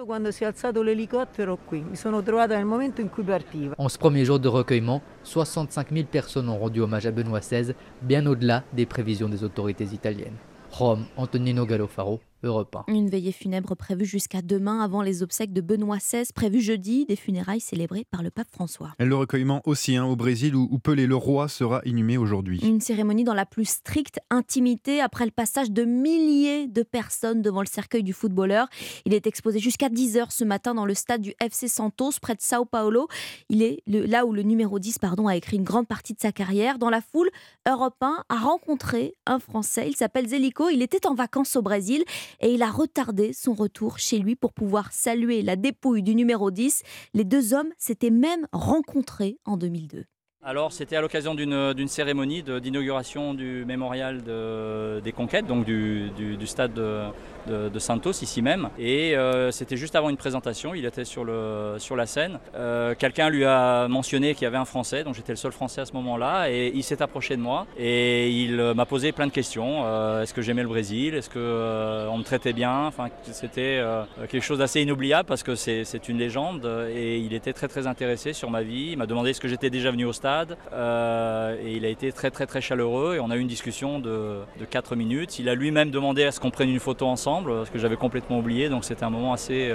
En 3.78 3.90
ce 3.90 3.98
premier 3.98 4.26
jour 4.26 4.40
de 4.40 4.48
recueillement, 4.48 5.02
65 5.24 5.92
000 5.92 6.06
personnes 6.06 6.50
ont 6.50 6.58
rendu 6.58 6.82
hommage 6.82 7.06
à 7.06 7.12
Benoît 7.12 7.40
XVI, 7.40 7.74
bien 8.02 8.26
au-delà 8.26 8.64
des 8.74 8.86
prévisions 8.86 9.30
des 9.30 9.44
autorités 9.44 9.86
italiennes. 9.86 10.36
Rome, 10.72 11.06
Antonino 11.18 11.66
Gallofaro, 11.66 12.22
Europe 12.44 12.76
1. 12.88 12.94
Une 12.94 13.10
veillée 13.10 13.32
funèbre 13.32 13.76
prévue 13.76 14.06
jusqu'à 14.06 14.42
demain 14.42 14.82
avant 14.82 15.02
les 15.02 15.24
obsèques 15.24 15.54
de 15.54 15.62
Benoît 15.62 15.98
XVI, 15.98 16.24
prévues 16.34 16.62
jeudi, 16.62 17.06
des 17.06 17.16
funérailles 17.16 17.60
célébrées 17.60 18.06
par 18.10 18.24
le 18.24 18.32
pape 18.32 18.50
François. 18.52 18.94
Le 19.00 19.16
recueillement 19.16 19.62
aussi 19.66 19.96
hein, 19.96 20.06
au 20.06 20.16
Brésil 20.16 20.56
où, 20.56 20.68
où 20.72 20.80
Pelé 20.80 21.08
le 21.08 21.16
roi 21.16 21.48
sera 21.48 21.82
inhumé 21.86 22.18
aujourd'hui. 22.18 22.60
Une 22.64 22.82
cérémonie 22.82 23.24
dans 23.24 23.34
la 23.34 23.46
plus 23.46 23.66
stricte 23.66 24.20
intimité 24.30 25.02
après 25.02 25.26
le 25.26 25.32
passage 25.32 25.72
de 25.72 25.84
milliers 25.84 26.68
de 26.68 26.84
personnes 26.84 27.42
devant 27.42 27.62
le 27.62 27.68
cercueil 27.68 28.04
du 28.04 28.14
footballeur. 28.14 28.68
Il 29.06 29.14
est 29.14 29.28
exposé 29.28 29.60
jusqu'à 29.60 29.90
10h 29.90 30.28
ce 30.30 30.44
matin 30.44 30.74
dans 30.74 30.86
le 30.86 30.94
stade 30.94 31.22
du 31.22 31.34
FC 31.40 31.68
Santos 31.68 32.12
près 32.22 32.36
de 32.36 32.42
Sao 32.42 32.66
Paulo. 32.66 33.08
Il 33.50 33.62
est 33.62 33.84
le, 33.88 34.06
là 34.06 34.26
où 34.26 34.34
le 34.34 34.44
numéro 34.44 34.80
10 34.80 35.00
pardon, 35.00 35.28
a 35.28 35.36
écrit 35.36 35.58
une 35.58 35.64
grande 35.64 35.88
partie 35.88 36.14
de 36.14 36.20
sa 36.20 36.32
carrière. 36.32 36.78
Dans 36.78 36.90
la 36.90 37.02
foule, 37.02 37.30
Europe 37.68 37.98
1 38.02 38.24
a 38.30 38.38
rencontré 38.38 39.16
un 39.26 39.40
Français. 39.40 39.88
Il 39.88 39.96
s'appelle 39.96 40.28
Zelico. 40.28 40.70
Il 40.70 40.82
était 40.82 41.06
en 41.08 41.14
vacances 41.14 41.56
au 41.56 41.62
Brésil 41.62 42.04
et 42.40 42.54
il 42.54 42.64
a 42.64 42.70
retardé 42.72 43.34
son 43.34 43.54
retour 43.54 44.00
chez 44.00 44.20
lui 44.20 44.36
pour 44.36 44.54
pouvoir 44.54 44.92
saluer 44.92 45.42
la 45.42 45.56
dépouille 45.56 46.04
du 46.04 46.16
numéro 46.16 46.52
10. 46.52 46.84
Les 47.14 47.26
deux 47.26 47.54
hommes 47.54 47.72
s'étaient 47.78 48.10
même 48.10 48.48
rencontrés 48.52 49.38
en 49.46 49.58
2002. 49.58 50.06
Alors 50.44 50.74
c'était 50.74 50.96
à 50.96 51.02
l'occasion 51.02 51.36
d'une 51.36 51.88
cérémonie 51.88 52.42
d'inauguration 52.42 53.36
du 53.36 53.64
mémorial 53.64 54.24
de, 54.24 55.00
des 55.00 55.12
conquêtes, 55.12 55.46
donc 55.46 55.66
du, 55.66 56.10
stade 56.46 56.74
de, 56.74 57.04
de, 57.48 57.80
Santos 57.80 58.22
ici 58.22 58.42
même. 58.42 58.70
Et 58.78 59.16
euh, 59.16 59.50
c'était 59.52 59.78
juste 59.78 59.96
avant 59.96 60.10
une 60.10 60.18
présentation, 60.18 60.76
il 60.76 60.86
était 60.86 61.06
sur, 61.06 61.24
le, 61.24 61.76
sur 61.80 61.96
la 61.96 62.06
scène. 62.06 62.40
Euh, 62.56 62.94
Quelqu'un 62.98 63.30
lui 63.30 63.44
a 63.44 63.88
mentionné 63.88 64.34
qu'il 64.36 64.44
y 64.44 64.46
avait 64.46 64.58
un 64.58 64.66
Français, 64.66 65.04
donc 65.04 65.16
j'étais 65.16 65.32
le 65.32 65.38
seul 65.38 65.52
Français 65.52 65.82
à 65.82 65.86
ce 65.86 65.94
moment-là, 65.94 66.50
et 66.52 66.72
il 66.74 66.84
s'est 66.84 67.02
approché 67.02 67.36
de 67.36 67.42
moi 67.42 67.66
et 67.78 68.30
il 68.30 68.56
m'a 68.76 68.86
posé 68.86 69.12
plein 69.12 69.28
de 69.28 69.32
questions. 69.32 69.84
Euh, 69.86 70.22
Est-ce 70.22 70.34
que 70.34 70.42
j'aimais 70.42 70.62
le 70.62 70.68
Brésil? 70.68 71.16
Est-ce 71.16 71.30
qu'on 71.30 72.14
on 72.14 72.18
me 72.18 72.24
traitait 72.24 72.54
bien? 72.54 72.86
Enfin, 72.86 73.08
c'était 73.24 73.82
quelque 74.30 74.44
chose 74.44 74.60
d'assez 74.60 74.82
inoubliable 74.82 75.28
parce 75.28 75.44
que 75.44 75.56
c'est 75.56 76.10
une 76.10 76.18
légende 76.18 76.70
et 76.94 77.18
il 77.18 77.34
était 77.34 77.54
très 77.54 77.68
très 77.68 77.88
intéressé 77.88 78.34
sur 78.34 78.50
ma 78.52 78.62
vie. 78.62 78.90
Il 78.92 78.98
m'a 78.98 79.08
demandé 79.08 79.32
est-ce 79.32 79.42
que 79.42 79.48
j'étais 79.48 79.70
déjà 79.70 79.92
venu 79.92 80.06
au 80.06 80.14
stade 80.14 80.58
euh, 80.74 81.56
et 81.64 81.74
il 81.74 81.86
a 81.86 81.90
été 81.90 82.12
très 82.12 82.32
très 82.32 82.46
très 82.46 82.62
chaleureux 82.62 83.16
et 83.16 83.20
on 83.20 83.30
a 83.32 83.36
eu 83.36 83.40
une 83.40 83.48
discussion 83.48 84.00
de, 84.00 84.40
de 84.60 84.66
4 84.66 84.96
minutes. 84.96 85.40
Il 85.40 85.50
a 85.50 85.56
lui-même 85.56 85.92
demandé 85.92 86.24
à 86.24 86.32
ce 86.32 86.40
qu'on 86.40 86.52
prenne 86.52 86.70
une 86.70 86.80
photo 86.80 87.08
ensemble, 87.08 87.31
ce 87.66 87.72
que 87.72 87.80
j'avais 87.80 87.96
complètement 87.98 88.40
oublié, 88.40 88.70
donc 88.70 88.84
c'était 88.84 89.04
un 89.04 89.10
moment 89.10 89.34
assez... 89.34 89.74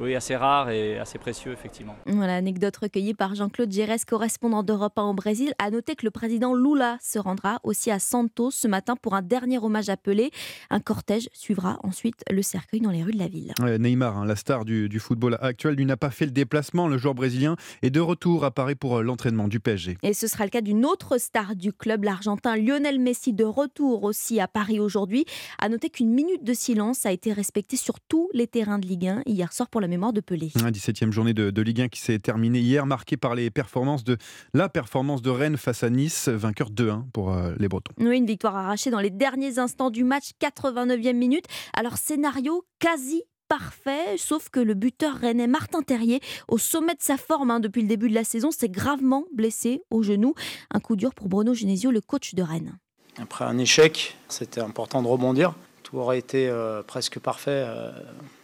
Euh, 0.00 0.04
oui, 0.04 0.14
assez 0.14 0.36
rare 0.36 0.70
et 0.70 0.98
assez 0.98 1.18
précieux, 1.18 1.52
effectivement. 1.52 1.96
Voilà, 2.06 2.36
anecdote 2.36 2.76
recueillie 2.76 3.14
par 3.14 3.34
Jean-Claude 3.34 3.70
Gérès, 3.70 4.04
correspondant 4.04 4.62
d'Europe 4.62 4.98
1 4.98 5.02
au 5.04 5.14
Brésil. 5.14 5.52
A 5.58 5.70
noter 5.70 5.96
que 5.96 6.04
le 6.04 6.10
président 6.10 6.54
Lula 6.54 6.98
se 7.02 7.18
rendra 7.18 7.58
aussi 7.64 7.90
à 7.90 7.98
Santos 7.98 8.50
ce 8.50 8.68
matin 8.68 8.96
pour 8.96 9.14
un 9.14 9.22
dernier 9.22 9.58
hommage 9.58 9.88
appelé. 9.88 10.30
Un 10.70 10.80
cortège 10.80 11.28
suivra 11.32 11.78
ensuite 11.82 12.22
le 12.30 12.42
cercueil 12.42 12.80
dans 12.80 12.90
les 12.90 13.02
rues 13.02 13.12
de 13.12 13.18
la 13.18 13.28
ville. 13.28 13.52
Neymar, 13.78 14.18
hein, 14.18 14.26
la 14.26 14.36
star 14.36 14.64
du, 14.64 14.88
du, 14.88 15.00
football 15.00 15.38
actuel, 15.40 15.74
lui 15.74 15.86
n'a 15.86 15.96
pas 15.96 16.10
fait 16.10 16.26
le 16.26 16.30
déplacement. 16.30 16.88
Le 16.88 16.98
joueur 16.98 17.14
brésilien 17.14 17.56
est 17.82 17.90
de 17.90 18.00
retour 18.00 18.44
à 18.44 18.50
Paris 18.50 18.74
pour 18.74 19.02
l'entraînement 19.02 19.48
du 19.48 19.60
PSG. 19.60 19.98
Et 20.02 20.14
ce 20.14 20.26
sera 20.26 20.44
le 20.44 20.50
cas 20.50 20.60
d'une 20.60 20.84
autre 20.84 21.18
star 21.18 21.56
du 21.56 21.72
club, 21.72 22.04
l'Argentin 22.04 22.56
Lionel 22.56 23.00
Messi, 23.00 23.32
de 23.32 23.44
retour 23.44 24.04
aussi 24.04 24.40
à 24.40 24.48
Paris 24.48 24.80
aujourd'hui. 24.80 25.24
A 25.58 25.68
noter 25.68 25.90
qu'une 25.90 26.10
minute 26.10 26.44
de 26.44 26.52
silence 26.52 27.06
a 27.06 27.12
été 27.12 27.32
respectée 27.32 27.76
sur 27.76 28.00
tous 28.00 28.28
les 28.32 28.46
terrains 28.46 28.78
de 28.78 28.86
Ligue 28.86 29.08
1 29.08 29.22
hier 29.26 29.52
soir 29.52 29.68
pour 29.68 29.80
la 29.80 29.87
mémoire 29.88 30.12
de 30.12 30.20
Pelé. 30.20 30.52
La 30.62 30.70
17e 30.70 31.10
journée 31.10 31.34
de, 31.34 31.50
de, 31.50 31.62
Ligue 31.62 31.82
1 31.82 31.88
qui 31.88 32.00
s'est 32.00 32.18
terminée 32.18 32.60
hier, 32.60 32.86
marquée 32.86 33.16
par 33.16 33.34
les 33.34 33.50
performances 33.50 34.04
de 34.04 34.16
la 34.54 34.68
performance 34.68 35.22
de 35.22 35.30
Rennes 35.30 35.56
face 35.56 35.82
à 35.82 35.90
Nice, 35.90 36.28
vainqueur 36.28 36.70
2-1 36.70 37.10
pour 37.12 37.32
euh, 37.32 37.54
les 37.58 37.68
Bretons. 37.68 37.92
Oui, 37.98 38.16
une 38.16 38.26
victoire 38.26 38.56
arrachée 38.56 38.90
dans 38.90 39.00
les 39.00 39.10
derniers 39.10 39.58
instants 39.58 39.90
du 39.90 40.04
match, 40.04 40.30
89e 40.40 41.14
minute. 41.14 41.46
Alors 41.74 41.96
scénario 41.96 42.64
quasi 42.78 43.22
parfait, 43.48 44.16
sauf 44.18 44.50
que 44.50 44.60
le 44.60 44.74
buteur 44.74 45.16
rennais 45.16 45.46
Martin 45.46 45.82
Terrier, 45.82 46.20
au 46.48 46.58
sommet 46.58 46.94
de 46.94 47.02
sa 47.02 47.16
forme 47.16 47.50
hein, 47.50 47.60
depuis 47.60 47.82
le 47.82 47.88
début 47.88 48.08
de 48.08 48.14
la 48.14 48.24
saison, 48.24 48.50
s'est 48.50 48.68
gravement 48.68 49.24
blessé 49.34 49.82
au 49.90 50.02
genou. 50.02 50.34
Un 50.70 50.80
coup 50.80 50.96
dur 50.96 51.14
pour 51.14 51.28
Bruno 51.28 51.54
Genesio, 51.54 51.90
le 51.90 52.00
coach 52.00 52.34
de 52.34 52.42
Rennes. 52.42 52.78
Après 53.20 53.44
un 53.44 53.58
échec, 53.58 54.16
c'était 54.28 54.60
important 54.60 55.02
de 55.02 55.08
rebondir. 55.08 55.54
Tout 55.82 55.96
aurait 55.96 56.18
été 56.18 56.48
euh, 56.48 56.82
presque 56.82 57.18
parfait 57.18 57.64
euh, 57.66 57.90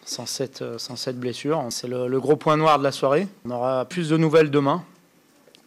sans, 0.04 0.26
cette, 0.26 0.62
euh, 0.62 0.78
sans 0.78 1.12
blessure. 1.14 1.64
C'est 1.70 1.88
le, 1.88 2.08
le, 2.08 2.20
gros 2.20 2.36
point 2.36 2.56
noir 2.56 2.78
de 2.78 2.84
la 2.84 2.92
soirée. 2.92 3.26
On 3.44 3.50
aura 3.50 3.84
plus 3.84 4.08
de 4.08 4.16
nouvelles 4.16 4.50
demain. 4.50 4.84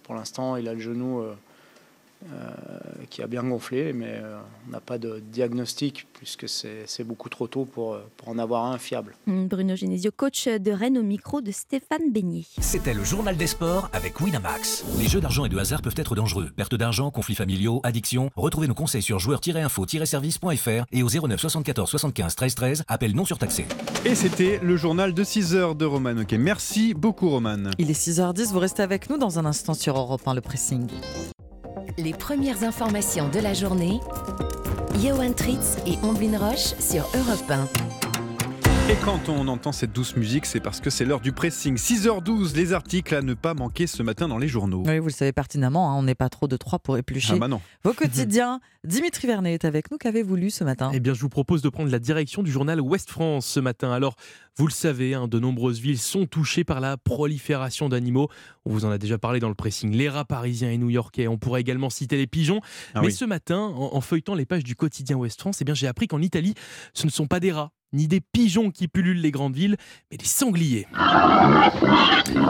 Pour 0.04 0.16
l'instant, 0.16 0.56
il 0.56 0.68
a 0.68 0.74
le 0.74 0.80
genou 0.80 1.22
euh, 1.22 1.34
qui 3.10 3.22
a 3.22 3.28
bien 3.28 3.44
gonflé, 3.44 3.94
mais 3.94 4.20
euh, 4.22 4.38
on 4.68 4.72
n'a 4.72 4.80
pas 4.80 4.98
de 4.98 5.22
diagnostic 5.32 6.08
puisque 6.14 6.48
c'est 6.50 7.04
beaucoup 7.04 7.30
trop 7.30 7.48
tôt 7.48 7.66
pour, 7.66 7.98
pour 8.18 8.30
en 8.30 8.38
avoir 8.38 8.66
un 8.66 8.78
fiable. 8.78 9.16
Bruno 9.28 9.76
Genesio, 9.76 10.12
coach 10.16 10.48
de 10.48 10.72
Rennes 10.72 10.98
au 10.98 11.04
micro 11.04 11.42
de 11.42 11.52
Stéphane 11.52 12.12
Beignet. 12.12 12.46
C'était 12.60 12.94
le 12.94 13.04
journal 13.04 13.38
des 13.38 13.48
sports 13.48 13.90
avec 13.94 14.20
Winamax. 14.20 14.84
Les 15.00 15.08
jeux 15.08 15.22
d'argent 15.22 15.46
et 15.46 15.50
de 15.50 15.58
hasard 15.58 15.82
peuvent 15.82 15.96
être 15.98 16.16
dangereux. 16.16 16.50
Perte 16.56 16.76
d'argent, 16.76 17.12
conflits 17.12 17.36
familiaux, 17.36 17.82
addiction. 17.84 18.30
Retrouvez 18.36 18.68
nos 18.68 18.74
conseils 18.74 19.02
sur 19.02 19.20
joueurs-info-service.fr 19.20 20.86
et 20.92 21.04
au 21.04 21.10
09 21.10 21.40
74 21.40 21.90
75 21.90 22.36
13 22.36 22.56
13. 22.56 22.84
Appel 22.88 23.16
non 23.16 23.26
surtaxé. 23.26 23.66
Et 24.06 24.16
c'était 24.16 24.60
le 24.62 24.76
journal 24.78 25.14
de 25.14 25.24
6 25.24 25.56
heures 25.56 25.76
de 25.76 25.86
Roman. 25.86 26.18
Ok, 26.18 26.34
merci 26.34 26.94
beaucoup 26.94 27.30
Roman. 27.30 27.72
Il 27.78 27.90
est 27.90 28.00
6h10, 28.00 28.52
vous 28.52 28.60
restez 28.60 28.84
avec 28.84 29.10
nous 29.10 29.18
dans 29.18 29.40
un 29.40 29.46
instant 29.46 29.74
sur 29.74 29.98
Europe 29.98 30.28
1, 30.28 30.34
le 30.34 30.42
pressing. 30.42 30.88
Les 31.98 32.14
premières 32.14 32.64
informations 32.64 33.30
de 33.30 33.40
la 33.40 33.54
journée, 33.54 34.00
Johan 35.02 35.32
Tritz 35.34 35.78
et 35.86 35.98
Omblin 36.04 36.38
Roche 36.38 36.76
sur 36.80 37.04
Europe 37.16 37.50
1. 37.50 37.68
Et 38.90 38.96
quand 39.04 39.28
on 39.28 39.48
entend 39.50 39.74
cette 39.74 39.92
douce 39.92 40.16
musique, 40.16 40.46
c'est 40.46 40.62
parce 40.62 40.80
que 40.80 40.90
c'est 40.90 41.04
l'heure 41.04 41.20
du 41.20 41.34
pressing. 41.34 41.76
6h12, 41.76 42.56
les 42.56 42.72
articles 42.72 43.14
à 43.14 43.22
ne 43.22 43.34
pas 43.34 43.54
manquer 43.54 43.86
ce 43.86 44.02
matin 44.02 44.28
dans 44.28 44.38
les 44.38 44.48
journaux. 44.48 44.84
Oui, 44.86 45.00
vous 45.00 45.08
le 45.08 45.12
savez 45.12 45.34
pertinemment, 45.34 45.92
hein, 45.92 45.96
on 45.98 46.04
n'est 46.04 46.16
pas 46.16 46.30
trop 46.30 46.48
de 46.48 46.56
trois 46.56 46.80
pour 46.80 46.98
éplucher 46.98 47.34
ah 47.36 47.40
bah 47.40 47.48
non. 47.50 47.60
vos 47.84 47.94
quotidiens. 47.94 48.62
Dimitri 48.86 49.28
Vernet 49.28 49.56
est 49.56 49.66
avec 49.66 49.92
nous. 49.92 49.98
Qu'avez-vous 49.98 50.36
lu 50.36 50.50
ce 50.52 50.64
matin? 50.64 50.92
Eh 50.94 51.02
bien, 51.02 51.14
je 51.14 51.20
vous 51.20 51.30
propose 51.30 51.62
de 51.62 51.70
prendre 51.70 51.92
la 51.92 52.00
direction 52.00 52.44
du 52.44 52.52
journal 52.52 52.80
Ouest 52.80 53.10
France 53.10 53.46
ce 53.46 53.60
matin. 53.60 53.92
Alors, 53.92 54.16
vous 54.58 54.66
le 54.66 54.74
savez, 54.74 55.14
hein, 55.14 55.28
de 55.28 55.38
nombreuses 55.38 55.80
villes 55.80 56.00
sont 56.00 56.26
touchées 56.26 56.64
par 56.64 56.80
la 56.80 56.98
prolifération 56.98 57.90
d'animaux. 57.90 58.28
On 58.66 58.72
vous 58.72 58.86
en 58.86 58.90
a 58.90 58.98
déjà 58.98 59.20
parlé 59.20 59.40
dans 59.40 59.50
le 59.50 59.56
pressing. 59.56 59.92
Les 59.92 60.10
rats 60.10 60.26
parisiens 60.26 60.72
et 60.72 60.80
new-yorkais. 60.80 61.28
On 61.28 61.38
pourrait 61.38 61.62
également 61.62 61.92
citer 61.92 62.18
les 62.18 62.26
pigeons. 62.26 62.60
Ah 62.96 63.02
Mais 63.02 63.08
oui. 63.08 63.14
ce 63.14 63.24
matin, 63.24 63.60
en, 63.60 63.94
en, 63.94 64.02
feuilletant 64.02 64.34
les 64.34 64.48
pages 64.48 64.64
du 64.64 64.76
quotidien 64.76 65.16
Ouest 65.16 65.40
France, 65.40 65.62
eh 65.62 65.64
bien, 65.64 65.76
j'ai 65.76 65.86
appris 65.86 66.08
qu'en 66.08 66.24
Italie, 66.24 66.56
ce 66.96 67.06
ne 67.06 67.12
sont 67.12 67.28
pas 67.28 67.40
des 67.40 67.52
rats 67.52 67.72
ni 67.94 68.08
des 68.08 68.20
pigeons 68.20 68.72
qui 68.72 68.88
pullulent 68.88 69.22
les 69.22 69.32
grandes 69.32 69.56
villes, 69.56 69.78
mais 70.12 70.18
des 70.18 70.26
sangliers. 70.26 70.88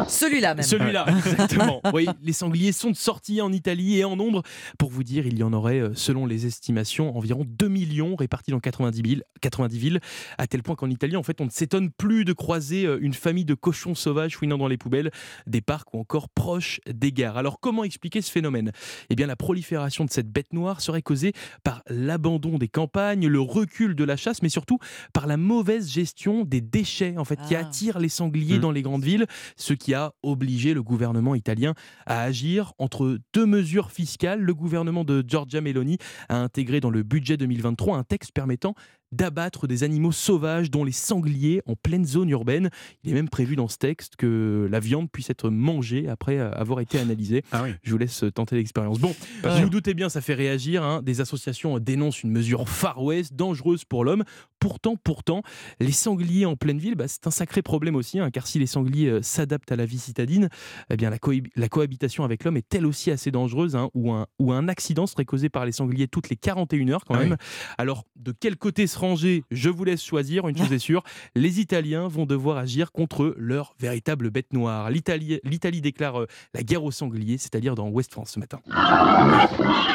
Celui-là 0.08 0.56
même. 0.56 0.64
Celui-là, 0.64 1.06
exactement. 1.10 1.82
oui, 1.94 2.08
les 2.22 2.34
sangliers 2.34 2.72
sont 2.72 2.90
de 2.90 2.96
sortie 2.96 3.42
en 3.42 3.52
Italie 3.52 4.00
et 4.00 4.04
en 4.04 4.16
nombre. 4.16 4.42
Pour 4.80 4.90
vous 4.90 5.04
dire, 5.04 5.28
il 5.28 5.38
y 5.38 5.44
en 5.44 5.54
aurait, 5.54 5.82
selon 5.94 6.26
les 6.26 6.46
estimations, 6.46 7.16
environ 7.16 7.46
2 7.48 7.68
millions 7.68 8.16
répartis 8.16 8.52
dans 8.52 8.60
90 8.60 9.02
villes, 9.02 9.24
90 9.42 9.78
villes 9.78 10.00
à 10.38 10.48
tel 10.48 10.64
point 10.64 10.76
qu'en 10.76 10.90
Italie, 10.90 11.16
en 11.16 11.24
fait, 11.24 11.40
on 11.40 11.46
ne 11.46 11.52
s'étonne 11.52 11.92
plus 11.98 12.26
de 12.26 12.34
croiser 12.34 12.84
une 13.02 13.14
famille 13.14 13.46
de 13.46 13.54
cochons 13.54 13.96
sauvages 13.96 14.38
fouinant 14.38 14.58
dans 14.58 14.68
les 14.68 14.78
poubelles, 14.78 15.12
des 15.46 15.62
parcs 15.62 15.94
ou 15.94 16.00
encore 16.00 16.30
proches 16.30 16.80
des 16.88 17.12
gares. 17.12 17.38
Alors, 17.38 17.60
comment 17.60 17.84
expliquer 17.84 18.22
ce 18.22 18.32
phénomène? 18.32 18.72
Eh 19.10 19.16
bien, 19.16 19.28
la 19.28 19.36
prolifération 19.36 20.06
de 20.06 20.10
cette 20.10 20.32
bête 20.32 20.54
noire 20.54 20.82
serait 20.82 21.02
causée 21.02 21.34
par 21.64 21.82
l'abandon 21.88 22.58
des 22.58 22.68
campagnes, 22.68 23.28
le 23.28 23.40
recul 23.40 23.96
de 23.96 24.04
la 24.04 24.16
chasse, 24.16 24.42
mais 24.42 24.50
surtout 24.50 24.80
par 25.14 25.28
la 25.28 25.38
mauvaise 25.38 25.90
gestion 25.90 26.44
des 26.44 26.62
déchets 26.62 27.16
en 27.18 27.26
fait, 27.26 27.40
ah. 27.42 27.48
qui 27.48 27.56
attirent 27.56 28.00
les 28.00 28.10
sangliers 28.10 28.58
mmh. 28.58 28.62
dans 28.62 28.72
les 28.72 28.82
grandes 28.82 29.04
villes, 29.04 29.26
ce 29.56 29.74
qui 29.74 29.94
a 29.94 30.14
obligé 30.24 30.74
le 30.74 30.84
gouvernement 30.84 31.36
italien 31.36 31.74
à 32.06 32.22
agir 32.22 32.74
entre 32.78 33.20
deux 33.34 33.46
mesures 33.46 33.92
fiscales. 33.92 34.42
Le 34.42 34.54
gouvernement 34.54 35.04
de 35.04 35.24
Giorgia 35.28 35.62
Meloni 35.62 35.98
a 36.30 36.38
intégré 36.38 36.80
dans 36.80 36.90
le 36.90 37.04
budget 37.04 37.38
2023 37.38 37.98
un 37.98 38.04
texte 38.04 38.32
permettant 38.32 38.76
d'abattre 39.12 39.68
des 39.68 39.84
animaux 39.84 40.12
sauvages, 40.12 40.70
dont 40.70 40.84
les 40.84 40.92
sangliers, 40.92 41.62
en 41.66 41.76
pleine 41.76 42.06
zone 42.06 42.30
urbaine. 42.30 42.70
Il 43.04 43.12
est 43.12 43.14
même 43.14 43.30
prévu 43.30 43.56
dans 43.56 43.68
ce 43.68 43.78
texte 43.78 44.16
que 44.16 44.68
la 44.70 44.80
viande 44.80 45.10
puisse 45.12 45.30
être 45.30 45.50
mangée 45.50 46.08
après 46.08 46.40
avoir 46.40 46.80
été 46.80 47.00
analysée. 47.00 47.44
Ah 47.52 47.64
oui. 47.64 47.72
Je 47.84 47.92
vous 47.92 47.98
laisse 47.98 48.24
tenter 48.34 48.56
l'expérience. 48.56 49.00
Bon, 49.00 49.16
vous 49.44 49.62
vous 49.62 49.70
doutez 49.70 49.94
bien, 49.94 50.10
ça 50.10 50.22
fait 50.22 50.34
réagir. 50.34 50.84
Hein. 50.84 51.02
Des 51.04 51.22
associations 51.22 51.80
dénoncent 51.80 52.24
une 52.24 52.32
mesure 52.32 52.68
Far 52.68 53.02
West, 53.04 53.34
dangereuse 53.34 53.86
pour 53.86 54.04
l'homme. 54.04 54.24
Pourtant, 54.60 54.96
pourtant, 54.96 55.44
les 55.80 55.92
sangliers 55.92 56.46
en 56.46 56.56
pleine 56.56 56.80
ville, 56.80 56.96
bah, 56.96 57.08
c'est 57.08 57.28
un 57.28 57.32
sacré 57.32 57.62
problème 57.62 57.96
aussi, 57.96 58.20
hein, 58.20 58.32
car 58.32 58.48
si 58.48 58.58
les 58.60 58.66
sangliers 58.66 59.10
euh, 59.10 59.22
s'adaptent 59.22 59.72
à 59.72 59.76
la 59.76 59.86
vie 59.86 60.00
citadine, 60.00 60.50
eh 60.90 60.98
bien 60.98 61.10
la, 61.10 61.20
cohab 61.20 61.46
la 61.56 61.70
cohabitation 61.70 62.24
avec 62.24 62.44
l'homme 62.44 62.58
est 62.58 62.74
elle 62.74 62.86
aussi 62.86 63.12
assez 63.12 63.30
dangereuse, 63.30 63.76
hein, 63.76 63.90
ou, 63.94 64.12
un, 64.12 64.26
ou 64.40 64.52
un 64.52 64.68
accident 64.68 65.06
serait 65.06 65.26
causé 65.26 65.50
par 65.50 65.66
les 65.66 65.72
sangliers 65.72 66.08
toutes 66.08 66.30
les 66.30 66.36
41 66.36 66.90
heures 66.90 67.06
quand 67.06 67.16
Ah 67.16 67.20
même. 67.20 67.38
Alors, 67.78 68.06
de 68.16 68.32
quel 68.32 68.58
côté 68.58 68.88
ranger, 68.98 69.44
je 69.52 69.70
vous 69.70 69.84
laisse 69.84 70.04
choisir. 70.04 70.48
Une 70.48 70.58
chose 70.58 70.72
est 70.74 70.80
sûre, 70.80 71.04
les 71.36 71.60
Italiens 71.60 72.08
vont 72.08 72.26
devoir 72.26 72.58
agir 72.58 72.92
contre 72.92 73.34
leur 73.38 73.74
véritable 73.80 74.30
bête 74.30 74.54
noire. 74.54 74.90
L'Italie, 74.90 75.40
l'Italie 75.44 75.82
déclare 75.82 76.22
euh, 76.22 76.28
la 76.54 76.64
guerre 76.64 76.84
aux 76.84 76.92
sangliers, 76.92 77.38
c'est-à-dire 77.38 77.76
dans 77.76 77.90
West 77.90 78.12
France 78.12 78.32
ce 78.32 78.40
matin. 78.40 78.60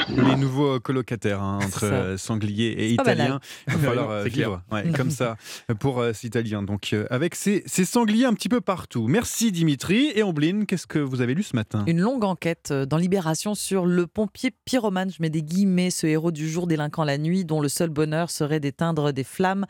Les 0.08 0.36
nouveaux 0.36 0.80
colocataires 0.80 1.42
hein, 1.42 1.58
entre 1.62 1.84
euh, 1.84 2.16
sangliers 2.16 2.72
et 2.72 2.92
italiens. 2.92 3.40
Il 3.68 3.74
va 3.76 3.88
falloir 3.88 4.10
euh, 4.10 4.24
vivre 4.24 4.62
ouais, 4.70 4.90
comme 4.96 5.10
ça 5.10 5.36
pour 5.78 6.00
euh, 6.00 6.12
ces 6.12 6.26
Italiens. 6.26 6.62
Donc 6.62 6.92
euh, 6.92 7.06
avec 7.10 7.34
ces, 7.34 7.62
ces 7.66 7.84
sangliers 7.84 8.24
un 8.24 8.34
petit 8.34 8.48
peu 8.48 8.60
partout. 8.60 9.06
Merci 9.08 9.52
Dimitri. 9.52 10.12
Et 10.14 10.22
Ambline, 10.22 10.66
qu'est-ce 10.66 10.86
que 10.86 10.98
vous 10.98 11.20
avez 11.20 11.34
lu 11.34 11.42
ce 11.42 11.56
matin? 11.56 11.84
Une 11.86 12.00
longue 12.00 12.24
enquête 12.24 12.68
euh, 12.70 12.86
dans 12.86 12.96
Libération 12.96 13.54
sur 13.54 13.86
le 13.86 14.06
pompier 14.06 14.52
pyromane, 14.64 15.10
je 15.10 15.16
mets 15.20 15.30
des 15.30 15.42
guillemets, 15.42 15.90
ce 15.90 16.06
héros 16.06 16.30
du 16.30 16.48
jour 16.48 16.66
délinquant 16.66 17.04
la 17.04 17.18
nuit, 17.18 17.44
dont 17.44 17.60
le 17.60 17.68
seul 17.68 17.90
bonheur 17.90 18.30
serait 18.30 18.60
d'éteindre 18.60 18.91
des 18.92 19.24
flammes. 19.24 19.66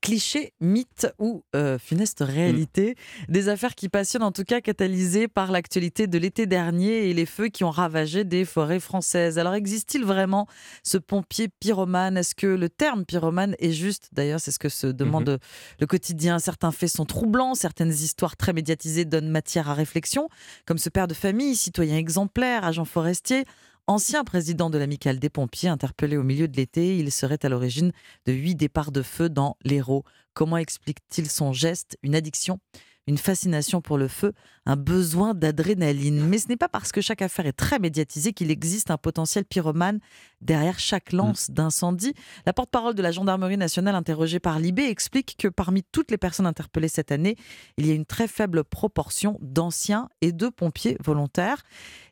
Cliché, 0.00 0.52
mythe 0.60 1.06
ou 1.20 1.44
euh, 1.54 1.78
funeste 1.78 2.24
réalité. 2.26 2.96
Des 3.28 3.48
affaires 3.48 3.76
qui 3.76 3.88
passionnent 3.88 4.24
en 4.24 4.32
tout 4.32 4.42
cas 4.42 4.60
catalysées 4.60 5.28
par 5.28 5.52
l'actualité 5.52 6.08
de 6.08 6.18
l'été 6.18 6.46
dernier 6.46 7.08
et 7.08 7.14
les 7.14 7.24
feux 7.24 7.46
qui 7.46 7.62
ont 7.62 7.70
ravagé 7.70 8.24
des 8.24 8.44
forêts 8.44 8.80
françaises. 8.80 9.38
Alors 9.38 9.54
existe-t-il 9.54 10.04
vraiment 10.04 10.48
ce 10.82 10.98
pompier 10.98 11.46
pyromane? 11.60 12.16
Est-ce 12.16 12.34
que 12.34 12.48
le 12.48 12.68
terme 12.68 13.04
pyromane 13.04 13.54
est 13.60 13.70
juste? 13.70 14.08
D'ailleurs, 14.10 14.40
c'est 14.40 14.50
ce 14.50 14.58
que 14.58 14.68
se 14.68 14.88
demande 14.88 15.38
le 15.78 15.86
quotidien. 15.86 16.40
Certains 16.40 16.72
faits 16.72 16.90
sont 16.90 17.06
troublants, 17.06 17.54
certaines 17.54 17.92
histoires 17.92 18.36
très 18.36 18.52
médiatisées 18.52 19.04
donnent 19.04 19.30
matière 19.30 19.70
à 19.70 19.74
réflexion, 19.74 20.28
comme 20.66 20.78
ce 20.78 20.88
père 20.88 21.06
de 21.06 21.14
famille, 21.14 21.54
citoyen 21.54 21.96
exemplaire, 21.96 22.64
agent 22.64 22.86
forestier. 22.86 23.44
Ancien 23.88 24.22
président 24.22 24.70
de 24.70 24.78
l'amicale 24.78 25.18
des 25.18 25.28
pompiers, 25.28 25.68
interpellé 25.68 26.16
au 26.16 26.22
milieu 26.22 26.46
de 26.46 26.56
l'été, 26.56 26.96
il 26.98 27.10
serait 27.10 27.44
à 27.44 27.48
l'origine 27.48 27.90
de 28.26 28.32
huit 28.32 28.54
départs 28.54 28.92
de 28.92 29.02
feu 29.02 29.28
dans 29.28 29.56
l'Hérault. 29.64 30.04
Comment 30.34 30.56
explique-t-il 30.56 31.28
son 31.28 31.52
geste? 31.52 31.98
Une 32.04 32.14
addiction? 32.14 32.60
Une 33.06 33.18
fascination 33.18 33.80
pour 33.80 33.98
le 33.98 34.06
feu, 34.06 34.32
un 34.64 34.76
besoin 34.76 35.34
d'adrénaline. 35.34 36.24
Mais 36.26 36.38
ce 36.38 36.48
n'est 36.48 36.56
pas 36.56 36.68
parce 36.68 36.92
que 36.92 37.00
chaque 37.00 37.22
affaire 37.22 37.46
est 37.46 37.52
très 37.52 37.78
médiatisée 37.78 38.32
qu'il 38.32 38.50
existe 38.50 38.90
un 38.90 38.96
potentiel 38.96 39.44
pyromane 39.44 39.98
derrière 40.40 40.78
chaque 40.78 41.12
lance 41.12 41.50
d'incendie. 41.50 42.14
La 42.46 42.52
porte-parole 42.52 42.94
de 42.94 43.02
la 43.02 43.10
gendarmerie 43.10 43.56
nationale 43.56 43.94
interrogée 43.94 44.38
par 44.38 44.58
Libé 44.58 44.84
explique 44.84 45.36
que 45.36 45.48
parmi 45.48 45.82
toutes 45.82 46.10
les 46.10 46.18
personnes 46.18 46.46
interpellées 46.46 46.88
cette 46.88 47.10
année, 47.10 47.36
il 47.76 47.86
y 47.86 47.90
a 47.90 47.94
une 47.94 48.06
très 48.06 48.28
faible 48.28 48.62
proportion 48.62 49.38
d'anciens 49.40 50.08
et 50.20 50.32
de 50.32 50.48
pompiers 50.48 50.96
volontaires. 51.02 51.62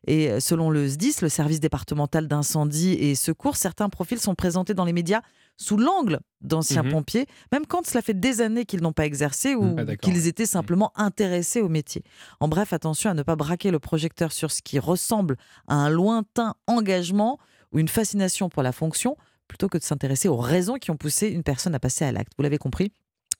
Et 0.06 0.40
selon 0.40 0.70
le 0.70 0.88
SDIS, 0.88 1.16
le 1.22 1.28
service 1.28 1.60
départemental 1.60 2.26
d'incendie 2.26 2.92
et 2.94 3.14
secours, 3.14 3.56
certains 3.56 3.90
profils 3.90 4.18
sont 4.18 4.34
présentés 4.34 4.74
dans 4.74 4.84
les 4.84 4.92
médias 4.92 5.20
sous 5.60 5.76
l'angle 5.76 6.20
d'anciens 6.40 6.82
Mhm. 6.82 6.90
pompiers, 6.90 7.26
même 7.52 7.66
quand 7.66 7.86
cela 7.86 8.00
fait 8.00 8.18
des 8.18 8.40
années 8.40 8.64
qu'ils 8.64 8.80
n'ont 8.80 8.94
pas 8.94 9.04
exercé 9.04 9.54
ou 9.54 9.76
Ah, 9.78 9.96
qu'ils 9.96 10.26
étaient 10.26 10.46
simplement 10.46 10.90
intéressés 10.96 11.60
au 11.60 11.68
métier. 11.68 12.02
En 12.40 12.48
bref, 12.48 12.72
attention 12.72 13.10
à 13.10 13.14
ne 13.14 13.22
pas 13.22 13.36
braquer 13.36 13.70
le 13.70 13.78
projecteur 13.78 14.32
sur 14.32 14.50
ce 14.50 14.62
qui 14.62 14.78
ressemble 14.78 15.36
à 15.68 15.74
un 15.74 15.90
lointain 15.90 16.54
engagement 16.66 17.38
ou 17.72 17.78
une 17.78 17.88
fascination 17.88 18.48
pour 18.48 18.62
la 18.62 18.72
fonction, 18.72 19.16
plutôt 19.48 19.68
que 19.68 19.76
de 19.76 19.82
s'intéresser 19.82 20.28
aux 20.28 20.36
raisons 20.38 20.76
qui 20.76 20.90
ont 20.90 20.96
poussé 20.96 21.28
une 21.28 21.42
personne 21.42 21.74
à 21.74 21.78
passer 21.80 22.04
à 22.06 22.12
l'acte. 22.12 22.32
Vous 22.38 22.42
l'avez 22.42 22.58
compris 22.58 22.92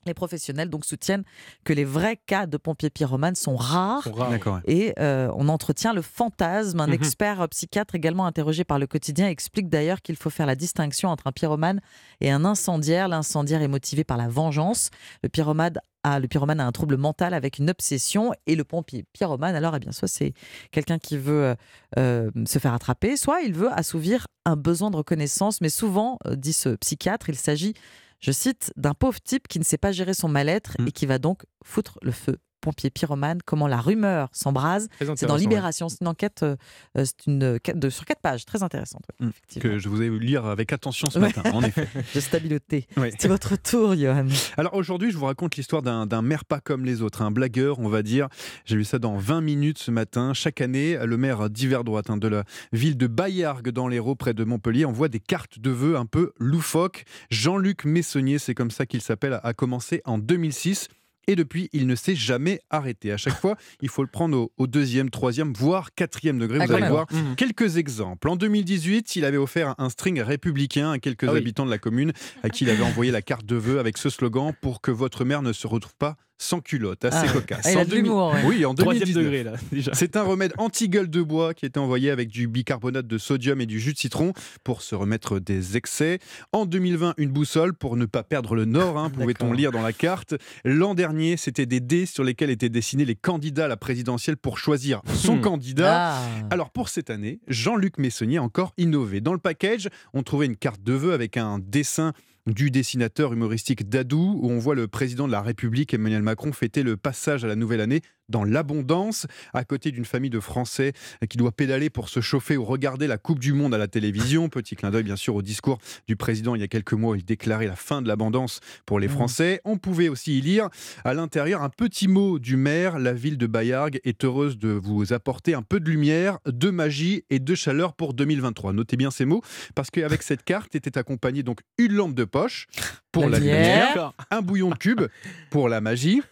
les 0.06 0.14
professionnels 0.14 0.70
donc 0.70 0.84
soutiennent 0.84 1.24
que 1.64 1.72
les 1.72 1.84
vrais 1.84 2.16
cas 2.16 2.46
de 2.46 2.56
pompiers 2.56 2.90
pyromanes 2.90 3.34
sont 3.34 3.56
rares, 3.56 4.02
Sont 4.04 4.12
rares, 4.12 4.30
D'accord, 4.30 4.54
ouais. 4.56 4.60
et 4.66 4.94
euh, 4.98 5.30
on 5.36 5.48
entretient 5.48 5.92
le 5.92 6.02
fantasme. 6.02 6.80
Un 6.80 6.86
Mhm. 6.86 6.92
expert 6.94 7.48
psychiatre 7.50 7.94
également 7.94 8.26
interrogé 8.26 8.64
par 8.64 8.78
le 8.78 8.86
quotidien 8.86 9.28
explique 9.28 9.68
d'ailleurs 9.68 10.00
qu'il 10.02 10.16
faut 10.16 10.30
faire 10.30 10.46
la 10.46 10.54
distinction 10.56 11.10
entre 11.10 11.26
un 11.26 11.32
pyromane 11.32 11.80
et 12.20 12.30
un 12.30 12.44
incendiaire. 12.44 13.08
L'incendiaire 13.08 13.60
est 13.62 13.68
motivé 13.68 14.04
par 14.04 14.16
la 14.16 14.28
vengeance. 14.28 14.90
Le 15.22 15.28
pyromane 15.28 15.74
a, 16.02 16.18
le 16.18 16.28
pyromane 16.28 16.60
a 16.60 16.66
un 16.66 16.72
trouble 16.72 16.96
mental 16.96 17.34
avec 17.34 17.58
une 17.58 17.68
obsession 17.68 18.32
et 18.46 18.56
le 18.56 18.64
pompier 18.64 19.04
pyromane, 19.12 19.54
alors 19.54 19.76
eh 19.76 19.80
bien, 19.80 19.92
soit 19.92 20.08
c'est 20.08 20.32
quelqu'un 20.70 20.98
qui 20.98 21.18
veut 21.18 21.44
euh, 21.44 21.54
euh, 21.98 22.30
se 22.46 22.58
faire 22.58 22.72
attraper, 22.72 23.18
soit 23.18 23.42
il 23.42 23.52
veut 23.52 23.70
assouvir 23.70 24.26
un 24.46 24.56
besoin 24.56 24.90
de 24.90 24.96
reconnaissance. 24.96 25.60
Mais 25.60 25.68
souvent, 25.68 26.18
dit 26.30 26.54
ce 26.54 26.70
psychiatre, 26.76 27.28
il 27.28 27.36
s'agit, 27.36 27.74
je 28.20 28.32
cite, 28.32 28.72
d'un 28.76 28.94
pauvre 28.94 29.20
type 29.20 29.48
qui 29.48 29.58
ne 29.58 29.64
sait 29.64 29.78
pas 29.78 29.92
gérer 29.92 30.14
son 30.14 30.28
mal-être 30.28 30.76
et 30.86 30.92
qui 30.92 31.06
va 31.06 31.18
donc 31.18 31.44
foutre 31.64 31.98
le 32.02 32.12
feu. 32.12 32.38
Pompier 32.60 32.90
pyromane, 32.90 33.38
comment 33.44 33.66
la 33.66 33.78
rumeur 33.80 34.28
s'embrase. 34.32 34.88
C'est 35.16 35.26
dans 35.26 35.36
Libération. 35.36 35.88
C'est 35.88 36.00
une 36.02 36.08
enquête 36.08 36.42
euh, 36.42 36.56
euh, 36.98 37.04
c'est 37.04 37.26
une, 37.26 37.42
euh, 37.42 37.58
de, 37.74 37.88
sur 37.90 38.04
quatre 38.04 38.20
pages, 38.20 38.44
très 38.44 38.62
intéressante. 38.62 39.02
ouais. 39.20 39.26
Mm. 39.28 39.60
que 39.60 39.78
je 39.78 39.88
vous 39.88 40.02
ai 40.02 40.10
lire 40.10 40.46
avec 40.46 40.72
attention 40.72 41.08
ce 41.10 41.18
Ouais. 41.18 41.32
matin, 41.34 41.50
en 41.52 41.62
effet. 41.62 41.88
De 42.14 42.20
stabilité. 42.20 42.86
Ouais. 42.96 43.12
C'est 43.18 43.28
votre 43.28 43.56
tour, 43.60 43.94
Johan. 43.94 44.26
Alors 44.56 44.74
aujourd'hui, 44.74 45.10
je 45.10 45.16
vous 45.18 45.26
raconte 45.26 45.56
l'histoire 45.56 45.82
d'un 45.82 46.06
d'un 46.06 46.22
maire 46.22 46.44
pas 46.44 46.60
comme 46.60 46.84
les 46.84 47.02
autres, 47.02 47.22
un 47.22 47.30
blagueur, 47.30 47.78
on 47.78 47.88
va 47.88 48.02
dire. 48.02 48.28
J'ai 48.64 48.76
lu 48.76 48.84
ça 48.84 48.98
dans 48.98 49.16
20 49.16 49.40
minutes 49.40 49.78
ce 49.78 49.90
matin. 49.90 50.34
Chaque 50.34 50.60
année, 50.60 50.98
le 51.04 51.16
maire 51.16 51.48
d'hiver 51.50 51.84
droite 51.84 52.10
hein, 52.10 52.16
de 52.16 52.28
la 52.28 52.44
ville 52.72 52.96
de 52.96 53.06
Bayargues 53.06 53.70
dans 53.70 53.88
l'Hérault, 53.88 54.14
près 54.16 54.34
de 54.34 54.44
Montpellier, 54.44 54.84
envoie 54.84 55.08
des 55.08 55.20
cartes 55.20 55.58
de 55.58 55.70
vœux 55.70 55.96
un 55.96 56.06
peu 56.06 56.32
loufoques. 56.38 57.04
Jean-Luc 57.30 57.84
Messonnier, 57.84 58.38
c'est 58.38 58.54
comme 58.54 58.70
ça 58.70 58.86
qu'il 58.86 59.00
s'appelle, 59.02 59.40
a 59.42 59.52
commencé 59.52 60.02
en 60.04 60.18
2006. 60.18 60.88
Et 61.28 61.36
depuis, 61.36 61.68
il 61.72 61.86
ne 61.86 61.94
s'est 61.94 62.16
jamais 62.16 62.60
arrêté. 62.70 63.12
À 63.12 63.16
chaque 63.16 63.38
fois, 63.38 63.56
il 63.82 63.88
faut 63.88 64.02
le 64.02 64.08
prendre 64.08 64.36
au, 64.36 64.52
au 64.56 64.66
deuxième, 64.66 65.10
troisième, 65.10 65.52
voire 65.52 65.94
quatrième 65.94 66.38
degré. 66.38 66.58
Ah, 66.60 66.66
Vous 66.66 66.72
allez 66.72 66.82
même. 66.82 66.90
voir 66.90 67.06
Mhm. 67.12 67.36
quelques 67.36 67.76
exemples. 67.76 68.28
En 68.28 68.36
2018, 68.36 69.14
il 69.16 69.24
avait 69.24 69.36
offert 69.36 69.74
un 69.78 69.90
string 69.90 70.20
républicain 70.20 70.90
à 70.92 70.98
quelques 70.98 71.24
Ah 71.24 71.32
oui. 71.32 71.38
habitants 71.38 71.66
de 71.66 71.70
la 71.70 71.78
commune 71.78 72.12
à 72.42 72.48
qui 72.50 72.64
il 72.64 72.70
avait 72.70 72.82
envoyé 72.82 73.12
la 73.12 73.22
carte 73.22 73.46
de 73.46 73.56
vœux 73.56 73.78
avec 73.78 73.96
ce 73.98 74.10
slogan 74.10 74.52
pour 74.60 74.80
que 74.80 74.90
votre 74.90 75.24
mère 75.24 75.42
ne 75.42 75.52
se 75.52 75.66
retrouve 75.66 75.94
pas 75.96 76.16
sans 76.42 76.60
culotte. 76.60 77.04
Assez 77.04 77.26
Ah. 77.28 77.32
cocasse. 77.32 77.66
Ah, 77.66 77.70
il 77.72 77.76
a 77.76 77.80
En 77.80 77.84
de 77.84 77.90
2000 77.90 78.04
l'humour, 78.04 78.32
ouais. 78.32 78.42
Oui, 78.46 78.64
en 78.64 78.74
Troisième 78.74 79.04
2019. 79.06 79.24
degré, 79.24 79.44
là, 79.44 79.52
déjà. 79.72 79.92
C'est 79.94 80.16
un 80.16 80.22
remède 80.22 80.52
anti-gueule 80.56 81.10
de 81.10 81.20
bois 81.22 81.52
qui 81.52 81.66
était 81.66 81.78
envoyé 81.78 82.10
avec 82.10 82.28
du 82.28 82.48
bicarbonate 82.48 83.06
de 83.06 83.18
sodium 83.18 83.60
et 83.60 83.66
du 83.66 83.78
jus 83.78 83.92
de 83.92 83.98
citron 83.98 84.32
pour 84.64 84.80
se 84.80 84.94
remettre 84.94 85.38
des 85.38 85.76
excès. 85.76 86.18
En 86.52 86.64
2020, 86.64 87.12
une 87.18 87.30
boussole 87.30 87.74
pour 87.74 87.96
ne 87.98 88.06
pas 88.06 88.22
perdre 88.22 88.54
le 88.54 88.64
nord, 88.64 88.96
hein, 88.96 89.10
pouvait-on 89.10 89.52
lire 89.52 89.70
dans 89.70 89.82
la 89.82 89.92
carte. 89.92 90.34
L'an 90.64 90.94
dernier, 90.94 91.36
c'était 91.36 91.66
des 91.66 91.80
dés 91.80 92.06
sur 92.06 92.24
lesquels 92.24 92.50
étaient 92.50 92.68
dessinés 92.70 93.04
les 93.04 93.16
candidats 93.16 93.66
à 93.66 93.68
la 93.68 93.76
présidentielle 93.76 94.36
pour 94.38 94.56
choisir 94.58 95.02
son 95.14 95.36
Hmm. 95.36 95.40
candidat. 95.42 96.14
Ah. 96.16 96.28
Alors 96.50 96.70
pour 96.70 96.88
cette 96.88 97.10
année, 97.10 97.40
Jean-Luc 97.48 97.98
Messonnier 97.98 98.38
a 98.38 98.42
encore 98.42 98.72
innové. 98.78 99.20
Dans 99.20 99.32
le 99.34 99.38
package, 99.38 99.88
on 100.14 100.22
trouvait 100.22 100.46
une 100.46 100.56
carte 100.56 100.82
de 100.82 100.94
vœux 100.94 101.12
avec 101.12 101.36
un 101.36 101.58
dessin 101.58 102.12
du 102.46 102.70
dessinateur 102.70 103.32
humoristique 103.32 103.88
Dadou, 103.88 104.38
où 104.42 104.50
on 104.50 104.58
voit 104.58 104.74
le 104.74 104.88
président 104.88 105.26
de 105.26 105.32
la 105.32 105.42
République, 105.42 105.94
Emmanuel 105.94 106.22
Macron, 106.22 106.52
fêter 106.52 106.82
le 106.82 106.96
passage 106.96 107.44
à 107.44 107.48
la 107.48 107.56
nouvelle 107.56 107.80
année 107.80 108.00
dans 108.30 108.44
l'abondance, 108.44 109.26
à 109.52 109.64
côté 109.64 109.90
d'une 109.90 110.06
famille 110.06 110.30
de 110.30 110.40
Français 110.40 110.92
qui 111.28 111.36
doit 111.36 111.52
pédaler 111.52 111.90
pour 111.90 112.08
se 112.08 112.20
chauffer 112.20 112.56
ou 112.56 112.64
regarder 112.64 113.06
la 113.06 113.18
Coupe 113.18 113.38
du 113.38 113.52
Monde 113.52 113.74
à 113.74 113.78
la 113.78 113.88
télévision. 113.88 114.48
Petit 114.48 114.76
clin 114.76 114.90
d'œil, 114.90 115.02
bien 115.02 115.16
sûr, 115.16 115.34
au 115.34 115.42
discours 115.42 115.78
du 116.06 116.16
président 116.16 116.54
il 116.54 116.60
y 116.60 116.64
a 116.64 116.68
quelques 116.68 116.94
mois, 116.94 117.12
où 117.12 117.16
il 117.16 117.24
déclarait 117.24 117.66
la 117.66 117.76
fin 117.76 118.00
de 118.00 118.08
l'abondance 118.08 118.60
pour 118.86 118.98
les 118.98 119.08
Mmh. 119.08 119.12
Français. 119.12 119.60
On 119.64 119.76
pouvait 119.76 120.08
aussi 120.08 120.38
y 120.38 120.40
lire 120.40 120.68
à 121.04 121.14
l'intérieur 121.14 121.62
un 121.62 121.68
petit 121.68 122.08
mot 122.08 122.38
du 122.38 122.56
maire. 122.56 122.98
La 122.98 123.12
ville 123.12 123.36
de 123.36 123.46
Bayargues 123.46 124.00
est 124.04 124.24
heureuse 124.24 124.56
de 124.58 124.68
vous 124.70 125.12
apporter 125.12 125.54
un 125.54 125.62
peu 125.62 125.80
de 125.80 125.90
lumière, 125.90 126.38
de 126.46 126.70
magie 126.70 127.24
et 127.30 127.38
de 127.38 127.54
chaleur 127.54 127.94
pour 127.94 128.14
2023. 128.14 128.72
Notez 128.72 128.96
bien 128.96 129.10
ces 129.10 129.24
mots, 129.24 129.42
parce 129.74 129.90
qu'avec 129.90 130.22
cette 130.22 130.44
carte 130.44 130.74
était 130.74 130.96
accompagnée 130.96 131.42
donc 131.42 131.60
une 131.78 131.92
lampe 131.92 132.14
de 132.14 132.24
poche 132.24 132.66
pour 133.12 133.24
La 133.24 133.30
la, 133.30 133.38
lumière. 133.38 133.88
lumière, 133.94 134.12
un 134.30 134.40
bouillon 134.42 134.70
de 134.70 134.76
cube 134.76 135.02
pour 135.50 135.68
la 135.68 135.80
magie. 135.80 136.22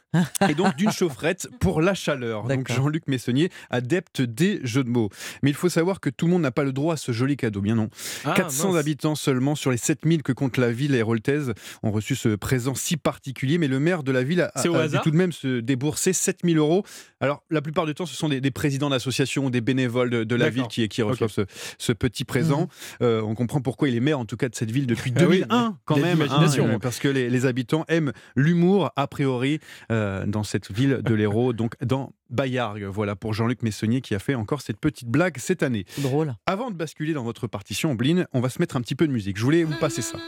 Et 0.48 0.54
donc 0.54 0.74
d'une 0.76 0.90
chaufferette 0.90 1.48
pour 1.60 1.82
la 1.82 1.92
chaleur. 1.92 2.44
Donc. 2.44 2.72
Jean-Luc 2.72 3.06
Messonnier, 3.08 3.50
adepte 3.68 4.22
des 4.22 4.58
jeux 4.64 4.82
de 4.82 4.88
mots. 4.88 5.10
Mais 5.42 5.50
il 5.50 5.54
faut 5.54 5.68
savoir 5.68 6.00
que 6.00 6.08
tout 6.08 6.24
le 6.24 6.32
monde 6.32 6.40
n'a 6.42 6.50
pas 6.50 6.64
le 6.64 6.72
droit 6.72 6.94
à 6.94 6.96
ce 6.96 7.12
joli 7.12 7.36
cadeau. 7.36 7.60
Bien 7.60 7.74
non. 7.74 7.90
Ah, 8.24 8.32
400 8.34 8.68
mince. 8.68 8.76
habitants 8.78 9.14
seulement 9.14 9.54
sur 9.54 9.70
les 9.70 9.76
7000 9.76 10.22
que 10.22 10.32
compte 10.32 10.56
la 10.56 10.72
ville 10.72 10.94
héroltaise 10.94 11.52
ont 11.82 11.90
reçu 11.90 12.16
ce 12.16 12.30
présent 12.36 12.74
si 12.74 12.96
particulier. 12.96 13.58
Mais 13.58 13.68
le 13.68 13.80
maire 13.80 14.02
de 14.02 14.10
la 14.10 14.22
ville 14.22 14.48
a, 14.54 14.62
dû 14.88 14.96
tout 15.02 15.10
de 15.10 15.16
même 15.16 15.30
se 15.32 15.60
débourser 15.60 16.14
7000 16.14 16.56
euros. 16.56 16.84
Alors 17.20 17.42
la 17.50 17.60
plupart 17.60 17.84
du 17.84 17.94
temps, 17.94 18.06
ce 18.06 18.16
sont 18.16 18.30
des, 18.30 18.40
des 18.40 18.50
présidents 18.50 18.88
d'associations 18.88 19.44
ou 19.44 19.50
des 19.50 19.60
bénévoles 19.60 20.08
de, 20.08 20.24
de 20.24 20.34
la 20.36 20.48
ville 20.48 20.68
qui, 20.68 20.88
qui 20.88 21.02
reçoivent 21.02 21.30
ce, 21.30 21.42
ce 21.76 21.92
petit 21.92 22.24
présent. 22.24 22.62
Mhm. 22.62 22.68
Euh, 23.02 23.20
on 23.22 23.34
comprend 23.34 23.60
pourquoi 23.60 23.90
il 23.90 23.94
est 23.96 24.00
maire, 24.00 24.18
en 24.18 24.24
tout 24.24 24.38
cas 24.38 24.48
de 24.48 24.54
cette 24.54 24.70
ville 24.70 24.86
depuis 24.86 25.12
Ah 25.16 25.24
oui, 25.28 25.40
2001 25.40 25.76
quand 25.84 25.96
il 25.96 26.00
y 26.00 26.04
a 26.04 26.14
de 26.14 26.18
même. 26.18 26.22
l'imagination. 26.26 26.67
Hein, 26.74 26.78
parce 26.80 26.98
que 26.98 27.08
les, 27.08 27.30
les 27.30 27.46
habitants 27.46 27.84
aiment 27.88 28.12
l'humour 28.36 28.90
a 28.96 29.06
priori 29.06 29.60
euh, 29.90 30.26
dans 30.26 30.42
cette 30.42 30.70
ville 30.72 31.00
de 31.02 31.14
l'Hérault, 31.14 31.52
donc 31.52 31.74
dans 31.82 32.12
Bayargues. 32.30 32.84
Voilà 32.84 33.16
pour 33.16 33.34
Jean-Luc 33.34 33.62
Messonnier 33.62 34.00
qui 34.00 34.14
a 34.14 34.18
fait 34.18 34.34
encore 34.34 34.60
cette 34.60 34.78
petite 34.78 35.08
blague 35.08 35.38
cette 35.38 35.62
année. 35.62 35.84
Drôle. 35.98 36.34
Avant 36.46 36.70
de 36.70 36.76
basculer 36.76 37.12
dans 37.12 37.24
votre 37.24 37.46
partition, 37.46 37.94
Bline, 37.94 38.26
on 38.32 38.40
va 38.40 38.48
se 38.48 38.58
mettre 38.60 38.76
un 38.76 38.80
petit 38.80 38.94
peu 38.94 39.06
de 39.06 39.12
musique. 39.12 39.38
Je 39.38 39.44
voulais 39.44 39.64
vous 39.64 39.76
passer 39.78 40.02
ça. 40.02 40.18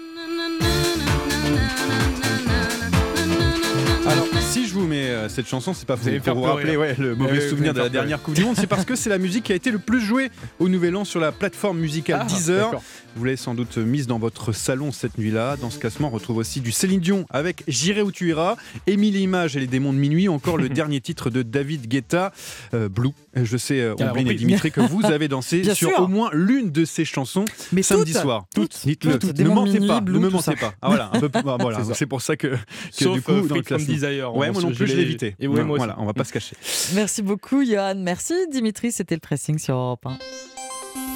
Vous 4.81 4.87
mets 4.87 5.11
euh, 5.11 5.28
cette 5.28 5.47
chanson, 5.47 5.74
c'est 5.74 5.87
pas 5.87 5.99
pour, 5.99 6.11
pour 6.22 6.35
vous 6.37 6.43
rappeler 6.43 6.74
ouais, 6.76 6.95
le 6.99 7.14
mauvais 7.14 7.47
souvenir 7.47 7.74
de 7.74 7.81
la 7.81 7.91
dernière 7.91 8.22
Coupe 8.22 8.35
du 8.35 8.43
Monde, 8.45 8.57
c'est 8.57 8.66
parce 8.66 8.87
que 8.87 8.97
c'est 8.97 9.11
la 9.11 9.18
musique 9.18 9.45
qui 9.45 9.53
a 9.53 9.55
été 9.55 9.70
le 9.70 9.78
plus 9.78 10.01
jouée 10.01 10.31
au 10.59 10.68
Nouvel 10.70 10.97
An 10.97 11.05
sur 11.05 11.20
la 11.20 11.33
plateforme 11.33 11.78
musicale 11.78 12.20
Ah, 12.22 12.26
Deezer. 12.26 12.81
Vous 13.16 13.24
l'avez 13.24 13.37
sans 13.37 13.55
doute 13.55 13.76
mise 13.76 14.07
dans 14.07 14.18
votre 14.18 14.53
salon 14.53 14.93
cette 14.93 15.18
nuit-là. 15.18 15.57
Dans 15.57 15.68
ce 15.70 15.78
classement, 15.78 16.09
on 16.09 16.11
retrouve 16.12 16.37
aussi 16.39 16.61
du 16.61 16.70
Céline 16.70 17.01
Dion 17.01 17.26
avec 17.28 17.64
J'irai 17.66 18.03
où 18.03 18.12
tu 18.12 18.28
iras, 18.28 18.57
Émile 18.87 19.16
Image 19.16 19.57
et 19.57 19.61
les 19.61 19.66
démons 19.66 19.93
de 19.93 19.99
minuit, 19.99 20.28
encore 20.28 20.57
le 20.57 20.68
dernier 20.70 21.01
titre 21.01 21.28
de 21.28 21.42
David 21.42 21.88
Guetta, 21.88 22.33
euh, 22.72 22.88
Blue. 22.88 23.11
Je 23.34 23.57
sais, 23.57 23.80
euh, 23.80 23.95
et. 24.17 24.34
Dimitri, 24.34 24.71
que 24.71 24.80
vous 24.80 25.04
avez 25.04 25.29
dansé 25.29 25.61
Bien 25.61 25.75
sur 25.75 25.88
sûr. 25.91 26.00
au 26.03 26.09
moins 26.09 26.30
l'une 26.33 26.71
de 26.71 26.84
ces 26.84 27.04
chansons 27.04 27.45
Mais 27.72 27.83
samedi 27.83 28.13
toutes, 28.13 28.22
soir. 28.22 28.46
toutes, 28.54 28.80
Dites-le. 28.84 29.18
toutes. 29.18 29.38
Ne 29.38 29.49
mentez 29.49 29.87
pas. 29.87 30.00
Blue, 30.00 30.14
ne 30.14 30.18
me 30.21 30.30
mentez 30.30 30.54
pas. 30.57 30.72
Ah, 30.80 30.88
voilà, 30.88 31.11
voilà. 31.59 31.79
C'est 31.95 32.07
pour 32.07 32.22
ça 32.22 32.37
que, 32.37 32.46
que 32.49 32.57
Sauf, 32.92 33.14
du 33.17 33.22
coup, 33.22 33.33
euh, 33.33 33.42
dans 33.49 33.57
le 33.57 33.63
classement. 33.63 33.92
Desire, 33.92 34.34
Ouais, 34.37 34.50
moi 34.53 34.63
non 34.63 34.70
plus, 34.75 34.87
je 34.87 34.87
je 34.87 34.97
l'ai- 34.97 34.97
l'ai 34.97 35.03
évité. 35.09 35.37
et 35.41 35.47
ouais, 35.49 35.64
moi 35.64 35.76
Voilà, 35.79 35.97
on 35.99 36.07
va 36.07 36.13
pas 36.13 36.25
se 36.25 36.33
cacher. 36.33 36.57
Merci 36.95 37.22
beaucoup, 37.22 37.63
Johan. 37.64 37.95
Merci, 37.97 38.34
Dimitri. 38.51 38.92
C'était 38.92 39.14
le 39.14 39.21
pressing 39.21 39.59
sur 39.59 39.75
Europe 39.76 40.07
1. 40.07 40.18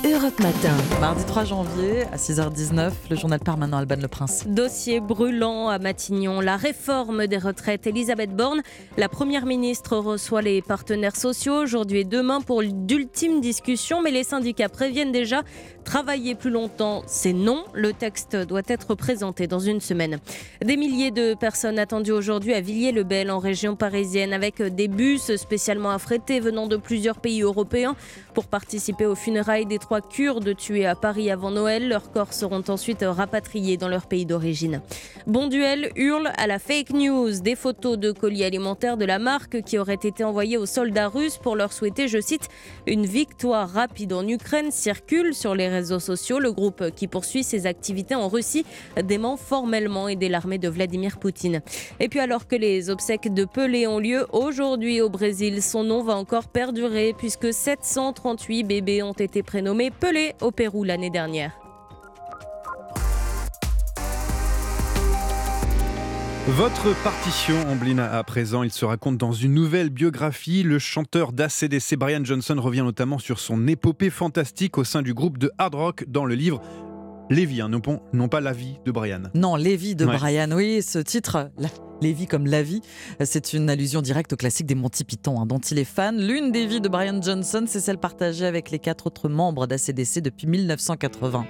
Europe 0.05 0.39
Matin. 0.39 0.76
Mardi 1.01 1.24
3 1.24 1.44
janvier 1.44 2.02
à 2.12 2.16
6h19, 2.16 2.93
le 3.09 3.16
journal 3.16 3.40
permanent 3.40 3.78
Alban 3.78 3.97
Le 4.02 4.06
Prince. 4.06 4.44
Dossier 4.47 5.01
brûlant 5.01 5.68
à 5.68 5.78
Matignon, 5.78 6.43
la 6.43 6.59
réforme 6.59 7.26
des 7.26 7.39
retraites. 7.39 7.86
Elisabeth 7.86 8.36
Borne, 8.36 8.60
la 8.98 9.09
première 9.09 9.47
ministre, 9.47 9.97
reçoit 9.97 10.43
les 10.43 10.60
partenaires 10.60 11.16
sociaux 11.16 11.55
aujourd'hui 11.55 12.01
et 12.01 12.05
demain 12.05 12.43
pour 12.43 12.62
d'ultimes 12.62 13.40
discussions, 13.40 14.02
mais 14.02 14.10
les 14.10 14.24
syndicats 14.24 14.68
préviennent 14.68 15.10
déjà 15.10 15.43
travailler 15.85 16.35
plus 16.35 16.51
longtemps, 16.51 17.02
c'est 17.06 17.32
non. 17.32 17.64
Le 17.72 17.94
texte 17.94 18.36
doit 18.36 18.62
être 18.66 18.94
présenté 18.94 19.47
dans 19.47 19.59
une 19.59 19.81
semaine. 19.81 20.18
Des 20.62 20.76
milliers 20.76 21.12
de 21.12 21.32
personnes 21.32 21.78
attendues 21.78 22.12
aujourd'hui 22.12 22.52
à 22.52 22.60
Villiers-le-Bel 22.60 23.31
en 23.31 23.39
région 23.39 23.74
parisienne 23.74 24.35
avec 24.35 24.60
des 24.60 24.89
bus 24.89 25.35
spécialement 25.36 25.90
affrétés 25.90 26.40
venant 26.40 26.66
de 26.66 26.76
plusieurs 26.76 27.20
pays 27.20 27.43
européens 27.43 27.97
pour 28.35 28.47
participer 28.47 29.06
aux 29.06 29.14
funérailles 29.14 29.66
des 29.66 29.78
trois 29.78 29.93
Kurdes 30.00 30.56
tués 30.56 30.86
à 30.86 30.94
Paris 30.94 31.30
avant 31.30 31.50
Noël. 31.50 31.88
Leurs 31.88 32.10
corps 32.10 32.32
seront 32.32 32.62
ensuite 32.68 33.04
rapatriés 33.06 33.76
dans 33.76 33.88
leur 33.88 34.06
pays 34.06 34.26
d'origine. 34.26 34.80
Bon 35.26 35.46
duel 35.46 35.90
hurle 35.96 36.30
à 36.36 36.46
la 36.46 36.58
fake 36.58 36.90
news. 36.90 37.40
Des 37.40 37.56
photos 37.56 37.98
de 37.98 38.12
colis 38.12 38.44
alimentaires 38.44 38.96
de 38.96 39.04
la 39.04 39.18
marque 39.18 39.62
qui 39.62 39.78
auraient 39.78 39.94
été 39.94 40.24
envoyés 40.24 40.56
aux 40.56 40.66
soldats 40.66 41.08
russes 41.08 41.38
pour 41.38 41.56
leur 41.56 41.72
souhaiter, 41.72 42.08
je 42.08 42.20
cite, 42.20 42.48
une 42.86 43.06
victoire 43.06 43.68
rapide 43.68 44.12
en 44.12 44.26
Ukraine 44.26 44.70
circulent 44.70 45.34
sur 45.34 45.54
les 45.54 45.68
réseaux 45.68 45.98
sociaux. 45.98 46.38
Le 46.38 46.52
groupe 46.52 46.90
qui 46.94 47.08
poursuit 47.08 47.44
ses 47.44 47.66
activités 47.66 48.14
en 48.14 48.28
Russie 48.28 48.64
dément 49.02 49.36
formellement 49.36 50.08
aider 50.08 50.28
l'armée 50.28 50.58
de 50.58 50.68
Vladimir 50.68 51.18
Poutine. 51.18 51.62
Et 52.00 52.08
puis 52.08 52.20
alors 52.20 52.46
que 52.46 52.56
les 52.56 52.90
obsèques 52.90 53.32
de 53.32 53.44
Pelé 53.44 53.86
ont 53.86 53.98
lieu 53.98 54.26
aujourd'hui 54.32 55.00
au 55.00 55.08
Brésil, 55.08 55.62
son 55.62 55.84
nom 55.84 56.02
va 56.02 56.16
encore 56.16 56.48
perdurer 56.48 57.14
puisque 57.16 57.52
738 57.52 58.64
bébés 58.64 59.02
ont 59.02 59.12
été 59.12 59.42
prénommés 59.42 59.84
Pelé 59.90 60.35
au 60.40 60.51
Pérou 60.51 60.85
l'année 60.85 61.11
dernière. 61.11 61.52
Votre 66.47 66.94
partition, 67.02 67.55
Amblin, 67.70 67.97
à 67.97 68.23
présent, 68.23 68.62
il 68.62 68.70
se 68.70 68.85
raconte 68.85 69.16
dans 69.16 69.32
une 69.32 69.55
nouvelle 69.55 69.89
biographie. 69.89 70.62
Le 70.62 70.78
chanteur 70.78 71.32
d'ACDC, 71.32 71.97
Brian 71.97 72.23
Johnson, 72.23 72.56
revient 72.59 72.82
notamment 72.82 73.19
sur 73.19 73.39
son 73.39 73.66
épopée 73.66 74.11
fantastique 74.11 74.77
au 74.77 74.85
sein 74.85 75.01
du 75.01 75.15
groupe 75.15 75.39
de 75.39 75.51
hard 75.56 75.74
rock 75.74 76.05
dans 76.06 76.27
le 76.27 76.35
livre 76.35 76.61
Lévi, 77.30 77.60
hein, 77.60 77.68
non, 77.68 77.80
pas- 77.80 78.01
non 78.12 78.28
pas 78.28 78.40
la 78.40 78.52
vie 78.52 78.78
de 78.84 78.90
Brian. 78.92 79.22
Non, 79.34 79.56
Lévi 79.56 79.94
de 79.94 80.05
Ouais. 80.05 80.16
Brian. 80.16 80.51
Oui, 80.52 80.82
ce 80.82 80.98
titre, 80.98 81.51
la- 81.59 81.68
Lévi 82.02 82.26
comme 82.26 82.46
la 82.46 82.62
vie, 82.62 82.82
c'est 83.24 83.55
une 83.55 83.70
allusion 83.70 84.02
directe 84.02 84.32
au 84.34 84.36
classique 84.36 84.66
des 84.66 84.74
Monty 84.74 85.05
Python, 85.05 85.40
hein, 85.40 85.46
dont 85.46 85.59
il 85.60 85.78
est 85.78 85.84
fan. 85.84 86.18
L'une 86.20 86.52
des 86.52 86.66
vies 86.66 86.80
de 86.82 86.88
Brian 86.88 87.20
Johnson, 87.22 87.64
c'est 87.66 87.80
celle 87.80 87.98
partagée 87.98 88.44
avec 88.44 88.70
les 88.70 88.78
quatre 88.78 89.06
autres 89.06 89.28
membres 89.28 89.66
d'ACDC 89.66 90.20
depuis 90.20 90.46
1980. 90.46 91.46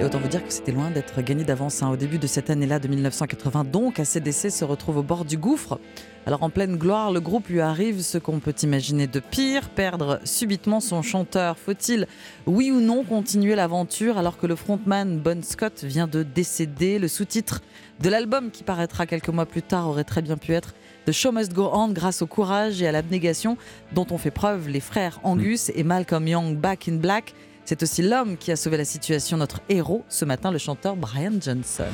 Et 0.00 0.04
autant 0.04 0.20
vous 0.20 0.28
dire 0.28 0.44
que 0.46 0.52
c'était 0.52 0.70
loin 0.70 0.92
d'être 0.92 1.20
gagné 1.22 1.42
d'avance 1.42 1.82
hein. 1.82 1.90
au 1.90 1.96
début 1.96 2.18
de 2.18 2.28
cette 2.28 2.50
année-là 2.50 2.78
de 2.78 2.86
1980. 2.86 3.64
Donc, 3.64 3.98
ACDC 3.98 4.48
se 4.48 4.64
retrouve 4.64 4.98
au 4.98 5.02
bord 5.02 5.24
du 5.24 5.36
gouffre. 5.36 5.80
Alors, 6.24 6.44
en 6.44 6.50
pleine 6.50 6.76
gloire, 6.76 7.10
le 7.10 7.18
groupe 7.18 7.48
lui 7.48 7.60
arrive 7.60 8.00
ce 8.00 8.16
qu'on 8.16 8.38
peut 8.38 8.54
imaginer 8.62 9.08
de 9.08 9.18
pire, 9.18 9.68
perdre 9.70 10.20
subitement 10.22 10.78
son 10.78 11.02
chanteur. 11.02 11.58
Faut-il, 11.58 12.06
oui 12.46 12.70
ou 12.70 12.80
non, 12.80 13.02
continuer 13.02 13.56
l'aventure 13.56 14.18
alors 14.18 14.38
que 14.38 14.46
le 14.46 14.54
frontman 14.54 15.18
Bon 15.18 15.42
Scott 15.42 15.82
vient 15.82 16.06
de 16.06 16.22
décéder? 16.22 17.00
Le 17.00 17.08
sous-titre 17.08 17.60
de 18.00 18.08
l'album 18.08 18.52
qui 18.52 18.62
paraîtra 18.62 19.04
quelques 19.04 19.30
mois 19.30 19.46
plus 19.46 19.62
tard 19.62 19.88
aurait 19.88 20.04
très 20.04 20.22
bien 20.22 20.36
pu 20.36 20.52
être 20.52 20.74
The 21.06 21.12
Show 21.12 21.32
Must 21.32 21.52
Go 21.52 21.70
On 21.72 21.88
grâce 21.88 22.22
au 22.22 22.26
courage 22.28 22.80
et 22.82 22.86
à 22.86 22.92
l'abnégation 22.92 23.56
dont 23.94 24.06
ont 24.10 24.18
fait 24.18 24.30
preuve 24.30 24.68
les 24.68 24.80
frères 24.80 25.18
Angus 25.24 25.72
et 25.74 25.82
Malcolm 25.82 26.28
Young 26.28 26.56
Back 26.56 26.86
in 26.86 26.96
Black. 26.96 27.34
C'est 27.68 27.82
aussi 27.82 28.00
l'homme 28.00 28.38
qui 28.38 28.50
a 28.50 28.56
sauvé 28.56 28.78
la 28.78 28.86
situation, 28.86 29.36
notre 29.36 29.60
héros, 29.68 30.02
ce 30.08 30.24
matin, 30.24 30.50
le 30.50 30.56
chanteur 30.56 30.96
Brian 30.96 31.34
Johnson. 31.38 31.84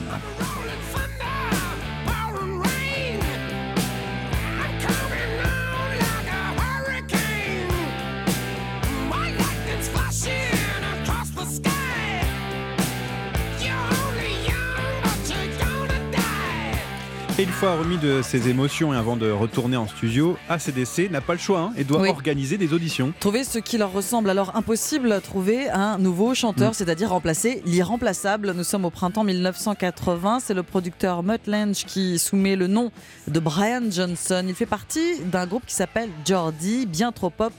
Une 17.45 17.51
fois 17.51 17.77
remis 17.77 17.99
de 17.99 18.23
ses 18.23 18.49
émotions 18.49 18.95
et 18.95 18.97
avant 18.97 19.16
de 19.16 19.31
retourner 19.31 19.77
en 19.77 19.87
studio, 19.87 20.37
ACDC 20.49 21.11
n'a 21.11 21.21
pas 21.21 21.35
le 21.35 21.39
choix 21.39 21.61
hein, 21.61 21.73
et 21.77 21.85
doit 21.85 22.01
Oui. 22.01 22.09
organiser 22.09 22.57
des 22.57 22.73
auditions. 22.73 23.12
Trouver 23.21 23.45
ce 23.45 23.59
qui 23.59 23.77
leur 23.77 23.93
ressemble, 23.93 24.31
alors 24.31 24.57
impossible, 24.57 25.21
trouver 25.21 25.69
un 25.69 25.99
nouveau 25.99 26.35
chanteur, 26.35 26.71
Mm. 26.71 26.75
c'est-à-dire 26.75 27.11
remplacer 27.11 27.61
l'irremplaçable. 27.66 28.53
Nous 28.57 28.65
sommes 28.65 28.87
au 28.87 28.91
printemps 28.91 29.25
1980, 29.25 30.39
c'est 30.41 30.55
le 30.55 30.62
producteur 30.62 31.23
Mutt 31.23 31.47
Lange 31.47 31.85
qui 31.85 32.19
soumet 32.19 32.57
le 32.57 32.66
nom 32.66 32.91
de 33.29 33.41
Brian 33.41 33.83
Johnson. 33.91 34.45
Il 34.49 34.55
fait 34.55 34.65
partie 34.65 35.21
d'un 35.27 35.47
groupe 35.47 35.66
qui 35.66 35.75
s'appelle 35.75 36.09
Jordi, 36.25 36.87
bien 36.87 37.12
trop 37.12 37.29
pop, 37.31 37.53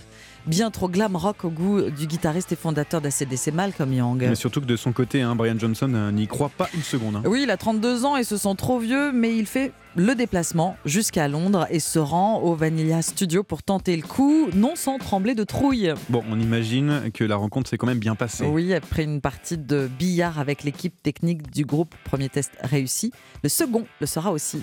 bien 0.47 0.71
trop 0.71 0.87
glam 0.89 1.15
rock 1.15 1.45
au 1.45 1.49
goût 1.49 1.81
du 1.89 2.07
guitariste 2.07 2.51
et 2.51 2.55
fondateur 2.55 3.01
d'ACDC 3.01 3.51
Malcolm 3.53 3.91
Young. 3.93 4.25
Mais 4.29 4.35
surtout 4.35 4.61
que 4.61 4.65
de 4.65 4.75
son 4.75 4.91
côté, 4.93 5.21
hein, 5.21 5.35
Brian 5.35 5.55
Johnson 5.57 5.91
euh, 5.93 6.11
n'y 6.11 6.27
croit 6.27 6.49
pas 6.49 6.69
une 6.73 6.81
seconde. 6.83 7.17
hein. 7.17 7.23
Oui, 7.25 7.41
il 7.43 7.51
a 7.51 7.57
32 7.57 8.05
ans 8.05 8.15
et 8.17 8.23
se 8.23 8.37
sent 8.37 8.55
trop 8.57 8.79
vieux, 8.79 9.11
mais 9.11 9.35
il 9.35 9.45
fait 9.45 9.71
le 9.97 10.13
déplacement 10.13 10.75
jusqu'à 10.85 11.27
Londres 11.29 11.67
et 11.69 11.79
se 11.79 11.99
rend 11.99 12.39
au 12.41 12.53
Vanilla 12.53 13.01
Studio 13.01 13.43
pour 13.43 13.63
tenter 13.63 13.95
le 13.95 14.03
coup, 14.03 14.49
non 14.53 14.75
sans 14.75 14.97
trembler 14.97 15.35
de 15.35 15.43
trouille. 15.45 15.93
Bon, 16.09 16.21
on 16.29 16.37
imagine 16.39 17.11
que 17.13 17.23
la 17.23 17.37
rencontre 17.37 17.69
s'est 17.69 17.77
quand 17.77 17.87
même 17.87 17.99
bien 17.99 18.15
passée. 18.15 18.45
Oui, 18.45 18.73
après 18.73 19.03
une 19.03 19.21
partie 19.21 19.57
de 19.57 19.87
billard 19.97 20.37
avec 20.39 20.63
l'équipe 20.63 21.01
technique 21.01 21.49
du 21.49 21.63
groupe, 21.65 21.95
premier 22.03 22.27
test 22.29 22.51
réussi. 22.61 23.11
Le 23.41 23.47
second 23.49 23.85
le 24.01 24.05
sera 24.07 24.31
aussi. 24.31 24.61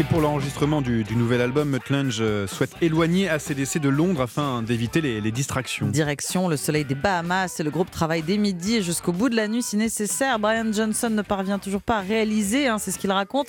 Et 0.00 0.04
pour 0.04 0.22
l'enregistrement 0.22 0.80
du, 0.80 1.04
du 1.04 1.14
nouvel 1.14 1.42
album, 1.42 1.68
Mutt 1.68 1.90
Lange 1.90 2.20
euh, 2.22 2.46
souhaite 2.46 2.74
éloigner 2.80 3.28
ACDC 3.28 3.80
de 3.80 3.90
Londres 3.90 4.22
afin 4.22 4.62
d'éviter 4.62 5.02
les, 5.02 5.20
les 5.20 5.30
distractions. 5.30 5.88
Direction 5.88 6.48
le 6.48 6.56
soleil 6.56 6.86
des 6.86 6.94
Bahamas 6.94 7.60
et 7.60 7.62
le 7.62 7.70
groupe 7.70 7.90
travaille 7.90 8.22
dès 8.22 8.38
midi 8.38 8.76
et 8.76 8.82
jusqu'au 8.82 9.12
bout 9.12 9.28
de 9.28 9.36
la 9.36 9.46
nuit 9.46 9.62
si 9.62 9.76
nécessaire. 9.76 10.38
Brian 10.38 10.72
Johnson 10.72 11.10
ne 11.10 11.20
parvient 11.20 11.58
toujours 11.58 11.82
pas 11.82 11.98
à 11.98 12.00
réaliser, 12.00 12.66
hein, 12.66 12.78
c'est 12.78 12.92
ce 12.92 12.98
qu'il 12.98 13.12
raconte. 13.12 13.48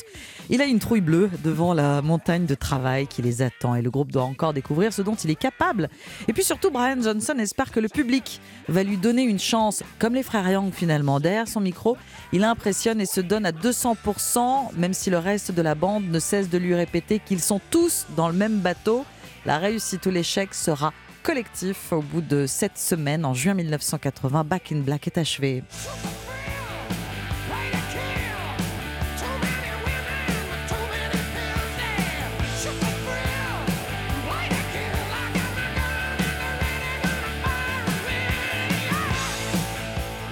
Il 0.49 0.61
a 0.61 0.65
une 0.65 0.79
trouille 0.79 0.99
bleue 0.99 1.29
devant 1.41 1.73
la 1.73 2.01
montagne 2.01 2.45
de 2.45 2.55
travail 2.55 3.07
qui 3.07 3.21
les 3.21 3.41
attend 3.41 3.73
et 3.75 3.81
le 3.81 3.89
groupe 3.89 4.11
doit 4.11 4.23
encore 4.23 4.51
découvrir 4.51 4.91
ce 4.91 5.01
dont 5.01 5.15
il 5.15 5.31
est 5.31 5.35
capable. 5.35 5.87
Et 6.27 6.33
puis 6.33 6.43
surtout, 6.43 6.69
Brian 6.69 7.01
Johnson 7.01 7.35
espère 7.39 7.71
que 7.71 7.79
le 7.79 7.87
public 7.87 8.41
va 8.67 8.83
lui 8.83 8.97
donner 8.97 9.23
une 9.23 9.39
chance, 9.39 9.83
comme 9.99 10.15
les 10.15 10.23
frères 10.23 10.51
Young 10.51 10.73
finalement. 10.73 11.21
Derrière 11.21 11.47
son 11.47 11.61
micro, 11.61 11.95
il 12.33 12.43
impressionne 12.43 12.99
et 12.99 13.05
se 13.05 13.21
donne 13.21 13.45
à 13.45 13.53
200%, 13.53 14.75
même 14.75 14.93
si 14.93 15.09
le 15.09 15.17
reste 15.17 15.53
de 15.53 15.61
la 15.61 15.75
bande 15.75 16.03
ne 16.09 16.19
cesse 16.19 16.40
de 16.49 16.57
lui 16.57 16.75
répéter 16.75 17.19
qu'ils 17.19 17.41
sont 17.41 17.61
tous 17.69 18.05
dans 18.15 18.27
le 18.27 18.35
même 18.35 18.59
bateau. 18.59 19.05
La 19.45 19.57
réussite 19.57 20.05
ou 20.05 20.11
l'échec 20.11 20.53
sera 20.53 20.93
collectif 21.23 21.91
au 21.91 22.01
bout 22.01 22.21
de 22.21 22.47
sept 22.47 22.77
semaines. 22.77 23.25
En 23.25 23.33
juin 23.33 23.53
1980, 23.53 24.43
Back 24.43 24.71
in 24.71 24.79
Black 24.79 25.07
est 25.07 25.17
achevé. 25.17 25.63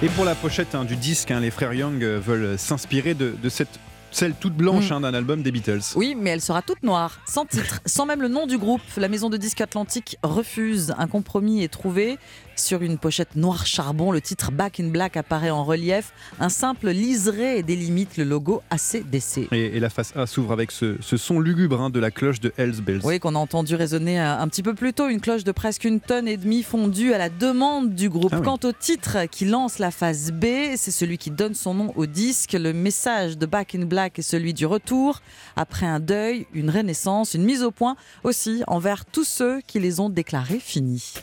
Et 0.02 0.08
pour 0.08 0.24
la 0.24 0.34
pochette 0.34 0.74
hein, 0.74 0.86
du 0.86 0.96
disque, 0.96 1.30
hein, 1.30 1.40
les 1.40 1.50
frères 1.50 1.74
Young 1.74 2.02
euh, 2.02 2.18
veulent 2.18 2.58
s'inspirer 2.58 3.12
de, 3.12 3.36
de 3.42 3.48
cette 3.50 3.78
celle 4.10 4.34
toute 4.34 4.54
blanche 4.54 4.90
Mm. 4.90 4.92
hein, 4.94 5.00
d'un 5.02 5.14
album 5.14 5.42
des 5.42 5.52
Beatles. 5.52 5.80
Oui, 5.96 6.14
mais 6.18 6.30
elle 6.30 6.40
sera 6.40 6.62
toute 6.62 6.82
noire, 6.82 7.20
sans 7.26 7.44
titre, 7.44 7.80
sans 7.86 8.06
même 8.06 8.22
le 8.22 8.28
nom 8.28 8.46
du 8.46 8.58
groupe. 8.58 8.80
La 8.96 9.08
maison 9.08 9.30
de 9.30 9.36
disques 9.36 9.60
Atlantique 9.60 10.16
refuse. 10.22 10.94
Un 10.98 11.06
compromis 11.06 11.62
est 11.62 11.68
trouvé. 11.68 12.18
Sur 12.56 12.82
une 12.82 12.98
pochette 12.98 13.36
noir 13.36 13.66
charbon, 13.66 14.12
le 14.12 14.20
titre 14.20 14.52
Back 14.52 14.80
in 14.80 14.88
Black 14.88 15.16
apparaît 15.16 15.50
en 15.50 15.64
relief. 15.64 16.12
Un 16.38 16.48
simple 16.50 16.90
liseré 16.90 17.62
délimite 17.62 18.16
le 18.16 18.24
logo 18.24 18.62
ACDC. 18.70 19.48
Et, 19.52 19.76
et 19.76 19.80
la 19.80 19.88
face 19.88 20.14
A 20.16 20.26
s'ouvre 20.26 20.52
avec 20.52 20.70
ce, 20.70 20.96
ce 21.00 21.16
son 21.16 21.40
lugubre 21.40 21.80
hein, 21.80 21.90
de 21.90 21.98
la 21.98 22.10
cloche 22.10 22.40
de 22.40 22.52
Hells 22.58 22.80
Bells. 22.82 23.00
Oui, 23.04 23.18
qu'on 23.18 23.34
a 23.34 23.38
entendu 23.38 23.74
résonner 23.74 24.20
euh, 24.20 24.38
un 24.38 24.48
petit 24.48 24.62
peu 24.62 24.74
plus 24.74 24.92
tôt, 24.92 25.08
une 25.08 25.20
cloche 25.20 25.44
de 25.44 25.52
presque 25.52 25.84
une 25.84 26.00
tonne 26.00 26.28
et 26.28 26.36
demie 26.36 26.62
fondue 26.62 27.12
à 27.12 27.18
la 27.18 27.30
demande 27.30 27.94
du 27.94 28.08
groupe. 28.10 28.32
Ah 28.32 28.38
oui. 28.40 28.44
Quant 28.44 28.58
au 28.64 28.72
titre 28.72 29.26
qui 29.30 29.46
lance 29.46 29.78
la 29.78 29.90
phase 29.90 30.30
B, 30.32 30.44
c'est 30.76 30.90
celui 30.90 31.16
qui 31.18 31.30
donne 31.30 31.54
son 31.54 31.74
nom 31.74 31.92
au 31.96 32.06
disque. 32.06 32.52
Le 32.52 32.72
message 32.72 33.38
de 33.38 33.46
Back 33.46 33.74
in 33.74 33.86
Black 33.86 34.18
est 34.18 34.22
celui 34.22 34.52
du 34.54 34.66
retour, 34.66 35.20
après 35.56 35.86
un 35.86 36.00
deuil, 36.00 36.46
une 36.52 36.70
renaissance, 36.70 37.34
une 37.34 37.44
mise 37.44 37.62
au 37.62 37.70
point 37.70 37.96
aussi 38.22 38.62
envers 38.66 39.06
tous 39.06 39.24
ceux 39.24 39.60
qui 39.66 39.80
les 39.80 40.00
ont 40.00 40.10
déclarés 40.10 40.60
finis. 40.60 41.14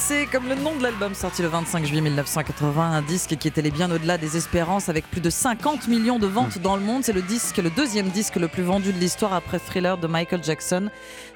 d'ACDC, 0.00 0.30
comme 0.30 0.48
le 0.48 0.54
nom 0.54 0.76
de 0.76 0.82
l'album 0.82 1.14
sorti 1.14 1.42
le 1.42 1.48
25 1.48 1.84
juillet 1.84 2.00
1980, 2.00 2.82
un 2.82 3.02
disque 3.02 3.36
qui 3.36 3.48
est 3.48 3.58
allé 3.58 3.70
bien 3.70 3.90
au-delà 3.90 4.18
des 4.18 4.36
espérances 4.36 4.88
avec 4.88 5.08
plus 5.10 5.20
de 5.20 5.30
50 5.30 5.88
millions 5.88 6.18
de 6.18 6.26
ventes 6.26 6.58
dans 6.58 6.76
le 6.76 6.82
monde. 6.82 7.02
C'est 7.04 7.12
le 7.12 7.22
disque, 7.22 7.58
le 7.58 7.70
deuxième 7.70 8.08
disque 8.08 8.36
le 8.36 8.48
plus 8.48 8.62
vendu 8.62 8.92
de 8.92 8.98
l'histoire 8.98 9.32
après 9.32 9.58
Thriller 9.58 9.98
de 9.98 10.06
Michael 10.06 10.42
Jackson. 10.42 10.90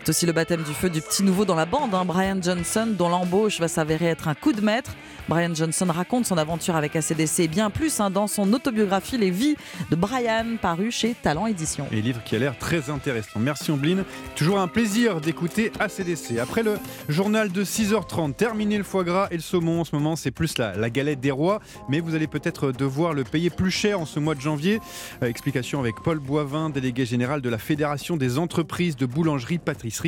C'est 0.05 0.11
aussi 0.11 0.27
le 0.27 0.33
baptême 0.33 0.63
du 0.63 0.75
feu 0.75 0.91
du 0.91 1.01
petit 1.01 1.23
nouveau 1.23 1.47
dans 1.47 1.55
la 1.55 1.65
bande, 1.65 1.95
hein, 1.95 2.05
Brian 2.05 2.37
Johnson, 2.43 2.89
dont 2.91 3.09
l'embauche 3.09 3.59
va 3.59 3.69
s'avérer 3.69 4.05
être 4.05 4.29
un 4.29 4.35
coup 4.35 4.53
de 4.53 4.61
maître. 4.61 4.95
Brian 5.31 5.55
Johnson 5.55 5.87
raconte 5.89 6.27
son 6.27 6.37
aventure 6.37 6.77
avec 6.77 6.95
ACDC 6.95 7.41
et 7.41 7.49
bien 7.49 7.71
plus 7.71 7.99
hein, 8.01 8.11
dans 8.11 8.27
son 8.27 8.53
autobiographie 8.53 9.17
Les 9.17 9.31
vies 9.31 9.57
de 9.91 9.97
Brian, 9.97 10.59
paru 10.61 10.91
chez 10.91 11.15
Talent 11.15 11.47
Édition. 11.47 11.87
Et 11.91 12.03
livre 12.03 12.23
qui 12.23 12.37
a 12.37 12.39
l'air 12.39 12.59
très 12.59 12.91
intéressant. 12.91 13.41
Merci 13.41 13.71
Ombline. 13.71 14.05
Toujours 14.37 14.61
un 14.61 14.69
plaisir 14.69 15.23
d'écouter 15.23 15.73
ACDC. 15.81 16.39
Après 16.39 16.63
le 16.63 16.77
journal 17.09 17.51
de 17.51 17.65
6h30, 17.65 18.35
terminé 18.35 18.77
le 18.77 18.85
foie 18.85 19.05
gras 19.05 19.29
et 19.31 19.37
le 19.37 19.41
saumon 19.41 19.81
en 19.81 19.85
ce 19.85 19.97
moment, 19.97 20.17
c'est 20.17 20.33
plus 20.33 20.59
la, 20.59 20.77
la 20.77 20.91
galette 20.91 21.21
des 21.21 21.31
rois. 21.31 21.61
Mais 21.89 22.01
vous 22.01 22.15
allez 22.15 22.27
peut-être 22.27 22.73
devoir 22.73 23.15
le 23.15 23.25
payer 23.25 23.49
plus 23.49 23.71
cher 23.71 23.99
en 24.01 24.05
ce 24.05 24.21
mois 24.21 24.35
de 24.35 24.43
janvier. 24.43 24.81
Euh, 25.23 25.29
explication 25.29 25.81
avec 25.81 25.95
Paul 26.05 26.19
Boivin, 26.19 26.69
délégué 26.69 27.07
général 27.07 27.41
de 27.41 27.49
la 27.49 27.57
Fédération 27.57 28.19
des 28.19 28.37
entreprises 28.37 28.97
de 28.97 29.07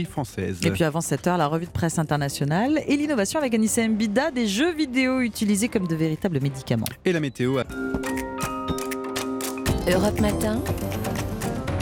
française. 0.05 0.59
Et 0.65 0.71
puis 0.71 0.85
avant 0.85 1.01
7 1.01 1.27
heures, 1.27 1.39
la 1.39 1.47
revue 1.47 1.67
de 1.67 1.71
presse 1.71 1.99
internationale 1.99 2.81
et 2.87 2.97
l'innovation 2.97 3.39
avec 3.39 3.55
Anissa 3.55 3.87
Mbida, 3.87 4.31
des 4.31 4.47
jeux 4.47 4.75
vidéo 4.75 5.21
utilisés 5.21 5.69
comme 5.69 5.87
de 5.87 5.95
véritables 5.95 6.41
médicaments. 6.41 6.87
Et 7.05 7.13
la 7.13 7.21
météo. 7.21 7.61
Europe 9.89 10.21
Matin. 10.21 10.61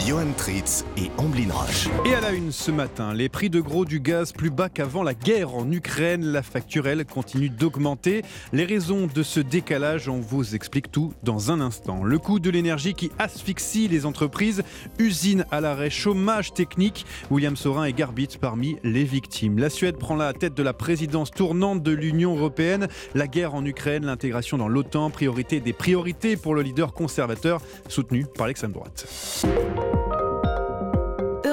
Johan 0.06 0.32
Tritz 0.36 0.84
et 0.98 1.10
Amblin 1.16 1.50
Roche. 1.50 1.88
Et 2.04 2.14
à 2.14 2.20
la 2.20 2.32
une 2.32 2.52
ce 2.52 2.70
matin, 2.70 3.14
les 3.14 3.30
prix 3.30 3.48
de 3.48 3.62
gros 3.62 3.86
du 3.86 4.00
gaz 4.00 4.32
plus 4.32 4.50
bas 4.50 4.68
qu'avant 4.68 5.02
la 5.02 5.14
guerre 5.14 5.54
en 5.54 5.70
Ukraine. 5.72 6.26
La 6.26 6.42
facture, 6.42 6.86
elle, 6.86 7.06
continue 7.06 7.48
d'augmenter. 7.48 8.20
Les 8.52 8.66
raisons 8.66 9.06
de 9.06 9.22
ce 9.22 9.40
décalage, 9.40 10.10
on 10.10 10.20
vous 10.20 10.54
explique 10.54 10.92
tout 10.92 11.14
dans 11.22 11.50
un 11.50 11.60
instant. 11.62 12.04
Le 12.04 12.18
coût 12.18 12.38
de 12.38 12.50
l'énergie 12.50 12.92
qui 12.92 13.12
asphyxie 13.18 13.88
les 13.88 14.04
entreprises, 14.04 14.62
usines 14.98 15.46
à 15.50 15.62
l'arrêt, 15.62 15.88
chômage 15.88 16.52
technique. 16.52 17.06
William 17.30 17.56
Sorin 17.56 17.84
et 17.84 17.94
Garbit 17.94 18.36
parmi 18.38 18.76
les 18.84 19.04
victimes. 19.04 19.58
La 19.58 19.70
Suède 19.70 19.96
prend 19.96 20.16
la 20.16 20.34
tête 20.34 20.54
de 20.54 20.62
la 20.62 20.74
présidence 20.74 21.30
tournante 21.30 21.82
de 21.82 21.92
l'Union 21.92 22.36
européenne. 22.36 22.88
La 23.14 23.26
guerre 23.26 23.54
en 23.54 23.64
Ukraine, 23.64 24.04
l'intégration 24.04 24.58
dans 24.58 24.68
l'OTAN, 24.68 25.08
priorité 25.08 25.60
des 25.60 25.72
priorités 25.72 26.36
pour 26.36 26.54
le 26.54 26.60
leader 26.60 26.92
conservateur 26.92 27.62
soutenu 27.88 28.26
par 28.36 28.48
l'extrême 28.48 28.72
droite. 28.72 29.06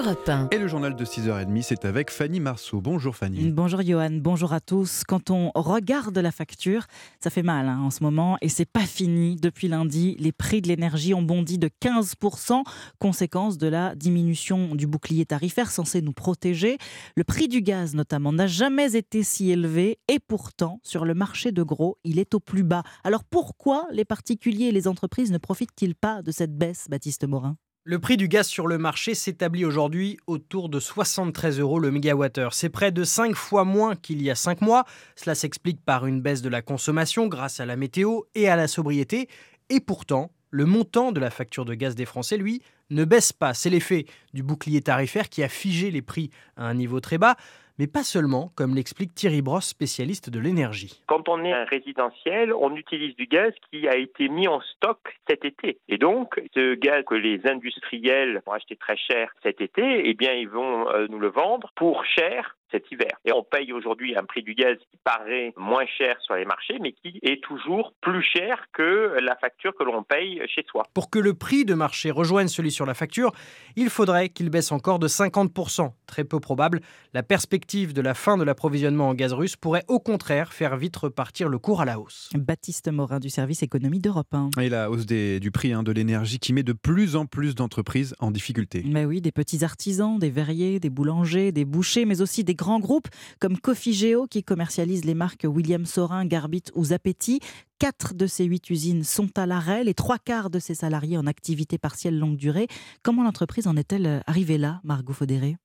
Europe 0.04 0.28
1. 0.28 0.48
Et 0.50 0.58
le 0.58 0.68
journal 0.68 0.96
de 0.96 1.06
6h30, 1.06 1.62
c'est 1.62 1.86
avec 1.86 2.10
Fanny 2.10 2.40
Marceau. 2.40 2.82
Bonjour 2.82 3.16
Fanny. 3.16 3.52
Bonjour 3.52 3.84
Johan, 3.84 4.10
bonjour 4.14 4.52
à 4.52 4.60
tous. 4.60 5.04
Quand 5.08 5.30
on 5.30 5.52
regarde 5.54 6.18
la 6.18 6.32
facture, 6.32 6.88
ça 7.20 7.30
fait 7.30 7.44
mal 7.44 7.68
hein, 7.68 7.80
en 7.84 7.92
ce 7.92 8.02
moment 8.02 8.36
et 8.42 8.50
c'est 8.50 8.66
pas 8.66 8.88
fini. 8.88 9.36
Depuis 9.36 9.68
lundi, 9.68 10.16
les 10.18 10.32
prix 10.32 10.60
de 10.62 10.70
l'énergie 10.70 11.14
ont 11.14 11.22
bondi 11.22 11.60
de 11.60 11.70
15%, 11.84 12.64
conséquence 12.98 13.60
de 13.60 13.68
la 13.68 13.94
diminution 13.94 14.74
du 14.74 14.88
bouclier 14.88 15.28
tarifaire 15.28 15.70
censé 15.70 16.02
nous 16.02 16.14
protéger. 16.14 16.80
Le 17.16 17.24
prix 17.24 17.48
du 17.48 17.62
gaz 17.62 17.94
notamment 17.94 18.34
n'a 18.34 18.48
jamais 18.48 18.96
été 18.96 19.22
si 19.22 19.52
élevé 19.52 20.00
et 20.08 20.18
pourtant 20.18 20.80
sur 20.82 21.06
le 21.06 21.14
marché 21.14 21.52
de 21.52 21.62
gros, 21.62 22.00
il 22.04 22.18
est 22.18 22.34
au 22.34 22.40
plus 22.40 22.64
bas. 22.64 22.82
Alors 23.04 23.24
pourquoi 23.24 23.86
les 23.92 24.06
particuliers 24.06 24.66
et 24.66 24.72
les 24.72 24.88
entreprises 24.88 25.32
ne 25.32 25.38
profitent-ils 25.38 25.94
pas 25.94 26.24
de 26.24 26.32
cette 26.32 26.58
baisse, 26.58 26.88
Baptiste 26.90 27.28
Morin? 27.28 27.56
Le 27.84 27.98
prix 27.98 28.16
du 28.16 28.28
gaz 28.28 28.46
sur 28.46 28.68
le 28.68 28.78
marché 28.78 29.16
s'établit 29.16 29.66
aujourd'hui 29.66 30.20
autour 30.28 30.70
de 30.70 30.80
73 30.80 31.60
euros 31.60 31.80
le 31.80 31.90
mégawattheure. 31.90 32.54
C'est 32.54 32.70
près 32.70 32.92
de 32.92 33.04
5 33.04 33.34
fois 33.34 33.66
moins 33.66 33.96
qu'il 33.96 34.22
y 34.22 34.30
a 34.30 34.36
5 34.36 34.62
mois. 34.62 34.86
Cela 35.16 35.34
s'explique 35.34 35.84
par 35.84 36.06
une 36.06 36.22
baisse 36.22 36.44
de 36.44 36.50
la 36.50 36.62
consommation 36.62 37.26
grâce 37.26 37.60
à 37.60 37.66
la 37.66 37.76
météo 37.76 38.22
et 38.36 38.48
à 38.48 38.56
la 38.56 38.68
sobriété. 38.68 39.30
Et 39.70 39.80
pourtant, 39.80 40.32
le 40.52 40.68
montant 40.68 41.12
de 41.12 41.20
la 41.20 41.32
facture 41.32 41.66
de 41.66 41.74
gaz 41.74 41.96
des 41.96 42.06
Français, 42.06 42.38
lui, 42.38 42.62
ne 42.92 43.04
baisse 43.04 43.34
pas. 43.34 43.56
C'est 43.56 43.72
l'effet 43.72 44.06
du 44.36 44.44
bouclier 44.44 44.82
tarifaire 44.82 45.28
qui 45.28 45.42
a 45.42 45.50
figé 45.50 45.90
les 45.90 46.04
prix 46.04 46.30
à 46.58 46.68
un 46.68 46.76
niveau 46.76 47.00
très 47.00 47.18
bas. 47.18 47.36
Mais 47.82 47.88
pas 47.88 48.04
seulement, 48.04 48.52
comme 48.56 48.76
l'explique 48.76 49.16
Thierry 49.16 49.42
Brosse, 49.42 49.66
spécialiste 49.66 50.30
de 50.30 50.40
l'énergie. 50.40 51.02
Quand 51.08 51.28
on 51.28 51.44
est 51.44 51.52
un 51.52 51.64
résidentiel, 51.64 52.54
on 52.54 52.76
utilise 52.76 53.16
du 53.16 53.26
gaz 53.26 53.54
qui 53.72 53.88
a 53.88 53.96
été 53.96 54.30
mis 54.30 54.48
en 54.48 54.62
stock 54.62 55.00
cet 55.28 55.46
été. 55.46 55.80
Et 55.90 55.98
donc, 55.98 56.40
ce 56.54 56.76
gaz 56.76 57.04
que 57.08 57.16
les 57.16 57.42
industriels 57.48 58.44
vont 58.46 58.52
acheter 58.52 58.76
très 58.76 58.98
cher 58.98 59.32
cet 59.42 59.62
été, 59.62 60.08
eh 60.08 60.14
bien, 60.14 60.32
ils 60.34 60.48
vont 60.48 60.90
euh, 60.90 61.08
nous 61.10 61.18
le 61.18 61.30
vendre 61.30 61.72
pour 61.76 62.06
cher 62.06 62.56
cet 62.72 62.92
hiver. 62.92 63.12
Et 63.26 63.32
on 63.34 63.44
paye 63.44 63.72
aujourd'hui 63.74 64.16
un 64.18 64.24
prix 64.24 64.44
du 64.44 64.54
gaz 64.56 64.78
qui 64.90 64.98
paraît 65.04 65.54
moins 65.58 65.86
cher 65.98 66.16
sur 66.22 66.36
les 66.36 66.46
marchés, 66.46 66.78
mais 66.82 66.94
qui 66.94 67.20
est 67.22 67.42
toujours 67.44 67.94
plus 68.02 68.24
cher 68.24 68.66
que 68.74 69.18
la 69.22 69.36
facture 69.38 69.74
que 69.78 69.84
l'on 69.84 70.04
paye 70.04 70.42
chez 70.48 70.64
soi. 70.70 70.84
Pour 70.94 71.10
que 71.10 71.20
le 71.20 71.34
prix 71.34 71.66
de 71.66 71.74
marché 71.74 72.12
rejoigne 72.12 72.48
celui 72.48 72.72
sur 72.72 72.86
la 72.86 72.94
facture, 72.94 73.32
il 73.76 73.90
faudrait 73.90 74.30
qu'il 74.30 74.50
baisse 74.50 74.72
encore 74.72 75.00
de 75.00 75.08
50%. 75.08 75.92
Très 76.08 76.24
peu 76.24 76.40
probable. 76.40 76.82
La 77.14 77.24
perspective 77.24 77.94
de 77.94 78.02
la 78.02 78.14
fin 78.14 78.38
de 78.38 78.44
l'approvisionnement 78.44 79.10
en 79.10 79.14
gaz 79.14 79.34
russe 79.34 79.56
pourrait 79.56 79.84
au 79.88 80.00
contraire 80.00 80.54
faire 80.54 80.76
vite 80.78 80.96
repartir 80.98 81.50
le 81.50 81.58
cours 81.60 81.82
à 81.82 81.86
la 81.86 82.00
hausse. 82.00 82.30
Baptiste 82.36 82.90
Morin 82.92 83.20
du 83.20 83.30
service 83.30 83.64
économie 83.64 84.00
d'Europe 84.00 84.34
1. 84.34 84.50
Et 84.62 84.70
la 84.70 84.90
hausse 84.90 85.06
des- 85.06 85.40
du 85.40 85.52
prix 85.52 85.74
hein, 85.74 85.84
de 85.84 85.92
l'énergie 85.92 86.40
qui 86.40 86.54
met 86.54 86.64
de 86.64 86.74
plus 86.74 87.16
en 87.16 87.26
plus 87.26 87.56
d'entreprises 87.56 88.16
en 88.20 88.32
difficulté. 88.32 88.84
Mais 88.86 89.06
oui, 89.06 89.22
des 89.22 89.32
petits 89.32 89.64
artisans, 89.64 90.20
des 90.20 90.30
verriers, 90.30 90.80
des 90.80 90.90
boulangers, 90.90 91.52
des 91.52 91.66
bouchers, 91.66 92.06
mais 92.06 92.22
aussi 92.22 92.44
des 92.44 92.56
grands 92.62 92.80
groupes 92.80 93.08
comme 93.40 93.58
Coffee-Géo 93.58 94.28
qui 94.28 94.44
commercialise 94.44 95.04
les 95.04 95.16
marques 95.16 95.48
William 95.50 95.88
Sorin, 95.88 96.26
Garbit 96.26 96.66
ou 96.76 96.86
Zapetti. 96.86 97.40
Quatre 97.80 98.14
de 98.14 98.28
ces 98.28 98.44
huit 98.44 98.70
usines 98.70 99.04
sont 99.04 99.36
à 99.36 99.48
l'arrêt, 99.48 99.84
les 99.84 99.96
trois 99.96 100.20
quarts 100.20 100.52
de 100.52 100.60
ses 100.60 100.76
salariés 100.76 101.18
en 101.18 101.26
activité 101.26 101.80
partielle 101.80 102.20
longue 102.20 102.38
durée. 102.38 102.68
Comment 103.02 103.24
l'entreprise 103.24 103.66
en 103.66 103.76
est-elle 103.76 104.22
arrivée 104.28 104.60
là, 104.60 104.80
Margot 104.84 105.14
Faudéré? 105.14 105.58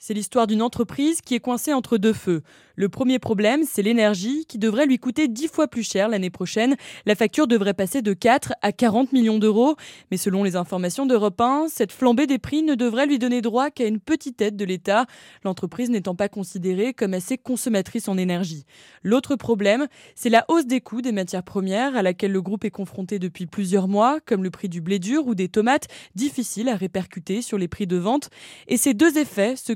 C'est 0.00 0.14
l'histoire 0.14 0.46
d'une 0.46 0.62
entreprise 0.62 1.20
qui 1.22 1.34
est 1.34 1.40
coincée 1.40 1.72
entre 1.72 1.98
deux 1.98 2.12
feux. 2.12 2.42
Le 2.76 2.88
premier 2.88 3.18
problème, 3.18 3.64
c'est 3.68 3.82
l'énergie 3.82 4.44
qui 4.46 4.56
devrait 4.56 4.86
lui 4.86 5.00
coûter 5.00 5.26
10 5.26 5.48
fois 5.48 5.66
plus 5.66 5.82
cher 5.82 6.08
l'année 6.08 6.30
prochaine. 6.30 6.76
La 7.04 7.16
facture 7.16 7.48
devrait 7.48 7.74
passer 7.74 8.00
de 8.00 8.12
4 8.12 8.52
à 8.62 8.70
40 8.70 9.12
millions 9.12 9.40
d'euros. 9.40 9.74
Mais 10.12 10.16
selon 10.16 10.44
les 10.44 10.54
informations 10.54 11.04
d'Europe 11.04 11.40
1, 11.40 11.66
cette 11.68 11.90
flambée 11.90 12.28
des 12.28 12.38
prix 12.38 12.62
ne 12.62 12.76
devrait 12.76 13.06
lui 13.06 13.18
donner 13.18 13.40
droit 13.40 13.72
qu'à 13.72 13.86
une 13.86 13.98
petite 13.98 14.40
aide 14.40 14.54
de 14.54 14.64
l'État, 14.64 15.06
l'entreprise 15.42 15.90
n'étant 15.90 16.14
pas 16.14 16.28
considérée 16.28 16.94
comme 16.94 17.14
assez 17.14 17.36
consommatrice 17.36 18.06
en 18.06 18.16
énergie. 18.16 18.64
L'autre 19.02 19.34
problème, 19.34 19.88
c'est 20.14 20.30
la 20.30 20.44
hausse 20.46 20.66
des 20.66 20.80
coûts 20.80 21.02
des 21.02 21.10
matières 21.10 21.42
premières 21.42 21.96
à 21.96 22.02
laquelle 22.02 22.30
le 22.30 22.42
groupe 22.42 22.64
est 22.64 22.70
confronté 22.70 23.18
depuis 23.18 23.46
plusieurs 23.46 23.88
mois, 23.88 24.20
comme 24.24 24.44
le 24.44 24.50
prix 24.50 24.68
du 24.68 24.80
blé 24.80 25.00
dur 25.00 25.26
ou 25.26 25.34
des 25.34 25.48
tomates, 25.48 25.88
difficiles 26.14 26.68
à 26.68 26.76
répercuter 26.76 27.42
sur 27.42 27.58
les 27.58 27.66
prix 27.66 27.88
de 27.88 27.96
vente. 27.96 28.30
Et 28.68 28.76
ces 28.76 28.94
deux 28.94 29.18
effets 29.18 29.56
se 29.56 29.72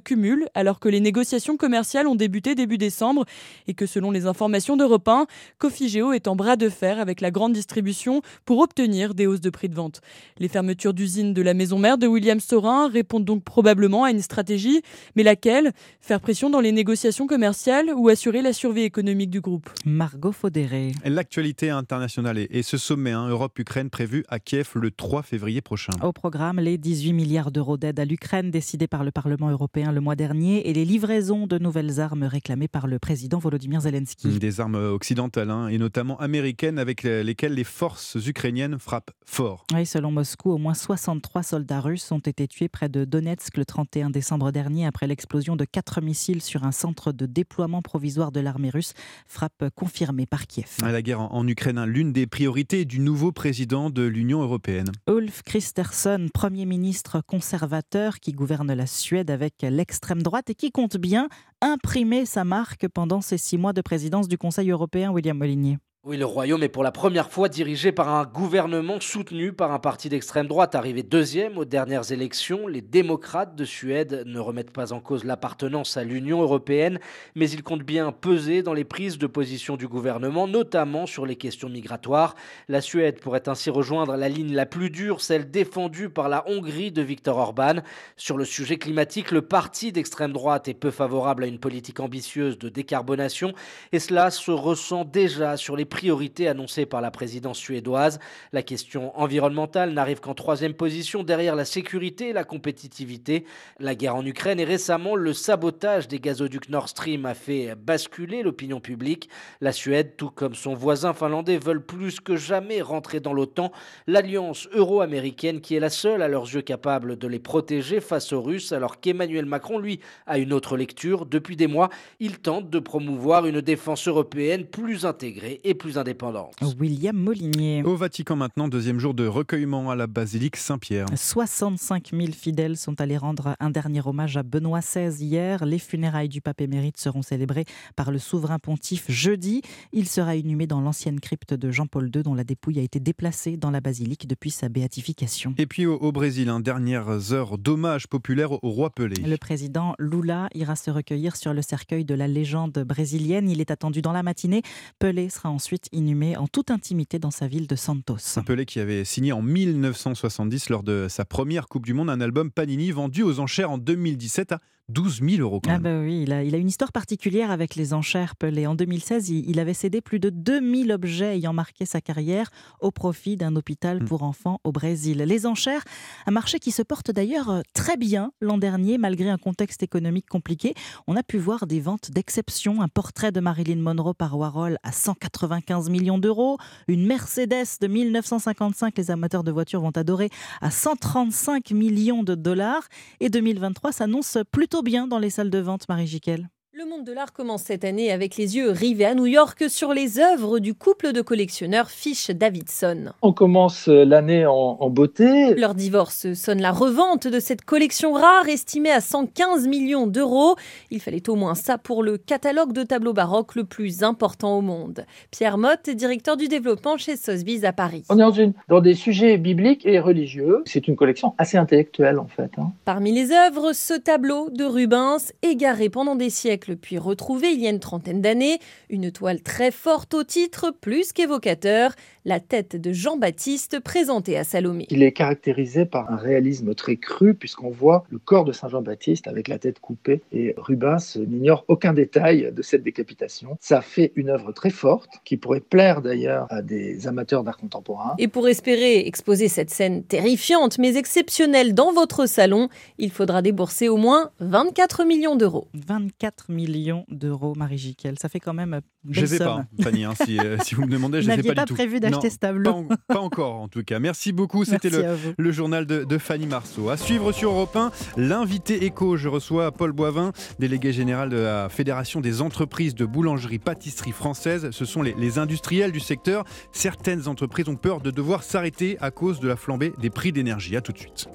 alors 0.55 0.80
que 0.80 0.89
les 0.89 1.01
négociations 1.01 1.56
commerciales 1.56 2.06
ont 2.06 2.14
débuté 2.14 2.55
début 2.55 2.78
décembre 2.78 3.24
et 3.66 3.74
que 3.74 3.86
selon 3.86 4.10
les 4.10 4.26
informations 4.26 4.76
d'Europe 4.76 5.09
1, 5.09 5.26
Cofigeo 5.59 6.12
est 6.12 6.28
en 6.28 6.36
bras 6.36 6.56
de 6.56 6.68
fer 6.68 6.98
avec 7.01 7.20
la 7.20 7.30
grande 7.30 7.52
distribution 7.52 8.22
pour 8.44 8.59
obtenir 8.59 9.14
des 9.14 9.26
hausses 9.26 9.40
de 9.40 9.51
prix 9.51 9.68
de 9.68 9.74
vente. 9.74 10.01
Les 10.39 10.48
fermetures 10.48 10.94
d'usines 10.94 11.34
de 11.34 11.43
la 11.43 11.55
maison 11.55 11.78
mère 11.78 11.98
de 11.98 12.06
William 12.06 12.40
Storin 12.40 12.89
répondent 12.89 13.24
donc 13.24 13.43
probablement 13.44 14.05
à 14.05 14.10
une 14.10 14.20
stratégie, 14.20 14.82
mais 15.16 15.22
laquelle? 15.22 15.72
Faire 16.01 16.20
pression 16.20 16.51
dans 16.51 16.60
les 16.60 16.72
négociations 16.72 17.26
commerciales 17.26 17.90
ou 17.94 18.09
assurer 18.09 18.43
la 18.43 18.52
survie 18.52 18.82
économique 18.82 19.30
du 19.30 19.40
groupe? 19.40 19.70
Margot 19.84 20.32
Faudéré. 20.32 20.93
L'actualité 21.05 21.70
internationale 21.70 22.39
et 22.39 22.62
ce 22.62 22.76
sommet 22.76 23.12
hein, 23.12 23.28
Europe-Ukraine 23.28 23.90
prévu 23.90 24.24
à 24.28 24.39
Kiev 24.39 24.70
le 24.74 24.90
3 24.90 25.22
février 25.22 25.60
prochain. 25.60 25.93
Au 26.02 26.12
programme, 26.12 26.60
les 26.60 26.78
18 26.78 27.12
milliards 27.12 27.51
d'euros 27.51 27.76
d'aide 27.76 27.98
à 27.98 28.05
l'Ukraine 28.05 28.51
décidés 28.51 28.89
par 28.89 29.05
le 29.05 29.10
Parlement 29.10 29.51
européen 29.51 29.93
le 29.93 30.01
mois 30.02 30.16
dernier 30.16 30.68
et 30.68 30.74
les 30.74 30.84
livraisons 30.84 31.46
de 31.46 31.58
nouvelles 31.58 32.00
armes 32.00 32.24
réclamées 32.24 32.68
par 32.68 32.86
le 32.86 32.98
président 32.98 33.38
Volodymyr 33.38 33.80
Zelensky. 33.80 34.38
Des 34.38 34.60
armes 34.60 34.74
occidentales 34.74 35.50
hein, 35.50 35.68
et 35.68 35.78
notamment 35.78 36.18
américaines 36.18 36.78
avec 36.78 37.04
lesquelles 37.04 37.54
les 37.54 37.64
forces 37.64 38.18
ukrainiennes 38.26 38.78
frappent 38.78 39.12
fort. 39.24 39.64
Oui, 39.72 39.86
selon 39.86 40.10
Moscou, 40.10 40.50
au 40.50 40.58
moins 40.58 40.74
63 40.74 41.42
soldats 41.42 41.80
russes 41.80 42.12
ont 42.12 42.18
été 42.18 42.46
tués 42.48 42.68
près 42.68 42.88
de 42.88 43.04
Donetsk 43.04 43.56
le 43.56 43.64
31 43.64 44.10
décembre 44.10 44.52
dernier 44.52 44.86
après 44.86 45.06
l'explosion 45.06 45.56
de 45.56 45.64
quatre 45.64 46.00
missiles 46.00 46.42
sur 46.42 46.64
un 46.64 46.72
centre 46.72 47.12
de 47.12 47.26
déploiement 47.26 47.80
provisoire 47.80 48.32
de 48.32 48.40
l'armée 48.40 48.70
russe, 48.70 48.94
frappe 49.26 49.70
confirmée 49.74 50.26
par 50.26 50.46
Kiev. 50.46 50.68
La 50.82 51.02
guerre 51.02 51.20
en 51.20 51.46
Ukraine, 51.46 51.78
hein, 51.78 51.86
l'une 51.86 52.12
des 52.12 52.26
priorités 52.26 52.84
du 52.84 52.98
nouveau 52.98 53.32
président 53.32 53.88
de 53.88 54.02
l'Union 54.02 54.42
européenne. 54.42 54.90
Ulf 55.08 55.42
Kristersson, 55.42 56.26
Premier 56.34 56.66
ministre 56.66 57.20
conservateur 57.20 58.18
qui 58.18 58.32
gouverne 58.32 58.72
la 58.72 58.86
Suède 58.86 59.30
avec 59.30 59.62
l'extrême 59.93 60.23
droite 60.23 60.48
et 60.48 60.55
qui 60.55 60.73
compte 60.73 60.97
bien 60.97 61.28
imprimer 61.60 62.24
sa 62.24 62.44
marque 62.44 62.89
pendant 62.89 63.20
ses 63.20 63.36
six 63.36 63.59
mois 63.59 63.74
de 63.74 63.82
présidence 63.82 64.27
du 64.27 64.39
Conseil 64.39 64.70
européen, 64.70 65.12
William 65.12 65.36
Molinier. 65.36 65.77
Oui, 66.04 66.16
le 66.16 66.26
royaume 66.26 66.64
est 66.64 66.68
pour 66.68 66.82
la 66.82 66.90
première 66.90 67.30
fois 67.30 67.48
dirigé 67.48 67.92
par 67.92 68.08
un 68.08 68.24
gouvernement 68.24 68.98
soutenu 68.98 69.52
par 69.52 69.70
un 69.70 69.78
parti 69.78 70.08
d'extrême 70.08 70.48
droite 70.48 70.74
arrivé 70.74 71.04
deuxième 71.04 71.58
aux 71.58 71.64
dernières 71.64 72.10
élections. 72.10 72.66
Les 72.66 72.80
démocrates 72.80 73.54
de 73.54 73.64
Suède 73.64 74.24
ne 74.26 74.40
remettent 74.40 74.72
pas 74.72 74.92
en 74.92 74.98
cause 74.98 75.22
l'appartenance 75.22 75.96
à 75.96 76.02
l'Union 76.02 76.42
européenne, 76.42 76.98
mais 77.36 77.48
ils 77.48 77.62
comptent 77.62 77.84
bien 77.84 78.10
peser 78.10 78.64
dans 78.64 78.74
les 78.74 78.82
prises 78.82 79.16
de 79.16 79.28
position 79.28 79.76
du 79.76 79.86
gouvernement, 79.86 80.48
notamment 80.48 81.06
sur 81.06 81.24
les 81.24 81.36
questions 81.36 81.68
migratoires. 81.68 82.34
La 82.66 82.80
Suède 82.80 83.20
pourrait 83.20 83.48
ainsi 83.48 83.70
rejoindre 83.70 84.16
la 84.16 84.28
ligne 84.28 84.54
la 84.54 84.66
plus 84.66 84.90
dure, 84.90 85.20
celle 85.20 85.52
défendue 85.52 86.08
par 86.08 86.28
la 86.28 86.42
Hongrie 86.48 86.90
de 86.90 87.02
Viktor 87.02 87.38
Orban. 87.38 87.76
Sur 88.16 88.36
le 88.36 88.44
sujet 88.44 88.76
climatique, 88.76 89.30
le 89.30 89.42
parti 89.42 89.92
d'extrême 89.92 90.32
droite 90.32 90.66
est 90.66 90.74
peu 90.74 90.90
favorable 90.90 91.44
à 91.44 91.46
une 91.46 91.60
politique 91.60 92.00
ambitieuse 92.00 92.58
de 92.58 92.68
décarbonation, 92.68 93.52
et 93.92 94.00
cela 94.00 94.32
se 94.32 94.50
ressent 94.50 95.04
déjà 95.04 95.56
sur 95.56 95.76
les 95.76 95.91
priorité 95.93 96.48
annoncée 96.48 96.86
par 96.86 97.02
la 97.02 97.10
présidence 97.10 97.59
suédoise. 97.59 98.19
La 98.55 98.62
question 98.62 99.16
environnementale 99.20 99.93
n'arrive 99.93 100.20
qu'en 100.20 100.32
troisième 100.32 100.73
position 100.73 101.23
derrière 101.23 101.55
la 101.55 101.66
sécurité 101.66 102.31
et 102.31 102.32
la 102.32 102.44
compétitivité. 102.44 103.44
La 103.78 103.94
guerre 103.94 104.16
en 104.16 104.24
Ukraine 104.24 104.59
et 104.59 104.64
récemment 104.64 105.16
le 105.16 105.35
sabotage 105.35 106.09
des 106.09 106.19
gazoducs 106.19 106.70
Nord 106.70 106.89
Stream 106.89 107.27
a 107.27 107.35
fait 107.35 107.74
basculer 107.74 108.43
l'opinion 108.43 108.81
publique. 108.81 109.28
La 109.60 109.73
Suède, 109.73 110.16
tout 110.16 110.31
comme 110.31 110.55
son 110.55 110.73
voisin 110.73 111.12
finlandais, 111.12 111.59
veulent 111.59 111.85
plus 111.85 112.20
que 112.20 112.36
jamais 112.36 112.81
rentrer 112.81 113.20
dans 113.20 113.35
l'OTAN, 113.35 113.70
l'alliance 114.06 114.69
euro-américaine 114.73 115.60
qui 115.60 115.77
est 115.77 115.81
la 115.81 115.90
seule 115.90 116.23
à 116.23 116.28
leurs 116.28 116.55
yeux 116.55 116.62
capable 116.62 117.19
de 117.19 117.28
les 117.28 117.39
protéger 117.39 118.01
face 118.01 118.32
aux 118.32 118.40
Russes, 118.40 118.73
alors 118.73 118.98
qu'Emmanuel 118.98 119.44
Macron, 119.44 119.78
lui, 119.78 120.01
a 120.27 120.39
une 120.39 120.55
autre 120.55 120.78
lecture. 120.78 121.27
Depuis 121.27 121.56
des 121.56 121.66
mois, 121.66 121.90
il 122.19 122.39
tente 122.39 122.70
de 122.70 122.78
promouvoir 122.78 123.44
une 123.44 123.60
défense 123.60 124.09
européenne 124.09 124.64
plus 124.64 125.05
intégrée 125.05 125.60
et 125.64 125.74
plus 125.74 125.81
indépendante. 125.96 126.54
William 126.78 127.16
Molinier. 127.16 127.82
Au 127.82 127.96
Vatican 127.96 128.36
maintenant, 128.36 128.68
deuxième 128.68 128.98
jour 128.98 129.14
de 129.14 129.26
recueillement 129.26 129.90
à 129.90 129.96
la 129.96 130.06
basilique 130.06 130.56
Saint-Pierre. 130.56 131.06
65 131.14 132.10
000 132.12 132.32
fidèles 132.32 132.76
sont 132.76 133.00
allés 133.00 133.16
rendre 133.16 133.56
un 133.60 133.70
dernier 133.70 134.00
hommage 134.04 134.36
à 134.36 134.42
Benoît 134.42 134.80
XVI 134.80 135.24
hier. 135.24 135.64
Les 135.64 135.78
funérailles 135.78 136.28
du 136.28 136.40
pape 136.40 136.60
émérite 136.60 136.98
seront 136.98 137.22
célébrées 137.22 137.64
par 137.96 138.10
le 138.10 138.18
souverain 138.18 138.59
pontife 138.59 139.10
jeudi. 139.10 139.62
Il 139.92 140.09
sera 140.09 140.36
inhumé 140.36 140.66
dans 140.66 140.80
l'ancienne 140.80 141.20
crypte 141.20 141.54
de 141.54 141.70
Jean-Paul 141.70 142.10
II 142.14 142.22
dont 142.22 142.34
la 142.34 142.44
dépouille 142.44 142.78
a 142.78 142.82
été 142.82 143.00
déplacée 143.00 143.56
dans 143.56 143.70
la 143.70 143.80
basilique 143.80 144.28
depuis 144.28 144.50
sa 144.50 144.68
béatification. 144.68 145.54
Et 145.59 145.66
puis 145.66 145.86
au, 145.86 146.12
Brésil, 146.12 146.48
hein, 146.48 146.60
dernières 146.60 147.32
heures 147.32 147.59
d'hommage 147.59 148.06
populaire 148.06 148.52
au 148.52 148.70
roi 148.70 148.90
Pelé. 148.90 149.22
Le 149.22 149.36
président 149.36 149.94
Lula 149.98 150.48
ira 150.54 150.76
se 150.76 150.90
recueillir 150.90 151.36
sur 151.36 151.54
le 151.54 151.62
cercueil 151.62 152.04
de 152.04 152.14
la 152.14 152.28
légende 152.28 152.84
brésilienne. 152.86 153.48
Il 153.48 153.60
est 153.60 153.70
attendu 153.70 154.02
dans 154.02 154.12
la 154.12 154.22
matinée. 154.22 154.62
Pelé 154.98 155.28
sera 155.28 155.50
ensuite 155.50 155.72
inhumé 155.93 156.36
en 156.36 156.47
toute 156.47 156.70
intimité 156.70 157.19
dans 157.19 157.31
sa 157.31 157.47
ville 157.47 157.66
de 157.66 157.77
Santos. 157.77 158.16
Un 158.36 158.43
Pelé 158.43 158.66
qui 158.66 158.81
avait 158.81 159.05
signé 159.05 159.32
en 159.32 159.43
1970 159.43 160.70
lors 160.70 160.82
de 160.82 161.07
sa 161.09 161.24
première 161.24 161.69
Coupe 161.69 161.86
du 161.86 161.94
Monde 161.94 162.11
un 162.11 162.20
album 162.20 162.51
Panini 162.51 162.90
vendu 162.90 163.23
aux 163.23 163.40
enchères 163.40 163.70
en 163.70 163.78
2017 163.78 164.53
à 164.53 164.61
12 164.88 165.20
000 165.22 165.42
euros. 165.42 165.60
ah 165.68 165.78
bah 165.78 166.00
oui, 166.00 166.22
il 166.22 166.32
a, 166.32 166.42
il 166.42 166.54
a, 166.54 166.59
une 166.59 166.68
histoire 166.68 166.92
particulière 166.92 167.50
avec 167.50 167.76
les 167.76 167.94
enchères 167.94 168.34
Pelé. 168.36 168.66
En 168.66 168.74
2016, 168.74 169.30
il, 169.30 169.60
avait 169.60 169.74
cédé 169.74 170.00
plus 170.00 170.18
de 170.18 170.28
2000 170.28 170.90
objets 170.92 171.36
ayant 171.36 171.52
marqué 171.52 171.86
sa 171.86 172.00
carrière 172.00 172.50
au 172.80 172.90
profit 172.90 173.36
d'un 173.36 173.54
hôpital 173.54 174.02
hmm. 174.02 174.06
pour 174.06 174.22
enfants 174.24 174.59
au 174.64 174.72
Brésil. 174.72 175.18
Les 175.18 175.46
enchères, 175.46 175.84
un 176.26 176.32
marché 176.32 176.59
qui 176.59 176.72
se 176.72 176.82
porte 176.82 177.10
d'ailleurs 177.12 177.48
euh, 177.48 177.60
très 177.74 177.96
bien 177.96 178.32
l'an 178.40 178.59
dernier, 178.59 178.98
malgré 178.98 179.30
un 179.30 179.38
contexte 179.38 179.82
économique 179.82 180.28
compliqué. 180.28 180.74
On 181.06 181.16
a 181.16 181.22
pu 181.22 181.38
voir 181.38 181.66
des 181.66 181.80
ventes 181.80 182.10
d'exception, 182.10 182.82
un 182.82 182.88
portrait 182.88 183.30
de 183.30 183.40
Marilyn 183.40 183.80
Monroe 183.80 184.14
par 184.14 184.36
Warhol 184.36 184.78
à 184.82 184.90
195 184.90 185.90
millions 185.90 186.18
d'euros, 186.18 186.59
une 186.88 187.06
Mercedes 187.06 187.78
de 187.80 187.86
1955, 187.86 188.98
les 188.98 189.10
amateurs 189.10 189.44
de 189.44 189.52
voitures 189.52 189.80
vont 189.80 189.96
adorer, 189.96 190.28
à 190.60 190.70
135 190.70 191.70
millions 191.70 192.24
de 192.24 192.34
dollars. 192.34 192.88
Et 193.20 193.28
2023 193.28 193.92
s'annonce 193.92 194.38
plutôt 194.50 194.72
bien 194.81 195.07
dans 195.07 195.19
les 195.19 195.28
salles 195.28 195.51
de 195.51 195.59
vente, 195.59 195.86
Marie 195.90 196.07
Jiquel. 196.07 196.49
Le 196.74 196.86
monde 196.86 197.05
de 197.05 197.12
l'art 197.12 197.35
commence 197.35 197.65
cette 197.65 197.85
année 197.85 198.11
avec 198.11 198.39
les 198.39 198.57
yeux 198.57 198.70
rivés 198.70 199.05
à 199.05 199.15
New 199.15 199.27
York 199.27 199.65
sur 199.69 199.93
les 199.93 200.19
œuvres 200.19 200.59
du 200.59 200.73
couple 200.73 201.12
de 201.12 201.20
collectionneurs 201.20 201.90
Fish 201.90 202.31
Davidson. 202.31 203.11
On 203.20 203.35
commence 203.35 203.89
l'année 203.89 204.47
en, 204.47 204.89
beauté. 204.89 205.55
Leur 205.55 205.74
divorce 205.74 206.32
sonne 206.32 206.62
la 206.62 206.73
revente 206.73 207.28
de 207.28 207.40
cette 207.40 207.66
collection 207.66 208.15
rare 208.15 208.49
estimée 208.49 208.90
à 208.90 209.03
115 209.03 209.69
millions 209.69 210.07
d'euros. 210.07 210.57
Il 210.90 211.03
fallait 211.03 211.28
au 211.28 211.35
moins 211.35 211.55
ça 211.55 211.77
pour 211.77 212.03
le 212.03 212.16
catalogue 212.16 212.73
de 212.73 212.85
tableaux 212.85 213.12
baroques 213.12 213.55
le 213.55 213.65
plus 213.65 214.03
important 214.03 214.57
au 214.57 214.62
monde. 214.62 215.05
Pierre 215.31 215.59
Motte, 215.59 215.90
directeur 215.90 216.39
du 216.39 216.49
développement 216.49 216.97
chez 216.97 217.16
Sotheby's 217.16 217.65
à 217.65 217.74
Paris. 217.74 218.05
On 218.09 218.16
est 218.16 218.23
dans, 218.23 218.31
une, 218.31 218.55
dans 218.70 218.81
des 218.81 218.94
sujets 218.94 219.36
bibliques 219.36 219.85
et 219.85 220.01
religieux. 220.01 220.62
C'est 220.65 220.89
une 220.89 220.97
collection 220.97 221.35
assez 221.36 221.59
intellectuelle 221.59 222.19
en 222.19 222.28
fait. 222.28 222.51
Hein. 222.57 222.73
Parmi 222.86 223.12
les 223.12 223.31
œuvres, 223.31 223.74
ce 223.74 223.93
tableau 223.93 224.49
de 224.49 224.65
Rubens, 224.65 225.35
égaré 225.43 225.90
pendant 225.90 226.16
des 226.16 226.31
siècles 226.31 226.62
puis 226.74 226.99
retrouvé 226.99 227.49
il 227.53 227.61
y 227.61 227.66
a 227.66 227.70
une 227.70 227.81
trentaine 227.81 228.20
d'années, 228.20 228.59
une 228.90 229.11
toile 229.11 229.40
très 229.43 229.70
forte 229.70 230.15
au 230.15 230.24
titre, 230.24 230.73
plus 230.81 231.12
qu'évocateur, 231.12 231.93
la 232.24 232.40
tête 232.40 232.77
de 232.77 232.93
Jean-Baptiste 232.93 233.81
présentée 233.81 234.39
à 234.39 234.44
Salomé. 234.44 234.86
Il 234.90 235.03
est 235.03 235.12
caractérisé 235.12 235.85
par 235.85 236.11
un 236.12 236.16
réalisme 236.16 236.74
très 236.74 236.97
cru 236.97 237.35
puisqu'on 237.35 237.70
voit 237.70 238.05
le 238.11 238.19
corps 238.19 238.44
de 238.44 238.53
Saint 238.53 238.69
Jean-Baptiste 238.69 239.27
avec 239.27 239.49
la 239.49 239.59
tête 239.59 239.81
coupée 239.81 240.23
et 240.32 240.55
Rubens 240.57 241.16
n'ignore 241.16 241.65
aucun 241.69 241.93
détail 241.93 242.53
de 242.53 242.62
cette 242.62 242.82
décapitation. 242.82 243.57
Ça 243.61 243.81
fait 243.81 244.12
une 244.15 244.28
œuvre 244.28 244.53
très 244.53 244.70
forte 244.70 245.11
qui 245.24 245.36
pourrait 245.36 245.61
plaire 245.61 246.03
d'ailleurs 246.03 246.47
à 246.51 246.62
des 246.62 247.07
amateurs 247.07 247.43
d'art 247.43 247.59
contemporain. 247.59 248.15
Et 248.19 248.28
pour 248.28 248.49
espérer 248.49 249.01
exposer 249.01 249.49
cette 249.49 249.70
scène 249.70 250.05
terrifiante 250.05 250.78
mais 250.78 250.97
exceptionnelle 250.97 251.74
dans 251.74 251.93
votre 251.93 252.27
salon, 252.27 252.69
il 252.99 253.11
faudra 253.11 253.43
débourser 253.43 253.89
au 253.89 253.97
moins 253.97 254.31
24 254.40 255.05
millions 255.05 255.36
d'euros. 255.36 255.69
24 255.74 256.51
millions 256.52 257.04
d'euros, 257.08 257.54
Marie 257.56 257.78
Jiquel. 257.78 258.18
Ça 258.18 258.28
fait 258.28 258.40
quand 258.40 258.54
même. 258.54 258.80
Je 259.10 259.22
ne 259.22 259.26
sais 259.26 259.38
pas, 259.38 259.64
Fanny, 259.80 260.04
hein, 260.04 260.14
euh, 260.28 260.56
si, 260.62 260.74
vous 260.74 260.82
me 260.82 260.90
demandez, 260.90 261.22
je 261.22 261.30
ne 261.30 261.36
sais 261.36 261.42
pas, 261.42 261.54
pas 261.54 261.64
du 261.64 261.72
prévu 261.72 261.98
d'acheter 261.98 262.30
ce 262.30 262.38
tableau. 262.38 262.86
Pas, 263.08 263.18
encore, 263.18 263.56
en 263.56 263.68
tout 263.68 263.82
cas. 263.82 263.98
Merci 263.98 264.32
beaucoup. 264.32 264.64
C'était 264.64 264.90
le, 265.36 265.52
journal 265.52 265.86
de, 265.86 266.18
Fanny 266.18 266.46
Marceau. 266.46 266.88
À 266.88 266.96
suivre 266.96 267.32
sur 267.32 267.50
Europe 267.50 267.74
1, 267.74 267.90
l'invité 268.16 268.84
éco. 268.84 269.16
Je 269.16 269.28
reçois 269.28 269.72
Paul 269.72 269.92
Boivin, 269.92 270.32
délégué 270.58 270.92
général 270.92 271.30
de 271.30 271.38
la 271.38 271.68
Fédération 271.68 272.20
des 272.20 272.40
entreprises 272.42 272.94
de 272.94 273.04
boulangerie-pâtisserie 273.04 274.12
française. 274.12 274.70
Ce 274.70 274.84
sont 274.84 275.02
les, 275.02 275.14
les 275.18 275.38
industriels 275.38 275.92
du 275.92 276.00
secteur. 276.00 276.44
Certaines 276.72 277.28
entreprises 277.28 277.68
ont 277.68 277.76
peur 277.76 278.00
de 278.00 278.10
devoir 278.10 278.42
s'arrêter 278.42 278.96
à 279.00 279.10
cause 279.10 279.40
de 279.40 279.48
la 279.48 279.56
flambée 279.56 279.92
des 279.98 280.10
prix 280.10 280.32
d'énergie. 280.32 280.76
À 280.76 280.80
tout 280.80 280.92
de 280.92 280.98
suite. 280.98 281.28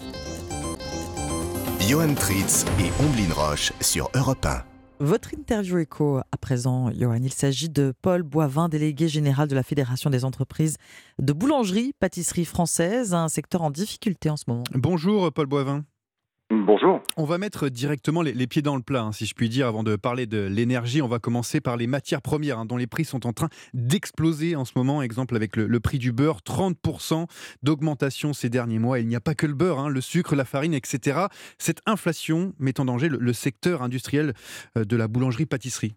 Johan 1.87 2.15
Tritz 2.15 2.65
et 2.79 2.91
Omblin 3.01 3.33
Roche 3.33 3.71
sur 3.79 4.09
Europe 4.13 4.45
1. 4.45 4.76
Votre 4.99 5.35
interview 5.35 5.77
écho 5.77 6.17
à 6.17 6.37
présent, 6.37 6.91
Johan. 6.91 7.19
Il 7.21 7.31
s'agit 7.31 7.69
de 7.69 7.93
Paul 8.01 8.23
Boivin, 8.23 8.67
délégué 8.67 9.07
général 9.07 9.47
de 9.47 9.53
la 9.53 9.61
Fédération 9.61 10.09
des 10.09 10.25
entreprises 10.25 10.77
de 11.19 11.33
boulangerie, 11.33 11.93
pâtisserie 11.99 12.45
française, 12.45 13.13
un 13.13 13.29
secteur 13.29 13.61
en 13.61 13.69
difficulté 13.69 14.31
en 14.31 14.37
ce 14.37 14.45
moment. 14.47 14.63
Bonjour 14.73 15.31
Paul 15.31 15.45
Boivin. 15.45 15.85
Bonjour. 16.49 17.03
On 17.17 17.25
va 17.25 17.37
mettre 17.37 17.67
directement 17.67 18.21
les, 18.21 18.47
pieds 18.47 18.61
dans 18.61 18.77
le 18.77 18.81
plat, 18.81 19.01
hein, 19.01 19.11
si 19.11 19.25
je 19.25 19.35
puis 19.35 19.49
dire, 19.49 19.67
avant 19.67 19.83
de 19.83 19.97
parler 19.97 20.27
de 20.27 20.47
l'énergie. 20.47 21.01
On 21.01 21.07
va 21.09 21.19
commencer 21.19 21.59
par 21.59 21.75
les 21.75 21.87
matières 21.87 22.21
premières, 22.21 22.57
hein, 22.57 22.65
dont 22.65 22.77
les 22.77 22.87
prix 22.87 23.03
sont 23.03 23.27
en 23.27 23.33
train 23.33 23.49
d'exploser 23.73 24.55
en 24.55 24.63
ce 24.63 24.71
moment. 24.77 25.01
Exemple 25.01 25.35
avec 25.35 25.57
le, 25.57 25.79
prix 25.81 25.97
du 25.97 26.13
beurre, 26.13 26.39
30% 26.39 27.25
d'augmentation 27.63 28.31
ces 28.31 28.49
derniers 28.49 28.79
mois. 28.79 28.99
Il 28.99 29.09
n'y 29.09 29.15
a 29.17 29.19
pas 29.19 29.35
que 29.35 29.45
le 29.45 29.55
beurre, 29.55 29.79
hein, 29.79 29.89
le 29.89 29.99
sucre, 29.99 30.35
la 30.37 30.45
farine, 30.45 30.73
etc. 30.73 31.25
Cette 31.57 31.81
inflation 31.85 32.53
met 32.59 32.79
en 32.79 32.85
danger 32.85 33.09
le, 33.09 33.33
secteur 33.33 33.81
industriel 33.81 34.33
euh, 34.77 34.85
de 34.85 34.95
la 34.95 35.09
boulangerie-pâtisserie. 35.09 35.95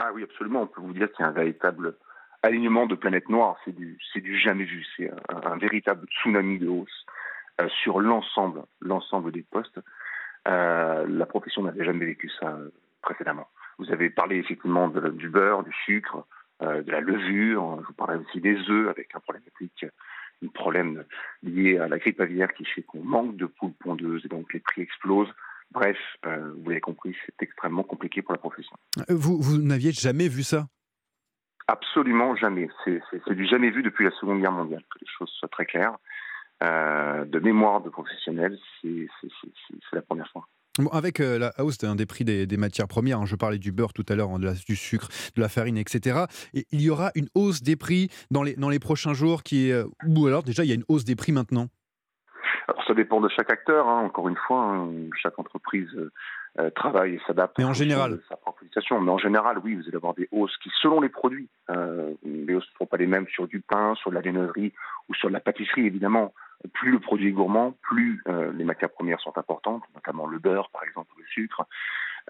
Ah 0.00 0.10
oui, 0.12 0.24
absolument. 0.24 0.62
On 0.62 0.66
peut 0.66 0.80
vous 0.80 0.94
dire 0.94 1.12
qu'il 1.12 1.22
y 1.22 1.26
a 1.26 1.30
un 1.30 1.32
véritable 1.32 1.96
alignement 2.42 2.86
de 2.86 2.96
planète 2.96 3.28
noire. 3.28 3.56
C'est 3.64 3.74
du, 3.74 4.00
du 4.16 4.36
jamais 4.36 4.64
vu. 4.64 4.84
C'est 4.96 5.12
un 5.28 5.56
véritable 5.58 6.06
tsunami 6.08 6.58
de 6.58 6.66
hausse. 6.66 7.04
Euh, 7.60 7.68
sur 7.82 8.00
l'ensemble, 8.00 8.64
l'ensemble 8.80 9.30
des 9.30 9.44
postes. 9.44 9.78
Euh, 10.48 11.06
la 11.08 11.24
profession 11.24 11.62
n'avait 11.62 11.84
jamais 11.84 12.04
vécu 12.04 12.28
ça 12.40 12.48
euh, 12.48 12.70
précédemment. 13.00 13.46
Vous 13.78 13.92
avez 13.92 14.10
parlé 14.10 14.38
effectivement 14.38 14.88
du 14.88 15.28
beurre, 15.28 15.62
du 15.62 15.72
sucre, 15.84 16.26
de 16.60 16.90
la 16.90 17.00
levure. 17.00 17.78
Je 17.82 17.86
vous 17.88 17.92
parlais 17.92 18.16
aussi 18.16 18.40
des 18.40 18.56
œufs 18.70 18.88
avec 18.88 19.14
un 19.14 19.20
problématique, 19.20 19.84
un 20.44 20.48
problème 20.48 21.04
lié 21.42 21.78
à 21.78 21.88
la 21.88 21.98
grippe 21.98 22.20
aviaire 22.20 22.54
qui 22.54 22.64
fait 22.64 22.82
qu'on 22.82 23.02
manque 23.02 23.36
de 23.36 23.46
poules 23.46 23.72
pondeuses 23.72 24.24
et 24.24 24.28
donc 24.28 24.52
les 24.52 24.60
prix 24.60 24.82
explosent. 24.82 25.32
Bref, 25.72 25.98
vous 26.22 26.68
l'avez 26.68 26.80
compris, 26.80 27.16
c'est 27.26 27.42
extrêmement 27.42 27.82
compliqué 27.82 28.22
pour 28.22 28.32
la 28.32 28.38
profession. 28.38 28.76
Vous, 29.08 29.42
vous 29.42 29.58
n'aviez 29.58 29.90
jamais 29.90 30.28
vu 30.28 30.44
ça? 30.44 30.68
Absolument 31.66 32.36
jamais. 32.36 32.68
C'est 32.84 33.34
du 33.34 33.46
jamais 33.46 33.70
vu 33.70 33.82
depuis 33.82 34.04
la 34.04 34.12
Seconde 34.12 34.40
Guerre 34.40 34.52
mondiale, 34.52 34.82
que 34.82 35.00
les 35.00 35.10
choses 35.18 35.30
soient 35.30 35.48
très 35.48 35.66
claires. 35.66 35.96
Euh, 36.64 37.24
de 37.24 37.38
mémoire 37.40 37.80
de 37.80 37.90
professionnels, 37.90 38.58
c'est 38.82 39.08
la 39.92 40.02
première 40.02 40.28
fois. 40.28 40.46
avec 40.92 41.20
euh, 41.20 41.38
la 41.38 41.52
hausse 41.58 41.78
des 41.78 42.06
prix 42.06 42.24
des, 42.24 42.56
matières 42.56 42.88
premières, 42.88 43.20
hein, 43.20 43.26
je 43.26 43.36
parlais 43.36 43.58
du 43.58 43.72
beurre 43.72 43.92
tout 43.92 44.04
à 44.08 44.14
l'heure, 44.14 44.30
hein, 44.30 44.38
du 44.38 44.76
sucre, 44.76 45.08
de 45.34 45.40
la 45.40 45.48
farine, 45.48 45.76
etc. 45.76 46.24
Et 46.54 46.66
il 46.70 46.80
y 46.80 46.90
aura 46.90 47.10
une 47.14 47.28
hausse 47.34 47.62
des 47.62 47.76
prix 47.76 48.08
dans 48.30 48.42
les, 48.42 48.54
dans 48.54 48.70
les 48.70 48.78
prochains 48.78 49.14
jours 49.14 49.42
qui 49.42 49.68
est, 49.68 49.72
euh, 49.72 49.84
ou 50.06 50.26
alors 50.26 50.42
déjà 50.42 50.64
il 50.64 50.68
y 50.68 50.72
a 50.72 50.74
une 50.74 50.84
hausse 50.88 51.04
des 51.04 51.16
prix 51.16 51.32
maintenant? 51.32 51.66
Alors, 52.68 52.82
ça 52.86 52.94
dépend 52.94 53.20
de 53.20 53.28
chaque 53.28 53.50
acteur, 53.50 53.88
hein, 53.88 54.04
encore 54.04 54.28
une 54.28 54.36
fois, 54.36 54.88
chaque 55.20 55.38
entreprise 55.38 55.90
travaille 56.76 57.14
et 57.14 57.20
s'adapte. 57.26 57.60
En 57.60 57.74
général 57.74 58.20
sa 58.28 58.36
propre 58.36 58.62
Mais 59.02 59.10
en 59.10 59.18
général, 59.18 59.58
oui, 59.58 59.74
vous 59.74 59.82
allez 59.88 59.96
avoir 59.96 60.14
des 60.14 60.28
hausses 60.30 60.56
qui, 60.62 60.70
selon 60.80 61.00
les 61.00 61.10
produits, 61.10 61.48
les 61.68 62.54
hausses 62.54 62.70
ne 62.72 62.78
sont 62.78 62.86
pas 62.86 62.96
les 62.96 63.06
mêmes 63.06 63.26
sur 63.28 63.48
du 63.48 63.60
pain, 63.60 63.94
sur 63.96 64.10
la 64.12 64.22
lainerie 64.22 64.72
ou 65.08 65.14
sur 65.14 65.28
la 65.28 65.40
pâtisserie, 65.40 65.86
évidemment 65.86 66.32
plus 66.72 66.92
le 66.92 67.00
produit 67.00 67.28
est 67.28 67.32
gourmand, 67.32 67.74
plus 67.82 68.22
euh, 68.28 68.52
les 68.52 68.64
matières 68.64 68.90
premières 68.90 69.20
sont 69.20 69.36
importantes, 69.36 69.82
notamment 69.94 70.26
le 70.26 70.38
beurre, 70.38 70.70
par 70.70 70.84
exemple, 70.84 71.10
ou 71.16 71.20
le 71.20 71.26
sucre, 71.26 71.66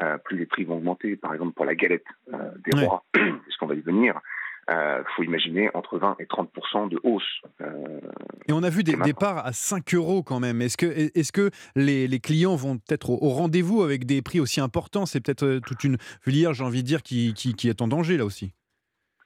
euh, 0.02 0.18
plus 0.18 0.38
les 0.38 0.46
prix 0.46 0.64
vont 0.64 0.76
augmenter. 0.76 1.16
Par 1.16 1.32
exemple, 1.32 1.52
pour 1.52 1.64
la 1.64 1.74
galette 1.74 2.06
euh, 2.32 2.50
des 2.64 2.84
rois, 2.84 3.04
puisqu'on 3.44 3.66
va 3.66 3.74
y 3.74 3.80
venir, 3.80 4.20
il 4.66 5.04
faut 5.14 5.22
imaginer 5.22 5.70
entre 5.74 5.98
20 5.98 6.16
et 6.20 6.24
30% 6.24 6.88
de 6.88 6.98
hausse. 7.02 7.42
et 7.60 8.52
on 8.54 8.62
a 8.62 8.70
vu 8.70 8.82
des 8.82 8.96
départs 8.96 9.44
à 9.44 9.52
5 9.52 9.92
euros 9.94 10.22
quand 10.22 10.40
même. 10.40 10.62
Est-ce 10.62 10.78
que, 10.78 10.86
est 10.86 11.32
que 11.32 11.50
les, 11.76 12.08
les, 12.08 12.18
clients 12.18 12.56
vont 12.56 12.78
être 12.88 13.10
au, 13.10 13.28
rendez-vous 13.28 13.82
avec 13.82 14.06
des 14.06 14.22
prix 14.22 14.40
aussi 14.40 14.62
importants? 14.62 15.04
C'est 15.04 15.20
peut-être 15.20 15.58
toute 15.58 15.84
une 15.84 15.98
filière, 16.22 16.54
j'ai 16.54 16.64
envie 16.64 16.82
de 16.82 16.86
dire, 16.86 17.02
qui, 17.02 17.34
qui, 17.34 17.52
qui, 17.52 17.68
est 17.68 17.82
en 17.82 17.88
danger 17.88 18.16
là 18.16 18.24
aussi. 18.24 18.54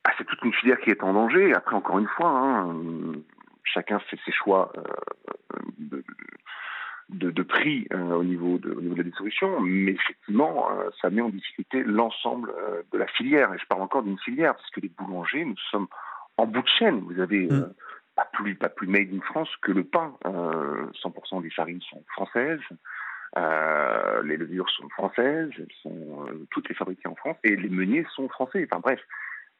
Ah, 0.02 0.10
c'est 0.18 0.24
toute 0.24 0.42
une 0.42 0.52
filière 0.54 0.80
qui 0.80 0.90
est 0.90 1.04
en 1.04 1.12
danger. 1.12 1.54
Après, 1.54 1.76
encore 1.76 2.00
une 2.00 2.08
fois, 2.08 2.30
hein, 2.30 2.74
chacun 3.72 3.98
fait 4.00 4.18
ses 4.24 4.32
choix 4.32 4.72
euh, 4.74 6.02
de, 7.08 7.42
prix 7.42 7.86
euh, 7.92 8.16
au, 8.16 8.24
niveau 8.24 8.58
de, 8.58 8.94
la 8.94 9.02
distribution, 9.02 9.60
mais 9.60 9.92
effectivement, 9.92 10.70
euh, 10.70 10.90
ça 11.00 11.08
met 11.08 11.22
en 11.22 11.30
difficulté 11.30 11.82
l'ensemble 11.82 12.52
de 12.92 12.98
la 12.98 13.06
filière. 13.06 13.52
Et 13.54 13.58
je 13.58 13.66
parle 13.66 13.82
encore 13.82 14.02
d'une 14.02 14.18
filière, 14.18 14.54
parce 14.54 14.70
que 14.70 14.80
les 14.80 14.90
boulangers, 14.90 15.44
nous 15.44 15.56
sommes 15.70 15.88
en 16.36 16.46
bout 16.46 16.62
de 16.62 16.68
chaîne. 16.78 17.00
Vous 17.00 17.18
avez 17.20 17.46
mm. 17.46 17.72
pas, 18.14 18.28
plus, 18.32 18.54
pas 18.56 18.68
plus 18.68 18.88
made 18.88 19.08
in 19.12 19.20
France 19.22 19.48
que 19.62 19.72
le 19.72 19.84
pain. 19.84 20.14
100% 20.24 21.42
des 21.42 21.50
farines 21.50 21.80
sont 21.82 22.04
françaises. 22.08 22.60
les 24.24 24.36
levures 24.36 24.68
sont 24.70 24.88
françaises, 24.90 25.50
elles 25.56 25.66
sont 25.82 26.26
toutes 26.50 26.68
les 26.68 26.74
fabriquées 26.74 27.08
en 27.08 27.14
France 27.14 27.36
et 27.42 27.56
les 27.56 27.70
meuniers 27.70 28.06
sont 28.14 28.28
français. 28.28 28.68
Enfin 28.70 28.80
bref, 28.80 29.00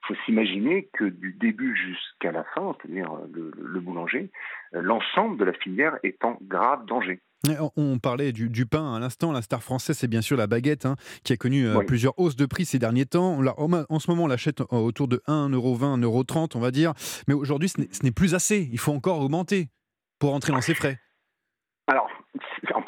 faut 0.07 0.15
s'imaginer 0.25 0.89
que 0.93 1.05
du 1.05 1.37
début 1.39 1.77
jusqu'à 1.77 2.33
la 2.33 2.45
fin, 2.55 2.75
c'est-à-dire 2.81 3.11
le, 3.33 3.53
le, 3.57 3.81
boulanger, 3.81 4.31
euh, 4.75 4.81
l'ensemble 4.81 5.39
de 5.39 5.45
la 5.45 5.53
filière 5.53 5.99
est 6.03 6.25
en 6.25 6.39
grave 6.43 6.87
danger. 6.87 7.21
On 7.77 7.99
parlait 7.99 8.33
du, 8.33 8.67
pain 8.67 8.95
à 8.95 8.99
l'instant. 8.99 9.31
La 9.31 9.43
star 9.43 9.63
française, 9.63 9.97
c'est 9.97 10.09
bien 10.09 10.23
sûr 10.23 10.37
la 10.37 10.49
baguette, 10.49 10.87
hein, 10.87 10.97
qui 11.23 11.33
a 11.33 11.37
connu 11.37 11.67
euh, 11.69 11.79
plusieurs 11.87 12.19
hausses 12.19 12.35
de 12.35 12.47
prix 12.47 12.65
ces 12.65 12.81
derniers 12.81 13.07
temps. 13.07 13.39
en 13.39 13.99
ce 14.01 14.11
moment, 14.11 14.25
on 14.25 14.27
l'achète 14.27 14.61
autour 14.71 15.07
de 15.07 15.23
1,20€, 15.29 16.01
1,30€, 16.01 16.57
on 16.57 16.61
va 16.61 16.71
dire. 16.73 16.95
Mais 17.29 17.35
aujourd'hui, 17.35 17.69
ce 17.69 17.81
n'est 18.03 18.11
plus 18.11 18.35
assez. 18.35 18.69
Il 18.73 18.79
faut 18.79 18.93
encore 18.93 19.21
augmenter 19.21 19.69
pour 20.19 20.35
entrer 20.35 20.53
dans 20.53 20.61
ses 20.61 20.75
frais. 20.75 20.99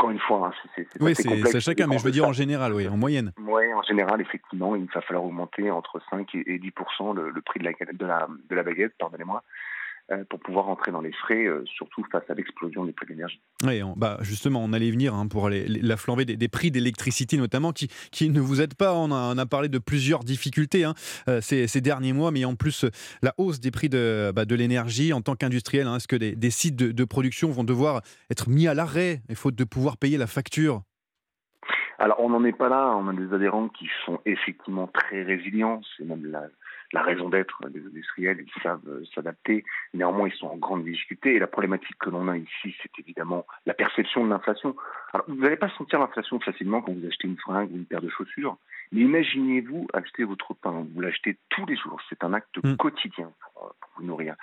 Encore 0.01 0.12
une 0.12 0.18
fois, 0.18 0.47
hein, 0.47 0.68
c'est 0.74 0.86
Oui, 0.98 1.14
c'est 1.14 1.60
chacun, 1.60 1.86
mais 1.86 1.98
je 1.98 2.05
veux 2.05 2.10
dire 2.10 2.27
en 2.27 2.32
général, 2.32 2.72
oui, 2.72 2.89
en 2.89 2.97
moyenne. 2.97 3.35
Oui, 3.36 3.70
en 3.74 3.82
général, 3.82 4.22
effectivement, 4.22 4.74
il 4.74 4.86
va 4.94 5.02
falloir 5.02 5.27
augmenter 5.27 5.70
entre 5.70 6.01
5 6.09 6.35
et 6.36 6.59
10 6.59 6.72
le, 7.14 7.28
le, 7.28 7.40
prix 7.43 7.60
de 7.60 7.66
la, 7.66 7.72
de 7.93 8.06
la, 8.06 8.27
de 8.48 8.55
la 8.56 8.62
baguette, 8.62 8.94
pardonnez-moi. 8.98 9.43
Euh, 10.12 10.24
pour 10.28 10.41
pouvoir 10.41 10.69
entrer 10.69 10.91
dans 10.91 11.01
les 11.01 11.12
frais, 11.12 11.47
euh, 11.47 11.62
surtout 11.66 12.05
face 12.11 12.28
à 12.28 12.35
l'explosion 12.35 12.85
des 12.85 12.91
prix 12.91 13.07
de 13.07 13.12
l'énergie. 13.12 13.41
Oui, 13.65 13.81
bah 13.97 14.19
justement, 14.23 14.61
on 14.65 14.73
allait 14.73 14.91
venir 14.91 15.15
hein, 15.15 15.28
pour 15.28 15.49
la 15.49 15.97
flambée 15.97 16.24
des, 16.24 16.49
prix 16.49 16.73
d'électricité 16.73 17.37
notamment, 17.37 17.73
qui, 17.73 17.87
qui, 18.11 18.28
ne 18.28 18.41
vous 18.41 18.61
aident 18.61 18.74
pas. 18.74 18.93
On 18.93 19.12
a, 19.12 19.41
a 19.41 19.47
parlé 19.47 19.69
de 19.69 19.78
plusieurs 19.78 20.24
difficultés 20.24 20.82
hein, 20.82 20.95
euh, 21.28 21.41
ces, 21.41 21.69
ces, 21.69 21.81
derniers 21.81 22.12
mois, 22.12 22.32
mais 22.32 22.45
en 22.45 22.57
plus, 22.57 22.87
la 23.23 23.35
hausse 23.39 23.61
des 23.61 23.70
prix 23.70 23.89
de, 23.89 24.32
bah, 24.35 24.47
de 24.47 24.55
l'énergie 24.57 25.12
en 25.12 25.20
tant 25.20 25.37
qu'industriel, 25.37 25.87
hein, 25.87 25.95
est-ce 25.95 26.09
que 26.09 26.16
des, 26.16 26.51
sites 26.51 26.74
de, 26.74 26.91
de, 26.91 27.05
production 27.05 27.51
vont 27.51 27.62
devoir 27.62 28.03
être 28.31 28.49
mis 28.49 28.66
à 28.66 28.74
l'arrêt, 28.74 29.20
faute 29.35 29.55
de 29.55 29.65
pouvoir 29.65 29.97
payer 29.97 30.19
la 30.19 30.27
facture? 30.27 30.82
Alors, 32.01 32.19
on 32.19 32.31
n'en 32.31 32.43
est 32.45 32.57
pas 32.57 32.69
là. 32.69 32.97
On 32.97 33.07
a 33.07 33.12
des 33.12 33.32
adhérents 33.32 33.69
qui 33.69 33.89
sont 34.05 34.19
effectivement 34.27 34.89
très 34.89 35.23
résilients. 35.23 35.81
C'est 35.97 36.05
même 36.05 36.27
la, 36.27 36.49
la 36.93 37.03
raison 37.03 37.29
d'être 37.29 37.69
des 37.69 37.85
industriels, 37.87 38.45
ils 38.45 38.62
savent 38.62 38.81
euh, 38.89 39.05
s'adapter. 39.15 39.65
Néanmoins, 39.95 40.29
ils 40.29 40.35
sont 40.35 40.49
en 40.49 40.57
grande 40.57 40.85
difficulté. 40.85 41.35
Et 41.35 41.39
la 41.39 41.47
problématique 41.47 41.97
que 41.99 42.11
l'on 42.11 42.29
a 42.29 42.37
ici, 42.37 42.75
c'est 42.83 42.99
évidemment 42.99 43.47
la 43.67 43.75
perception 43.75 44.25
de 44.25 44.31
l'inflation. 44.31 44.75
Alors, 45.12 45.27
vous 45.29 45.37
n'allez 45.37 45.57
pas 45.57 45.71
sentir 45.71 46.01
l'inflation 46.01 46.41
facilement 46.41 46.83
quand 46.83 46.93
vous 46.93 47.07
achetez 47.07 47.29
une 47.29 47.39
fringue 47.39 47.71
ou 47.73 47.77
une 47.77 47.87
paire 47.87 48.03
de 48.03 48.09
chaussures. 48.09 48.57
Mais 48.93 49.03
imaginez-vous 49.03 49.87
acheter 49.93 50.25
votre 50.25 50.55
pain. 50.55 50.85
Vous 50.95 51.01
l'achetez 51.01 51.39
tous 51.51 51.67
les 51.67 51.77
jours. 51.77 52.01
C'est 52.09 52.25
un 52.25 52.33
acte 52.33 52.57
mm. 52.62 52.77
quotidien 52.77 53.33
pour, 53.41 53.65
euh, 53.67 53.71
pour 53.81 53.91
vous 53.97 54.07
nourrir 54.07 54.35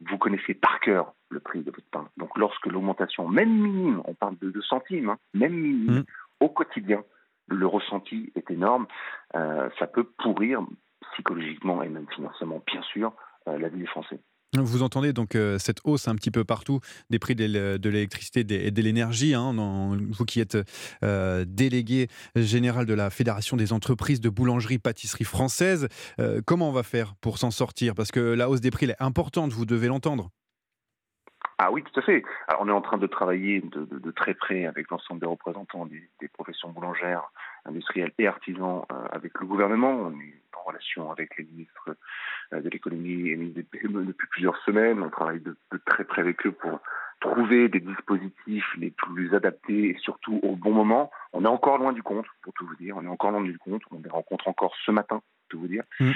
vous 0.00 0.18
connaissez 0.18 0.54
par 0.54 0.80
cœur 0.80 1.12
le 1.28 1.40
prix 1.40 1.60
de 1.60 1.70
votre 1.70 1.88
pain. 1.90 2.08
Donc 2.16 2.36
lorsque 2.38 2.66
l'augmentation, 2.66 3.28
même 3.28 3.50
minime, 3.50 4.00
on 4.04 4.14
parle 4.14 4.38
de 4.38 4.50
2 4.50 4.62
centimes, 4.62 5.10
hein, 5.10 5.18
même 5.34 5.54
minime, 5.54 5.98
mm. 5.98 6.04
au 6.40 6.48
quotidien, 6.48 7.02
le 7.48 7.66
ressenti 7.66 8.32
est 8.34 8.50
énorme, 8.50 8.86
euh, 9.34 9.68
ça 9.78 9.86
peut 9.86 10.04
pourrir 10.04 10.60
psychologiquement 11.12 11.82
et 11.82 11.88
même 11.88 12.06
financièrement, 12.14 12.62
bien 12.66 12.82
sûr, 12.82 13.12
euh, 13.48 13.58
la 13.58 13.68
vie 13.68 13.78
des 13.78 13.86
Français. 13.86 14.20
Vous 14.56 14.82
entendez 14.82 15.12
donc 15.12 15.34
euh, 15.34 15.58
cette 15.58 15.80
hausse 15.84 16.08
un 16.08 16.14
petit 16.14 16.30
peu 16.30 16.42
partout 16.42 16.80
des 17.10 17.18
prix 17.18 17.34
de 17.34 17.88
l'électricité 17.88 18.66
et 18.66 18.70
de 18.70 18.82
l'énergie. 18.82 19.34
Hein, 19.34 19.52
vous 20.10 20.24
qui 20.24 20.40
êtes 20.40 20.56
euh, 21.02 21.44
délégué 21.46 22.08
général 22.34 22.86
de 22.86 22.94
la 22.94 23.10
Fédération 23.10 23.58
des 23.58 23.74
entreprises 23.74 24.22
de 24.22 24.30
boulangerie-pâtisserie 24.30 25.24
française, 25.24 25.88
comment 26.46 26.70
on 26.70 26.72
va 26.72 26.82
faire 26.82 27.14
pour 27.20 27.36
s'en 27.36 27.50
sortir? 27.50 27.94
Parce 27.94 28.10
que 28.10 28.20
la 28.20 28.48
hausse 28.48 28.62
des 28.62 28.70
prix 28.70 28.86
est 28.86 28.96
importante, 29.00 29.52
vous 29.52 29.66
devez 29.66 29.88
l'entendre. 29.88 30.30
Ah 31.58 31.70
oui, 31.70 31.82
tout 31.82 32.00
à 32.00 32.02
fait. 32.02 32.22
Alors, 32.46 32.62
on 32.62 32.68
est 32.68 32.72
en 32.72 32.80
train 32.80 32.98
de 32.98 33.06
travailler 33.06 33.60
de, 33.60 34.10
très 34.12 34.32
près 34.34 34.64
avec 34.64 34.90
l'ensemble 34.90 35.20
des 35.20 35.26
représentants 35.26 35.86
des, 35.86 36.28
professions 36.32 36.70
boulangères, 36.70 37.32
industrielles 37.64 38.12
et 38.18 38.28
artisans 38.28 38.84
avec 39.10 39.32
le 39.40 39.46
gouvernement. 39.46 39.90
On 39.90 40.12
est 40.20 40.40
relation 40.68 41.10
avec 41.10 41.36
les 41.36 41.44
ministres 41.44 41.96
euh, 42.52 42.60
de 42.60 42.68
l'économie 42.68 43.28
et 43.28 43.36
des 43.36 43.62
PME 43.62 44.04
depuis 44.04 44.26
plusieurs 44.28 44.56
semaines. 44.64 45.02
On 45.02 45.10
travaille 45.10 45.40
de, 45.40 45.56
très 45.86 46.04
près 46.04 46.22
avec 46.22 46.46
eux 46.46 46.52
pour 46.52 46.80
trouver 47.20 47.68
des 47.68 47.80
dispositifs 47.80 48.66
les 48.76 48.90
plus 48.90 49.34
adaptés 49.34 49.90
et 49.90 49.96
surtout 50.00 50.38
au 50.42 50.54
bon 50.54 50.72
moment. 50.72 51.10
On 51.32 51.44
est 51.44 51.48
encore 51.48 51.78
loin 51.78 51.92
du 51.92 52.02
compte, 52.02 52.26
pour 52.42 52.52
tout 52.52 52.66
vous 52.66 52.76
dire. 52.76 52.96
On 52.96 53.04
est 53.04 53.08
encore 53.08 53.32
loin 53.32 53.42
du 53.42 53.58
compte. 53.58 53.82
On 53.90 54.00
les 54.00 54.10
rencontre 54.10 54.48
encore 54.48 54.74
ce 54.86 54.90
matin, 54.92 55.16
pour 55.16 55.48
tout 55.48 55.60
vous 55.60 55.68
dire. 55.68 55.84
Mm. 55.98 56.10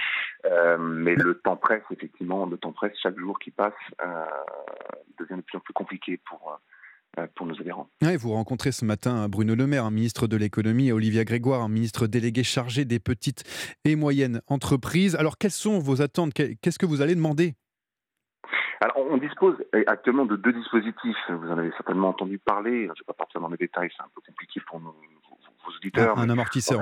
Euh, 0.44 0.78
mais 0.78 1.14
le 1.14 1.34
temps 1.34 1.56
presse, 1.56 1.82
effectivement, 1.90 2.46
le 2.46 2.56
temps 2.56 2.72
presse. 2.72 2.92
Chaque 3.02 3.18
jour 3.18 3.38
qui 3.38 3.50
passe 3.50 3.74
euh, 4.00 4.24
devient 5.18 5.36
de 5.36 5.42
plus 5.42 5.58
en 5.58 5.60
plus 5.60 5.74
compliqué 5.74 6.20
pour 6.24 6.60
pour 7.34 7.46
nos 7.46 7.54
adhérents. 7.60 7.88
vous 8.18 8.32
rencontrez 8.32 8.72
ce 8.72 8.84
matin 8.84 9.28
Bruno 9.28 9.54
Le 9.54 9.66
Maire, 9.66 9.84
un 9.84 9.90
ministre 9.90 10.26
de 10.26 10.36
l'économie, 10.36 10.88
et 10.88 10.92
Olivia 10.92 11.24
Grégoire, 11.24 11.62
un 11.62 11.68
ministre 11.68 12.06
délégué 12.06 12.42
chargé 12.42 12.84
des 12.84 12.98
petites 12.98 13.44
et 13.84 13.96
moyennes 13.96 14.40
entreprises. 14.46 15.16
Alors, 15.16 15.38
quelles 15.38 15.50
sont 15.50 15.78
vos 15.78 16.02
attentes? 16.02 16.32
Qu'est-ce 16.32 16.78
que 16.78 16.86
vous 16.86 17.02
allez 17.02 17.14
demander? 17.14 17.54
Alors, 18.80 18.96
on 18.98 19.16
dispose 19.16 19.54
actuellement 19.86 20.24
de 20.24 20.36
deux 20.36 20.52
dispositifs. 20.52 21.16
Vous 21.28 21.48
en 21.48 21.58
avez 21.58 21.70
certainement 21.72 22.08
entendu 22.08 22.38
parler. 22.38 22.82
Je 22.82 22.82
ne 22.84 22.88
vais 22.88 23.06
pas 23.06 23.12
partir 23.12 23.40
dans 23.40 23.48
les 23.48 23.56
détails, 23.56 23.90
c'est 23.96 24.02
un 24.02 24.10
peu 24.14 24.20
compliqué 24.26 24.60
pour 24.66 24.80
nos, 24.80 24.94
vos 25.64 25.76
auditeurs. 25.76 26.18
Un, 26.18 26.28
amortisseur, 26.28 26.80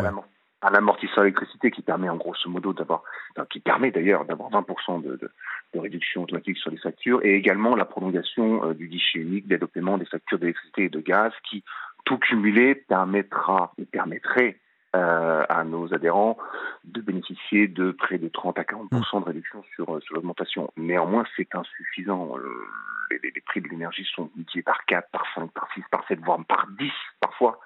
un 0.63 0.75
amortisseur 0.75 1.25
électricité 1.25 1.71
qui 1.71 1.83
permet 1.83 2.09
en 2.09 2.17
grosso 2.17 2.49
modo 2.49 2.73
d'avoir, 2.73 3.03
qui 3.51 3.61
permet 3.61 3.91
d'ailleurs 3.91 4.25
d'avoir 4.25 4.51
20% 4.51 5.03
de, 5.03 5.17
de, 5.17 5.31
de, 5.75 5.79
réduction 5.79 6.23
automatique 6.23 6.59
sur 6.59 6.71
les 6.71 6.77
factures, 6.77 7.25
et 7.25 7.35
également 7.35 7.75
la 7.75 7.85
prolongation 7.85 8.65
euh, 8.65 8.75
du 8.75 8.89
guichet 8.89 9.19
unique 9.19 9.49
d'aide 9.49 9.63
au 9.63 9.69
paiement 9.69 9.99
des 9.99 10.05
factures 10.05 10.39
d'électricité 10.39 10.85
et 10.85 10.89
de 10.89 11.01
gaz, 11.01 11.33
qui 11.49 11.65
tout 12.05 12.19
cumulé 12.19 12.75
permettra 12.75 13.73
et 13.79 13.85
permettrait 13.85 14.59
euh, 14.97 15.45
à 15.49 15.63
nos 15.63 15.95
adhérents 15.95 16.37
de 16.85 17.01
bénéficier 17.01 17.69
de 17.69 17.93
près 17.93 18.19
de 18.19 18.29
30 18.29 18.59
à 18.59 18.63
40% 18.63 19.21
de 19.21 19.25
réduction 19.25 19.63
sur, 19.75 19.95
euh, 19.95 20.01
sur 20.01 20.17
l'augmentation. 20.17 20.73
Néanmoins, 20.77 21.25
c'est 21.37 21.55
insuffisant. 21.55 22.35
Les, 23.11 23.19
les, 23.35 23.41
prix 23.41 23.61
de 23.61 23.69
l'énergie 23.69 24.05
sont 24.15 24.31
multipliés 24.35 24.63
par 24.63 24.85
4, 24.87 25.09
par 25.11 25.25
5, 25.35 25.51
par 25.53 25.69
6, 25.75 25.83
par 25.91 26.07
7, 26.09 26.21
voire 26.25 26.45
par 26.45 26.67
10 26.79 26.91
parfois. 27.21 27.61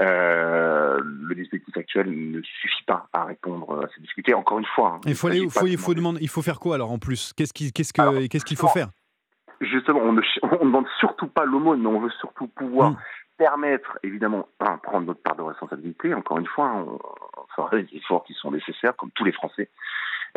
Euh, 0.00 1.00
le 1.02 1.34
dispositif 1.34 1.76
actuel 1.76 2.08
ne 2.08 2.40
suffit 2.42 2.84
pas 2.86 3.08
à 3.12 3.24
répondre 3.24 3.84
à 3.84 3.88
ces 3.94 4.00
difficultés. 4.00 4.34
Encore 4.34 4.58
une 4.58 4.66
fois, 4.66 4.94
hein, 4.94 5.00
il 5.04 5.14
faut, 5.14 5.26
aller, 5.26 5.40
il 5.40 5.50
faut, 5.50 5.66
il 5.66 5.78
faut 5.78 5.94
demander, 5.94 6.18
il 6.22 6.28
faut 6.28 6.42
faire 6.42 6.60
quoi 6.60 6.76
alors 6.76 6.92
en 6.92 6.98
plus? 6.98 7.32
Qu'est-ce 7.36 7.52
qu'il 7.52 7.72
que, 7.72 8.56
faut 8.56 8.68
faire? 8.68 8.88
Justement, 9.60 10.00
on 10.00 10.12
ne 10.12 10.22
on 10.42 10.64
demande 10.64 10.86
surtout 10.98 11.26
pas 11.26 11.44
l'aumône, 11.44 11.80
mais 11.80 11.88
on 11.88 12.00
veut 12.00 12.12
surtout 12.20 12.48
pouvoir 12.48 12.92
mmh. 12.92 12.96
Permettre, 13.36 13.98
évidemment, 14.02 14.48
un, 14.60 14.78
prendre 14.78 15.06
notre 15.06 15.22
part 15.22 15.36
de 15.36 15.42
responsabilité. 15.42 16.14
Encore 16.14 16.38
une 16.38 16.46
fois, 16.46 16.72
on, 16.74 16.98
on 17.36 17.46
fera 17.54 17.76
les 17.76 17.88
efforts 17.92 18.24
qui 18.24 18.34
sont 18.34 18.50
nécessaires, 18.50 18.96
comme 18.96 19.10
tous 19.12 19.24
les 19.24 19.32
Français. 19.32 19.68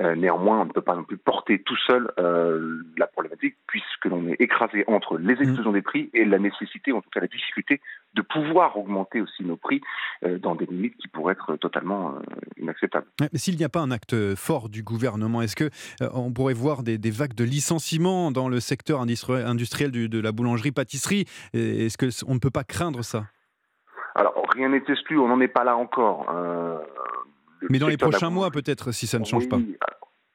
Euh, 0.02 0.16
néanmoins, 0.16 0.62
on 0.62 0.66
ne 0.66 0.72
peut 0.72 0.82
pas 0.82 0.96
non 0.96 1.06
plus 1.06 1.18
porter 1.18 1.60
tout 1.60 1.78
seul 1.88 2.12
euh, 2.20 2.84
la 2.98 3.08
problématique, 3.08 3.56
puisque 3.66 4.06
l'on 4.06 4.28
est 4.28 4.42
écrasé 4.42 4.84
entre 4.88 5.18
les 5.18 5.42
explosions 5.42 5.72
des 5.72 5.82
prix 5.82 6.10
et 6.14 6.26
la 6.26 6.38
nécessité, 6.38 6.92
en 6.92 7.02
tout 7.02 7.10
cas 7.10 7.22
la 7.22 7.28
difficulté, 7.28 7.80
de 8.16 8.22
pouvoir 8.22 8.78
augmenter 8.78 9.22
aussi 9.22 9.44
nos 9.44 9.58
prix 9.58 9.82
euh, 10.24 10.40
dans 10.40 10.56
des 10.56 10.66
limites 10.66 10.96
qui 10.98 11.08
pourraient 11.08 11.34
être 11.34 11.56
totalement 11.58 12.16
inacceptables. 12.58 13.08
Mais 13.20 13.38
s'il 13.38 13.58
n'y 13.58 13.64
a 13.64 13.70
pas 13.70 13.82
un 13.82 13.92
acte 13.92 14.36
fort 14.36 14.70
du 14.70 14.84
gouvernement, 14.84 15.42
est-ce 15.42 15.56
que 15.56 15.70
on 16.14 16.32
pourrait 16.32 16.54
voir 16.54 16.84
des, 16.84 16.98
des, 16.98 17.12
vagues 17.12 17.34
de 17.34 17.44
licenciements 17.44 18.32
dans 18.32 18.50
le 18.50 18.60
secteur 18.60 19.02
industriel 19.02 19.92
du, 19.92 20.10
de 20.10 20.20
la 20.20 20.32
boulangerie-pâtisserie? 20.32 21.26
Est-ce 21.54 21.98
qu'on 21.98 22.34
ne 22.34 22.40
peut 22.40 22.50
pas 22.50 22.64
craindre 22.64 23.04
ça? 23.04 23.26
Alors, 24.16 24.34
rien 24.54 24.70
n'est 24.70 24.84
exclu, 24.88 25.20
on 25.20 25.28
n'en 25.28 25.42
est 25.42 25.48
pas 25.48 25.64
là 25.64 25.76
encore. 25.76 26.26
Mais 27.70 27.80
dans 27.80 27.88
les 27.88 27.98
prochains 27.98 28.30
mois, 28.30 28.52
peut-être, 28.52 28.92
si 28.92 29.08
ça 29.08 29.20
ne 29.20 29.26
change 29.26 29.50
pas. 29.50 29.60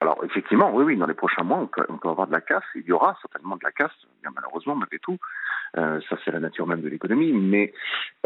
Alors, 0.01 0.25
effectivement, 0.25 0.75
oui, 0.75 0.85
oui, 0.85 0.97
dans 0.97 1.07
les 1.07 1.15
prochains 1.15 1.43
mois, 1.43 1.59
on 1.59 1.67
peut, 1.67 1.85
on 1.91 1.99
peut, 1.99 2.09
avoir 2.09 2.27
de 2.27 2.33
la 2.33 2.41
casse. 2.41 2.65
Il 2.75 2.85
y 2.85 2.93
aura 2.93 3.19
certainement 3.21 3.57
de 3.57 3.65
la 3.65 3.71
casse, 3.71 3.93
bien 4.23 4.31
malheureusement, 4.35 4.75
malgré 4.75 4.99
tout. 4.99 5.19
Euh, 5.77 6.01
ça, 6.09 6.17
c'est 6.25 6.31
la 6.31 6.41
nature 6.41 6.67
même 6.67 6.81
de 6.81 6.89
l'économie. 6.89 7.33
Mais 7.33 7.75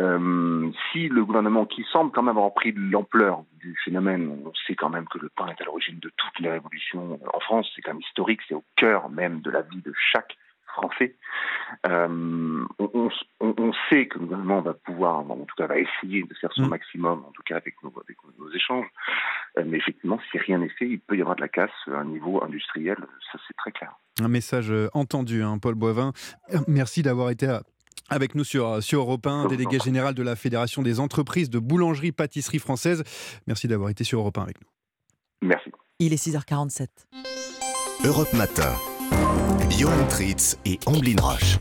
euh, 0.01 0.71
si 0.93 1.09
le 1.09 1.25
gouvernement, 1.25 1.67
qui 1.67 1.85
semble 1.93 2.13
quand 2.13 2.23
même 2.23 2.37
avoir 2.37 2.55
pris 2.55 2.73
l'ampleur 2.73 3.43
du 3.59 3.77
phénomène, 3.85 4.29
on 4.47 4.53
sait 4.67 4.77
quand 4.77 4.89
même 4.89 5.07
que 5.09 5.19
le 5.19 5.31
pain 5.31 5.49
est 5.49 5.61
à 5.61 5.65
l'origine 5.65 5.99
de 5.99 6.13
toutes 6.17 6.39
les 6.39 6.51
révolutions 6.51 7.19
en 7.33 7.41
France, 7.41 7.71
c'est 7.75 7.83
quand 7.83 7.93
même 7.93 8.03
historique, 8.03 8.41
c'est 8.49 8.55
au 8.55 8.65
cœur 8.77 9.11
même 9.11 9.41
de 9.41 9.51
la 9.51 9.63
vie 9.63 9.83
de 9.83 9.93
chaque 10.13 10.37
français. 10.75 11.17
Euh, 11.87 12.65
on, 12.79 13.09
on, 13.41 13.55
on, 13.59 13.73
sait 13.89 14.07
que 14.07 14.19
le 14.19 14.27
gouvernement 14.27 14.61
va 14.61 14.75
pouvoir, 14.75 15.19
en 15.19 15.37
tout 15.37 15.55
cas 15.57 15.67
va 15.67 15.79
essayer 15.79 16.23
de 16.23 16.35
faire 16.35 16.53
son 16.53 16.67
mmh. 16.67 16.69
maximum, 16.69 17.25
en 17.27 17.33
tout 17.33 17.43
cas 17.45 17.57
avec 17.57 17.75
nos, 17.83 17.93
avec 18.03 18.17
nos 18.39 18.51
échanges. 18.53 18.87
Euh, 19.59 19.65
mais 19.67 19.79
effectivement, 19.79 20.21
si 20.31 20.39
rien 20.39 20.59
n'est 20.59 20.69
fait, 20.69 20.87
il 20.87 21.01
peut 21.01 21.17
y 21.17 21.21
avoir 21.21 21.37
de 21.37 21.41
la 21.41 21.49
casse 21.49 21.71
à 21.89 21.99
un 21.99 22.05
niveau 22.05 22.43
industriel, 22.45 22.97
ça 23.33 23.39
c'est 23.47 23.57
très 23.57 23.73
clair. 23.73 23.93
Un 24.21 24.29
message 24.29 24.71
euh, 24.71 24.89
entendu, 24.93 25.43
hein, 25.43 25.59
Paul 25.59 25.75
Boivin. 25.75 26.13
Merci 26.69 27.03
d'avoir 27.03 27.31
été 27.31 27.47
à 27.47 27.63
avec 28.11 28.35
nous 28.35 28.45
sur, 28.45 28.83
sur 28.83 29.01
Europe 29.01 29.27
1, 29.27 29.47
délégué 29.47 29.79
général 29.79 30.13
de 30.13 30.23
la 30.23 30.37
Fédération 30.37 30.83
des 30.83 31.01
entreprises 31.01 31.49
de 31.49 31.59
boulangerie-pâtisserie 31.59 32.59
française. 32.59 33.03
Merci 33.47 33.67
d'avoir 33.67 33.89
été 33.89 34.05
sur 34.05 34.21
Europe 34.21 34.37
1 34.37 34.43
avec 34.43 34.61
nous. 34.61 34.69
Merci. 35.49 35.71
Il 35.99 36.13
est 36.13 36.23
6h47. 36.23 36.89
Europe 38.05 38.33
Matin. 38.35 38.75
Johan 39.70 40.06
Tritz 40.09 40.56
et 40.64 40.78
Amblin 40.86 41.20
Roche. 41.20 41.59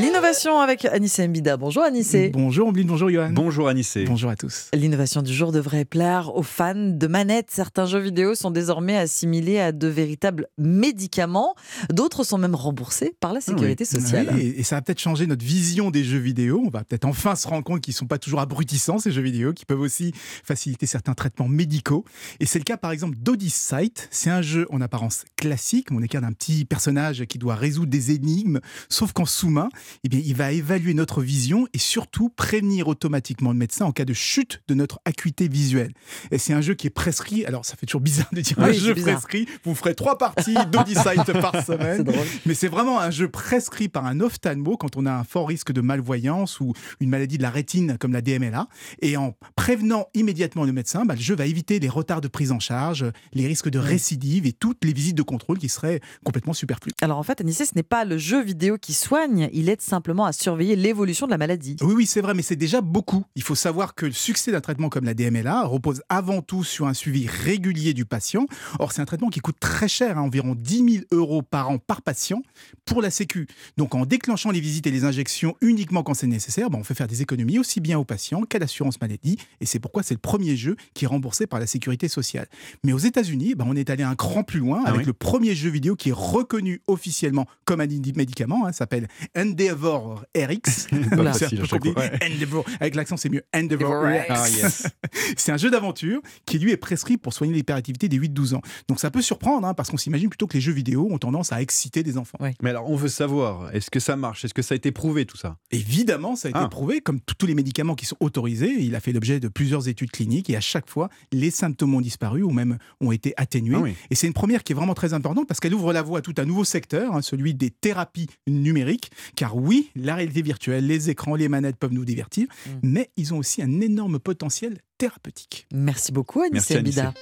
L'innovation 0.00 0.58
avec 0.58 0.86
Anissé 0.86 1.28
Mbida. 1.28 1.58
Bonjour 1.58 1.82
Anissé. 1.82 2.30
Bonjour 2.30 2.68
Ambline, 2.68 2.86
bonjour 2.86 3.10
Johan. 3.10 3.30
Bonjour 3.32 3.68
Anissé. 3.68 4.04
Bonjour 4.04 4.30
à 4.30 4.36
tous. 4.36 4.70
L'innovation 4.72 5.20
du 5.20 5.34
jour 5.34 5.52
devrait 5.52 5.84
plaire 5.84 6.34
aux 6.34 6.42
fans 6.42 6.74
de 6.74 7.06
manettes. 7.06 7.50
Certains 7.50 7.84
jeux 7.84 7.98
vidéo 7.98 8.34
sont 8.34 8.50
désormais 8.50 8.96
assimilés 8.96 9.60
à 9.60 9.70
de 9.70 9.88
véritables 9.88 10.48
médicaments. 10.56 11.54
D'autres 11.92 12.24
sont 12.24 12.38
même 12.38 12.54
remboursés 12.54 13.14
par 13.20 13.34
la 13.34 13.38
ah 13.38 13.42
sécurité 13.42 13.84
sociale. 13.84 14.30
Oui, 14.32 14.54
et 14.56 14.62
ça 14.62 14.76
va 14.76 14.82
peut-être 14.82 15.00
changer 15.00 15.26
notre 15.26 15.44
vision 15.44 15.90
des 15.90 16.04
jeux 16.04 16.18
vidéo. 16.18 16.62
On 16.64 16.70
va 16.70 16.84
peut-être 16.84 17.04
enfin 17.04 17.36
se 17.36 17.46
rendre 17.46 17.64
compte 17.64 17.82
qu'ils 17.82 17.92
ne 17.92 17.96
sont 17.96 18.06
pas 18.06 18.18
toujours 18.18 18.40
abrutissants, 18.40 18.98
ces 18.98 19.12
jeux 19.12 19.20
vidéo, 19.20 19.52
qui 19.52 19.66
peuvent 19.66 19.80
aussi 19.80 20.12
faciliter 20.42 20.86
certains 20.86 21.14
traitements 21.14 21.48
médicaux. 21.48 22.06
Et 22.40 22.46
c'est 22.46 22.58
le 22.58 22.64
cas 22.64 22.78
par 22.78 22.92
exemple 22.92 23.16
d'Odyssey. 23.18 23.92
C'est 24.10 24.30
un 24.30 24.40
jeu 24.40 24.66
en 24.70 24.80
apparence 24.80 25.24
classique. 25.36 25.88
On 25.90 26.02
est 26.02 26.08
qu'un 26.08 26.22
d'un 26.22 26.32
petit 26.32 26.64
personnage 26.64 27.26
qui 27.26 27.36
doit 27.36 27.56
résoudre 27.56 27.90
des 27.90 28.12
énigmes, 28.12 28.60
sauf 28.88 29.12
qu'en 29.12 29.26
sous-main, 29.26 29.68
eh 30.04 30.08
bien, 30.08 30.20
il 30.24 30.34
va 30.34 30.52
évaluer 30.52 30.94
notre 30.94 31.22
vision 31.22 31.66
et 31.72 31.78
surtout 31.78 32.28
prévenir 32.28 32.88
automatiquement 32.88 33.52
le 33.52 33.58
médecin 33.58 33.86
en 33.86 33.92
cas 33.92 34.04
de 34.04 34.12
chute 34.12 34.62
de 34.68 34.74
notre 34.74 35.00
acuité 35.04 35.48
visuelle. 35.48 35.92
Et 36.30 36.38
c'est 36.38 36.52
un 36.52 36.60
jeu 36.60 36.74
qui 36.74 36.86
est 36.86 36.90
prescrit. 36.90 37.44
Alors, 37.44 37.64
ça 37.64 37.76
fait 37.76 37.86
toujours 37.86 38.00
bizarre 38.00 38.28
de 38.32 38.40
dire 38.40 38.58
un 38.58 38.72
jeu 38.72 38.94
prescrit. 38.94 39.46
Vous 39.64 39.74
ferez 39.74 39.94
trois 39.94 40.18
parties 40.18 40.54
d'Odyssey 40.70 41.16
par 41.40 41.64
semaine. 41.64 42.04
Mais 42.46 42.54
c'est 42.54 42.68
vraiment 42.68 43.00
un 43.00 43.10
jeu 43.10 43.28
prescrit 43.28 43.88
par 43.88 44.06
un 44.06 44.20
ophtalmo 44.20 44.76
quand 44.76 44.96
on 44.96 45.06
a 45.06 45.12
un 45.12 45.24
fort 45.24 45.48
risque 45.48 45.72
de 45.72 45.80
malvoyance 45.80 46.60
ou 46.60 46.72
une 47.00 47.10
maladie 47.10 47.38
de 47.38 47.42
la 47.42 47.50
rétine 47.50 47.96
comme 47.98 48.12
la 48.12 48.20
DMLA. 48.20 48.68
Et 49.00 49.16
en 49.16 49.34
prévenant 49.56 50.06
immédiatement 50.14 50.64
le 50.64 50.72
médecin, 50.72 51.04
bah, 51.04 51.14
le 51.14 51.20
jeu 51.20 51.34
va 51.34 51.46
éviter 51.46 51.78
les 51.78 51.88
retards 51.88 52.20
de 52.20 52.28
prise 52.28 52.52
en 52.52 52.60
charge, 52.60 53.06
les 53.32 53.46
risques 53.46 53.70
de 53.70 53.78
récidive 53.78 54.46
et 54.46 54.52
toutes 54.52 54.84
les 54.84 54.92
visites 54.92 55.16
de 55.16 55.22
contrôle 55.22 55.58
qui 55.58 55.68
seraient 55.68 56.00
complètement 56.24 56.52
superflues. 56.52 56.92
Alors 57.00 57.18
en 57.18 57.22
fait, 57.22 57.40
Anissé, 57.40 57.64
ce 57.64 57.72
n'est 57.74 57.82
pas 57.82 58.04
le 58.04 58.18
jeu 58.18 58.42
vidéo 58.42 58.78
qui 58.78 58.92
soigne, 58.92 59.48
il 59.52 59.61
aide 59.68 59.80
simplement 59.80 60.24
à 60.24 60.32
surveiller 60.32 60.76
l'évolution 60.76 61.26
de 61.26 61.30
la 61.30 61.38
maladie. 61.38 61.76
Oui, 61.80 61.94
oui, 61.94 62.06
c'est 62.06 62.20
vrai, 62.20 62.34
mais 62.34 62.42
c'est 62.42 62.56
déjà 62.56 62.80
beaucoup. 62.80 63.24
Il 63.34 63.42
faut 63.42 63.54
savoir 63.54 63.94
que 63.94 64.06
le 64.06 64.12
succès 64.12 64.52
d'un 64.52 64.60
traitement 64.60 64.88
comme 64.88 65.04
la 65.04 65.14
DMLA 65.14 65.64
repose 65.64 66.02
avant 66.08 66.42
tout 66.42 66.64
sur 66.64 66.86
un 66.86 66.94
suivi 66.94 67.26
régulier 67.26 67.94
du 67.94 68.04
patient. 68.04 68.46
Or, 68.78 68.92
c'est 68.92 69.00
un 69.00 69.04
traitement 69.04 69.28
qui 69.28 69.40
coûte 69.40 69.58
très 69.60 69.88
cher, 69.88 70.18
hein, 70.18 70.22
environ 70.22 70.54
10 70.54 70.92
000 70.92 71.04
euros 71.12 71.42
par 71.42 71.70
an 71.70 71.78
par 71.78 72.02
patient 72.02 72.42
pour 72.84 73.02
la 73.02 73.10
Sécu. 73.10 73.46
Donc, 73.76 73.94
en 73.94 74.06
déclenchant 74.06 74.50
les 74.50 74.60
visites 74.60 74.86
et 74.86 74.90
les 74.90 75.04
injections 75.04 75.54
uniquement 75.60 76.02
quand 76.02 76.14
c'est 76.14 76.26
nécessaire, 76.26 76.70
ben, 76.70 76.78
on 76.78 76.84
fait 76.84 76.94
faire 76.94 77.06
des 77.06 77.22
économies 77.22 77.58
aussi 77.58 77.80
bien 77.80 77.98
aux 77.98 78.04
patients 78.04 78.42
qu'à 78.42 78.58
l'assurance 78.58 79.00
maladie. 79.00 79.38
Et 79.60 79.66
c'est 79.66 79.78
pourquoi 79.78 80.02
c'est 80.02 80.14
le 80.14 80.20
premier 80.20 80.56
jeu 80.56 80.76
qui 80.94 81.04
est 81.04 81.08
remboursé 81.08 81.46
par 81.46 81.60
la 81.60 81.66
sécurité 81.66 82.08
sociale. 82.08 82.46
Mais 82.84 82.92
aux 82.92 82.98
États-Unis, 82.98 83.54
ben, 83.54 83.66
on 83.68 83.76
est 83.76 83.90
allé 83.90 84.02
un 84.02 84.14
cran 84.14 84.42
plus 84.42 84.60
loin 84.60 84.82
ah 84.84 84.90
avec 84.90 85.06
le 85.06 85.12
premier 85.12 85.54
jeu 85.54 85.70
vidéo 85.70 85.96
qui 85.96 86.08
est 86.08 86.14
reconnu 86.14 86.80
officiellement 86.86 87.46
comme 87.64 87.80
un 87.80 87.86
médicament. 87.86 88.66
Hein, 88.66 88.72
s'appelle 88.72 89.08
Endeavor 89.52 90.24
RX. 90.36 90.88
Avec 92.80 92.94
l'accent, 92.94 93.16
c'est 93.16 93.28
mieux. 93.28 93.42
Endeavor 93.54 94.04
RX. 94.04 94.26
Ah, 94.30 94.46
c'est 95.36 95.52
un 95.52 95.56
jeu 95.56 95.70
d'aventure 95.70 96.20
qui, 96.46 96.58
lui, 96.58 96.72
est 96.72 96.76
prescrit 96.76 97.18
pour 97.18 97.34
soigner 97.34 97.52
l'hyperactivité 97.52 98.08
des 98.08 98.18
8-12 98.18 98.54
ans. 98.54 98.62
Donc 98.88 98.98
ça 98.98 99.10
peut 99.10 99.20
surprendre, 99.22 99.66
hein, 99.66 99.74
parce 99.74 99.90
qu'on 99.90 99.96
s'imagine 99.96 100.30
plutôt 100.30 100.46
que 100.46 100.54
les 100.54 100.60
jeux 100.60 100.72
vidéo 100.72 101.08
ont 101.10 101.18
tendance 101.18 101.52
à 101.52 101.60
exciter 101.60 102.02
des 102.02 102.16
enfants. 102.16 102.38
Mais 102.62 102.70
alors, 102.70 102.88
on 102.88 102.96
veut 102.96 103.08
savoir, 103.08 103.74
est-ce 103.74 103.90
que 103.90 104.00
ça 104.00 104.16
marche? 104.16 104.44
Est-ce 104.44 104.54
que 104.54 104.62
ça 104.62 104.72
a 104.72 104.76
été 104.76 104.90
prouvé, 104.90 105.26
tout 105.26 105.36
ça? 105.36 105.56
Évidemment, 105.70 106.34
ça 106.36 106.48
a 106.48 106.50
été 106.50 106.60
ah. 106.60 106.68
prouvé. 106.68 107.00
Comme 107.00 107.20
tous 107.20 107.46
les 107.46 107.54
médicaments 107.54 107.94
qui 107.94 108.06
sont 108.06 108.16
autorisés, 108.20 108.72
il 108.80 108.94
a 108.94 109.00
fait 109.00 109.12
l'objet 109.12 109.38
de 109.38 109.48
plusieurs 109.48 109.88
études 109.88 110.10
cliniques 110.10 110.48
et 110.48 110.56
à 110.56 110.60
chaque 110.60 110.88
fois, 110.88 111.08
les 111.30 111.50
symptômes 111.50 111.94
ont 111.94 112.00
disparu 112.00 112.42
ou 112.42 112.50
même 112.50 112.78
ont 113.00 113.12
été 113.12 113.34
atténués. 113.36 113.76
Ah 113.76 113.88
et 114.10 114.14
c'est 114.14 114.26
une 114.26 114.32
première 114.32 114.64
qui 114.64 114.72
est 114.72 114.76
vraiment 114.76 114.94
très 114.94 115.12
importante 115.12 115.46
parce 115.46 115.60
qu'elle 115.60 115.74
ouvre 115.74 115.92
la 115.92 116.02
voie 116.02 116.18
à 116.20 116.22
tout 116.22 116.34
un 116.38 116.44
nouveau 116.44 116.64
secteur, 116.64 117.14
hein, 117.14 117.22
celui 117.22 117.54
des 117.54 117.70
thérapies 117.70 118.28
numériques. 118.46 119.10
Car 119.42 119.56
oui, 119.56 119.90
la 119.96 120.14
réalité 120.14 120.40
virtuelle, 120.40 120.86
les 120.86 121.10
écrans, 121.10 121.34
les 121.34 121.48
manettes 121.48 121.74
peuvent 121.76 121.92
nous 121.92 122.04
divertir, 122.04 122.46
mm. 122.46 122.70
mais 122.84 123.10
ils 123.16 123.34
ont 123.34 123.38
aussi 123.38 123.60
un 123.60 123.80
énorme 123.80 124.20
potentiel 124.20 124.78
thérapeutique. 125.02 125.66
Merci 125.72 126.12
beaucoup, 126.12 126.42
Anissé 126.42 126.80
Bida. 126.80 127.12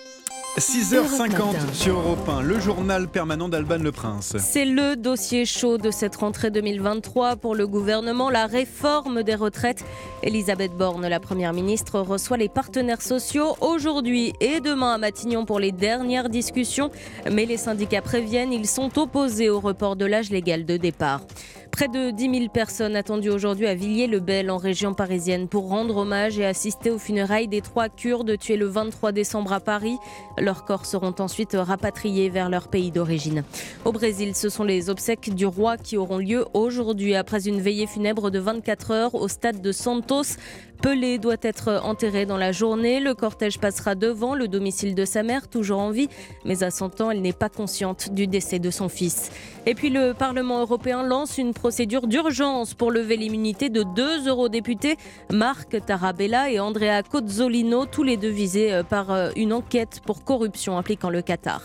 6h50 0.59 1.73
sur 1.73 1.99
Europe 1.99 2.29
1, 2.29 2.43
le 2.43 2.61
journal 2.61 3.09
permanent 3.09 3.49
d'Alban 3.49 3.79
Le 3.79 3.91
Prince. 3.91 4.37
C'est 4.39 4.67
le 4.67 4.97
dossier 4.97 5.47
chaud 5.47 5.79
de 5.79 5.91
cette 5.91 6.17
rentrée 6.17 6.51
2023 6.51 7.37
pour 7.37 7.55
le 7.55 7.67
gouvernement, 7.67 8.29
la 8.29 8.47
réforme 8.47 9.23
des 9.23 9.35
retraites. 9.37 9.83
Elisabeth 10.23 10.73
Borne, 10.73 11.07
la 11.07 11.21
première 11.21 11.55
ministre, 11.55 12.01
reçoit 12.01 12.37
les 12.37 12.51
partenaires 12.51 13.01
sociaux 13.01 13.57
aujourd'hui 13.63 14.35
et 14.41 14.61
demain 14.61 14.93
à 14.93 14.99
Matignon 14.99 15.47
pour 15.47 15.59
les 15.59 15.73
dernières 15.73 16.29
discussions. 16.29 16.91
Mais 17.31 17.47
les 17.47 17.57
syndicats 17.57 18.03
préviennent, 18.03 18.53
ils 18.53 18.69
sont 18.69 18.99
opposés 18.99 19.49
au 19.49 19.61
report 19.61 19.97
de 19.97 20.05
l'âge 20.05 20.31
légal 20.31 20.67
de 20.67 20.77
départ. 20.77 21.23
Près 21.71 21.87
de 21.89 22.11
10 22.11 22.31
000 22.39 22.49
personnes 22.53 22.97
attendues 22.97 23.31
aujourd'hui 23.31 23.67
à 23.67 23.75
Villiers-le-Bel 23.75 24.51
en 24.51 24.57
région 24.57 24.93
parisienne 24.93 25.49
pour 25.49 25.69
rendre 25.69 25.99
hommage 25.99 26.39
et 26.39 26.45
assister 26.45 26.91
aux 26.91 26.99
funérailles 26.99 27.49
des 27.49 27.61
trois 27.71 27.89
Kurdes 27.89 28.37
tués 28.37 28.57
le 28.57 28.67
23 28.67 29.13
décembre 29.13 29.53
à 29.53 29.61
Paris. 29.61 29.97
Leurs 30.39 30.65
corps 30.65 30.87
seront 30.87 31.15
ensuite 31.21 31.57
rapatriés 31.57 32.29
vers 32.29 32.51
leur 32.51 32.67
pays 32.67 32.91
d'origine. 32.91 33.45
Au 33.85 33.93
Brésil, 33.93 34.35
ce 34.35 34.49
sont 34.49 34.65
les 34.65 34.91
obsèques 34.91 35.33
du 35.37 35.47
roi 35.47 35.77
qui 35.77 35.97
auront 35.97 36.19
lieu 36.19 36.47
aujourd'hui 36.53 37.15
après 37.15 37.47
une 37.47 37.61
veillée 37.61 37.87
funèbre 37.87 38.33
de 38.33 38.41
24 38.41 38.91
heures 38.91 39.15
au 39.15 39.29
stade 39.29 39.63
de 39.63 39.71
Santos. 39.71 40.35
Pelé 40.83 41.19
doit 41.19 41.37
être 41.43 41.81
enterré 41.85 42.25
dans 42.25 42.39
la 42.39 42.53
journée. 42.53 43.01
Le 43.01 43.15
cortège 43.15 43.59
passera 43.59 43.95
devant 43.95 44.35
le 44.35 44.49
domicile 44.49 44.95
de 44.95 45.05
sa 45.05 45.23
mère, 45.23 45.49
toujours 45.49 45.79
en 45.81 45.91
vie, 45.91 46.09
mais 46.45 46.63
à 46.63 46.71
100 46.71 47.01
ans, 47.03 47.11
elle 47.11 47.21
n'est 47.21 47.35
pas 47.35 47.51
consciente 47.51 48.13
du 48.13 48.27
décès 48.27 48.59
de 48.59 48.71
son 48.71 48.89
fils. 48.89 49.31
Et 49.67 49.75
puis 49.75 49.91
le 49.91 50.15
Parlement 50.15 50.61
européen 50.61 51.03
lance 51.03 51.37
une 51.37 51.53
procédure 51.53 52.07
d'urgence 52.07 52.73
pour 52.73 52.91
lever 52.91 53.17
l'immunité 53.17 53.69
de 53.69 53.83
deux 53.83 54.27
eurodéputés, 54.27 54.97
Marc 55.31 55.85
Tarabella 55.85 56.51
et 56.51 56.61
Andrea 56.61 57.03
Cozzolino, 57.03 57.85
tous 57.85 58.03
les 58.03 58.17
deux 58.17 58.31
visés 58.31 58.73
euh, 58.73 58.83
par 58.83 59.11
euh, 59.11 59.31
une 59.37 59.53
enquête 59.53 60.01
pour 60.07 60.25
corruption 60.25 60.79
impliquant 60.79 61.11
le 61.11 61.21
Qatar. 61.21 61.63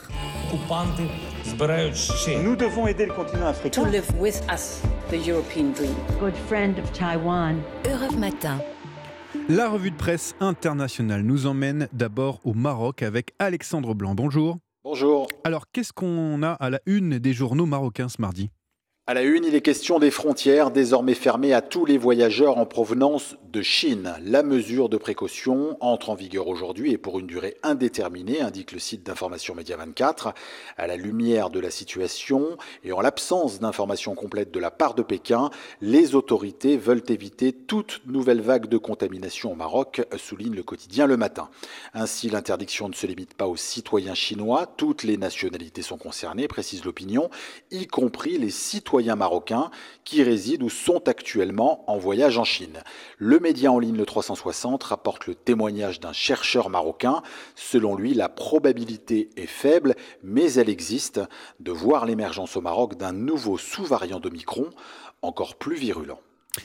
Nous 2.43 2.55
devons 2.55 2.87
aider 2.87 3.05
le 3.05 3.13
continent 3.13 3.47
africain. 3.47 3.83
To 3.83 3.89
live 3.89 4.09
with 4.19 4.41
us, 4.51 4.81
the 5.09 5.27
European 5.27 5.71
dream. 5.73 5.95
Good 6.19 6.35
friend 6.47 6.77
of 6.79 6.91
Taiwan. 6.91 7.61
Europe 7.85 8.17
Matin. 8.17 8.59
La 9.47 9.69
revue 9.69 9.91
de 9.91 9.95
presse 9.95 10.35
internationale 10.39 11.21
nous 11.21 11.45
emmène 11.45 11.87
d'abord 11.93 12.39
au 12.45 12.55
Maroc 12.55 13.03
avec 13.03 13.35
Alexandre 13.37 13.93
Blanc. 13.93 14.15
Bonjour. 14.15 14.57
Bonjour. 14.83 15.27
Alors, 15.43 15.69
qu'est-ce 15.71 15.93
qu'on 15.93 16.41
a 16.41 16.53
à 16.53 16.71
la 16.71 16.81
une 16.87 17.19
des 17.19 17.31
journaux 17.31 17.67
marocains 17.67 18.09
ce 18.09 18.19
mardi? 18.19 18.49
À 19.07 19.13
la 19.13 19.21
une, 19.21 19.45
il 19.45 19.53
est 19.53 19.61
question 19.61 19.99
des 19.99 20.09
frontières 20.09 20.71
désormais 20.71 21.13
fermées 21.13 21.53
à 21.53 21.61
tous 21.61 21.85
les 21.85 21.99
voyageurs 21.99 22.57
en 22.57 22.65
provenance 22.65 23.35
de 23.53 23.61
Chine. 23.61 24.15
La 24.23 24.41
mesure 24.41 24.89
de 24.89 24.97
précaution 24.97 25.77
entre 25.79 26.09
en 26.09 26.15
vigueur 26.15 26.47
aujourd'hui 26.47 26.91
et 26.91 26.97
pour 26.97 27.19
une 27.19 27.27
durée 27.27 27.55
indéterminée, 27.61 28.41
indique 28.41 28.71
le 28.71 28.79
site 28.79 29.03
d'information 29.03 29.53
Média 29.53 29.77
24. 29.77 30.33
À 30.75 30.87
la 30.87 30.97
lumière 30.97 31.51
de 31.51 31.59
la 31.59 31.69
situation 31.69 32.57
et 32.83 32.93
en 32.93 33.01
l'absence 33.01 33.59
d'informations 33.59 34.15
complètes 34.15 34.49
de 34.49 34.59
la 34.59 34.71
part 34.71 34.95
de 34.95 35.03
Pékin, 35.03 35.51
les 35.81 36.15
autorités 36.15 36.75
veulent 36.75 37.03
éviter 37.07 37.53
toute 37.53 38.01
nouvelle 38.07 38.41
vague 38.41 38.65
de 38.65 38.79
contamination 38.79 39.51
au 39.51 39.55
Maroc, 39.55 40.01
souligne 40.17 40.55
le 40.55 40.63
quotidien 40.63 41.05
Le 41.05 41.15
Matin. 41.15 41.49
Ainsi, 41.93 42.31
l'interdiction 42.31 42.89
ne 42.89 42.95
se 42.95 43.05
limite 43.05 43.35
pas 43.35 43.45
aux 43.45 43.55
citoyens 43.55 44.15
chinois, 44.15 44.65
toutes 44.65 45.03
les 45.03 45.17
nationalités 45.17 45.83
sont 45.83 45.99
concernées, 45.99 46.47
précise 46.47 46.83
l'opinion, 46.83 47.29
y 47.69 47.85
compris 47.85 48.39
les 48.39 48.49
citoyens 48.49 48.94
marocains 49.15 49.69
qui 50.03 50.23
résident 50.23 50.65
ou 50.65 50.69
sont 50.69 51.07
actuellement 51.07 51.89
en 51.89 51.97
voyage 51.97 52.37
en 52.37 52.43
Chine. 52.43 52.79
Le 53.17 53.39
média 53.39 53.71
en 53.71 53.79
ligne 53.79 53.97
Le 53.97 54.05
360 54.05 54.83
rapporte 54.83 55.27
le 55.27 55.35
témoignage 55.35 55.99
d'un 55.99 56.13
chercheur 56.13 56.69
marocain. 56.69 57.21
Selon 57.55 57.95
lui, 57.95 58.13
la 58.13 58.29
probabilité 58.29 59.29
est 59.35 59.47
faible, 59.47 59.95
mais 60.23 60.53
elle 60.53 60.69
existe, 60.69 61.21
de 61.59 61.71
voir 61.71 62.05
l'émergence 62.05 62.55
au 62.55 62.61
Maroc 62.61 62.95
d'un 62.95 63.13
nouveau 63.13 63.57
sous-variant 63.57 64.19
d'Omicron 64.19 64.69
encore 65.21 65.55
plus 65.55 65.75
virulent. 65.75 66.19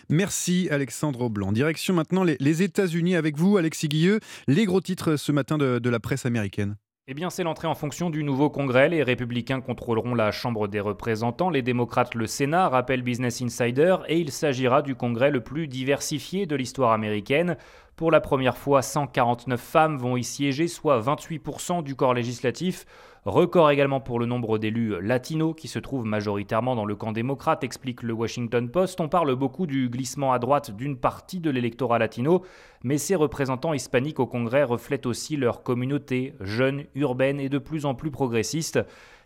Merci 0.09 0.69
Alexandre 0.71 1.29
Blanc. 1.29 1.53
Direction 1.53 1.95
maintenant 1.95 2.23
les, 2.23 2.63
États-Unis 2.63 3.17
avec 3.17 3.37
vous, 3.37 3.57
Alexis 3.57 3.89
Guilleux. 3.89 4.21
Les 4.47 4.65
gros 4.65 4.81
titres 4.81 5.17
ce 5.17 5.33
matin 5.33 5.59
de 5.59 5.91
la 5.91 6.01
presse 6.01 6.27
américaine. 6.27 6.77
Eh 7.13 7.15
bien, 7.15 7.29
c'est 7.29 7.43
l'entrée 7.43 7.67
en 7.67 7.75
fonction 7.75 8.09
du 8.09 8.23
nouveau 8.23 8.51
Congrès. 8.51 8.89
Les 8.89 9.03
républicains 9.03 9.61
contrôleront 9.61 10.15
la 10.15 10.31
Chambre 10.31 10.69
des 10.69 10.79
représentants, 10.79 11.51
les 11.51 11.61
démocrates 11.61 12.15
le 12.15 12.29
Sénat, 12.29 12.69
rappelle 12.69 13.03
Business 13.03 13.43
Insider, 13.43 13.97
et 14.07 14.21
il 14.21 14.31
s'agira 14.31 14.81
du 14.81 14.95
Congrès 14.95 15.33
le 15.33 15.41
plus 15.41 15.67
diversifié 15.67 16.47
de 16.47 16.55
l'histoire 16.55 16.93
américaine. 16.93 17.57
Pour 17.97 18.13
la 18.13 18.21
première 18.21 18.57
fois, 18.57 18.81
149 18.81 19.61
femmes 19.61 19.97
vont 19.99 20.17
y 20.17 20.23
siéger, 20.23 20.69
soit 20.69 21.01
28% 21.01 21.83
du 21.83 21.97
corps 21.97 22.15
législatif. 22.15 22.87
Record 23.27 23.71
également 23.71 24.01
pour 24.01 24.19
le 24.19 24.25
nombre 24.25 24.57
d'élus 24.57 24.99
latinos 25.03 25.55
qui 25.55 25.69
se 25.69 25.79
trouvent 25.79 26.07
majoritairement 26.07 26.75
dans 26.75 26.87
le 26.87 26.97
camp 26.97 27.13
démocrate, 27.13 27.63
explique 27.63 28.03
le 28.03 28.15
Washington 28.15 28.71
Post. 28.71 28.99
On 28.99 29.11
parle 29.11 29.35
beaucoup 29.35 29.67
du 29.67 29.91
glissement 29.91 30.33
à 30.33 30.39
droite 30.39 30.71
d'une 30.71 30.97
partie 30.97 31.39
de 31.39 31.51
l'électorat 31.51 31.99
latino, 31.99 32.43
mais 32.83 32.97
ces 32.97 33.17
représentants 33.17 33.75
hispaniques 33.75 34.21
au 34.21 34.27
Congrès 34.27 34.63
reflètent 34.63 35.05
aussi 35.05 35.37
leur 35.37 35.63
communauté, 35.63 36.33
jeune, 36.41 36.85
urbaine 36.95 37.41
et 37.41 37.51
de 37.51 37.59
plus 37.59 37.85
en 37.85 37.95
plus 37.95 38.11
progressiste. 38.11 38.81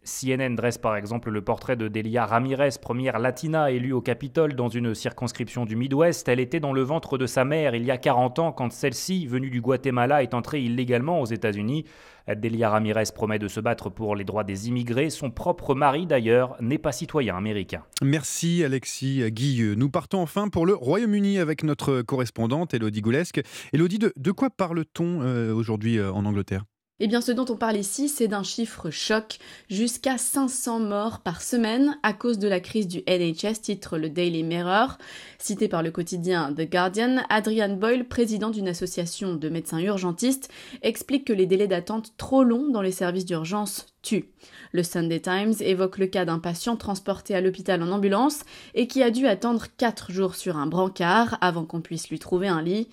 CNN 0.05 0.55
dresse 0.55 0.77
par 0.77 0.97
exemple 0.97 1.31
le 1.31 1.41
portrait 1.41 1.77
de 1.77 1.89
Delia 1.89 2.27
Ramirez, 2.27 2.71
première 2.83 3.19
latina 3.19 3.71
élue 3.71 3.93
au 3.93 4.03
Capitole 4.03 4.55
dans 4.55 4.69
une 4.69 4.95
circonscription 4.95 5.65
du 5.65 5.77
Midwest. 5.77 6.29
Elle 6.29 6.41
était 6.41 6.61
dans 6.61 6.75
le 6.75 6.83
ventre 6.83 7.17
de 7.17 7.27
sa 7.27 7.45
mère 7.45 7.75
il 7.75 7.85
y 7.85 7.91
a 7.91 7.97
40 7.97 8.39
ans 8.41 8.53
quand 8.53 8.71
celle-ci, 8.73 9.27
venue 9.27 9.51
du 9.51 9.63
Guatemala, 9.63 10.23
est 10.23 10.35
entrée 10.35 10.61
illégalement 10.61 11.21
aux 11.23 11.27
États-Unis. 11.27 11.87
Delia 12.29 12.71
Ramirez 12.71 13.05
promet 13.15 13.39
de 13.39 13.49
se 13.49 13.61
battre 13.61 13.91
pour 13.91 14.17
les 14.17 14.25
droits 14.25 14.45
des 14.45 14.69
immigrés. 14.69 15.11
Son 15.11 15.31
propre 15.31 15.75
mari, 15.75 16.07
d'ailleurs, 16.07 16.57
n'est 16.61 16.79
pas 16.79 16.93
citoyen 16.93 17.37
américain. 17.37 17.83
Merci 18.03 18.65
Alexis 18.65 19.31
Guilleux. 19.31 19.75
Nous 19.75 19.91
partons 19.91 20.21
enfin 20.21 20.49
pour 20.49 20.67
le 20.67 20.75
Royaume-Uni 20.75 21.39
avec 21.39 21.63
notre 21.63 22.03
correspondante 22.03 22.75
Elodie 22.75 23.03
Goulesque. 23.03 23.43
Elodie, 23.73 23.99
de, 23.99 24.33
quoi 24.33 24.51
parle-t-on 24.51 25.23
euh, 25.23 25.53
aujourd'hui 25.53 25.99
euh, 25.99 26.13
en 26.13 26.25
Angleterre? 26.25 26.65
Eh 27.01 27.09
bien, 27.09 27.21
ce 27.21 27.33
dont 27.33 27.45
on 27.49 27.57
parle 27.57 27.77
ici, 27.77 28.09
c'est 28.09 28.29
d'un 28.29 28.45
chiffre 28.45 28.89
choc, 28.89 29.39
jusqu'à 29.69 30.17
500 30.17 30.79
morts 30.79 31.21
par 31.23 31.43
semaine 31.43 31.99
à 32.05 32.13
cause 32.13 32.39
de 32.39 32.47
la 32.47 32.61
crise 32.61 32.87
du 32.87 33.03
NHS, 33.09 33.63
titre 33.63 33.99
le 33.99 34.09
Daily 34.09 34.45
Mirror. 34.45 34.97
Cité 35.41 35.67
par 35.67 35.83
le 35.83 35.91
quotidien 35.91 36.53
The 36.53 36.71
Guardian, 36.71 37.17
Adrian 37.31 37.75
Boyle, 37.75 38.07
président 38.07 38.51
d'une 38.51 38.69
association 38.69 39.35
de 39.35 39.49
médecins 39.49 39.81
urgentistes, 39.81 40.49
explique 40.83 41.27
que 41.27 41.33
les 41.33 41.47
délais 41.47 41.67
d'attente 41.67 42.13
trop 42.17 42.45
longs 42.45 42.71
dans 42.71 42.83
les 42.83 42.93
services 42.93 43.27
d'urgence 43.27 43.87
tuent. 44.03 44.31
Le 44.71 44.85
Sunday 44.85 45.19
Times 45.19 45.55
évoque 45.59 45.99
le 45.99 46.07
cas 46.07 46.25
d'un 46.25 46.39
patient 46.39 46.77
transporté 46.77 47.35
à 47.35 47.41
l'hôpital 47.41 47.83
en 47.83 47.91
ambulance 47.91 48.43
et 48.75 48.87
qui 48.87 49.03
a 49.03 49.11
dû 49.11 49.27
attendre 49.27 49.67
4 49.79 50.13
jours 50.13 50.37
sur 50.37 50.57
un 50.57 50.69
brancard 50.69 51.39
avant 51.41 51.65
qu'on 51.65 51.81
puisse 51.81 52.09
lui 52.09 52.21
trouver 52.21 52.47
un 52.47 52.63
lit. 52.63 52.89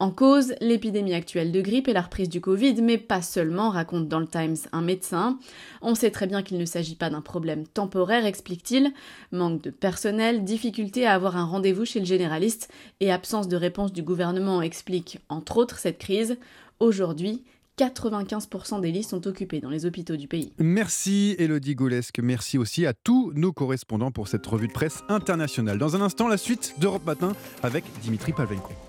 En 0.00 0.12
cause, 0.12 0.54
l'épidémie 0.60 1.14
actuelle 1.14 1.50
de 1.50 1.60
grippe 1.60 1.88
et 1.88 1.92
la 1.92 2.02
reprise 2.02 2.28
du 2.28 2.40
Covid, 2.40 2.80
mais 2.82 2.98
pas 2.98 3.20
seulement, 3.20 3.70
raconte 3.70 4.08
dans 4.08 4.20
le 4.20 4.28
Times 4.28 4.56
un 4.70 4.80
médecin. 4.80 5.38
On 5.82 5.96
sait 5.96 6.12
très 6.12 6.28
bien 6.28 6.42
qu'il 6.42 6.58
ne 6.58 6.64
s'agit 6.64 6.94
pas 6.94 7.10
d'un 7.10 7.20
problème 7.20 7.66
temporaire, 7.66 8.24
explique-t-il. 8.24 8.92
Manque 9.32 9.62
de 9.62 9.70
personnel, 9.70 10.44
difficulté 10.44 11.04
à 11.04 11.14
avoir 11.14 11.36
un 11.36 11.44
rendez-vous 11.44 11.84
chez 11.84 11.98
le 11.98 12.06
généraliste 12.06 12.70
et 13.00 13.10
absence 13.10 13.48
de 13.48 13.56
réponse 13.56 13.92
du 13.92 14.02
gouvernement 14.02 14.62
explique 14.62 15.18
entre 15.28 15.56
autres 15.56 15.78
cette 15.78 15.98
crise. 15.98 16.38
Aujourd'hui, 16.78 17.42
95% 17.78 18.80
des 18.80 18.92
lits 18.92 19.02
sont 19.02 19.26
occupés 19.26 19.60
dans 19.60 19.70
les 19.70 19.84
hôpitaux 19.84 20.16
du 20.16 20.28
pays. 20.28 20.52
Merci 20.58 21.34
Elodie 21.38 21.74
Goulesque, 21.74 22.20
merci 22.20 22.56
aussi 22.58 22.86
à 22.86 22.92
tous 22.92 23.32
nos 23.34 23.52
correspondants 23.52 24.10
pour 24.12 24.28
cette 24.28 24.46
revue 24.46 24.68
de 24.68 24.72
presse 24.72 25.02
internationale. 25.08 25.78
Dans 25.78 25.96
un 25.96 26.00
instant, 26.00 26.28
la 26.28 26.36
suite 26.36 26.74
d'Europe 26.78 27.06
Matin 27.06 27.32
avec 27.62 27.84
Dimitri 28.02 28.32
Palvenko. 28.32 28.87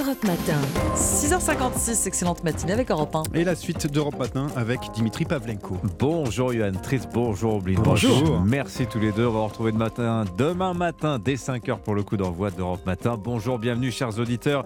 Europe 0.00 0.24
Matin. 0.24 0.58
6h56, 0.94 2.06
excellente 2.06 2.42
matinée 2.42 2.72
avec 2.72 2.90
Europe 2.90 3.14
1. 3.14 3.22
Et 3.34 3.44
la 3.44 3.54
suite 3.54 3.86
d'Europe 3.86 4.18
Matin 4.18 4.46
avec 4.56 4.80
Dimitri 4.94 5.26
Pavlenko. 5.26 5.76
Bonjour 5.98 6.54
Yohann 6.54 6.80
Tritz, 6.80 7.06
bonjour 7.12 7.56
Oblin. 7.56 7.74
Bonjour. 7.82 8.40
Merci 8.40 8.86
tous 8.86 8.98
les 8.98 9.12
deux. 9.12 9.26
On 9.26 9.32
va 9.32 9.40
retrouver 9.40 9.72
de 9.72 9.76
matin, 9.76 10.24
demain 10.38 10.72
matin, 10.72 11.18
dès 11.22 11.34
5h 11.34 11.80
pour 11.80 11.94
le 11.94 12.02
coup 12.02 12.16
d'envoi 12.16 12.50
d'Europe 12.50 12.86
Matin. 12.86 13.18
Bonjour, 13.22 13.58
bienvenue 13.58 13.90
chers 13.90 14.18
auditeurs 14.18 14.64